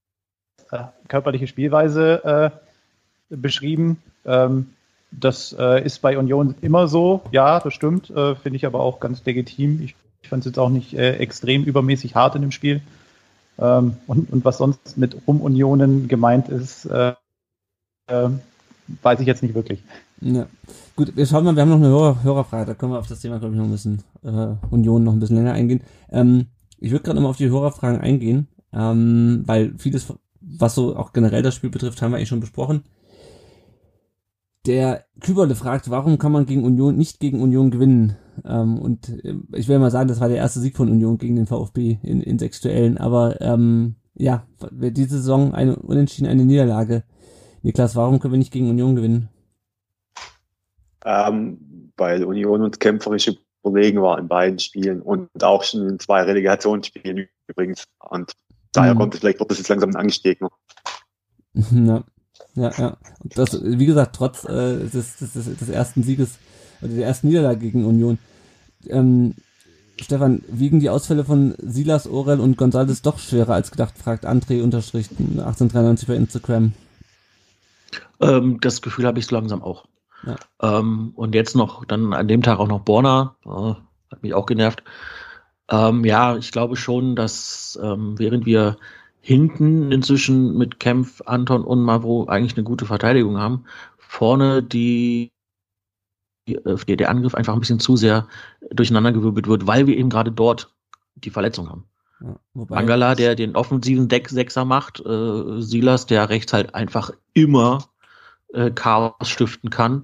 körperliche 1.08 1.48
Spielweise 1.48 2.52
äh, 3.32 3.36
beschrieben. 3.36 3.98
Ähm, 4.26 4.68
das 5.12 5.56
äh, 5.58 5.84
ist 5.84 6.02
bei 6.02 6.18
Union 6.18 6.56
immer 6.62 6.88
so, 6.88 7.22
ja, 7.32 7.60
das 7.60 7.74
stimmt. 7.74 8.10
Äh, 8.10 8.36
Finde 8.36 8.58
ich 8.58 8.66
aber 8.66 8.80
auch 8.80 9.00
ganz 9.00 9.26
legitim. 9.26 9.82
Ich, 9.82 9.96
ich 10.22 10.30
fand 10.30 10.42
es 10.42 10.46
jetzt 10.46 10.60
auch 10.60 10.70
nicht 10.70 10.94
äh, 10.94 11.16
extrem 11.18 11.64
übermäßig 11.64 12.16
hart 12.16 12.36
in 12.36 12.42
dem 12.42 12.52
Spiel. 12.52 12.82
Ähm, 13.58 13.98
und, 14.08 14.32
und 14.32 14.46
was 14.46 14.58
sonst 14.58 14.98
mit 14.98 15.18
Rumunionen 15.28 16.08
gemeint 16.08 16.50
ist, 16.50 16.86
äh, 16.86 17.14
äh, 18.08 18.30
weiß 19.02 19.20
ich 19.20 19.28
jetzt 19.28 19.44
nicht 19.44 19.56
wirklich. 19.56 19.82
Ja. 20.22 20.48
Gut, 20.96 21.16
wir 21.16 21.26
schauen 21.26 21.46
mal, 21.46 21.56
wir 21.56 21.62
haben 21.62 21.70
noch 21.70 21.78
eine 21.78 21.88
Hörer, 21.88 22.24
Hörerfrage, 22.24 22.66
da 22.68 22.74
können 22.74 22.92
wir 22.92 23.00
auf 23.00 23.08
das 23.08 23.22
Thema, 23.22 23.40
glaube 23.40 23.54
ich, 23.54 23.60
noch 23.60 23.68
ein 23.68 23.72
bisschen 23.72 24.04
äh, 24.24 24.56
Union 24.70 25.04
noch 25.04 25.14
ein 25.14 25.20
bisschen 25.20 25.38
länger 25.38 25.54
eingehen. 25.54 25.82
Ähm, 26.12 26.48
ich 26.78 26.92
würde 26.92 27.04
gerade 27.04 27.16
nochmal 27.16 27.32
auf 27.32 27.38
die 27.38 27.50
Hörerfragen 27.50 28.02
eingehen, 28.02 28.48
ähm, 28.74 29.44
weil 29.46 29.74
vieles, 29.78 30.14
was 30.58 30.76
so 30.76 30.96
auch 30.96 31.14
generell 31.14 31.42
das 31.42 31.56
Spiel 31.56 31.70
betrifft, 31.70 32.02
haben 32.02 32.12
wir 32.12 32.18
eigentlich 32.18 32.30
schon 32.30 32.40
besprochen. 32.40 32.84
Der 34.66 35.06
Küberle 35.22 35.56
fragt, 35.56 35.90
warum 35.90 36.18
kann 36.18 36.32
man 36.32 36.46
gegen 36.46 36.64
Union 36.64 36.98
nicht 36.98 37.20
gegen 37.20 37.42
Union 37.42 37.72
gewinnen? 37.72 38.18
Ähm, 38.46 38.78
und 38.78 39.10
äh, 39.24 39.36
ich 39.54 39.68
will 39.68 39.80
mal 39.80 39.92
sagen, 39.92 40.10
das 40.10 40.20
war 40.20 40.28
der 40.28 40.38
erste 40.38 40.60
Sieg 40.60 40.76
von 40.76 40.90
Union 40.90 41.18
gegen 41.18 41.36
den 41.36 41.48
VfB 41.48 41.98
in, 42.04 42.22
in 42.22 42.40
sechs 42.40 42.60
Duellen. 42.62 42.98
Aber 42.98 43.40
ähm, 43.42 43.96
ja, 44.16 44.46
diese 44.72 45.18
Saison 45.18 45.54
eine 45.54 45.78
Unentschieden, 45.78 46.30
eine 46.30 46.46
Niederlage. 46.46 47.04
Niklas, 47.62 47.96
warum 47.96 48.20
können 48.20 48.34
wir 48.34 48.38
nicht 48.38 48.52
gegen 48.52 48.70
Union 48.70 48.96
gewinnen? 48.96 49.30
Ähm, 51.06 51.92
weil 51.96 52.24
Union 52.24 52.62
uns 52.62 52.80
kämpferisch 52.80 53.32
überlegen 53.64 54.02
war 54.02 54.20
in 54.20 54.28
beiden 54.28 54.60
Spielen 54.60 55.02
und 55.02 55.30
auch 55.42 55.64
schon 55.64 55.88
in 55.88 56.00
zwei 56.00 56.24
Relegationsspielen 56.24 57.28
übrigens. 57.48 57.86
Und 58.10 58.34
daher 58.74 58.94
Mhm. 58.94 59.00
kommt 59.00 59.14
es 59.14 59.20
vielleicht, 59.20 59.40
wird 59.40 59.52
das 59.52 59.58
jetzt 59.58 59.70
langsam 59.70 59.90
ein 59.92 59.96
Angstgegner. 59.96 60.50
Ja. 61.72 62.04
Ja, 62.56 62.72
ja. 62.78 62.98
Das, 63.24 63.64
wie 63.64 63.86
gesagt, 63.86 64.16
trotz 64.16 64.44
äh, 64.46 64.80
des, 64.80 65.18
des, 65.18 65.34
des, 65.34 65.58
des 65.58 65.70
ersten 65.70 66.04
Sieges 66.04 66.38
oder 66.82 66.92
der 66.94 67.06
ersten 67.08 67.28
Niederlage 67.28 67.60
gegen 67.60 67.86
Union. 67.86 68.18
Ähm, 68.88 69.36
Stefan, 70.02 70.42
wiegen 70.48 70.80
die 70.80 70.90
Ausfälle 70.90 71.26
von 71.26 71.56
Silas, 71.60 72.08
Orel 72.08 72.40
und 72.40 72.58
González 72.58 73.04
doch 73.04 73.20
schwerer 73.20 73.54
als 73.54 73.72
gedacht, 73.72 73.98
fragt 73.98 74.26
André 74.26 74.64
unterstrich 74.64 75.10
1893 75.12 76.08
bei 76.08 76.16
Instagram. 76.16 76.74
Ähm, 78.22 78.60
das 78.62 78.82
Gefühl 78.82 79.06
habe 79.06 79.20
ich 79.20 79.28
so 79.28 79.36
langsam 79.36 79.62
auch. 79.62 79.86
Ja. 80.26 80.36
Ähm, 80.62 81.12
und 81.16 81.36
jetzt 81.36 81.56
noch, 81.56 81.86
dann 81.86 82.14
an 82.14 82.28
dem 82.28 82.42
Tag 82.44 82.60
auch 82.60 82.68
noch 82.68 82.82
Borna, 82.82 83.36
äh, 83.46 83.74
hat 84.12 84.24
mich 84.24 84.34
auch 84.34 84.46
genervt. 84.46 84.84
Ähm, 85.70 86.04
ja, 86.06 86.36
ich 86.38 86.52
glaube 86.52 86.76
schon, 86.76 87.16
dass 87.16 87.80
ähm, 87.82 88.18
während 88.18 88.46
wir 88.46 88.78
hinten 89.22 89.92
inzwischen 89.92 90.58
mit 90.58 90.80
Kempf, 90.80 91.22
Anton 91.26 91.64
und 91.64 91.82
Mavro 91.84 92.26
eigentlich 92.28 92.56
eine 92.56 92.64
gute 92.64 92.86
Verteidigung 92.86 93.38
haben, 93.38 93.66
vorne 93.98 94.64
die 94.64 95.32
der, 96.48 96.96
der 96.96 97.10
Angriff 97.10 97.36
einfach 97.36 97.54
ein 97.54 97.60
bisschen 97.60 97.80
zu 97.80 97.96
sehr 97.96 98.28
durcheinandergewirbelt 98.72 99.48
wird, 99.48 99.68
weil 99.68 99.88
wir 99.88 99.98
eben 99.98 100.10
gerade 100.10 100.32
dort 100.32 100.74
die 101.16 101.30
Verletzung 101.30 101.70
haben. 101.70 101.86
Ja, 102.22 102.36
Mangala, 102.54 103.16
der 103.16 103.36
den 103.36 103.56
offensiven 103.56 104.08
Deck 104.08 104.30
Sechser 104.30 104.66
macht, 104.66 105.00
äh, 105.06 105.62
Silas, 105.62 106.06
der 106.06 106.30
rechts 106.30 106.52
halt 106.52 106.76
einfach 106.76 107.12
immer 107.34 107.86
äh, 108.54 108.72
Chaos 108.72 109.30
stiften 109.30 109.70
kann. 109.70 110.04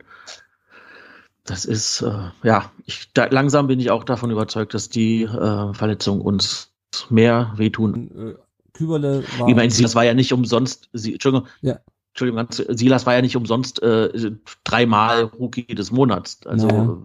Das 1.46 1.64
ist, 1.66 2.02
äh, 2.02 2.32
ja, 2.43 2.72
ich, 2.86 3.12
da, 3.14 3.26
langsam 3.26 3.68
bin 3.68 3.80
ich 3.80 3.91
auch 3.91 4.04
davon 4.04 4.32
überzeugt, 4.32 4.74
dass 4.74 4.89
die 4.89 5.24
äh, 5.24 5.74
Verletzungen 5.74 6.22
uns 6.22 6.72
mehr 7.10 7.54
wehtun. 7.56 8.36
Äh, 8.36 8.36
Küberle 8.74 9.24
war. 9.38 9.48
Ich 9.48 9.56
meine, 9.56 9.72
Silas 9.72 9.96
war 9.96 10.04
ja 10.04 10.14
nicht 10.14 10.34
umsonst, 10.34 10.89
sie, 10.91 11.14
Entschuldigung, 11.14 11.48
ja. 11.62 11.80
Entschuldigung, 12.10 12.48
Silas 12.50 13.06
war 13.06 13.14
ja 13.14 13.22
nicht 13.22 13.36
umsonst 13.36 13.82
äh, 13.84 14.32
dreimal 14.64 15.24
Rookie 15.24 15.76
des 15.76 15.91
Monats. 15.91 16.39
Also 16.46 16.68
naja. 16.68 16.98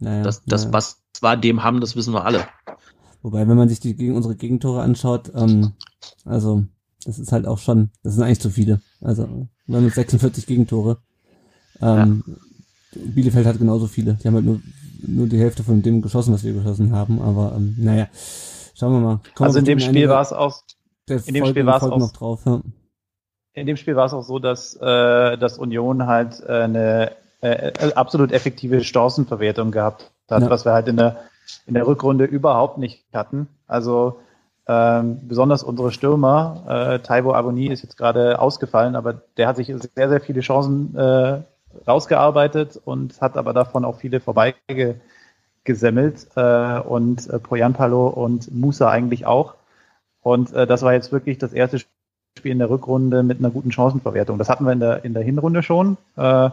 Naja, 0.00 0.22
das, 0.22 0.42
das 0.44 0.62
naja. 0.62 0.72
was 0.72 1.02
war 1.20 1.36
dem 1.36 1.62
haben, 1.62 1.80
das 1.80 1.96
wissen 1.96 2.14
wir 2.14 2.24
alle. 2.24 2.46
Wobei, 3.22 3.46
wenn 3.46 3.56
man 3.56 3.68
sich 3.68 3.80
die 3.80 3.94
gegen 3.94 4.16
unsere 4.16 4.36
Gegentore 4.36 4.82
anschaut, 4.82 5.30
ähm, 5.34 5.72
also 6.24 6.64
das 7.04 7.18
ist 7.18 7.32
halt 7.32 7.46
auch 7.46 7.58
schon, 7.58 7.90
das 8.02 8.14
sind 8.14 8.22
eigentlich 8.22 8.40
zu 8.40 8.50
viele. 8.50 8.80
Also 9.00 9.48
wir 9.66 9.76
haben 9.76 9.88
46 9.88 10.46
Gegentore. 10.46 10.98
Ähm, 11.80 12.24
ja. 12.26 12.34
Bielefeld 12.96 13.46
hat 13.46 13.58
genauso 13.58 13.86
viele. 13.86 14.14
Die 14.14 14.26
haben 14.26 14.34
halt 14.34 14.44
nur, 14.44 14.60
nur 15.06 15.26
die 15.26 15.38
Hälfte 15.38 15.62
von 15.62 15.82
dem 15.82 16.02
geschossen, 16.02 16.32
was 16.34 16.44
wir 16.44 16.52
geschossen 16.52 16.92
haben. 16.92 17.20
Aber 17.20 17.54
ähm, 17.56 17.74
naja, 17.78 18.08
schauen 18.74 18.92
wir 18.92 19.00
mal. 19.00 19.20
Kommen 19.34 19.46
also 19.46 19.58
in 19.58 19.64
dem 19.64 19.80
Spiel 19.80 20.08
war 20.08 20.22
es 20.22 20.32
auch. 20.32 20.62
In 21.06 21.34
dem 21.34 21.46
Spiel 21.46 21.66
war 21.66 21.76
es 21.76 21.82
auch. 21.82 21.98
Noch 21.98 22.12
drauf, 22.12 22.42
ja 22.46 22.60
in 23.54 23.66
dem 23.66 23.76
Spiel 23.76 23.96
war 23.96 24.06
es 24.06 24.12
auch 24.12 24.22
so, 24.22 24.38
dass, 24.38 24.74
äh, 24.76 25.38
dass 25.38 25.58
Union 25.58 26.06
halt 26.06 26.42
äh, 26.46 26.52
eine 26.52 27.12
äh, 27.40 27.92
absolut 27.94 28.32
effektive 28.32 28.82
Chancenverwertung 28.82 29.70
gehabt 29.70 30.10
hat, 30.28 30.42
ja. 30.42 30.50
was 30.50 30.64
wir 30.64 30.72
halt 30.72 30.88
in 30.88 30.96
der, 30.96 31.16
in 31.66 31.74
der 31.74 31.86
Rückrunde 31.86 32.24
überhaupt 32.24 32.78
nicht 32.78 33.04
hatten. 33.12 33.48
Also 33.66 34.18
ähm, 34.66 35.28
besonders 35.28 35.62
unsere 35.62 35.92
Stürmer, 35.92 36.64
äh, 36.66 36.98
Taibo 36.98 37.32
Aboni 37.34 37.68
ist 37.68 37.82
jetzt 37.82 37.96
gerade 37.96 38.40
ausgefallen, 38.40 38.96
aber 38.96 39.14
der 39.36 39.46
hat 39.46 39.56
sich 39.56 39.66
sehr, 39.66 40.08
sehr 40.08 40.20
viele 40.20 40.40
Chancen 40.40 40.96
äh, 40.96 41.42
rausgearbeitet 41.86 42.80
und 42.84 43.20
hat 43.20 43.36
aber 43.36 43.52
davon 43.52 43.84
auch 43.84 43.98
viele 43.98 44.20
vorbeigesemmelt 44.20 46.26
äh, 46.36 46.80
und 46.80 47.28
äh, 47.28 47.38
Poyanpalo 47.38 48.08
und 48.08 48.52
Musa 48.54 48.90
eigentlich 48.90 49.26
auch. 49.26 49.54
Und 50.22 50.52
äh, 50.52 50.66
das 50.66 50.82
war 50.82 50.92
jetzt 50.92 51.12
wirklich 51.12 51.38
das 51.38 51.52
erste 51.52 51.78
Spiel 51.78 52.52
in 52.52 52.58
der 52.58 52.70
Rückrunde 52.70 53.22
mit 53.22 53.38
einer 53.38 53.50
guten 53.50 53.72
Chancenverwertung. 53.72 54.38
Das 54.38 54.48
hatten 54.48 54.64
wir 54.64 54.72
in 54.72 54.80
der, 54.80 55.04
in 55.04 55.14
der 55.14 55.22
Hinrunde 55.22 55.62
schon. 55.62 55.96
Äh, 56.16 56.50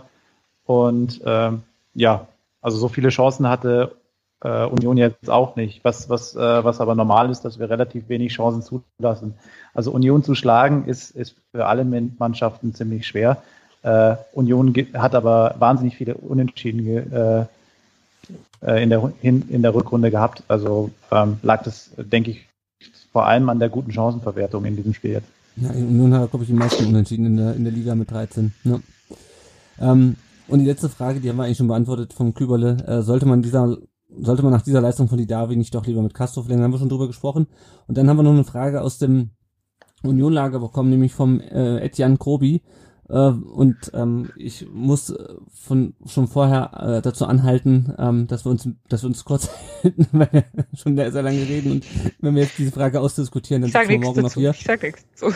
und 0.65 1.21
äh, 1.25 1.51
ja, 1.93 2.27
also 2.61 2.77
so 2.77 2.87
viele 2.87 3.09
Chancen 3.09 3.47
hatte 3.47 3.95
äh, 4.43 4.65
Union 4.65 4.97
jetzt 4.97 5.29
auch 5.29 5.55
nicht. 5.55 5.83
Was, 5.83 6.09
was, 6.09 6.35
äh, 6.35 6.63
was 6.63 6.81
aber 6.81 6.95
normal 6.95 7.29
ist, 7.29 7.41
dass 7.41 7.59
wir 7.59 7.69
relativ 7.69 8.09
wenig 8.09 8.33
Chancen 8.33 8.61
zulassen. 8.61 9.35
Also 9.73 9.91
Union 9.91 10.23
zu 10.23 10.35
schlagen 10.35 10.85
ist, 10.85 11.11
ist 11.11 11.35
für 11.51 11.65
alle 11.65 11.85
Mannschaften 11.85 12.73
ziemlich 12.73 13.07
schwer. 13.07 13.41
Äh, 13.83 14.15
Union 14.33 14.73
hat 14.93 15.15
aber 15.15 15.55
wahnsinnig 15.59 15.95
viele 15.95 16.15
Unentschieden 16.15 17.11
äh, 17.11 17.45
äh, 18.61 18.83
in, 18.83 18.89
der, 18.89 19.11
in, 19.21 19.49
in 19.49 19.61
der 19.61 19.73
Rückrunde 19.73 20.11
gehabt. 20.11 20.43
Also 20.47 20.91
ähm, 21.11 21.37
lag 21.41 21.63
das, 21.63 21.91
denke 21.97 22.31
ich, 22.31 22.47
vor 23.11 23.25
allem 23.25 23.49
an 23.49 23.59
der 23.59 23.69
guten 23.69 23.91
Chancenverwertung 23.91 24.65
in 24.65 24.75
diesem 24.75 24.93
Spiel 24.93 25.11
jetzt. 25.11 25.27
Ja, 25.57 25.69
Union 25.71 26.13
hat, 26.13 26.29
glaube 26.29 26.43
ich, 26.43 26.49
die 26.49 26.55
meisten 26.55 26.85
Unentschieden 26.85 27.25
in 27.25 27.37
der, 27.37 27.55
in 27.55 27.63
der 27.63 27.73
Liga 27.73 27.95
mit 27.95 28.09
13. 28.11 28.53
Ja. 28.63 28.79
Ähm, 29.79 30.15
und 30.47 30.59
die 30.59 30.65
letzte 30.65 30.89
Frage, 30.89 31.19
die 31.19 31.29
haben 31.29 31.37
wir 31.37 31.43
eigentlich 31.43 31.57
schon 31.57 31.67
beantwortet 31.67 32.13
vom 32.13 32.33
Küberle. 32.33 32.77
Äh, 32.87 33.01
sollte 33.01 33.25
man 33.25 33.41
dieser, 33.41 33.77
sollte 34.17 34.43
man 34.43 34.51
nach 34.51 34.61
dieser 34.61 34.81
Leistung 34.81 35.07
von 35.07 35.17
Didavi 35.17 35.55
nicht 35.55 35.73
doch 35.75 35.85
lieber 35.85 36.01
mit 36.01 36.13
Castro 36.13 36.41
verlängern? 36.43 36.65
Haben 36.65 36.73
wir 36.73 36.79
schon 36.79 36.89
drüber 36.89 37.07
gesprochen. 37.07 37.47
Und 37.87 37.97
dann 37.97 38.09
haben 38.09 38.17
wir 38.17 38.23
noch 38.23 38.31
eine 38.31 38.43
Frage 38.43 38.81
aus 38.81 38.97
dem 38.97 39.31
Unionlager 40.03 40.59
bekommen, 40.59 40.89
nämlich 40.89 41.13
vom 41.13 41.39
äh, 41.39 41.79
Etienne 41.79 42.17
Krobi. 42.17 42.61
Äh, 43.11 43.31
und 43.31 43.91
ähm, 43.93 44.29
ich 44.37 44.65
muss 44.71 45.09
äh, 45.09 45.35
von 45.53 45.93
schon 46.05 46.29
vorher 46.29 46.71
äh, 46.97 47.01
dazu 47.01 47.25
anhalten, 47.25 47.93
ähm, 47.97 48.27
dass 48.27 48.45
wir 48.45 48.51
uns, 48.51 48.69
dass 48.87 49.03
wir 49.03 49.07
uns 49.07 49.25
kurz 49.25 49.49
halten, 49.83 50.07
weil 50.13 50.29
wir 50.31 50.45
schon 50.73 50.95
sehr, 50.95 51.11
lange 51.21 51.41
reden 51.41 51.71
und 51.73 51.85
wenn 52.21 52.35
wir 52.35 52.43
jetzt 52.43 52.57
diese 52.57 52.71
Frage 52.71 53.01
ausdiskutieren, 53.01 53.63
dann 53.63 53.71
sind 53.71 53.89
wir 53.89 53.99
morgen 53.99 54.21
noch 54.21 54.33
hier. 54.33 54.51
Ich 54.51 54.63
sag 54.63 54.81
nichts 54.81 55.03
zu. 55.15 55.27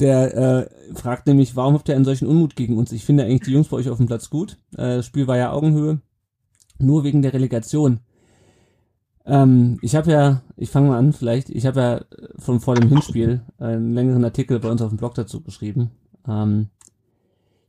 Der 0.00 0.36
äh, 0.36 0.94
fragt 0.96 1.28
nämlich, 1.28 1.54
warum 1.54 1.74
habt 1.74 1.88
ihr 1.88 1.94
einen 1.94 2.04
solchen 2.04 2.26
Unmut 2.26 2.56
gegen 2.56 2.76
uns? 2.76 2.90
Ich 2.90 3.04
finde 3.04 3.22
eigentlich 3.22 3.42
die 3.42 3.52
Jungs 3.52 3.68
bei 3.68 3.76
euch 3.76 3.88
auf 3.88 3.98
dem 3.98 4.06
Platz 4.06 4.28
gut. 4.28 4.58
Äh, 4.72 4.96
das 4.96 5.06
Spiel 5.06 5.28
war 5.28 5.36
ja 5.36 5.52
Augenhöhe, 5.52 6.00
nur 6.78 7.04
wegen 7.04 7.22
der 7.22 7.34
Relegation. 7.34 8.00
Ähm, 9.24 9.78
ich 9.80 9.94
habe 9.94 10.10
ja, 10.10 10.42
ich 10.56 10.70
fange 10.70 10.88
mal 10.88 10.98
an, 10.98 11.12
vielleicht, 11.12 11.50
ich 11.50 11.66
habe 11.66 11.80
ja 11.80 12.00
von 12.38 12.58
vor 12.58 12.74
dem 12.74 12.88
Hinspiel 12.88 13.42
einen 13.58 13.94
längeren 13.94 14.24
Artikel 14.24 14.58
bei 14.58 14.68
uns 14.68 14.82
auf 14.82 14.88
dem 14.88 14.98
Blog 14.98 15.14
dazu 15.14 15.40
geschrieben. 15.40 15.92
Ähm, 16.26 16.70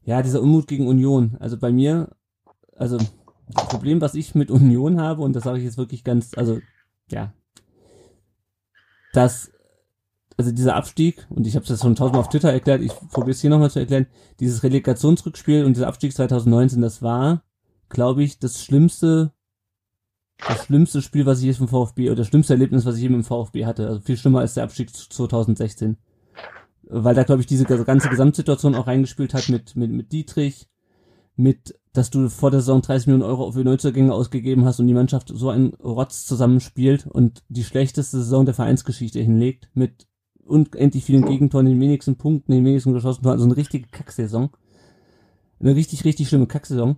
ja, 0.05 0.21
dieser 0.21 0.41
Unmut 0.41 0.67
gegen 0.67 0.87
Union. 0.87 1.37
Also 1.39 1.57
bei 1.57 1.71
mir, 1.71 2.15
also 2.75 2.97
das 2.97 3.67
Problem, 3.67 4.01
was 4.01 4.15
ich 4.15 4.35
mit 4.35 4.51
Union 4.51 4.99
habe, 4.99 5.21
und 5.21 5.33
das 5.33 5.43
sage 5.43 5.59
ich 5.59 5.63
jetzt 5.63 5.77
wirklich 5.77 6.03
ganz, 6.03 6.31
also 6.37 6.59
ja, 7.09 7.33
dass, 9.13 9.51
also 10.37 10.51
dieser 10.51 10.75
Abstieg, 10.75 11.27
und 11.29 11.45
ich 11.47 11.55
habe 11.55 11.65
das 11.65 11.81
schon 11.81 11.95
tausendmal 11.95 12.21
auf 12.21 12.29
Twitter 12.29 12.51
erklärt, 12.51 12.81
ich 12.81 12.93
probiere 13.09 13.31
es 13.31 13.41
hier 13.41 13.49
nochmal 13.49 13.71
zu 13.71 13.79
erklären, 13.79 14.07
dieses 14.39 14.63
Relegationsrückspiel 14.63 15.65
und 15.65 15.75
dieser 15.75 15.87
Abstieg 15.87 16.13
2019, 16.13 16.81
das 16.81 17.01
war, 17.01 17.43
glaube 17.89 18.23
ich, 18.23 18.39
das 18.39 18.63
schlimmste, 18.63 19.33
das 20.47 20.65
schlimmste 20.65 21.01
Spiel, 21.01 21.25
was 21.25 21.39
ich 21.39 21.45
jetzt 21.45 21.57
vom 21.57 21.67
VfB, 21.67 22.07
oder 22.07 22.17
das 22.17 22.27
schlimmste 22.27 22.53
Erlebnis, 22.53 22.85
was 22.85 22.97
ich 22.97 23.03
eben 23.03 23.15
im 23.15 23.23
VfB 23.23 23.65
hatte. 23.65 23.87
Also 23.87 24.01
viel 24.01 24.17
schlimmer 24.17 24.39
als 24.39 24.55
der 24.55 24.63
Abstieg 24.63 24.93
2016 24.93 25.97
weil 26.89 27.15
da, 27.15 27.23
glaube 27.23 27.41
ich, 27.41 27.47
diese 27.47 27.65
ganze 27.65 28.09
Gesamtsituation 28.09 28.75
auch 28.75 28.87
reingespielt 28.87 29.33
hat 29.33 29.49
mit, 29.49 29.75
mit, 29.75 29.91
mit 29.91 30.11
Dietrich, 30.11 30.69
mit, 31.35 31.79
dass 31.93 32.09
du 32.09 32.29
vor 32.29 32.51
der 32.51 32.59
Saison 32.59 32.81
30 32.81 33.07
Millionen 33.07 33.29
Euro 33.29 33.51
für 33.51 33.63
Neuzugänge 33.63 34.13
ausgegeben 34.13 34.65
hast 34.65 34.79
und 34.79 34.87
die 34.87 34.93
Mannschaft 34.93 35.31
so 35.33 35.49
einen 35.49 35.73
Rotz 35.75 36.25
zusammenspielt 36.25 37.07
und 37.07 37.43
die 37.49 37.63
schlechteste 37.63 38.17
Saison 38.17 38.45
der 38.45 38.53
Vereinsgeschichte 38.53 39.19
hinlegt, 39.19 39.69
mit 39.73 40.07
unendlich 40.45 41.05
vielen 41.05 41.25
Gegentoren, 41.25 41.65
den 41.65 41.79
wenigsten 41.79 42.17
Punkten, 42.17 42.51
den 42.51 42.65
wenigsten 42.65 42.93
geschossenen 42.93 43.23
Toren, 43.23 43.33
also 43.33 43.45
eine 43.45 43.57
richtige 43.57 43.87
Kacksaison. 43.87 44.49
Eine 45.59 45.75
richtig, 45.75 46.03
richtig 46.03 46.27
schlimme 46.27 46.47
Kacksaison. 46.47 46.97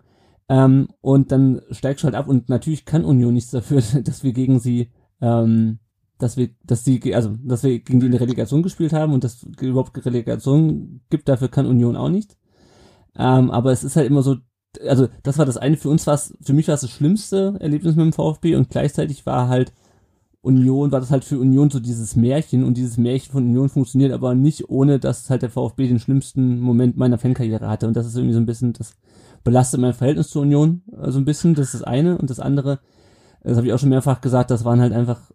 Ähm, 0.50 0.90
und 1.02 1.32
dann 1.32 1.62
steigst 1.72 2.04
du 2.04 2.06
halt 2.06 2.16
ab 2.16 2.28
und 2.28 2.50
natürlich 2.50 2.86
kann 2.86 3.06
Union 3.06 3.34
nichts 3.34 3.52
dafür, 3.52 3.82
dass 4.04 4.24
wir 4.24 4.34
gegen 4.34 4.60
sie 4.60 4.92
ähm, 5.22 5.80
dass 6.18 6.38
wir, 6.38 6.50
dass 6.64 6.84
die, 6.84 7.14
also, 7.14 7.36
dass 7.44 7.64
wir 7.64 7.80
gegen 7.80 8.00
die 8.00 8.08
eine 8.08 8.20
Relegation 8.20 8.64
gespielt 8.64 8.94
haben 8.94 9.14
und 9.14 9.24
dass 9.24 9.44
überhaupt 9.60 10.06
Relegation 10.06 11.02
gibt, 11.10 11.28
dafür 11.28 11.50
kann 11.50 11.66
Union 11.66 11.96
auch 11.96 12.10
nicht. 12.10 12.38
Ähm, 13.18 13.52
aber 13.52 13.72
es 13.72 13.84
ist 13.84 13.96
halt 13.96 14.08
immer 14.08 14.24
so, 14.24 14.38
also, 14.86 15.08
das 15.24 15.38
war 15.38 15.46
das 15.46 15.58
eine, 15.58 15.78
für 15.78 15.90
uns 15.90 16.08
war 16.08 16.16
es, 16.16 16.38
für 16.42 16.54
mich 16.54 16.68
war 16.68 16.76
es 16.76 16.82
das 16.82 16.92
schlimmste 16.92 17.56
Erlebnis 17.60 17.96
mit 17.96 18.06
dem 18.06 18.14
VfB 18.14 18.56
und 18.56 18.70
gleichzeitig 18.70 19.26
war 19.26 19.48
halt 19.48 19.74
Union, 20.46 20.92
war 20.92 21.00
das 21.00 21.10
halt 21.10 21.26
für 21.26 21.40
Union 21.40 21.72
so 21.72 21.80
dieses 21.80 22.16
Märchen 22.16 22.64
und 22.64 22.78
dieses 22.78 22.98
Märchen 22.98 23.32
von 23.32 23.44
Union 23.46 23.68
funktioniert 23.68 24.14
aber 24.14 24.36
nicht 24.36 24.70
ohne, 24.70 25.00
dass 25.00 25.30
halt 25.30 25.42
der 25.42 25.50
VfB 25.50 25.88
den 25.88 26.00
schlimmsten 26.00 26.60
Moment 26.60 26.98
meiner 26.98 27.18
Fankarriere 27.18 27.68
hatte. 27.68 27.88
Und 27.88 27.96
das 27.96 28.06
ist 28.06 28.16
irgendwie 28.16 28.36
so 28.36 28.40
ein 28.40 28.46
bisschen, 28.46 28.74
das 28.74 28.94
belastet 29.44 29.80
mein 29.80 29.94
Verhältnis 29.94 30.30
zur 30.30 30.44
Union 30.44 30.84
so 30.86 30.98
also 30.98 31.20
ein 31.20 31.26
bisschen, 31.26 31.56
das 31.56 31.68
ist 31.68 31.74
das 31.76 31.84
eine. 31.84 32.18
Und 32.20 32.30
das 32.30 32.40
andere, 32.40 32.80
das 33.42 33.58
habe 33.58 33.66
ich 33.66 33.74
auch 33.74 33.80
schon 33.80 33.90
mehrfach 33.90 34.22
gesagt, 34.22 34.52
das 34.52 34.64
waren 34.64 34.80
halt 34.80 34.94
einfach 34.94 35.32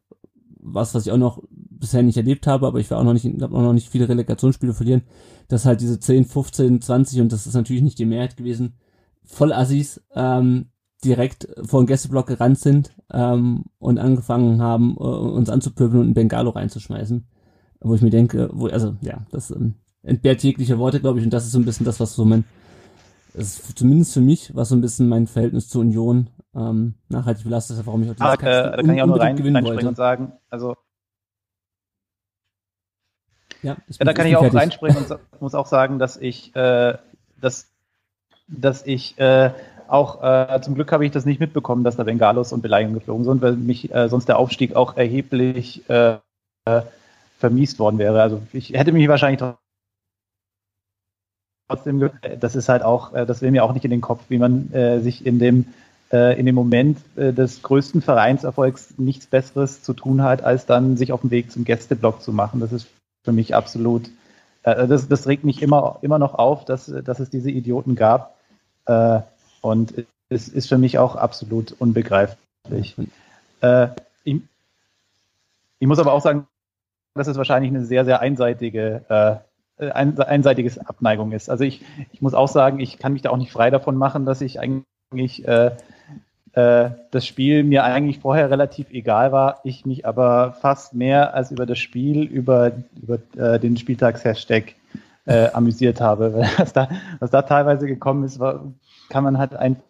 was, 0.63 0.95
was 0.95 1.07
ich 1.07 1.13
auch 1.13 1.19
noch 1.19 1.43
bisher 1.51 2.03
nicht 2.03 2.17
erlebt 2.17 2.47
habe, 2.47 2.67
aber 2.67 2.79
ich 2.79 2.91
war 2.91 2.99
auch 2.99 3.05
noch 3.05 3.13
nicht, 3.13 3.27
habe 3.41 3.57
auch 3.57 3.63
noch 3.63 3.73
nicht 3.73 3.89
viele 3.89 4.09
Relegationsspiele 4.09 4.75
verlieren, 4.75 5.03
dass 5.49 5.65
halt 5.65 5.81
diese 5.81 5.99
10, 5.99 6.27
15, 6.27 6.81
20 6.81 7.21
und 7.21 7.33
das 7.33 7.47
ist 7.47 7.55
natürlich 7.55 7.83
nicht 7.83 7.99
die 7.99 8.07
Mehrheit 8.07 8.37
gewesen, 8.37 8.75
voll 9.25 9.53
Assis 9.53 10.03
ähm, 10.15 10.67
direkt 11.05 11.49
vor 11.63 11.83
den 11.83 11.87
Gästeblock 11.87 12.27
gerannt 12.27 12.59
sind 12.59 12.93
ähm, 13.13 13.65
und 13.79 13.99
angefangen 13.99 14.61
haben, 14.61 14.97
äh, 14.99 15.03
uns 15.03 15.49
anzupöbeln 15.49 16.01
und 16.01 16.07
einen 16.09 16.15
Bengalo 16.15 16.51
reinzuschmeißen. 16.51 17.27
Wo 17.83 17.95
ich 17.95 18.03
mir 18.03 18.11
denke, 18.11 18.51
wo, 18.53 18.67
also 18.67 18.97
ja, 19.01 19.23
das, 19.31 19.51
ähm, 19.51 19.77
entbehrt 20.03 20.43
jeglicher 20.43 20.79
Worte, 20.79 21.01
glaube 21.01 21.19
ich, 21.19 21.25
und 21.25 21.33
das 21.33 21.47
ist 21.47 21.53
so 21.53 21.59
ein 21.59 21.65
bisschen 21.65 21.87
das, 21.87 22.01
was 22.01 22.15
so 22.15 22.25
mein, 22.25 22.45
ist 23.35 23.79
zumindest 23.79 24.15
für 24.15 24.21
mich, 24.21 24.55
was 24.55 24.71
so 24.71 24.77
ein 24.77 24.81
bisschen 24.81 25.09
mein 25.09 25.27
Verhältnis 25.27 25.69
zur 25.69 25.83
Union 25.83 26.31
ähm, 26.55 26.95
nachhaltig 27.09 27.45
belastet 27.45 27.79
hat, 27.79 27.87
warum 27.87 28.03
ich 28.03 28.11
auch 28.11 28.15
Ah, 28.19 28.35
äh, 28.35 28.39
da 28.39 28.77
kann 28.77 28.95
ich 28.95 29.03
auch 29.03 29.07
nur 29.07 29.21
rein, 29.21 29.37
reinspringen 29.39 29.87
und 29.89 29.97
sagen, 29.97 30.33
also 30.49 30.77
ja, 33.63 33.77
ja, 33.89 34.05
da 34.05 34.13
kann 34.13 34.27
ich 34.27 34.37
auch 34.37 34.41
fertig. 34.41 34.59
reinspringen 34.59 35.05
und 35.05 35.41
muss 35.41 35.55
auch 35.55 35.67
sagen, 35.67 35.99
dass 35.99 36.17
ich, 36.17 36.55
äh, 36.57 36.97
dass, 37.41 37.71
dass 38.49 38.87
ich 38.87 39.19
äh, 39.19 39.51
auch 39.87 40.23
äh, 40.23 40.61
zum 40.63 40.75
Glück 40.75 40.93
habe 40.93 41.05
ich 41.05 41.11
das 41.11 41.25
nicht 41.25 41.41
mitbekommen, 41.41 41.85
dass 41.85 41.97
da 41.97 42.05
Bengalos 42.05 42.53
und 42.53 42.63
Beleidigungen 42.63 42.99
geflogen 42.99 43.25
sind, 43.25 43.43
weil 43.43 43.53
mich 43.53 43.93
äh, 43.93 44.09
sonst 44.09 44.29
der 44.29 44.39
Aufstieg 44.39 44.77
auch 44.77 44.97
erheblich 44.97 45.89
äh, 45.91 46.19
äh, 46.65 46.83
vermiest 47.39 47.79
worden 47.79 47.99
wäre. 47.99 48.23
Also 48.23 48.43
ich 48.53 48.71
hätte 48.71 48.93
mich 48.93 49.09
wahrscheinlich 49.09 49.41
trotzdem, 51.71 52.11
das 52.41 52.57
ist 52.57 52.69
halt 52.69 52.83
auch, 52.83 53.15
äh, 53.15 53.25
das 53.27 53.43
will 53.43 53.51
mir 53.51 53.65
auch 53.65 53.73
nicht 53.73 53.85
in 53.85 53.91
den 53.91 54.01
Kopf, 54.01 54.25
wie 54.29 54.39
man 54.39 54.73
äh, 54.73 55.01
sich 55.01 55.25
in 55.25 55.39
dem 55.39 55.67
äh, 56.13 56.39
in 56.39 56.47
dem 56.47 56.55
Moment 56.55 56.99
äh, 57.17 57.33
des 57.33 57.63
größten 57.63 58.03
Vereinserfolgs 58.03 58.95
nichts 58.99 59.27
Besseres 59.27 59.83
zu 59.83 59.93
tun 59.95 60.23
hat, 60.23 60.43
als 60.43 60.67
dann 60.67 60.97
sich 60.97 61.13
auf 61.13 61.21
den 61.21 61.31
Weg 61.31 61.53
zum 61.53 61.65
Gästeblock 61.65 62.23
zu 62.23 62.33
machen. 62.33 62.61
Das 62.61 62.73
ist 62.73 62.89
für 63.25 63.33
mich 63.33 63.55
absolut, 63.55 64.11
äh, 64.65 64.89
das, 64.89 65.09
das 65.09 65.27
regt 65.29 65.45
mich 65.45 65.63
immer, 65.63 65.99
immer 66.03 66.19
noch 66.19 66.35
auf, 66.35 66.65
dass, 66.65 66.87
dass 66.87 67.21
es 67.21 67.31
diese 67.31 67.51
Idioten 67.51 67.95
gab. 67.95 68.37
Äh, 68.87 69.21
und 69.61 70.05
es 70.29 70.49
ist 70.49 70.69
für 70.69 70.79
mich 70.79 70.99
auch 70.99 71.17
absolut 71.17 71.73
unbegreiflich. 71.79 72.97
Äh, 73.61 73.89
ich, 74.25 74.41
ich, 75.79 75.87
muss 75.87 75.99
aber 75.99 76.13
auch 76.13 76.23
sagen, 76.23 76.47
dass 77.15 77.29
es 77.29 77.37
wahrscheinlich 77.37 77.71
eine 77.71 77.85
sehr, 77.85 78.05
sehr 78.05 78.21
einseitige, 78.21 79.05
äh, 79.09 79.50
ein, 79.89 80.19
einseitiges 80.19 80.79
Abneigung 80.79 81.33
ist. 81.33 81.49
Also 81.49 81.65
ich, 81.65 81.83
ich 82.13 82.21
muss 82.21 82.35
auch 82.35 82.49
sagen, 82.49 82.81
ich 82.81 82.99
kann 82.99 83.13
mich 83.13 83.23
da 83.23 83.31
auch 83.31 83.37
nicht 83.37 83.53
frei 83.53 83.71
davon 83.71 83.97
machen, 83.97 84.27
dass 84.27 84.41
ich 84.41 84.61
eigentlich 84.61 85.47
äh, 85.47 85.73
äh, 86.53 86.91
das 87.11 87.27
Spiel 87.27 87.63
mir 87.63 87.85
eigentlich 87.85 88.19
vorher 88.19 88.51
relativ 88.51 88.91
egal 88.91 89.33
war, 89.33 89.61
ich 89.65 89.87
mich 89.87 90.07
aber 90.07 90.53
fast 90.61 90.95
mehr 90.95 91.35
als 91.35 91.51
über 91.51 91.67
das 91.67 91.79
Spiel, 91.79 92.25
über, 92.25 92.73
über 93.01 93.19
äh, 93.37 93.61
den 93.61 93.77
Spieltags-Hashtag 93.77 94.75
äh, 95.27 95.49
amüsiert 95.53 96.01
habe. 96.01 96.49
Was 96.57 96.73
da, 96.73 96.89
was 97.21 97.31
da 97.31 97.43
teilweise 97.43 97.87
gekommen 97.87 98.25
ist, 98.25 98.41
war, 98.41 98.73
kann 99.11 99.23
man 99.23 99.39
halt 99.39 99.55
einfach 99.55 99.83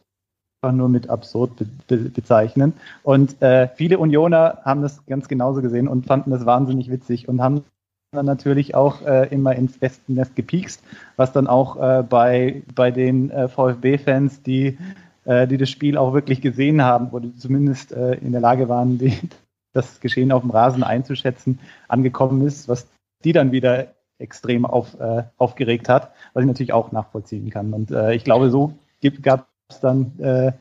nur 0.72 0.90
mit 0.90 1.08
absurd 1.08 1.56
be 1.56 1.66
be 1.86 1.96
bezeichnen. 2.10 2.74
Und 3.02 3.40
äh, 3.40 3.68
viele 3.74 3.98
Unioner 3.98 4.58
haben 4.64 4.82
das 4.82 5.06
ganz 5.06 5.28
genauso 5.28 5.62
gesehen 5.62 5.88
und 5.88 6.06
fanden 6.06 6.30
das 6.30 6.44
wahnsinnig 6.44 6.90
witzig 6.90 7.28
und 7.28 7.40
haben 7.40 7.64
dann 8.12 8.26
natürlich 8.26 8.74
auch 8.74 9.02
äh, 9.02 9.28
immer 9.28 9.54
ins 9.54 9.80
Wespennest 9.80 10.34
gepiekst, 10.34 10.82
was 11.16 11.32
dann 11.32 11.46
auch 11.46 11.76
äh, 11.76 12.02
bei, 12.02 12.62
bei 12.74 12.90
den 12.90 13.30
äh, 13.30 13.48
VfB-Fans, 13.48 14.42
die 14.42 14.78
äh, 15.24 15.46
die 15.46 15.58
das 15.58 15.70
Spiel 15.70 15.96
auch 15.96 16.12
wirklich 16.12 16.40
gesehen 16.40 16.82
haben 16.82 17.10
oder 17.10 17.28
zumindest 17.36 17.92
äh, 17.92 18.14
in 18.14 18.32
der 18.32 18.40
Lage 18.40 18.68
waren, 18.68 18.98
die, 18.98 19.16
das 19.72 20.00
Geschehen 20.00 20.32
auf 20.32 20.42
dem 20.42 20.50
Rasen 20.50 20.82
einzuschätzen, 20.82 21.60
angekommen 21.86 22.44
ist, 22.46 22.68
was 22.68 22.88
die 23.22 23.32
dann 23.32 23.52
wieder 23.52 23.94
extrem 24.18 24.66
auf, 24.66 24.98
äh, 24.98 25.22
aufgeregt 25.36 25.88
hat, 25.88 26.10
was 26.32 26.42
ich 26.42 26.48
natürlich 26.48 26.72
auch 26.72 26.90
nachvollziehen 26.90 27.48
kann. 27.50 27.72
Und 27.72 27.90
ich 27.90 28.24
glaube, 28.24 28.50
so 28.50 28.74
gab 29.22 29.46
es 29.68 29.80
dann, 29.80 30.18
äh, 30.18 30.52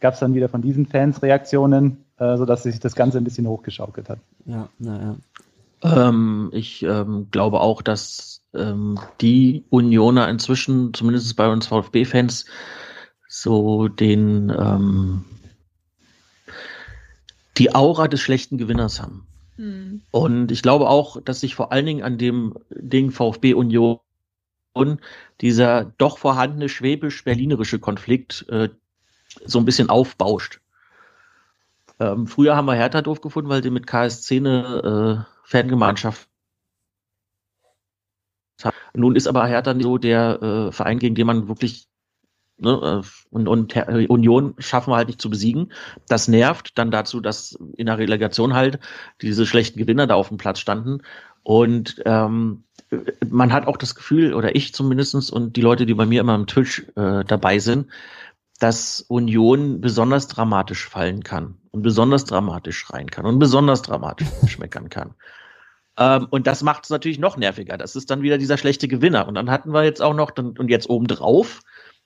dann 0.00 0.34
wieder 0.34 0.48
von 0.48 0.62
diesen 0.62 0.86
Fans 0.86 1.22
Reaktionen, 1.22 2.04
äh, 2.18 2.36
sodass 2.36 2.62
sich 2.62 2.78
das 2.80 2.94
Ganze 2.94 3.18
ein 3.18 3.24
bisschen 3.24 3.46
hochgeschaukelt 3.46 4.08
hat. 4.08 4.18
Ja, 4.46 4.68
naja. 4.78 5.16
Ähm, 5.84 6.50
ich 6.52 6.82
ähm, 6.82 7.28
glaube 7.30 7.60
auch, 7.60 7.82
dass 7.82 8.42
ähm, 8.54 8.98
die 9.20 9.64
Unioner 9.68 10.28
inzwischen, 10.28 10.94
zumindest 10.94 11.36
bei 11.36 11.46
uns 11.48 11.66
VfB-Fans, 11.66 12.46
so 13.28 13.88
den 13.88 14.50
ähm, 14.50 15.24
die 17.58 17.74
Aura 17.74 18.08
des 18.08 18.20
schlechten 18.20 18.58
Gewinners 18.58 19.00
haben. 19.00 19.26
Mhm. 19.56 20.02
Und 20.10 20.50
ich 20.50 20.62
glaube 20.62 20.88
auch, 20.88 21.20
dass 21.22 21.40
sich 21.40 21.54
vor 21.54 21.70
allen 21.70 21.86
Dingen 21.86 22.02
an 22.02 22.16
dem 22.16 22.54
Ding 22.70 23.10
VfB 23.10 23.54
Union 23.54 24.00
dieser 25.40 25.84
doch 25.98 26.18
vorhandene 26.18 26.68
schwäbisch-berlinerische 26.68 27.78
Konflikt 27.78 28.46
äh, 28.48 28.70
so 29.44 29.58
ein 29.58 29.64
bisschen 29.64 29.90
aufbauscht. 29.90 30.60
Ähm, 32.00 32.26
früher 32.26 32.56
haben 32.56 32.66
wir 32.66 32.74
Hertha 32.74 33.02
doof 33.02 33.20
gefunden, 33.20 33.50
weil 33.50 33.60
die 33.60 33.70
mit 33.70 33.86
KSC 33.86 34.38
eine 34.38 35.26
äh, 35.44 35.48
Fangemeinschaft 35.48 36.28
nun 38.94 39.16
ist 39.16 39.26
aber 39.26 39.46
Hertha 39.46 39.74
so 39.80 39.98
der 39.98 40.42
äh, 40.42 40.72
Verein, 40.72 40.98
gegen 40.98 41.14
den 41.14 41.26
man 41.26 41.48
wirklich 41.48 41.88
Ne, 42.56 43.02
äh, 43.02 43.08
und, 43.30 43.48
und 43.48 43.76
Union 44.08 44.54
schaffen 44.58 44.92
wir 44.92 44.96
halt 44.96 45.08
nicht 45.08 45.20
zu 45.20 45.28
besiegen. 45.28 45.72
Das 46.06 46.28
nervt 46.28 46.78
dann 46.78 46.92
dazu, 46.92 47.20
dass 47.20 47.58
in 47.76 47.86
der 47.86 47.98
Relegation 47.98 48.54
halt 48.54 48.78
diese 49.20 49.44
schlechten 49.44 49.80
Gewinner 49.80 50.06
da 50.06 50.14
auf 50.14 50.28
dem 50.28 50.36
Platz 50.36 50.60
standen. 50.60 51.02
Und 51.42 52.00
ähm, 52.06 52.62
man 53.28 53.52
hat 53.52 53.66
auch 53.66 53.76
das 53.76 53.96
Gefühl, 53.96 54.34
oder 54.34 54.54
ich 54.54 54.72
zumindestens 54.72 55.30
und 55.30 55.56
die 55.56 55.62
Leute, 55.62 55.84
die 55.84 55.94
bei 55.94 56.06
mir 56.06 56.20
immer 56.20 56.34
am 56.34 56.46
Twitch 56.46 56.86
äh, 56.94 57.24
dabei 57.24 57.58
sind, 57.58 57.88
dass 58.60 59.00
Union 59.00 59.80
besonders 59.80 60.28
dramatisch 60.28 60.88
fallen 60.88 61.24
kann 61.24 61.58
und 61.74 61.82
besonders 61.82 62.24
dramatisch 62.24 62.78
schreien 62.78 63.10
kann 63.10 63.26
und 63.26 63.40
besonders 63.40 63.82
dramatisch 63.82 64.28
schmeckern 64.46 64.90
kann. 64.90 65.14
Ähm, 65.98 66.28
und 66.30 66.46
das 66.46 66.62
macht 66.62 66.84
es 66.84 66.90
natürlich 66.90 67.18
noch 67.18 67.36
nerviger. 67.36 67.76
Das 67.76 67.96
ist 67.96 68.10
dann 68.10 68.22
wieder 68.22 68.38
dieser 68.38 68.56
schlechte 68.56 68.86
Gewinner. 68.86 69.26
Und 69.26 69.34
dann 69.34 69.50
hatten 69.50 69.72
wir 69.72 69.82
jetzt 69.82 70.00
auch 70.00 70.14
noch, 70.14 70.30
dann, 70.30 70.56
und 70.56 70.68
jetzt 70.68 70.88
obendrauf, 70.88 71.60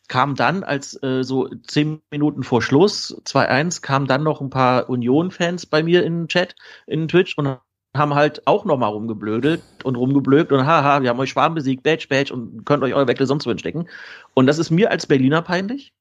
kam 0.08 0.34
dann 0.36 0.64
als 0.64 1.00
äh, 1.02 1.22
so 1.22 1.48
zehn 1.66 2.00
Minuten 2.10 2.42
vor 2.42 2.62
Schluss 2.62 3.20
2-1 3.26 3.82
kamen 3.82 4.06
dann 4.06 4.22
noch 4.22 4.40
ein 4.40 4.48
paar 4.48 4.88
Union-Fans 4.88 5.66
bei 5.66 5.82
mir 5.82 6.02
in 6.02 6.22
den 6.22 6.28
Chat, 6.28 6.56
in 6.86 7.06
Twitch 7.06 7.36
und 7.36 7.58
haben 7.94 8.14
halt 8.14 8.46
auch 8.46 8.64
nochmal 8.64 8.90
rumgeblödelt 8.90 9.62
und 9.84 9.96
rumgeblökt 9.96 10.50
und 10.50 10.64
haha, 10.64 11.02
wir 11.02 11.10
haben 11.10 11.20
euch 11.20 11.30
Schwarm 11.30 11.54
besiegt, 11.54 11.82
Badge, 11.82 12.06
Badge 12.08 12.32
und 12.32 12.64
könnt 12.64 12.82
euch 12.82 12.94
eure 12.94 13.08
Weckel 13.08 13.26
sonst 13.26 13.46
wo 13.46 13.56
stecken. 13.56 13.86
Und 14.32 14.46
das 14.46 14.58
ist 14.58 14.70
mir 14.70 14.90
als 14.90 15.06
Berliner 15.06 15.42
peinlich. 15.42 15.92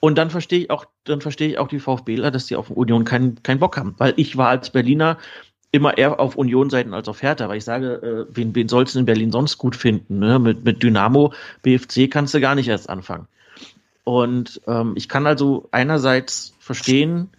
Und 0.00 0.18
dann 0.18 0.30
verstehe 0.30 0.60
ich 0.60 0.70
auch, 0.70 0.86
dann 1.04 1.20
verstehe 1.20 1.48
ich 1.48 1.58
auch 1.58 1.68
die 1.68 1.80
VfBler, 1.80 2.30
dass 2.30 2.46
die 2.46 2.56
auf 2.56 2.70
Union 2.70 3.04
keinen 3.04 3.42
keinen 3.42 3.60
Bock 3.60 3.76
haben. 3.76 3.94
Weil 3.98 4.14
ich 4.16 4.36
war 4.36 4.48
als 4.48 4.70
Berliner 4.70 5.18
immer 5.72 5.98
eher 5.98 6.20
auf 6.20 6.36
Union-Seiten 6.36 6.94
als 6.94 7.08
auf 7.08 7.22
Hertha, 7.22 7.48
weil 7.48 7.58
ich 7.58 7.64
sage, 7.64 8.26
äh, 8.30 8.36
wen, 8.36 8.54
wen 8.54 8.68
sollst 8.68 8.94
du 8.94 9.00
in 9.00 9.04
Berlin 9.04 9.32
sonst 9.32 9.58
gut 9.58 9.76
finden? 9.76 10.18
Ne? 10.18 10.38
Mit, 10.38 10.64
mit 10.64 10.82
Dynamo, 10.82 11.32
BFC 11.62 12.10
kannst 12.10 12.34
du 12.34 12.40
gar 12.40 12.54
nicht 12.54 12.68
erst 12.68 12.88
anfangen. 12.88 13.28
Und 14.04 14.60
ähm, 14.66 14.92
ich 14.96 15.08
kann 15.08 15.26
also 15.26 15.68
einerseits 15.72 16.54
verstehen, 16.60 17.30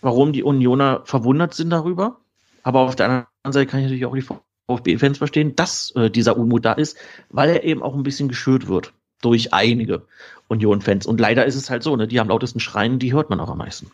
warum 0.00 0.32
die 0.32 0.42
Unioner 0.42 1.02
verwundert 1.04 1.54
sind 1.54 1.70
darüber, 1.70 2.20
aber 2.62 2.80
auf 2.80 2.96
der 2.96 3.06
anderen 3.06 3.52
Seite 3.52 3.66
kann 3.66 3.80
ich 3.80 3.86
natürlich 3.86 4.06
auch 4.06 4.14
die 4.14 4.24
VfB-Fans 4.68 5.18
verstehen, 5.18 5.56
dass 5.56 5.90
äh, 5.96 6.10
dieser 6.10 6.36
Unmut 6.36 6.64
da 6.64 6.72
ist, 6.72 6.96
weil 7.28 7.50
er 7.50 7.64
eben 7.64 7.82
auch 7.82 7.94
ein 7.94 8.04
bisschen 8.04 8.28
geschürt 8.28 8.68
wird 8.68 8.92
durch 9.22 9.54
einige 9.54 10.02
Union-Fans. 10.48 11.06
Und 11.06 11.20
leider 11.20 11.46
ist 11.46 11.56
es 11.56 11.70
halt 11.70 11.82
so, 11.82 11.96
ne, 11.96 12.06
die 12.06 12.20
am 12.20 12.28
lautesten 12.28 12.60
schreien, 12.60 12.98
die 12.98 13.12
hört 13.12 13.30
man 13.30 13.40
auch 13.40 13.48
am 13.48 13.58
meisten. 13.58 13.90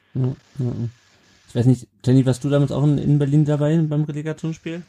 Ich 1.48 1.54
weiß 1.54 1.66
nicht, 1.66 1.86
Jenny, 2.04 2.26
warst 2.26 2.42
du 2.44 2.50
damals 2.50 2.72
auch 2.72 2.84
in, 2.84 2.98
in 2.98 3.18
Berlin 3.18 3.44
dabei 3.44 3.76
beim 3.76 4.04
Relegationsspiel? 4.04 4.82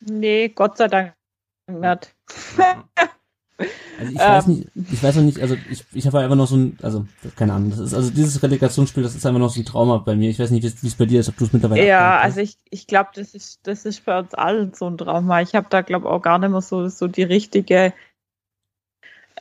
Nee, 0.00 0.48
Gott 0.48 0.78
sei 0.78 0.88
Dank 0.88 1.14
nicht. 1.68 2.14
Also 3.98 4.12
ich 4.12 4.18
weiß 4.18 4.46
ähm. 4.46 4.54
nicht, 4.54 4.92
ich 4.92 5.02
weiß 5.02 5.16
noch 5.16 5.22
nicht, 5.22 5.40
also 5.40 5.56
ich, 5.70 5.84
ich 5.92 6.06
habe 6.06 6.18
einfach 6.20 6.34
noch 6.34 6.48
so 6.48 6.56
ein, 6.56 6.78
also 6.82 7.06
keine 7.36 7.52
Ahnung, 7.52 7.70
das 7.70 7.78
ist 7.78 7.94
also 7.94 8.10
dieses 8.10 8.42
Relegationsspiel, 8.42 9.02
das 9.02 9.14
ist 9.14 9.24
einfach 9.24 9.38
noch 9.38 9.50
so 9.50 9.60
ein 9.60 9.64
Trauma 9.64 9.98
bei 9.98 10.16
mir. 10.16 10.30
Ich 10.30 10.38
weiß 10.38 10.50
nicht, 10.50 10.64
wie 10.64 10.86
es 10.86 10.94
bei 10.94 11.04
dir 11.04 11.20
ist, 11.20 11.28
ob 11.28 11.36
du 11.36 11.44
es 11.44 11.52
mittlerweile 11.52 11.86
Ja, 11.86 12.18
also 12.18 12.40
ich, 12.40 12.56
ich 12.70 12.86
glaube, 12.88 13.10
das 13.14 13.34
ist 13.34 13.60
das 13.62 13.84
ist 13.84 14.04
bei 14.04 14.18
uns 14.18 14.34
allen 14.34 14.74
so 14.74 14.88
ein 14.88 14.98
Trauma. 14.98 15.42
Ich 15.42 15.54
habe 15.54 15.66
da 15.70 15.82
glaube 15.82 16.10
auch 16.10 16.22
gar 16.22 16.38
nicht 16.38 16.50
mehr 16.50 16.62
so 16.62 16.88
so 16.88 17.06
die 17.06 17.22
richtige 17.22 17.92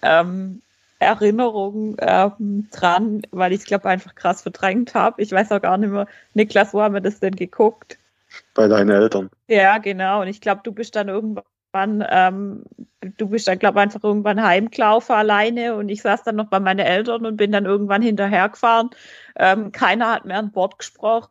ähm, 0.02 0.62
Erinnerung 1.00 1.96
ähm, 2.00 2.68
dran, 2.72 3.24
weil 3.32 3.54
ich 3.54 3.62
es 3.62 3.66
glaube 3.66 3.90
einfach 3.90 4.14
krass 4.16 4.44
verdrängt 4.44 4.94
habe. 4.94 5.22
Ich 5.22 5.32
weiß 5.32 5.52
auch 5.52 5.62
gar 5.62 5.78
nicht 5.78 5.90
mehr, 5.90 6.08
Niklas, 6.34 6.74
wo 6.74 6.82
haben 6.82 6.94
wir 6.94 7.02
das 7.02 7.20
denn 7.20 7.36
geguckt? 7.36 7.98
Bei 8.54 8.68
deinen 8.68 8.90
Eltern. 8.90 9.30
Ja, 9.48 9.78
genau. 9.80 10.22
Und 10.22 10.28
ich 10.28 10.42
glaube, 10.42 10.62
du 10.64 10.72
bist 10.72 10.96
dann 10.96 11.10
irgendwann 11.10 11.44
irgendwann, 11.74 12.06
ähm, 12.10 12.64
du 13.18 13.30
bist 13.30 13.48
dann, 13.48 13.60
glaube 13.60 13.80
ich, 13.80 13.84
einfach 13.84 14.04
irgendwann 14.04 14.44
heimgelaufen 14.44 15.16
alleine 15.16 15.76
und 15.76 15.90
ich 15.90 16.02
saß 16.02 16.24
dann 16.24 16.36
noch 16.36 16.48
bei 16.48 16.60
meinen 16.60 16.80
Eltern 16.80 17.26
und 17.26 17.38
bin 17.38 17.52
dann 17.52 17.66
irgendwann 17.66 18.02
hinterhergefahren. 18.02 18.90
Ähm, 19.36 19.72
keiner 19.72 20.12
hat 20.12 20.26
mehr 20.26 20.40
ein 20.40 20.56
Wort 20.56 20.80
gesprochen. 20.80 21.30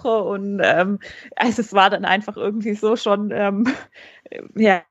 Und 0.00 0.60
ähm, 0.62 1.00
also 1.34 1.60
es 1.60 1.72
war 1.72 1.90
dann 1.90 2.04
einfach 2.04 2.36
irgendwie 2.36 2.74
so 2.74 2.94
schon, 2.94 3.32
ähm, 3.32 3.66
ja, 4.54 4.84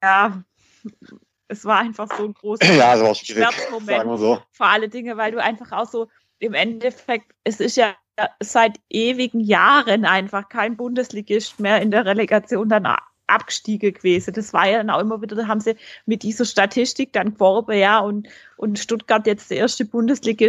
es 1.48 1.66
war 1.66 1.80
einfach 1.80 2.10
so 2.16 2.26
ein 2.26 2.34
großer 2.34 2.74
ja, 2.74 3.14
Schmerzmoment. 3.16 4.20
So. 4.20 4.42
Vor 4.52 4.68
alle 4.68 4.90
Dinge, 4.90 5.18
weil 5.18 5.32
du 5.32 5.42
einfach 5.42 5.72
auch 5.72 5.88
so 5.88 6.08
im 6.40 6.54
Endeffekt, 6.54 7.32
es 7.44 7.60
ist 7.60 7.78
ja 7.78 7.96
seit 8.40 8.80
ewigen 8.90 9.40
Jahren 9.40 10.06
einfach 10.06 10.50
kein 10.50 10.76
Bundesligist 10.76 11.60
mehr 11.60 11.82
in 11.82 11.92
der 11.92 12.06
Relegation 12.06 12.70
dann 12.70 12.88
abgestiegen 13.28 13.94
gewesen. 13.94 14.34
Das 14.34 14.54
war 14.54 14.68
ja 14.68 14.78
dann 14.78 14.90
auch 14.90 15.00
immer 15.00 15.22
wieder, 15.22 15.36
da 15.36 15.48
haben 15.48 15.60
sie 15.60 15.76
mit 16.06 16.24
dieser 16.24 16.46
Statistik 16.46 17.14
dann 17.14 17.34
geworben, 17.34 17.78
ja, 17.78 18.00
und, 18.00 18.28
und 18.56 18.80
Stuttgart 18.80 19.28
jetzt 19.28 19.52
der 19.52 19.58
erste 19.58 19.86
Bundesliga 19.86 20.48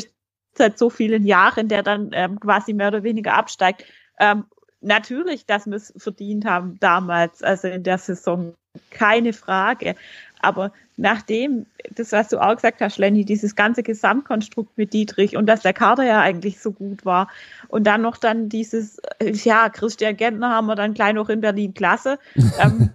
seit 0.54 0.78
so 0.78 0.90
vielen 0.90 1.24
Jahren, 1.24 1.68
der 1.68 1.82
dann 1.82 2.10
ähm, 2.12 2.40
quasi 2.40 2.72
mehr 2.72 2.88
oder 2.88 3.02
weniger 3.02 3.34
absteigt. 3.34 3.84
Ähm, 4.18 4.44
natürlich, 4.80 5.46
dass 5.46 5.66
wir 5.66 5.76
es 5.76 5.92
verdient 5.96 6.44
haben 6.44 6.78
damals, 6.80 7.42
also 7.42 7.68
in 7.68 7.82
der 7.82 7.98
Saison, 7.98 8.54
keine 8.90 9.32
Frage. 9.32 9.94
Aber 10.40 10.72
nachdem, 10.98 11.66
das 11.90 12.12
was 12.12 12.28
du 12.28 12.38
auch 12.38 12.56
gesagt 12.56 12.80
hast, 12.80 12.98
Lenny, 12.98 13.24
dieses 13.24 13.56
ganze 13.56 13.82
Gesamtkonstrukt 13.82 14.76
mit 14.76 14.92
Dietrich 14.92 15.36
und 15.36 15.46
dass 15.46 15.62
der 15.62 15.72
Kader 15.72 16.04
ja 16.04 16.20
eigentlich 16.20 16.60
so 16.60 16.72
gut 16.72 17.04
war 17.04 17.28
und 17.68 17.86
dann 17.86 18.02
noch 18.02 18.16
dann 18.16 18.48
dieses, 18.48 18.98
äh, 19.20 19.30
ja, 19.30 19.68
Christian 19.68 20.16
Gentner 20.16 20.50
haben 20.50 20.66
wir 20.66 20.74
dann 20.74 20.94
gleich 20.94 21.14
noch 21.14 21.28
in 21.28 21.40
Berlin 21.40 21.72
Klasse. 21.72 22.18
ähm, 22.60 22.90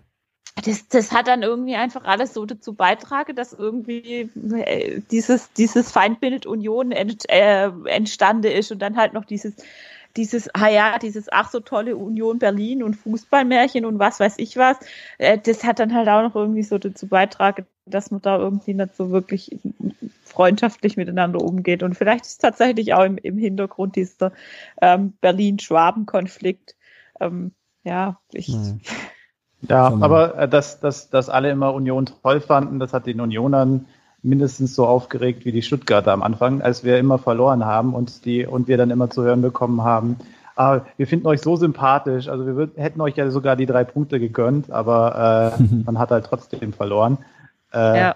das, 0.66 0.88
das 0.90 1.12
hat 1.12 1.28
dann 1.28 1.42
irgendwie 1.44 1.76
einfach 1.76 2.04
alles 2.04 2.34
so 2.34 2.46
dazu 2.46 2.74
beitragen, 2.74 3.36
dass 3.36 3.54
irgendwie 3.54 4.30
äh, 4.54 5.02
dieses, 5.10 5.52
dieses 5.54 5.92
Feindbild 5.92 6.46
Union 6.46 6.92
ent, 6.92 7.24
äh, 7.30 7.70
entstanden 7.86 8.52
ist 8.52 8.72
und 8.72 8.80
dann 8.80 8.98
halt 8.98 9.14
noch 9.14 9.26
dieses 9.26 9.56
dieses, 10.16 10.54
ah 10.54 10.70
ja, 10.70 11.00
dieses 11.00 11.32
ach 11.32 11.50
so 11.50 11.60
tolle 11.60 11.96
Union 11.98 12.40
Berlin 12.40 12.84
und 12.84 12.96
Fußballmärchen 12.96 13.86
und 13.86 14.00
was 14.00 14.20
weiß 14.20 14.36
ich 14.38 14.58
was, 14.58 14.78
äh, 15.18 15.38
das 15.38 15.64
hat 15.64 15.80
dann 15.80 15.94
halt 15.94 16.08
auch 16.08 16.22
noch 16.22 16.36
irgendwie 16.36 16.64
so 16.64 16.78
dazu 16.78 17.08
beitragen, 17.08 17.66
dass 17.86 18.12
man 18.12 18.22
da 18.22 18.38
irgendwie 18.38 18.74
nicht 18.74 18.96
so 18.96 19.12
wirklich 19.12 19.58
freundschaftlich 20.24 20.98
miteinander 20.98 21.42
umgeht. 21.42 21.84
Und 21.84 21.96
vielleicht 21.96 22.26
ist 22.26 22.40
tatsächlich 22.40 22.94
auch 22.94 23.04
im, 23.04 23.18
im 23.18 23.38
Hintergrund 23.38 23.96
dieser 23.96 24.32
ähm, 24.82 25.14
Berlin-Schwaben-Konflikt. 25.22 26.76
Ähm, 27.20 27.52
ja, 27.84 28.20
ich. 28.32 28.48
Hm. 28.48 28.80
Ja, 29.70 29.88
aber 29.88 30.38
äh, 30.38 30.50
dass, 30.50 30.80
dass, 30.80 31.10
dass 31.10 31.30
alle 31.30 31.50
immer 31.50 31.74
Union 31.74 32.06
toll 32.06 32.42
fanden, 32.42 32.80
das 32.80 32.94
hat 32.94 33.06
den 33.06 33.22
Unionern 33.22 33.88
mindestens 34.24 34.74
so 34.74 34.88
aufgeregt 34.88 35.46
wie 35.46 35.52
die 35.52 35.62
Stuttgarter 35.62 36.14
am 36.14 36.24
Anfang, 36.24 36.62
als 36.62 36.84
wir 36.84 36.98
immer 36.98 37.20
verloren 37.20 37.66
haben 37.66 37.94
und 37.94 38.26
die 38.26 38.46
und 38.46 38.68
wir 38.68 38.78
dann 38.78 38.90
immer 38.90 39.10
zu 39.10 39.24
hören 39.24 39.42
bekommen 39.42 39.84
haben, 39.84 40.18
ah, 40.56 40.82
wir 40.98 41.08
finden 41.08 41.28
euch 41.28 41.42
so 41.42 41.56
sympathisch, 41.56 42.28
also 42.28 42.46
wir 42.46 42.56
würd, 42.56 42.78
hätten 42.78 43.02
euch 43.02 43.16
ja 43.16 43.30
sogar 43.30 43.56
die 43.56 43.66
drei 43.66 43.84
Punkte 43.84 44.20
gegönnt, 44.20 44.72
aber 44.72 45.56
äh, 45.60 45.64
man 45.86 46.00
hat 46.00 46.12
halt 46.12 46.26
trotzdem 46.26 46.74
verloren. 46.74 47.18
Äh, 47.74 48.00
ja. 48.00 48.16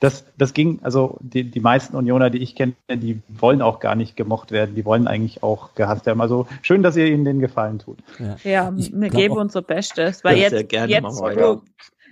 Das, 0.00 0.24
das 0.36 0.52
ging, 0.52 0.80
also 0.82 1.16
die, 1.20 1.44
die 1.44 1.60
meisten 1.60 1.94
Unioner, 1.94 2.28
die 2.28 2.38
ich 2.38 2.56
kenne, 2.56 2.74
die 2.90 3.22
wollen 3.28 3.62
auch 3.62 3.78
gar 3.78 3.94
nicht 3.94 4.16
gemocht 4.16 4.50
werden, 4.50 4.74
die 4.74 4.84
wollen 4.84 5.06
eigentlich 5.06 5.44
auch 5.44 5.76
gehasst 5.76 6.06
werden. 6.06 6.20
Also 6.20 6.48
schön, 6.60 6.82
dass 6.82 6.96
ihr 6.96 7.06
ihnen 7.06 7.24
den 7.24 7.38
Gefallen 7.38 7.78
tut. 7.78 7.98
Ja, 8.18 8.36
ja 8.42 8.72
wir 8.74 9.10
geben 9.10 9.36
unser 9.36 9.62
Bestes, 9.62 10.24
weil 10.24 10.38
jetzt, 10.38 10.72
jetzt, 10.72 11.04
wo, 11.04 11.62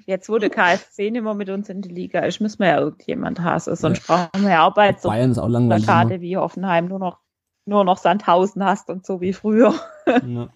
jetzt 0.07 0.29
wo 0.29 0.39
der 0.39 0.51
KSC 0.51 1.11
nicht 1.11 1.23
mehr 1.23 1.35
mit 1.35 1.51
uns 1.51 1.69
in 1.69 1.83
die 1.83 1.89
Liga 1.89 2.21
ist, 2.21 2.41
müssen 2.41 2.61
wir 2.61 2.69
ja 2.69 2.79
irgendjemand 2.81 3.41
hassen. 3.41 3.75
Sonst 3.77 4.09
ja. 4.09 4.29
brauchen 4.29 4.45
wir 4.45 4.51
ja 4.51 4.65
Arbeit. 4.65 5.01
So 5.01 5.09
Bayern 5.09 5.31
ist 5.31 5.39
auch 5.39 5.49
langweilig. 5.49 5.85
Schade 5.85 6.21
wie 6.21 6.37
Hoffenheim 6.37 6.87
nur 6.87 6.99
noch, 6.99 7.19
nur 7.67 7.85
noch 7.85 7.99
Sandhausen 7.99 8.65
hast 8.65 8.91
und 8.91 9.07
so 9.07 9.21
wie 9.21 9.33
früher. 9.33 9.75
Ja. 10.27 10.49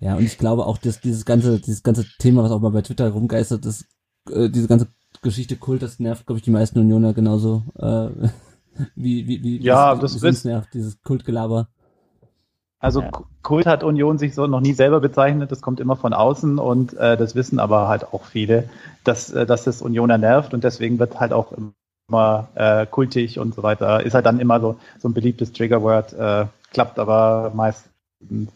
ja, 0.00 0.16
und 0.16 0.24
ich 0.24 0.36
glaube 0.36 0.66
auch, 0.66 0.78
dass 0.78 1.00
dieses 1.00 1.24
ganze, 1.24 1.60
dieses 1.60 1.84
ganze 1.84 2.04
Thema, 2.18 2.42
was 2.42 2.50
auch 2.50 2.60
mal 2.60 2.72
bei 2.72 2.82
Twitter 2.82 3.08
rumgeistert, 3.10 3.64
ist, 3.66 3.86
äh, 4.30 4.50
diese 4.50 4.66
ganze 4.66 4.88
Geschichte 5.22 5.56
Kult, 5.56 5.82
das 5.82 6.00
nervt, 6.00 6.26
glaube 6.26 6.38
ich, 6.38 6.44
die 6.44 6.50
meisten 6.50 6.80
Unioner 6.80 7.14
genauso, 7.14 7.62
äh, 7.78 8.08
wie, 8.96 9.28
wie, 9.28 9.42
wie, 9.42 9.62
ja, 9.62 9.94
das, 9.94 10.18
das 10.18 10.44
nervt, 10.44 10.74
dieses 10.74 11.00
Kultgelaber. 11.02 11.68
Also 12.84 13.00
ja. 13.00 13.10
Kult 13.42 13.64
hat 13.64 13.82
Union 13.82 14.18
sich 14.18 14.34
so 14.34 14.46
noch 14.46 14.60
nie 14.60 14.74
selber 14.74 15.00
bezeichnet, 15.00 15.50
das 15.50 15.62
kommt 15.62 15.80
immer 15.80 15.96
von 15.96 16.12
außen 16.12 16.58
und 16.58 16.92
äh, 16.98 17.16
das 17.16 17.34
wissen 17.34 17.58
aber 17.58 17.88
halt 17.88 18.12
auch 18.12 18.26
viele, 18.26 18.68
dass, 19.04 19.32
äh, 19.32 19.46
dass 19.46 19.64
das 19.64 19.80
Unioner 19.80 20.18
nervt 20.18 20.52
und 20.52 20.64
deswegen 20.64 20.98
wird 20.98 21.18
halt 21.18 21.32
auch 21.32 21.52
immer 21.52 22.48
äh, 22.54 22.84
kultig 22.84 23.38
und 23.38 23.54
so 23.54 23.62
weiter. 23.62 24.04
Ist 24.04 24.12
halt 24.12 24.26
dann 24.26 24.38
immer 24.38 24.60
so, 24.60 24.76
so 24.98 25.08
ein 25.08 25.14
beliebtes 25.14 25.54
Triggerword, 25.54 26.12
äh, 26.12 26.44
klappt 26.74 26.98
aber 26.98 27.52
meist, 27.54 27.86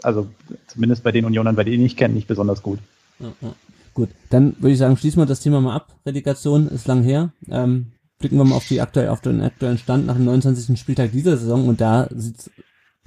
also 0.03 0.27
zumindest 0.67 1.05
bei 1.05 1.13
den 1.13 1.25
Unionern, 1.25 1.57
bei 1.57 1.65
denen 1.65 1.87
ich 1.87 1.97
kenne, 1.97 2.13
nicht 2.13 2.29
besonders 2.29 2.63
gut. 2.63 2.81
Ja, 3.21 3.29
ja. 3.41 3.55
Gut, 3.95 4.11
dann 4.29 4.57
würde 4.59 4.73
ich 4.73 4.79
sagen, 4.79 4.99
schließen 4.99 5.23
wir 5.23 5.27
das 5.27 5.41
Thema 5.41 5.63
mal 5.63 5.75
ab. 5.75 5.89
Relegation 6.05 6.69
ist 6.69 6.87
lang 6.87 7.03
her. 7.03 7.31
Ähm, 7.51 7.93
blicken 8.19 8.37
wir 8.37 8.45
mal 8.45 8.57
auf, 8.57 8.69
die 8.69 8.83
aktuell, 8.83 9.09
auf 9.09 9.23
den 9.23 9.41
aktuellen 9.41 9.79
Stand 9.79 10.05
nach 10.07 10.17
dem 10.17 10.27
29. 10.27 10.79
Spieltag 10.79 11.13
dieser 11.13 11.39
Saison 11.39 11.67
und 11.67 11.81
da 11.81 12.09
sieht 12.15 12.51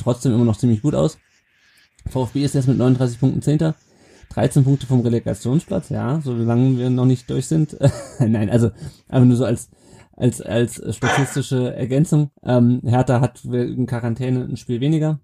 trotzdem 0.02 0.34
immer 0.34 0.46
noch 0.46 0.58
ziemlich 0.58 0.82
gut 0.82 0.96
aus. 0.96 1.18
VfB 2.10 2.44
ist 2.44 2.56
jetzt 2.56 2.68
mit 2.68 2.78
39 2.78 3.20
Punkten 3.20 3.42
Zehnter. 3.42 3.76
13 4.34 4.64
Punkte 4.64 4.88
vom 4.88 5.02
Relegationsplatz, 5.02 5.90
ja, 5.90 6.22
solange 6.24 6.78
wir 6.78 6.90
noch 6.90 7.06
nicht 7.06 7.30
durch 7.30 7.48
sind. 7.48 7.78
Nein, 8.20 8.50
also 8.50 8.72
einfach 9.10 9.28
nur 9.28 9.36
so 9.36 9.46
als 9.46 9.70
als 10.16 10.42
als 10.42 10.82
statistische 10.96 11.74
Ergänzung. 11.76 12.32
Ähm, 12.44 12.82
Hertha 12.86 13.20
hat 13.22 13.44
in 13.44 13.88
Quarantäne 13.88 14.44
ein 14.44 14.58
Spiel 14.58 14.80
weniger 14.80 15.20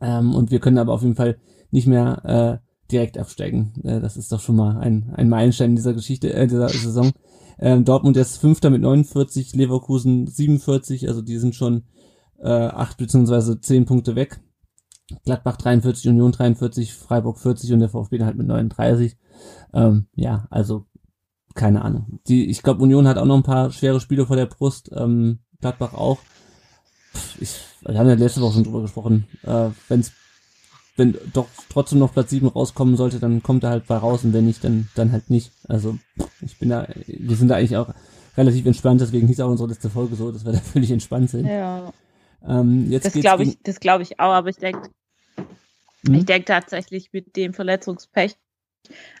ähm, 0.00 0.34
und 0.34 0.50
wir 0.50 0.60
können 0.60 0.78
aber 0.78 0.92
auf 0.92 1.02
jeden 1.02 1.16
Fall 1.16 1.38
nicht 1.70 1.86
mehr 1.86 2.60
äh, 2.62 2.92
direkt 2.92 3.18
absteigen. 3.18 3.72
Äh, 3.82 4.00
das 4.00 4.16
ist 4.16 4.30
doch 4.30 4.40
schon 4.40 4.56
mal 4.56 4.78
ein 4.78 5.12
ein 5.16 5.28
Meilenstein 5.28 5.74
dieser 5.74 5.94
Geschichte 5.94 6.32
äh, 6.32 6.46
dieser 6.46 6.68
Saison. 6.68 7.12
Ähm, 7.58 7.84
Dortmund 7.84 8.16
jetzt 8.16 8.38
Fünfter 8.38 8.70
mit 8.70 8.82
49, 8.82 9.54
Leverkusen 9.54 10.26
47, 10.26 11.08
also 11.08 11.22
die 11.22 11.38
sind 11.38 11.54
schon 11.54 11.84
äh, 12.40 12.48
acht 12.48 12.96
beziehungsweise 12.96 13.60
zehn 13.60 13.84
Punkte 13.84 14.16
weg. 14.16 14.40
Gladbach 15.24 15.56
43, 15.56 16.08
Union 16.08 16.32
43, 16.32 16.94
Freiburg 16.94 17.38
40 17.38 17.72
und 17.72 17.80
der 17.80 17.90
VfB 17.90 18.22
halt 18.22 18.36
mit 18.36 18.46
39. 18.46 19.16
Ähm, 19.72 20.06
ja, 20.14 20.46
also 20.50 20.86
keine 21.54 21.82
Ahnung. 21.82 22.20
Die, 22.26 22.48
ich 22.50 22.62
glaube, 22.62 22.82
Union 22.82 23.06
hat 23.06 23.18
auch 23.18 23.26
noch 23.26 23.36
ein 23.36 23.42
paar 23.42 23.70
schwere 23.70 24.00
Spiele 24.00 24.26
vor 24.26 24.36
der 24.36 24.46
Brust. 24.46 24.90
Ähm, 24.94 25.40
Gladbach 25.60 25.94
auch. 25.94 26.18
Ich, 27.38 27.60
wir 27.82 27.98
haben 27.98 28.08
ja 28.08 28.14
letzte 28.14 28.40
Woche 28.40 28.54
schon 28.54 28.64
drüber 28.64 28.82
gesprochen. 28.82 29.26
Äh, 29.42 29.70
wenn's, 29.88 30.12
wenn 30.96 31.16
doch 31.32 31.46
trotzdem 31.68 31.98
noch 32.00 32.12
Platz 32.12 32.30
7 32.30 32.48
rauskommen 32.48 32.96
sollte, 32.96 33.20
dann 33.20 33.42
kommt 33.42 33.62
er 33.64 33.70
halt 33.70 33.86
bei 33.86 33.96
raus 33.96 34.24
und 34.24 34.32
wenn 34.32 34.46
nicht, 34.46 34.64
dann, 34.64 34.88
dann 34.94 35.12
halt 35.12 35.30
nicht. 35.30 35.52
Also 35.68 35.96
ich 36.40 36.58
bin 36.58 36.70
da, 36.70 36.88
wir 37.06 37.36
sind 37.36 37.48
da 37.48 37.56
eigentlich 37.56 37.76
auch 37.76 37.94
relativ 38.36 38.66
entspannt, 38.66 39.00
deswegen 39.00 39.28
hieß 39.28 39.40
auch 39.40 39.50
unsere 39.50 39.68
letzte 39.68 39.90
Folge 39.90 40.16
so, 40.16 40.32
dass 40.32 40.44
wir 40.44 40.52
da 40.52 40.58
völlig 40.72 40.90
entspannt 40.90 41.30
sind. 41.30 41.46
Ja. 41.46 41.92
Ähm, 42.46 42.90
jetzt 42.90 43.06
das 43.06 43.14
glaube 43.14 43.44
ich, 43.44 43.58
das 43.62 43.80
glaube 43.80 44.02
ich 44.02 44.20
auch, 44.20 44.32
aber 44.32 44.48
ich 44.48 44.56
denke, 44.56 44.90
hm? 46.06 46.14
ich 46.14 46.24
denke 46.24 46.46
tatsächlich 46.46 47.12
mit 47.12 47.36
dem 47.36 47.54
Verletzungspech. 47.54 48.36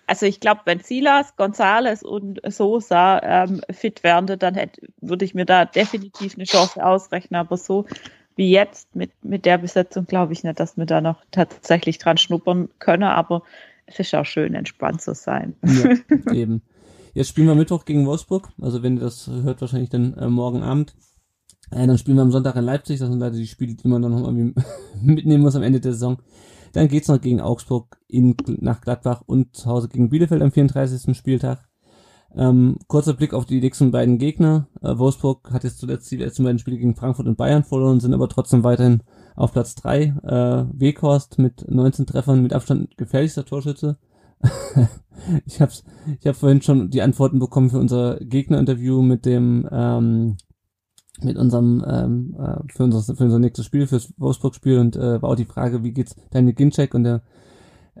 Also 0.06 0.26
ich 0.26 0.40
glaube, 0.40 0.60
wenn 0.66 0.80
Silas, 0.80 1.36
Gonzales 1.36 2.02
und 2.02 2.40
Sosa 2.46 3.20
ähm, 3.22 3.62
fit 3.70 4.02
wären, 4.02 4.26
dann 4.26 4.54
hätte, 4.54 4.82
würde 5.00 5.24
ich 5.24 5.34
mir 5.34 5.46
da 5.46 5.64
definitiv 5.64 6.34
eine 6.34 6.44
Chance 6.44 6.84
ausrechnen. 6.84 7.40
Aber 7.40 7.56
so 7.56 7.86
wie 8.36 8.50
jetzt 8.50 8.94
mit, 8.94 9.12
mit 9.22 9.46
der 9.46 9.58
Besetzung 9.58 10.06
glaube 10.06 10.32
ich 10.34 10.44
nicht, 10.44 10.60
dass 10.60 10.76
wir 10.76 10.86
da 10.86 11.00
noch 11.00 11.24
tatsächlich 11.30 11.98
dran 11.98 12.18
schnuppern 12.18 12.68
können. 12.78 13.04
Aber 13.04 13.42
es 13.86 13.98
ist 13.98 14.14
auch 14.14 14.26
schön, 14.26 14.54
entspannt 14.54 15.00
zu 15.00 15.14
sein. 15.14 15.54
Ja, 15.62 15.96
eben. 16.32 16.62
Jetzt 17.14 17.28
spielen 17.28 17.46
wir 17.46 17.54
Mittwoch 17.54 17.84
gegen 17.84 18.06
Wolfsburg. 18.06 18.48
Also 18.60 18.82
wenn 18.82 18.96
ihr 18.96 19.02
das 19.02 19.28
hört, 19.28 19.60
wahrscheinlich 19.60 19.90
dann 19.90 20.14
äh, 20.14 20.28
morgen 20.28 20.62
Abend. 20.62 20.94
Äh, 21.70 21.86
dann 21.86 21.98
spielen 21.98 22.16
wir 22.16 22.22
am 22.22 22.32
Sonntag 22.32 22.56
in 22.56 22.64
Leipzig, 22.64 22.98
das 22.98 23.08
sind 23.08 23.20
leider 23.20 23.36
die 23.36 23.46
Spiele, 23.46 23.74
die 23.74 23.88
man 23.88 24.02
dann 24.02 24.12
noch 24.12 24.24
irgendwie 24.24 24.54
mitnehmen 25.02 25.42
muss 25.42 25.56
am 25.56 25.62
Ende 25.62 25.80
der 25.80 25.92
Saison. 25.92 26.18
Dann 26.72 26.88
geht's 26.88 27.08
noch 27.08 27.20
gegen 27.20 27.40
Augsburg 27.40 27.98
in, 28.08 28.36
nach 28.46 28.80
Gladbach 28.80 29.22
und 29.26 29.54
zu 29.54 29.66
Hause 29.66 29.88
gegen 29.88 30.08
Bielefeld 30.08 30.42
am 30.42 30.50
34. 30.50 31.16
Spieltag. 31.16 31.68
Ähm, 32.36 32.78
kurzer 32.88 33.14
Blick 33.14 33.32
auf 33.32 33.46
die 33.46 33.60
nächsten 33.60 33.92
beiden 33.92 34.18
Gegner. 34.18 34.66
Äh, 34.82 34.98
Wolfsburg 34.98 35.52
hat 35.52 35.62
jetzt 35.62 35.78
zuletzt 35.78 36.10
die 36.10 36.16
letzten 36.16 36.42
beiden 36.42 36.58
Spiele 36.58 36.78
gegen 36.78 36.96
Frankfurt 36.96 37.26
und 37.26 37.36
Bayern 37.36 37.62
verloren, 37.62 38.00
sind 38.00 38.12
aber 38.12 38.28
trotzdem 38.28 38.64
weiterhin 38.64 39.04
auf 39.36 39.52
Platz 39.52 39.76
3. 39.76 40.02
Äh, 40.02 40.80
Weghorst 40.80 41.38
mit 41.38 41.64
19 41.70 42.06
Treffern 42.06 42.42
mit 42.42 42.52
Abstand 42.52 42.96
gefährlichster 42.96 43.44
Torschütze. 43.44 43.98
ich 45.46 45.60
habe 45.60 45.72
ich 46.20 46.26
hab 46.26 46.34
vorhin 46.34 46.60
schon 46.60 46.90
die 46.90 47.02
Antworten 47.02 47.38
bekommen 47.38 47.70
für 47.70 47.78
unser 47.78 48.16
Gegnerinterview 48.16 49.00
mit 49.00 49.26
dem 49.26 49.68
ähm, 49.70 50.36
mit 51.22 51.36
unserem 51.36 51.84
ähm, 51.86 52.36
äh, 52.38 52.72
für 52.72 52.84
unser 52.84 53.14
für 53.14 53.24
unser 53.24 53.38
nächstes 53.38 53.66
Spiel 53.66 53.86
fürs 53.86 54.12
Wolfsburg-Spiel 54.16 54.78
und 54.78 54.96
äh, 54.96 55.22
war 55.22 55.30
auch 55.30 55.36
die 55.36 55.44
Frage, 55.44 55.84
wie 55.84 55.92
geht's 55.92 56.16
Daniel 56.30 56.54
Ginczek 56.54 56.94
und 56.94 57.04
der 57.04 57.22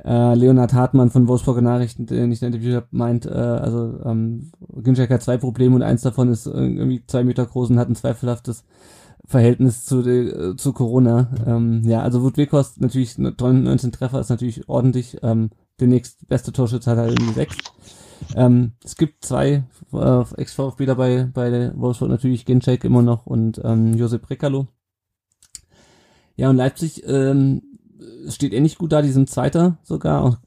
äh, 0.04 0.34
Leonhard 0.34 0.72
Hartmann 0.72 1.10
von 1.10 1.28
Wolfsburger 1.28 1.62
Nachrichten, 1.62 2.06
den 2.06 2.32
ich 2.32 2.42
interviewt 2.42 2.74
habe, 2.74 2.86
meint, 2.90 3.26
äh, 3.26 3.30
also 3.30 4.00
ähm, 4.04 4.50
Ginczek 4.82 5.10
hat 5.10 5.22
zwei 5.22 5.36
Probleme 5.36 5.76
und 5.76 5.82
eins 5.82 6.02
davon 6.02 6.30
ist 6.30 6.46
irgendwie 6.46 7.04
zwei 7.06 7.22
Meter 7.22 7.46
groß 7.46 7.70
und 7.70 7.78
hat 7.78 7.88
ein 7.88 7.94
zweifelhaftes 7.94 8.64
Verhältnis 9.26 9.84
zu, 9.84 10.00
äh, 10.00 10.56
zu 10.56 10.72
Corona. 10.72 11.28
Ähm, 11.46 11.82
ja, 11.84 12.02
also 12.02 12.22
Wut 12.22 12.36
Weghorst 12.36 12.80
natürlich 12.80 13.18
19 13.18 13.92
Treffer 13.92 14.20
ist 14.20 14.28
natürlich 14.30 14.68
ordentlich. 14.68 15.18
Ähm, 15.22 15.50
der 15.80 15.88
nächste 15.88 16.26
beste 16.26 16.52
Torschütze 16.52 16.90
hat 16.90 16.98
halt 16.98 17.12
irgendwie 17.12 17.34
sechs. 17.34 17.56
Ähm, 18.36 18.72
es 18.84 18.96
gibt 18.96 19.24
zwei 19.24 19.64
äh, 19.92 20.24
Ex-VfB 20.36 20.86
dabei, 20.86 21.28
bei 21.32 21.72
Wolfsburg 21.74 22.10
natürlich 22.10 22.44
Gencheck 22.44 22.84
immer 22.84 23.02
noch 23.02 23.26
und 23.26 23.60
ähm, 23.64 23.94
Josep 23.94 24.28
Rekalo. 24.30 24.66
Ja, 26.36 26.50
und 26.50 26.56
Leipzig 26.56 27.04
ähm, 27.06 27.62
steht 28.28 28.52
ähnlich 28.52 28.78
gut 28.78 28.92
da, 28.92 29.02
die 29.02 29.10
sind 29.10 29.30
Zweiter 29.30 29.78
sogar. 29.82 30.40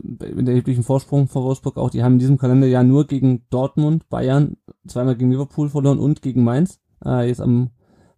mit 0.00 0.48
erheblichen 0.48 0.82
Vorsprung 0.82 1.28
vor 1.28 1.44
Wolfsburg 1.44 1.76
auch. 1.76 1.90
Die 1.90 2.02
haben 2.02 2.14
in 2.14 2.18
diesem 2.18 2.38
Kalenderjahr 2.38 2.84
nur 2.84 3.06
gegen 3.06 3.44
Dortmund, 3.50 4.08
Bayern, 4.08 4.56
zweimal 4.86 5.16
gegen 5.16 5.30
Liverpool 5.30 5.68
verloren 5.68 5.98
und 5.98 6.22
gegen 6.22 6.44
Mainz. 6.44 6.80
Äh, 7.04 7.28
jetzt 7.28 7.40
am 7.40 7.70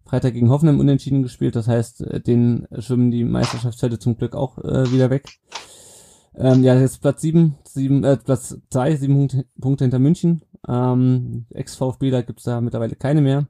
Freitag 0.03 0.33
gegen 0.33 0.49
Hoffenheim 0.49 0.79
unentschieden 0.79 1.23
gespielt. 1.23 1.55
Das 1.55 1.67
heißt, 1.67 2.01
äh, 2.01 2.19
den 2.19 2.67
schwimmen 2.79 3.11
die 3.11 3.23
Meisterschaftsfälle 3.23 3.99
zum 3.99 4.17
Glück 4.17 4.35
auch 4.35 4.57
äh, 4.57 4.91
wieder 4.91 5.09
weg. 5.09 5.25
Ähm, 6.35 6.63
ja, 6.63 6.75
jetzt 6.79 7.01
Platz 7.01 7.21
sieben, 7.21 7.57
sieben 7.65 8.03
äh, 8.03 8.17
Platz 8.17 8.57
zwei, 8.69 8.95
sieben 8.95 9.15
Punkte, 9.15 9.45
Punkte 9.59 9.83
hinter 9.83 9.99
München. 9.99 10.43
Ähm, 10.67 11.45
Ex-VfB, 11.49 12.11
da 12.11 12.21
gibt's 12.21 12.43
da 12.43 12.61
mittlerweile 12.61 12.95
keine 12.95 13.21
mehr. 13.21 13.47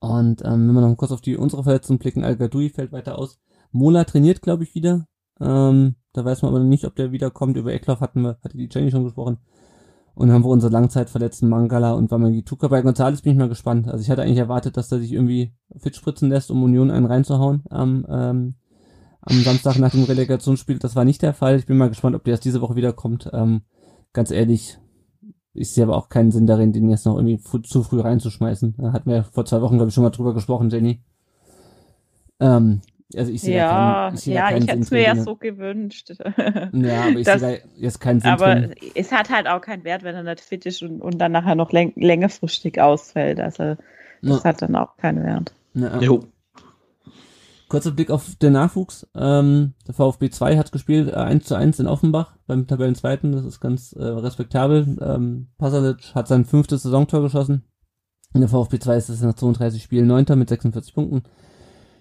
Und 0.00 0.42
ähm, 0.44 0.68
wenn 0.68 0.74
wir 0.74 0.80
noch 0.80 0.96
kurz 0.96 1.12
auf 1.12 1.20
die 1.20 1.36
unsere 1.36 1.64
Verletzungen 1.64 1.98
blicken, 1.98 2.24
Al 2.24 2.36
fällt 2.36 2.92
weiter 2.92 3.18
aus. 3.18 3.40
Mola 3.72 4.04
trainiert, 4.04 4.42
glaube 4.42 4.64
ich, 4.64 4.74
wieder. 4.74 5.06
Ähm, 5.40 5.96
da 6.12 6.24
weiß 6.24 6.42
man 6.42 6.54
aber 6.54 6.62
nicht, 6.62 6.84
ob 6.84 6.94
der 6.96 7.12
wiederkommt. 7.12 7.56
Über 7.56 7.72
Eckloff 7.72 8.00
hatten 8.00 8.22
wir, 8.22 8.38
hatte 8.42 8.56
die 8.56 8.68
Jenny 8.70 8.90
schon 8.90 9.04
gesprochen. 9.04 9.38
Und 10.14 10.32
haben 10.32 10.42
wir 10.42 10.48
unsere 10.48 10.72
Langzeitverletzten 10.72 11.48
Mangala 11.48 11.92
und 11.92 12.10
Wamangituka. 12.10 12.68
Bei 12.68 12.82
Gonzales 12.82 13.22
bin 13.22 13.32
ich 13.32 13.38
mal 13.38 13.48
gespannt. 13.48 13.88
Also 13.88 14.02
ich 14.02 14.10
hatte 14.10 14.22
eigentlich 14.22 14.38
erwartet, 14.38 14.76
dass 14.76 14.90
er 14.90 14.98
sich 14.98 15.12
irgendwie 15.12 15.54
fit 15.76 15.94
spritzen 15.94 16.28
lässt, 16.28 16.50
um 16.50 16.62
Union 16.62 16.90
einen 16.90 17.06
reinzuhauen 17.06 17.62
am, 17.70 18.04
ähm, 18.08 18.54
am 19.28 19.40
Samstag 19.42 19.78
nach 19.78 19.90
dem 19.92 20.04
Relegationsspiel. 20.04 20.78
Das 20.78 20.96
war 20.96 21.04
nicht 21.04 21.22
der 21.22 21.34
Fall. 21.34 21.56
Ich 21.56 21.66
bin 21.66 21.76
mal 21.76 21.88
gespannt, 21.88 22.16
ob 22.16 22.24
der 22.24 22.32
erst 22.32 22.44
diese 22.44 22.60
Woche 22.60 22.76
wiederkommt. 22.76 23.28
Ähm, 23.32 23.62
ganz 24.12 24.30
ehrlich, 24.30 24.78
ich 25.54 25.70
sehe 25.70 25.84
aber 25.84 25.96
auch 25.96 26.08
keinen 26.08 26.30
Sinn 26.30 26.46
darin, 26.46 26.72
den 26.72 26.88
jetzt 26.88 27.06
noch 27.06 27.16
irgendwie 27.16 27.40
zu 27.62 27.82
früh 27.82 28.00
reinzuschmeißen. 28.00 28.74
Da 28.78 28.92
hatten 28.92 29.10
wir 29.10 29.24
vor 29.24 29.44
zwei 29.44 29.60
Wochen, 29.60 29.76
glaube 29.76 29.88
ich, 29.88 29.94
schon 29.94 30.04
mal 30.04 30.10
drüber 30.10 30.34
gesprochen, 30.34 30.70
Jenny. 30.70 31.00
Ähm, 32.40 32.80
also 33.16 33.32
ich 33.32 33.40
sehe 33.40 33.56
ja, 33.56 33.68
keinen, 34.10 34.14
ich 34.16 34.20
sehe 34.20 34.34
ja, 34.34 34.50
ich 34.56 34.66
hätte 34.68 34.80
es 34.80 34.90
mir 34.90 35.02
ja 35.02 35.16
so 35.16 35.34
gewünscht. 35.36 36.10
Ja, 36.72 37.02
aber 37.04 37.16
ich 37.18 37.24
Das- 37.26 37.40
sehe 37.40 37.58
da 37.62 37.68
jetzt 37.76 38.00
keinen 38.00 38.20
Sinn 38.20 38.30
Aber 38.30 38.54
drin. 38.54 38.74
es 38.94 39.10
hat 39.12 39.30
halt 39.30 39.48
auch 39.48 39.60
keinen 39.60 39.84
Wert, 39.84 40.02
wenn 40.02 40.14
er 40.14 40.22
nicht 40.22 40.40
fit 40.40 40.66
ist 40.66 40.82
und, 40.82 41.00
und 41.00 41.18
dann 41.18 41.32
nachher 41.32 41.54
noch 41.54 41.72
läng 41.72 41.92
längerfristig 41.96 42.80
ausfällt. 42.80 43.40
Also 43.40 43.76
das 44.22 44.38
Ja. 44.38 44.44
hat 44.44 44.62
dann 44.62 44.76
auch 44.76 44.96
keinen 44.98 45.24
Wert. 45.24 45.54
Ja. 45.74 45.98
Jo. 46.00 46.20
Kurzer 47.68 47.90
Blick 47.92 48.10
auf 48.10 48.36
den 48.36 48.54
Nachwuchs. 48.54 49.06
Ähm, 49.14 49.74
der 49.86 49.94
VfB 49.94 50.30
2 50.30 50.56
hat 50.56 50.72
gespielt 50.72 51.08
äh, 51.08 51.16
1 51.16 51.44
zu 51.44 51.54
1 51.54 51.80
in 51.80 51.86
Offenbach 51.86 52.36
beim 52.46 52.66
Tabellenzweiten. 52.66 53.32
Das 53.32 53.44
ist 53.44 53.60
ganz 53.60 53.92
äh, 53.92 54.02
respektabel. 54.02 54.96
Ähm, 55.00 55.48
Pasalic 55.58 56.14
hat 56.14 56.28
sein 56.28 56.44
fünftes 56.44 56.82
Saisontor 56.82 57.22
geschossen. 57.22 57.64
In 58.34 58.40
der 58.40 58.48
VfB 58.48 58.78
2 58.78 58.96
ist 58.96 59.08
es 59.08 59.22
nach 59.22 59.34
32 59.34 59.82
Spielen 59.82 60.06
Neunter 60.06 60.36
mit 60.36 60.48
46 60.48 60.94
Punkten. 60.94 61.22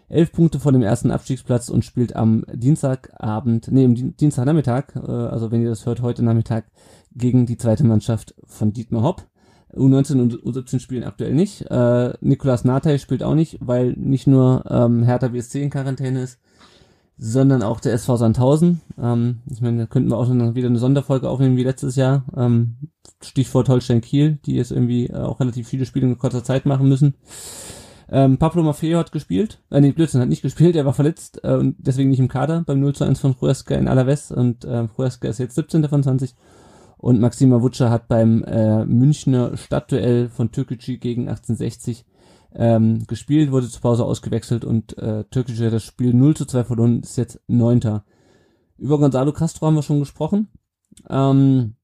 11 0.10 0.31
Punkte 0.31 0.60
vor 0.60 0.72
dem 0.72 0.84
ersten 0.84 1.11
Abstiegsplatz 1.11 1.68
und 1.69 1.84
spielt 1.84 2.15
am 2.15 2.45
Dienstagabend, 2.53 3.69
nee, 3.72 3.84
am 3.84 3.94
Dien- 3.95 4.15
Dienstagnachmittag, 4.15 4.95
äh, 4.95 4.99
also 4.99 5.52
wenn 5.52 5.61
ihr 5.61 5.69
das 5.69 5.85
hört, 5.85 6.02
heute 6.02 6.23
Nachmittag, 6.23 6.65
gegen 7.14 7.45
die 7.45 7.57
zweite 7.57 7.84
Mannschaft 7.85 8.34
von 8.45 8.72
Dietmar 8.72 9.03
Hopp. 9.03 9.27
U19 9.73 10.22
und 10.22 10.44
U17 10.44 10.80
spielen 10.80 11.03
aktuell 11.03 11.34
nicht. 11.34 11.69
Äh, 11.69 12.14
Nikolas 12.22 12.64
Natay 12.64 12.99
spielt 12.99 13.23
auch 13.23 13.35
nicht, 13.35 13.57
weil 13.60 13.94
nicht 13.94 14.27
nur 14.27 14.64
ähm, 14.69 15.03
Hertha 15.03 15.27
BSC 15.30 15.61
in 15.61 15.69
Quarantäne 15.69 16.22
ist, 16.22 16.39
sondern 17.18 17.64
auch 17.64 17.80
der 17.80 17.94
SV 17.94 18.18
Sandhausen. 18.18 18.81
Ähm, 19.02 19.39
ich 19.52 19.61
meine, 19.61 19.80
da 19.80 19.85
könnten 19.85 20.10
wir 20.10 20.18
auch 20.18 20.27
schon 20.27 20.56
wieder 20.56 20.68
eine 20.68 20.80
Sonderfolge 20.80 21.30
aufnehmen 21.30 21.57
wie 21.57 21.64
letztes 21.64 21.95
Jahr. 21.95 22.26
Ähm, 22.35 22.76
Stichwort 23.22 23.69
Holstein 23.69 24.02
Kiel, 24.02 24.39
die 24.45 24.56
jetzt 24.56 24.72
irgendwie 24.72 25.07
äh, 25.07 25.18
auch 25.18 25.39
relativ 25.39 25.68
viele 25.68 25.85
Spiele 25.85 26.07
in 26.07 26.18
kurzer 26.18 26.44
Zeit 26.44 26.65
machen 26.65 26.88
müssen. 26.88 27.15
Ähm, 28.10 28.38
Pablo 28.38 28.64
Maffeo 28.64 28.99
hat 28.99 29.11
gespielt, 29.11 29.60
äh, 29.69 29.81
nee, 29.81 29.91
Blödsinn 29.91 30.22
hat 30.22 30.30
nicht 30.30 30.41
gespielt, 30.41 30.77
er 30.77 30.85
war 30.85 30.94
verletzt 30.94 31.41
äh, 31.44 31.56
und 31.56 31.76
deswegen 31.77 32.10
nicht 32.10 32.19
im 32.19 32.30
Kader 32.30 32.64
beim 32.65 32.80
0 32.80 32.95
zu 32.95 33.03
1 33.03 33.19
von 33.19 33.35
Huesca 33.41 33.76
in 33.76 33.89
Alaves 33.89 34.31
und 34.31 34.64
äh, 34.64 34.88
Huesca 34.98 35.27
ist 35.27 35.39
jetzt 35.39 35.56
17. 35.56 35.89
von 35.89 36.03
20 36.03 36.34
und 36.98 37.19
Maxima 37.19 37.61
Wutscher 37.61 37.90
hat 37.90 38.07
beim 38.07 38.44
äh, 38.44 38.86
Münchner 38.86 39.56
Stadtduell 39.56 40.30
von 40.30 40.52
Türkgücü 40.52 40.98
gegen 40.98 41.28
1860 41.30 42.06
ähm, 42.56 43.06
gespielt, 43.07 43.52
wurde 43.52 43.69
zur 43.69 43.82
Pause 43.82 44.06
ausgewechselt 44.06 44.65
und 44.65 44.98
äh, 44.98 45.24
Türkgücü 45.26 45.65
hat 45.65 45.74
das 45.74 45.84
Spiel 45.84 46.14
0 46.14 46.36
zu 46.36 46.45
2 46.45 46.64
verloren, 46.64 47.02
ist 47.02 47.18
jetzt 47.18 47.40
Neunter. 47.48 48.03
Über 48.78 48.98
Gonzalo 48.98 49.32
Castro 49.32 49.68
haben 49.68 49.76
wir 49.76 49.84
schon 49.84 49.99
gesprochen. 49.99 50.48
Ähm, 51.10 51.76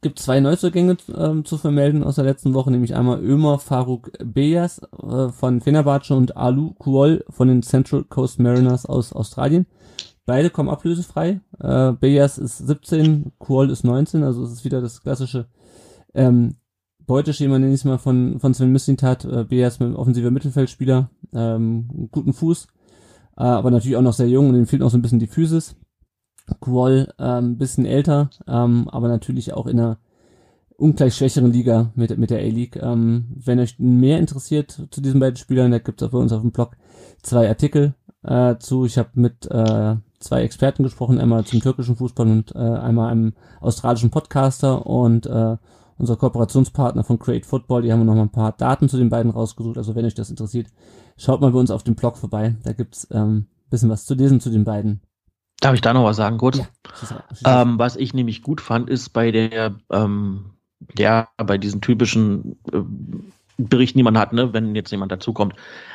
gibt 0.00 0.18
zwei 0.18 0.40
Neuzugänge 0.40 0.96
ähm, 1.16 1.44
zu 1.44 1.58
vermelden 1.58 2.02
aus 2.02 2.16
der 2.16 2.24
letzten 2.24 2.54
Woche, 2.54 2.70
nämlich 2.70 2.94
einmal 2.94 3.22
Ömer 3.22 3.58
Faruk 3.58 4.10
Beyas 4.24 4.80
äh, 5.02 5.28
von 5.28 5.60
Fenerbahce 5.60 6.14
und 6.14 6.36
Alu 6.36 6.74
Kuol 6.74 7.24
von 7.28 7.48
den 7.48 7.62
Central 7.62 8.04
Coast 8.04 8.40
Mariners 8.40 8.86
aus 8.86 9.12
Australien. 9.12 9.66
Beide 10.26 10.50
kommen 10.50 10.68
ablösefrei. 10.68 11.40
Äh, 11.60 11.92
Beyas 11.92 12.36
ist 12.36 12.58
17, 12.58 13.32
Kuol 13.38 13.70
ist 13.70 13.84
19, 13.84 14.24
also 14.24 14.42
es 14.42 14.52
ist 14.52 14.64
wieder 14.64 14.80
das 14.80 15.00
klassische 15.00 15.46
ähm, 16.14 16.56
Beuteschema, 17.06 17.60
nenne 17.60 17.72
ich 17.72 17.80
es 17.80 17.84
mal, 17.84 17.98
von, 17.98 18.40
von 18.40 18.52
Sven 18.52 18.72
Mislintat. 18.72 19.24
Äh, 19.24 19.44
Beyas 19.44 19.78
mit 19.78 19.94
offensiver 19.94 20.32
Mittelfeldspieler, 20.32 21.10
ähm, 21.32 22.08
guten 22.10 22.32
Fuß, 22.32 22.66
äh, 23.36 23.42
aber 23.42 23.70
natürlich 23.70 23.96
auch 23.96 24.02
noch 24.02 24.14
sehr 24.14 24.28
jung 24.28 24.48
und 24.48 24.56
ihm 24.56 24.66
fehlt 24.66 24.82
noch 24.82 24.90
so 24.90 24.98
ein 24.98 25.02
bisschen 25.02 25.20
die 25.20 25.28
Physis. 25.28 25.76
Qual 26.60 27.12
ähm, 27.18 27.56
bisschen 27.56 27.86
älter, 27.86 28.30
ähm, 28.48 28.88
aber 28.88 29.08
natürlich 29.08 29.52
auch 29.52 29.66
in 29.66 29.78
einer 29.78 29.98
ungleich 30.76 31.14
schwächeren 31.14 31.52
Liga 31.52 31.92
mit, 31.94 32.16
mit 32.18 32.30
der 32.30 32.40
A-League. 32.40 32.76
Ähm, 32.76 33.26
wenn 33.36 33.60
euch 33.60 33.78
mehr 33.78 34.18
interessiert 34.18 34.88
zu 34.90 35.00
diesen 35.00 35.20
beiden 35.20 35.36
Spielern, 35.36 35.70
da 35.70 35.78
gibt 35.78 36.02
es 36.02 36.08
auch 36.08 36.12
bei 36.12 36.18
uns 36.18 36.32
auf 36.32 36.42
dem 36.42 36.52
Blog 36.52 36.76
zwei 37.22 37.48
Artikel 37.48 37.94
äh, 38.22 38.56
zu. 38.58 38.84
Ich 38.84 38.98
habe 38.98 39.10
mit 39.14 39.48
äh, 39.50 39.96
zwei 40.26 40.42
Experten 40.42 40.82
gesprochen, 40.82 41.20
einmal 41.20 41.44
zum 41.44 41.60
türkischen 41.60 41.96
Fußball 41.96 42.26
und 42.26 42.54
äh, 42.54 42.58
einmal 42.58 43.10
einem 43.10 43.34
australischen 43.60 44.10
Podcaster 44.10 44.86
und 44.86 45.26
äh, 45.26 45.56
unser 45.98 46.16
Kooperationspartner 46.16 47.04
von 47.04 47.18
Create 47.18 47.46
Football, 47.46 47.82
die 47.82 47.92
haben 47.92 48.04
noch 48.04 48.14
mal 48.14 48.22
ein 48.22 48.30
paar 48.30 48.52
Daten 48.52 48.88
zu 48.88 48.98
den 48.98 49.08
beiden 49.08 49.30
rausgesucht. 49.30 49.78
Also 49.78 49.94
wenn 49.94 50.04
euch 50.04 50.14
das 50.14 50.30
interessiert, 50.30 50.68
schaut 51.16 51.40
mal 51.40 51.52
bei 51.52 51.58
uns 51.58 51.70
auf 51.70 51.84
dem 51.84 51.94
Blog 51.94 52.18
vorbei. 52.18 52.56
Da 52.64 52.72
gibt's 52.72 53.08
ähm, 53.10 53.46
bisschen 53.70 53.90
was 53.90 54.04
zu 54.04 54.14
lesen 54.14 54.40
zu 54.40 54.50
den 54.50 54.64
beiden. 54.64 55.00
Darf 55.60 55.74
ich 55.74 55.80
da 55.80 55.94
noch 55.94 56.04
was 56.04 56.16
sagen, 56.16 56.38
kurz? 56.38 56.58
Ja. 56.58 57.62
Ähm, 57.62 57.78
was 57.78 57.96
ich 57.96 58.12
nämlich 58.12 58.42
gut 58.42 58.60
fand, 58.60 58.90
ist 58.90 59.10
bei 59.10 59.30
der, 59.30 59.74
ähm, 59.90 60.52
ja, 60.98 61.28
bei 61.38 61.56
diesen 61.56 61.80
typischen 61.80 62.58
äh, 62.72 62.82
Berichten, 63.58 63.98
die 63.98 64.04
man 64.04 64.18
hat, 64.18 64.32
ne, 64.32 64.52
wenn 64.52 64.74
jetzt 64.74 64.90
jemand 64.90 65.12
dazukommt. 65.12 65.54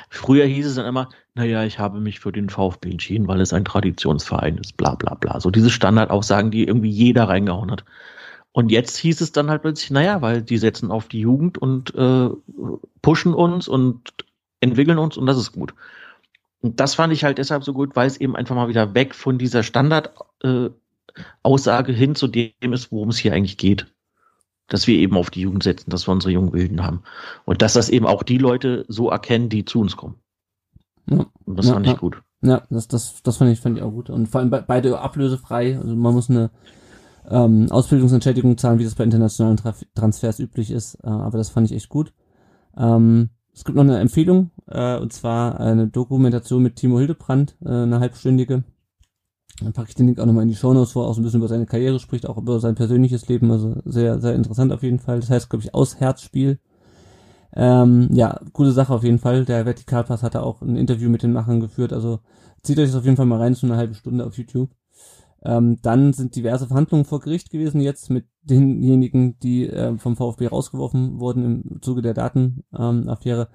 Früher 0.09 0.45
hieß 0.45 0.65
es 0.65 0.75
dann 0.75 0.85
immer, 0.85 1.09
naja, 1.35 1.63
ich 1.63 1.79
habe 1.79 1.99
mich 1.99 2.19
für 2.19 2.31
den 2.31 2.49
VfB 2.49 2.91
entschieden, 2.91 3.27
weil 3.27 3.39
es 3.41 3.53
ein 3.53 3.65
Traditionsverein 3.65 4.57
ist, 4.57 4.77
bla 4.77 4.95
bla 4.95 5.15
bla. 5.15 5.39
So 5.39 5.51
diese 5.51 5.69
Standardaussagen, 5.69 6.51
die 6.51 6.65
irgendwie 6.65 6.89
jeder 6.89 7.25
reingehauen 7.29 7.71
hat. 7.71 7.85
Und 8.51 8.71
jetzt 8.71 8.97
hieß 8.97 9.21
es 9.21 9.31
dann 9.31 9.49
halt 9.49 9.61
plötzlich, 9.61 9.91
naja, 9.91 10.21
weil 10.21 10.41
die 10.41 10.57
setzen 10.57 10.91
auf 10.91 11.07
die 11.07 11.21
Jugend 11.21 11.57
und 11.57 11.95
äh, 11.95 12.29
pushen 13.01 13.33
uns 13.33 13.67
und 13.67 14.13
entwickeln 14.59 14.97
uns 14.97 15.17
und 15.17 15.25
das 15.25 15.37
ist 15.37 15.53
gut. 15.53 15.73
Und 16.61 16.79
das 16.79 16.95
fand 16.95 17.13
ich 17.13 17.23
halt 17.23 17.37
deshalb 17.37 17.63
so 17.63 17.73
gut, 17.73 17.95
weil 17.95 18.07
es 18.07 18.17
eben 18.17 18.35
einfach 18.35 18.55
mal 18.55 18.67
wieder 18.67 18.93
weg 18.93 19.15
von 19.15 19.37
dieser 19.37 19.63
Standard 19.63 20.13
äh, 20.43 20.69
hin 21.87 22.15
zu 22.15 22.27
dem 22.27 22.73
ist, 22.73 22.91
worum 22.91 23.09
es 23.09 23.17
hier 23.17 23.33
eigentlich 23.33 23.57
geht. 23.57 23.87
Dass 24.67 24.87
wir 24.87 24.97
eben 24.97 25.17
auf 25.17 25.29
die 25.29 25.41
Jugend 25.41 25.63
setzen, 25.63 25.89
dass 25.89 26.07
wir 26.07 26.13
unsere 26.13 26.31
jungen 26.31 26.53
Wilden 26.53 26.83
haben. 26.83 27.03
Und 27.45 27.61
dass 27.61 27.73
das 27.73 27.89
eben 27.89 28.05
auch 28.05 28.23
die 28.23 28.37
Leute 28.37 28.85
so 28.87 29.09
erkennen, 29.09 29.49
die 29.49 29.65
zu 29.65 29.79
uns 29.81 29.97
kommen. 29.97 30.15
Ja. 31.09 31.25
Und 31.45 31.59
das 31.59 31.67
Ja, 31.67 31.73
fand 31.73 31.85
ich 31.87 31.93
ja. 31.93 31.97
gut. 31.99 32.21
Ja, 32.41 32.63
das, 32.69 32.87
das, 32.87 33.21
das 33.23 33.37
fand 33.37 33.51
ich, 33.51 33.59
fand 33.59 33.77
ich 33.77 33.83
auch 33.83 33.91
gut. 33.91 34.09
Und 34.09 34.27
vor 34.27 34.39
allem 34.39 34.49
be 34.49 34.63
beide 34.65 34.99
ablösefrei. 34.99 35.77
Also 35.77 35.95
man 35.95 36.13
muss 36.13 36.29
eine 36.29 36.51
ähm, 37.29 37.67
Ausbildungsentschädigung 37.69 38.57
zahlen, 38.57 38.79
wie 38.79 38.83
das 38.83 38.95
bei 38.95 39.03
internationalen 39.03 39.57
Traf 39.57 39.85
Transfers 39.93 40.39
üblich 40.39 40.71
ist. 40.71 40.95
Äh, 41.03 41.07
aber 41.07 41.37
das 41.37 41.49
fand 41.49 41.69
ich 41.69 41.75
echt 41.75 41.89
gut. 41.89 42.13
Ähm, 42.77 43.29
es 43.53 43.65
gibt 43.65 43.75
noch 43.75 43.83
eine 43.83 43.99
Empfehlung, 43.99 44.51
äh, 44.67 44.97
und 44.97 45.11
zwar 45.11 45.59
eine 45.59 45.87
Dokumentation 45.87 46.63
mit 46.63 46.77
Timo 46.77 46.99
Hildebrand, 46.99 47.57
äh, 47.63 47.69
eine 47.69 47.99
halbstündige. 47.99 48.63
Dann 49.59 49.73
packe 49.73 49.89
ich 49.89 49.95
den 49.95 50.07
Link 50.07 50.19
auch 50.19 50.25
nochmal 50.25 50.43
in 50.43 50.49
die 50.49 50.55
Shownotes, 50.55 50.95
wo 50.95 51.01
er 51.01 51.07
auch 51.07 51.13
so 51.13 51.21
ein 51.21 51.23
bisschen 51.23 51.39
über 51.39 51.47
seine 51.47 51.65
Karriere 51.65 51.99
spricht, 51.99 52.27
auch 52.27 52.37
über 52.37 52.59
sein 52.59 52.75
persönliches 52.75 53.27
Leben. 53.27 53.51
Also 53.51 53.75
sehr, 53.85 54.19
sehr 54.19 54.35
interessant 54.35 54.71
auf 54.71 54.83
jeden 54.83 54.99
Fall. 54.99 55.19
Das 55.19 55.29
heißt, 55.29 55.49
glaube 55.49 55.63
ich, 55.63 55.73
aus 55.73 55.99
Herzspiel. 55.99 56.59
Ähm, 57.53 58.09
ja, 58.11 58.39
gute 58.53 58.71
Sache 58.71 58.93
auf 58.93 59.03
jeden 59.03 59.19
Fall. 59.19 59.45
Der 59.45 59.65
Vertikalpass 59.65 60.23
hatte 60.23 60.43
auch 60.43 60.61
ein 60.61 60.75
Interview 60.75 61.09
mit 61.09 61.23
den 61.23 61.33
Machern 61.33 61.59
geführt. 61.59 61.93
Also 61.93 62.19
zieht 62.63 62.79
euch 62.79 62.87
das 62.87 62.95
auf 62.95 63.05
jeden 63.05 63.17
Fall 63.17 63.25
mal 63.25 63.39
rein, 63.39 63.53
so 63.53 63.67
eine 63.67 63.77
halbe 63.77 63.93
Stunde 63.93 64.25
auf 64.25 64.37
YouTube. 64.37 64.69
Ähm, 65.43 65.79
dann 65.81 66.13
sind 66.13 66.35
diverse 66.35 66.67
Verhandlungen 66.67 67.05
vor 67.05 67.19
Gericht 67.19 67.49
gewesen 67.49 67.81
jetzt 67.81 68.09
mit 68.09 68.25
denjenigen, 68.43 69.39
die 69.39 69.67
äh, 69.67 69.97
vom 69.97 70.15
VfB 70.15 70.47
rausgeworfen 70.47 71.19
wurden 71.19 71.43
im 71.43 71.81
Zuge 71.81 72.01
der 72.01 72.13
Datenaffäre. 72.13 73.41
Ähm. 73.41 73.47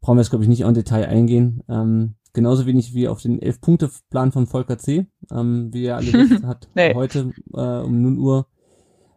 Brauchen 0.00 0.16
wir 0.16 0.22
jetzt, 0.22 0.30
glaube 0.30 0.44
ich, 0.44 0.48
nicht 0.48 0.62
en 0.62 0.74
Detail 0.74 1.06
eingehen. 1.06 1.62
Ähm, 1.68 2.14
genauso 2.34 2.66
wenig 2.66 2.92
wie 2.92 3.08
auf 3.08 3.22
den 3.22 3.40
Elf-Punkte-Plan 3.40 4.32
von 4.32 4.46
Volker 4.46 4.76
C. 4.76 5.06
Ähm, 5.30 5.72
wie 5.72 5.84
ihr 5.84 5.96
alle 5.96 6.12
wisst, 6.12 6.42
hat 6.44 6.68
Nee. 6.74 6.92
heute 6.94 7.32
äh, 7.54 7.78
um 7.80 8.02
0 8.02 8.18
Uhr 8.18 8.46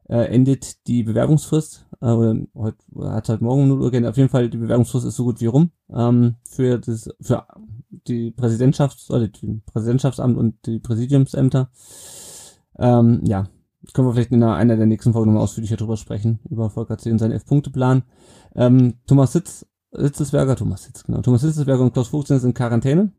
äh, 0.10 0.34
endet 0.34 0.88
die 0.88 1.04
Bewerbungsfrist. 1.04 1.86
Äh, 2.00 2.12
oder 2.12 2.38
heute 2.56 2.78
hat 3.02 3.28
halt 3.28 3.42
morgen 3.42 3.64
um 3.64 3.70
0 3.70 3.82
Uhr 3.82 3.92
geendet. 3.92 4.12
Auf 4.12 4.18
jeden 4.18 4.30
Fall, 4.30 4.50
die 4.50 4.58
Bewerbungsfrist 4.58 5.06
ist 5.06 5.18
so 5.18 5.26
gut 5.26 5.42
wie 5.42 5.48
rum. 5.48 5.72
Ähm, 5.94 6.36
für 6.50 6.80
das, 6.80 7.10
für 7.20 7.46
die 7.90 8.32
Präsidentschafts- 8.32 9.12
oder 9.12 9.28
die 9.28 9.62
Präsidentschaftsamt 9.66 10.38
und 10.38 10.66
die 10.66 10.80
Präsidiumsämter. 10.80 11.70
Ähm, 12.80 13.22
ja, 13.26 13.50
können 13.94 14.08
wir 14.08 14.14
vielleicht 14.14 14.32
in 14.32 14.44
einer, 14.44 14.56
einer 14.56 14.78
der 14.78 14.86
nächsten 14.86 15.14
Folgen 15.14 15.30
nochmal 15.32 15.44
ausführlicher 15.44 15.78
drüber 15.78 15.98
sprechen, 15.98 16.40
über 16.50 16.70
Volker 16.70 16.98
C. 16.98 17.12
und 17.12 17.20
seinen 17.20 17.32
Elf-Punkte-Plan. 17.32 18.04
Ähm, 18.56 18.96
Thomas 19.08 19.34
Sitz, 19.34 19.66
Sitzesberger, 19.92 20.56
Thomas 20.56 20.84
Sitz, 20.84 21.04
genau, 21.04 21.22
Thomas 21.22 21.42
Sitzesberger 21.42 21.84
und 21.84 21.94
Klaus 21.94 22.10
Vogt 22.10 22.28
sind 22.28 22.38
jetzt 22.38 22.46
in 22.46 22.54
Quarantäne. 22.54 23.12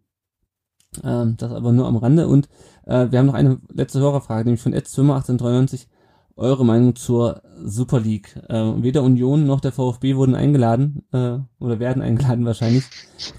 Ähm, 1.05 1.37
das 1.37 1.53
aber 1.53 1.73
nur 1.73 1.87
am 1.87 1.97
Rande. 1.97 2.29
Und 2.29 2.49
äh, 2.87 3.11
wir 3.11 3.19
haben 3.19 3.27
noch 3.27 3.35
eine 3.35 3.61
letzte 3.73 4.01
Hörerfrage, 4.01 4.45
nämlich 4.45 4.63
von 4.63 4.73
Ed 4.73 4.89
Swimmer 4.89 5.15
1893. 5.17 5.89
Eure 6.37 6.65
Meinung 6.65 6.95
zur 6.95 7.43
Super 7.65 8.01
League? 8.01 8.37
Äh, 8.49 8.83
weder 8.83 9.03
Union 9.03 9.45
noch 9.45 9.61
der 9.61 9.73
VfB 9.73 10.15
wurden 10.15 10.37
eingeladen, 10.37 11.05
äh, 11.13 11.39
oder 11.59 11.81
werden 11.81 12.01
eingeladen 12.01 12.45
wahrscheinlich, 12.47 12.85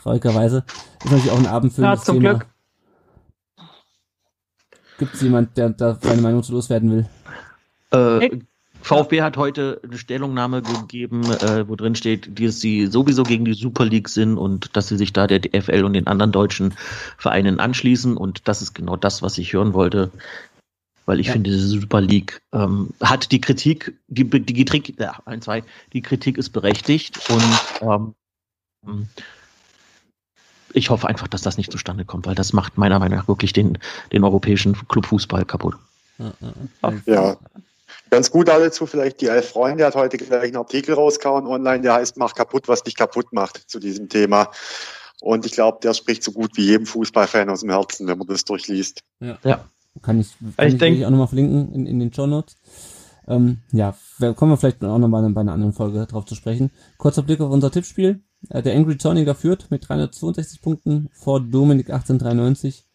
traurigerweise. 0.04 0.66
Ist 1.04 1.12
natürlich 1.12 1.32
auch 1.32 1.40
ein 1.40 1.48
abendfüllendes 1.48 2.02
Ja, 2.02 2.06
zum 2.06 2.20
Thema. 2.20 2.34
Glück. 2.34 2.48
Gibt 4.98 5.14
es 5.14 5.22
jemand, 5.22 5.56
der 5.58 5.70
da 5.70 5.98
seine 6.02 6.22
Meinung 6.22 6.44
zu 6.44 6.52
loswerden 6.52 6.92
will? 6.92 7.10
Äh. 7.92 8.42
VfB 8.82 9.22
hat 9.22 9.38
heute 9.38 9.80
eine 9.84 9.98
Stellungnahme 9.98 10.62
gegeben, 10.62 11.30
äh, 11.30 11.68
wo 11.68 11.76
drin 11.76 11.96
steht, 11.96 12.40
dass 12.40 12.60
sie 12.60 12.88
sowieso 12.88 13.24
gegen 13.24 13.46
die 13.46 13.54
Super 13.54 13.86
League 13.86 14.10
sind 14.10 14.38
und 14.38 14.76
dass 14.76 14.88
sie 14.88 14.98
sich 14.98 15.14
da 15.14 15.28
der 15.28 15.40
DFL 15.40 15.84
und 15.84 15.94
den 15.94 16.08
anderen 16.08 16.32
deutschen 16.32 16.74
Vereinen 17.18 17.60
anschließen. 17.60 18.18
Und 18.18 18.48
das 18.48 18.62
ist 18.62 18.74
genau 18.74 18.96
das, 18.96 19.22
was 19.22 19.38
ich 19.38 19.54
hören 19.54 19.74
wollte. 19.74 20.12
Weil 21.06 21.20
ich 21.20 21.28
Ja. 21.28 21.34
finde, 21.34 21.50
diese 21.50 21.68
Super 21.68 22.02
League 22.02 22.40
ähm, 22.54 22.90
hat 23.02 23.32
die 23.32 23.42
Kritik, 23.42 23.98
die, 24.08 24.30
die 24.30 24.66
Kritik, 24.66 25.00
ja, 25.00 25.20
ein, 25.26 25.42
zwei, 25.42 25.64
die 25.94 26.02
Kritik 26.02 26.38
ist 26.38 26.50
berechtigt 26.50 27.20
und 27.30 27.44
ähm, 27.82 28.14
ich 30.74 30.90
hoffe 30.90 31.08
einfach, 31.08 31.28
dass 31.28 31.42
das 31.42 31.58
nicht 31.58 31.72
zustande 31.72 32.06
kommt, 32.06 32.28
weil 32.28 32.36
das 32.36 32.54
macht 32.54 32.78
meiner 32.78 33.00
Meinung 33.00 33.18
nach 33.18 33.28
wirklich 33.28 33.54
den, 33.54 33.80
den 34.14 34.24
europäischen 34.24 34.76
Clubfußball 34.88 35.46
kaputt. 35.46 35.76
Ja. 37.08 37.38
Ganz 38.10 38.32
gut 38.32 38.48
dazu 38.48 38.86
vielleicht 38.86 39.22
die 39.22 39.28
Elf 39.28 39.50
Freunde 39.50 39.86
hat 39.86 39.96
heute 39.96 40.18
gleich 40.18 40.44
einen 40.44 40.56
Artikel 40.58 40.96
rausgehauen 40.96 41.46
online, 41.48 41.82
der 41.82 41.94
heißt 41.94 42.18
Mach 42.18 42.34
kaputt, 42.34 42.68
was 42.68 42.84
dich 42.84 42.96
kaputt 42.96 43.32
macht 43.34 43.58
zu 43.70 43.80
diesem 43.80 44.10
Thema. 44.10 44.50
Und 45.22 45.46
ich 45.46 45.52
glaube, 45.52 45.80
der 45.84 45.94
spricht 45.94 46.24
so 46.24 46.32
gut 46.32 46.52
wie 46.56 46.66
jedem 46.66 46.86
Fußballfan 46.86 47.50
aus 47.50 47.60
dem 47.62 47.70
Herzen, 47.72 48.08
wenn 48.08 48.18
man 48.18 48.28
das 48.28 48.46
durchliest. 48.46 49.04
Kann 50.02 50.20
ich, 50.20 50.30
kann 50.56 50.68
Ich 50.68 50.74
ich, 50.76 50.80
denk- 50.80 51.04
auch 51.06 51.10
nochmal 51.10 51.28
verlinken 51.28 51.74
in, 51.74 51.86
in 51.86 52.00
den 52.00 52.14
Show 52.14 52.26
Notes. 52.26 52.56
Ähm, 53.28 53.60
ja, 53.72 53.96
wir 54.18 54.34
kommen 54.34 54.52
wir 54.54 54.58
vielleicht 54.58 54.84
auch 54.84 54.98
noch 54.98 55.10
bei, 55.10 55.22
bei 55.30 55.42
einer 55.42 55.52
anderen 55.54 55.74
Folge 55.74 56.06
drauf 56.08 56.26
zu 56.26 56.36
sprechen. 56.36 56.72
Kurzer 56.98 57.22
Blick 57.24 57.42
auf 57.42 57.52
unser 57.52 57.70
Tippspiel. 57.70 58.22
Äh, 58.50 58.62
der 58.64 58.76
Angry 58.76 58.98
Zorniger 58.98 59.36
führt 59.36 59.70
mit 59.72 59.88
362 59.88 60.62
Punkten 60.62 61.10
vor 61.14 61.42
Dominik 61.42 61.90
1893 61.90 62.86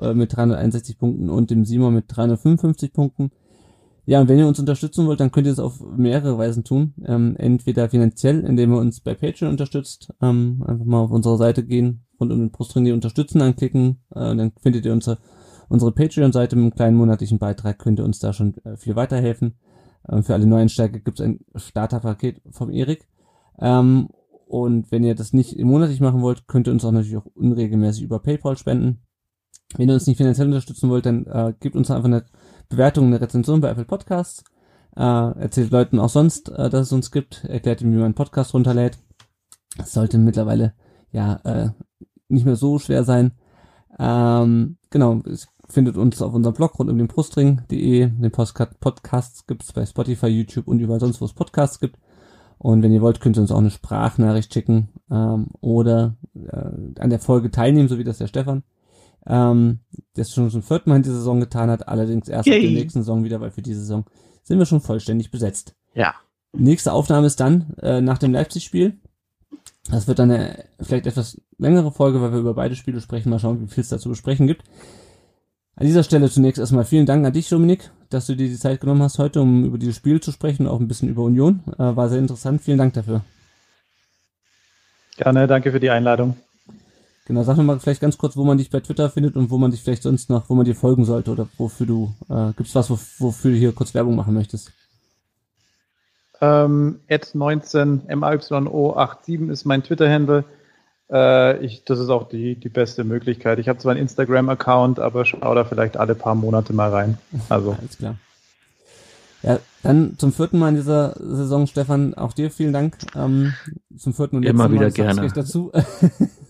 äh, 0.00 0.14
mit 0.14 0.34
361 0.34 0.96
Punkten 0.98 1.28
und 1.28 1.50
dem 1.50 1.64
Simon 1.64 1.94
mit 1.94 2.04
355 2.08 2.92
Punkten. 2.92 3.32
Ja, 4.06 4.20
und 4.20 4.28
wenn 4.28 4.38
ihr 4.38 4.46
uns 4.46 4.58
unterstützen 4.58 5.06
wollt, 5.06 5.20
dann 5.20 5.30
könnt 5.30 5.46
ihr 5.46 5.52
es 5.52 5.58
auf 5.58 5.80
mehrere 5.80 6.36
Weisen 6.36 6.62
tun. 6.64 6.92
Ähm, 7.06 7.36
entweder 7.38 7.88
finanziell, 7.88 8.40
indem 8.44 8.72
ihr 8.72 8.78
uns 8.78 9.00
bei 9.00 9.14
Patreon 9.14 9.52
unterstützt, 9.52 10.12
ähm, 10.20 10.62
einfach 10.66 10.84
mal 10.84 11.00
auf 11.00 11.10
unsere 11.10 11.38
Seite 11.38 11.64
gehen, 11.64 12.04
rund 12.20 12.30
um 12.30 12.38
den 12.38 12.50
Brusttrainier 12.50 12.92
unterstützen, 12.92 13.40
anklicken, 13.40 14.02
äh, 14.10 14.36
dann 14.36 14.52
findet 14.60 14.84
ihr 14.84 14.92
unsere, 14.92 15.18
unsere 15.70 15.92
Patreon-Seite 15.92 16.54
mit 16.56 16.64
einem 16.64 16.74
kleinen 16.74 16.96
monatlichen 16.98 17.38
Beitrag, 17.38 17.78
könnt 17.78 17.98
ihr 17.98 18.04
uns 18.04 18.18
da 18.18 18.34
schon 18.34 18.54
äh, 18.64 18.76
viel 18.76 18.94
weiterhelfen. 18.94 19.54
Ähm, 20.10 20.22
für 20.22 20.34
alle 20.34 20.46
Neueinsteiger 20.46 20.98
gibt 20.98 21.20
es 21.20 21.24
ein 21.24 21.40
Starterpaket 21.54 22.42
vom 22.50 22.70
Erik. 22.70 23.08
Ähm, 23.58 24.08
und 24.46 24.92
wenn 24.92 25.02
ihr 25.02 25.14
das 25.14 25.32
nicht 25.32 25.58
monatlich 25.58 26.00
machen 26.00 26.20
wollt, 26.20 26.46
könnt 26.46 26.68
ihr 26.68 26.72
uns 26.72 26.84
auch 26.84 26.92
natürlich 26.92 27.16
auch 27.16 27.26
unregelmäßig 27.34 28.02
über 28.02 28.18
PayPal 28.18 28.58
spenden. 28.58 29.00
Wenn 29.76 29.88
ihr 29.88 29.94
uns 29.94 30.06
nicht 30.06 30.18
finanziell 30.18 30.46
unterstützen 30.46 30.90
wollt, 30.90 31.06
dann 31.06 31.26
äh, 31.26 31.54
gebt 31.58 31.74
uns 31.74 31.90
einfach 31.90 32.04
eine 32.04 32.26
Bewertung, 32.68 33.06
eine 33.06 33.20
Rezension 33.20 33.60
bei 33.60 33.70
Apple 33.70 33.84
Podcasts. 33.84 34.44
Äh, 34.96 35.00
erzählt 35.00 35.70
Leuten 35.70 35.98
auch 35.98 36.08
sonst, 36.08 36.50
äh, 36.50 36.70
dass 36.70 36.86
es 36.86 36.92
uns 36.92 37.10
gibt. 37.10 37.44
Erklärt 37.44 37.80
ihnen, 37.80 37.92
wie 37.92 37.96
man 37.96 38.06
einen 38.06 38.14
Podcast 38.14 38.54
runterlädt. 38.54 38.98
Das 39.76 39.92
sollte 39.92 40.18
mittlerweile 40.18 40.74
ja 41.10 41.40
äh, 41.44 41.70
nicht 42.28 42.46
mehr 42.46 42.56
so 42.56 42.78
schwer 42.78 43.04
sein. 43.04 43.32
Ähm, 43.98 44.76
genau, 44.90 45.22
es 45.26 45.48
findet 45.68 45.96
uns 45.96 46.20
auf 46.22 46.34
unserem 46.34 46.54
Blog 46.54 46.78
rund 46.78 46.90
um 46.90 46.98
den 46.98 47.08
Brustring.de. 47.08 48.06
Den 48.06 48.30
Postcard 48.30 48.78
Podcasts 48.80 49.46
gibt's 49.46 49.72
bei 49.72 49.84
Spotify, 49.86 50.26
YouTube 50.26 50.68
und 50.68 50.80
überall 50.80 51.00
sonst, 51.00 51.20
wo 51.20 51.24
es 51.24 51.32
Podcasts 51.32 51.80
gibt. 51.80 51.98
Und 52.58 52.82
wenn 52.82 52.92
ihr 52.92 53.02
wollt, 53.02 53.20
könnt 53.20 53.36
ihr 53.36 53.42
uns 53.42 53.50
auch 53.50 53.58
eine 53.58 53.70
Sprachnachricht 53.70 54.52
schicken 54.52 54.88
ähm, 55.10 55.48
oder 55.60 56.16
äh, 56.34 57.00
an 57.00 57.10
der 57.10 57.18
Folge 57.18 57.50
teilnehmen, 57.50 57.88
so 57.88 57.98
wie 57.98 58.04
das 58.04 58.18
der 58.18 58.28
Stefan. 58.28 58.62
Ähm, 59.26 59.80
das 60.14 60.32
schon 60.32 60.50
zum 60.50 60.62
vierten 60.62 60.90
Mal 60.90 60.96
in 60.96 61.02
dieser 61.02 61.16
Saison 61.16 61.40
getan 61.40 61.70
hat, 61.70 61.88
allerdings 61.88 62.28
erst 62.28 62.40
ab 62.48 62.52
der 62.52 62.62
Yay. 62.62 62.74
nächsten 62.74 63.00
Saison 63.00 63.24
wieder, 63.24 63.40
weil 63.40 63.50
für 63.50 63.62
diese 63.62 63.80
Saison 63.80 64.04
sind 64.42 64.58
wir 64.58 64.66
schon 64.66 64.80
vollständig 64.80 65.30
besetzt. 65.30 65.74
Ja. 65.94 66.14
Nächste 66.52 66.92
Aufnahme 66.92 67.26
ist 67.26 67.40
dann 67.40 67.74
äh, 67.80 68.00
nach 68.00 68.18
dem 68.18 68.32
Leipzig-Spiel. 68.32 68.98
Das 69.90 70.06
wird 70.06 70.18
dann 70.18 70.30
eine 70.30 70.64
vielleicht 70.80 71.06
etwas 71.06 71.40
längere 71.58 71.90
Folge, 71.90 72.20
weil 72.20 72.32
wir 72.32 72.38
über 72.38 72.54
beide 72.54 72.76
Spiele 72.76 73.00
sprechen. 73.00 73.30
Mal 73.30 73.38
schauen, 73.38 73.60
wie 73.60 73.66
viel 73.66 73.82
es 73.82 73.88
da 73.88 73.98
zu 73.98 74.08
besprechen 74.08 74.46
gibt. 74.46 74.64
An 75.76 75.86
dieser 75.86 76.04
Stelle 76.04 76.30
zunächst 76.30 76.60
erstmal 76.60 76.84
vielen 76.84 77.06
Dank 77.06 77.26
an 77.26 77.32
dich, 77.32 77.48
Dominik, 77.48 77.90
dass 78.08 78.26
du 78.26 78.36
dir 78.36 78.48
die 78.48 78.58
Zeit 78.58 78.80
genommen 78.80 79.02
hast 79.02 79.18
heute, 79.18 79.40
um 79.40 79.64
über 79.64 79.76
dieses 79.76 79.96
Spiel 79.96 80.20
zu 80.20 80.30
sprechen, 80.30 80.68
auch 80.68 80.78
ein 80.78 80.86
bisschen 80.86 81.08
über 81.08 81.22
Union. 81.22 81.64
Äh, 81.78 81.96
war 81.96 82.08
sehr 82.08 82.20
interessant. 82.20 82.62
Vielen 82.62 82.78
Dank 82.78 82.94
dafür. 82.94 83.22
Gerne, 85.16 85.46
danke 85.46 85.72
für 85.72 85.80
die 85.80 85.90
Einladung. 85.90 86.36
Genau, 87.26 87.42
sag 87.42 87.56
mir 87.56 87.62
mal 87.62 87.80
vielleicht 87.80 88.02
ganz 88.02 88.18
kurz, 88.18 88.36
wo 88.36 88.44
man 88.44 88.58
dich 88.58 88.68
bei 88.70 88.80
Twitter 88.80 89.08
findet 89.08 89.34
und 89.36 89.50
wo 89.50 89.56
man 89.56 89.70
dich 89.70 89.82
vielleicht 89.82 90.02
sonst 90.02 90.28
noch, 90.28 90.50
wo 90.50 90.54
man 90.54 90.66
dir 90.66 90.74
folgen 90.74 91.06
sollte 91.06 91.30
oder 91.30 91.48
wofür 91.56 91.86
du, 91.86 92.14
äh, 92.28 92.52
gibt's 92.54 92.74
was, 92.74 92.90
wo, 92.90 92.98
wofür 93.18 93.50
du 93.50 93.56
hier 93.56 93.72
kurz 93.72 93.94
Werbung 93.94 94.14
machen 94.14 94.34
möchtest? 94.34 94.72
Ähm, 96.42 97.00
19 97.08 98.02
MAYO87 98.08 99.50
ist 99.50 99.64
mein 99.64 99.82
Twitter-Handle. 99.82 100.44
Äh, 101.10 101.64
ich, 101.64 101.84
das 101.84 101.98
ist 101.98 102.10
auch 102.10 102.28
die, 102.28 102.56
die 102.56 102.68
beste 102.68 103.04
Möglichkeit. 103.04 103.58
Ich 103.58 103.68
habe 103.68 103.78
zwar 103.78 103.92
einen 103.92 104.02
Instagram-Account, 104.02 105.00
aber 105.00 105.24
schau 105.24 105.54
da 105.54 105.64
vielleicht 105.64 105.96
alle 105.96 106.14
paar 106.14 106.34
Monate 106.34 106.74
mal 106.74 106.90
rein. 106.90 107.18
Also, 107.48 107.76
Alles 107.80 107.96
klar. 107.96 108.16
Ja, 109.42 109.58
dann 109.82 110.16
zum 110.18 110.32
vierten 110.32 110.58
Mal 110.58 110.70
in 110.70 110.76
dieser 110.76 111.14
Saison, 111.18 111.66
Stefan, 111.66 112.14
auch 112.14 112.32
dir 112.32 112.50
vielen 112.50 112.72
Dank. 112.72 112.96
Ähm, 113.14 113.54
zum 113.96 114.14
vierten 114.14 114.36
und 114.36 114.42
letzten 114.42 114.56
Immer 114.56 114.72
wieder 114.72 114.84
Mal, 114.84 114.92
gerne. 114.92 115.20
gleich 115.20 115.32
dazu. 115.32 115.70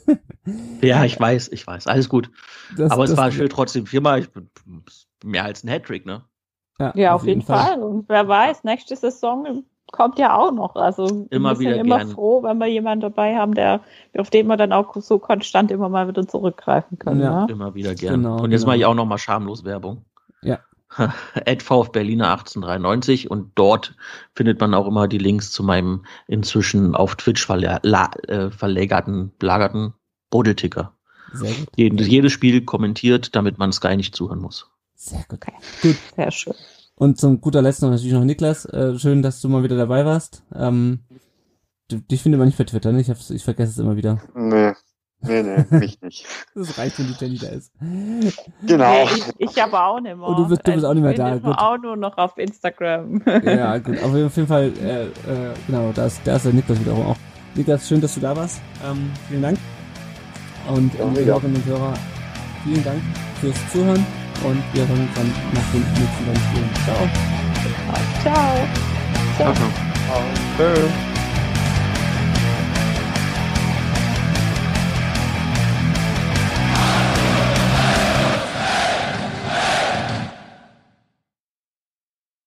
Ja, 0.83 1.05
ich 1.05 1.19
weiß, 1.19 1.49
ich 1.49 1.67
weiß, 1.67 1.87
alles 1.87 2.09
gut. 2.09 2.31
Das- 2.77 2.91
Aber 2.91 3.05
es 3.05 3.17
war 3.17 3.31
schön 3.31 3.49
trotzdem 3.49 3.87
viermal. 3.87 4.21
Ich 4.21 4.31
bin 4.31 4.51
mehr 5.23 5.45
als 5.45 5.65
ein 5.65 5.69
Hattrick, 5.69 6.07
ne? 6.07 6.23
Ja, 6.95 7.15
auf 7.15 7.25
jeden 7.25 7.43
Fall. 7.43 7.81
Und 7.81 8.09
wer 8.09 8.27
weiß, 8.27 8.65
nächste 8.65 8.97
Saison 8.97 9.65
kommt 9.93 10.19
ja 10.19 10.37
auch 10.37 10.51
noch. 10.51 10.75
Also 10.75 11.27
Immer 11.31 11.59
wieder 11.61 11.77
immer 11.77 11.99
gern. 11.99 12.09
froh, 12.09 12.43
wenn 12.43 12.59
wir 12.59 12.67
jemanden 12.67 13.03
dabei 13.03 13.37
haben, 13.37 13.55
der, 13.55 13.81
auf 14.19 14.29
den 14.29 14.49
wir 14.49 14.57
dann 14.57 14.73
auch 14.73 14.95
so 14.97 15.19
konstant 15.19 15.71
immer 15.71 15.89
mal 15.89 16.09
wieder 16.09 16.27
zurückgreifen 16.27 16.99
können. 16.99 17.21
Ja. 17.21 17.41
Ja. 17.41 17.47
Immer 17.47 17.75
wieder 17.75 17.95
gern. 17.95 18.23
Genau, 18.23 18.43
und 18.43 18.51
jetzt 18.51 18.63
genau. 18.63 18.71
mache 18.71 18.79
ich 18.79 18.87
auch 18.87 18.95
nochmal 18.95 19.19
schamlos 19.19 19.65
Werbung. 19.65 20.05
Ja. 20.43 20.59
At 21.47 21.63
VfB 21.63 21.93
Berliner 21.93 22.31
1893 22.33 23.31
und 23.31 23.53
dort 23.55 23.97
findet 24.35 24.61
man 24.61 24.75
auch 24.75 24.87
immer 24.87 25.09
die 25.09 25.19
Links 25.19 25.51
zu 25.53 25.63
meinem 25.63 26.05
inzwischen 26.27 26.95
auf 26.95 27.17
Twitch 27.17 27.47
verla 27.47 27.81
la 27.83 28.11
äh, 28.29 28.51
verlagerten, 28.51 29.33
belagerten 29.39 29.95
Bodelticker. 30.35 30.93
Sehr 31.33 31.53
gut. 31.53 31.69
Jedes, 31.77 32.09
jedes 32.09 32.33
Spiel 32.33 32.65
kommentiert, 32.65 33.37
damit 33.37 33.57
man 33.57 33.73
Sky 33.73 33.97
nicht 33.97 34.17
zuhören 34.17 34.41
muss. 34.41 34.69
Sehr 34.97 35.25
gut. 35.29 35.39
Okay. 35.41 35.53
Gut. 35.81 35.97
Sehr 36.17 36.31
schön. 36.33 36.55
Und 36.97 37.21
zum 37.21 37.41
guter 37.41 37.63
Letzt 37.63 37.83
noch 37.83 37.91
natürlich 37.91 38.13
noch 38.13 38.25
Niklas. 38.25 38.65
Äh, 38.65 38.99
schön, 38.99 39.23
dass 39.23 39.41
du 39.41 39.49
mal 39.49 39.63
wieder 39.63 39.77
dabei 39.77 40.05
warst. 40.05 40.43
Ähm, 40.53 41.01
dich 41.91 42.21
findet 42.23 42.41
man 42.41 42.49
nicht 42.49 42.59
bei 42.59 42.65
Twitter, 42.65 42.91
ne? 42.91 43.01
Ich, 43.01 43.11
hab's, 43.11 43.31
ich 43.31 43.45
vergesse 43.45 43.71
es 43.71 43.79
immer 43.79 43.95
wieder. 43.97 44.21
Nee, 44.35 44.73
nee, 45.21 45.43
nee, 45.43 45.65
mich 45.79 46.01
nicht. 46.03 46.27
Das 46.57 46.79
reicht, 46.79 46.99
wenn 46.99 47.07
die 47.07 47.15
Jenny 47.25 47.39
da 47.39 47.49
ist. 47.51 47.71
Genau. 48.67 49.05
Nee, 49.05 49.09
ich, 49.39 49.51
ich 49.51 49.63
aber 49.63 49.87
auch 49.87 50.01
nicht 50.01 50.17
mehr. 50.17 50.29
Oh, 50.29 50.35
du 50.35 50.49
bist- 50.49 50.67
du 50.67 50.73
bist 50.73 50.85
auch 50.85 50.95
nicht 50.95 51.03
mehr 51.05 51.13
Ich 51.13 51.17
bin 51.19 51.27
da, 51.27 51.33
immer 51.37 51.41
gut. 51.51 51.59
auch 51.59 51.79
nur 51.79 51.97
noch 51.97 52.17
auf 52.19 52.37
Instagram. 52.39 53.23
Ja, 53.45 53.79
gut. 53.79 53.99
Aber 54.03 54.27
auf 54.27 54.37
jeden 54.37 54.49
Fall, 54.49 54.73
äh, 54.83 55.05
äh, 55.05 55.55
genau, 55.69 55.93
da 55.95 56.07
ist, 56.07 56.21
da 56.25 56.35
ist 56.37 56.45
der 56.45 56.53
Niklas 56.55 56.81
wiederum 56.81 57.07
auch. 57.07 57.17
Niklas, 57.55 57.87
schön, 57.89 58.01
dass 58.01 58.15
du 58.15 58.21
da 58.21 58.35
warst. 58.37 58.61
Ähm, 58.85 59.11
vielen 59.29 59.43
Dank. 59.43 59.59
Und 60.69 60.95
Ja, 60.95 61.07
mega. 61.07 61.27
Hörerinnen 61.35 61.57
und 61.57 61.67
Hörer, 61.67 61.95
vielen 62.65 62.85
Dank 62.85 63.03
fürs 63.41 63.57
Zuhören. 63.73 64.07
Und 64.45 64.63
wir 64.73 64.87
hören 64.87 65.01
uns 65.01 65.11
dann 65.15 65.33
nach 65.55 65.73
dem 65.73 65.81
nächsten 65.81 66.25
Spielen. 66.49 66.71
Ciao. 66.85 66.97
Ciao. 68.23 68.67
Ciao, 69.37 69.55
ciao. 69.55 70.21
Tschö. 70.57 71.14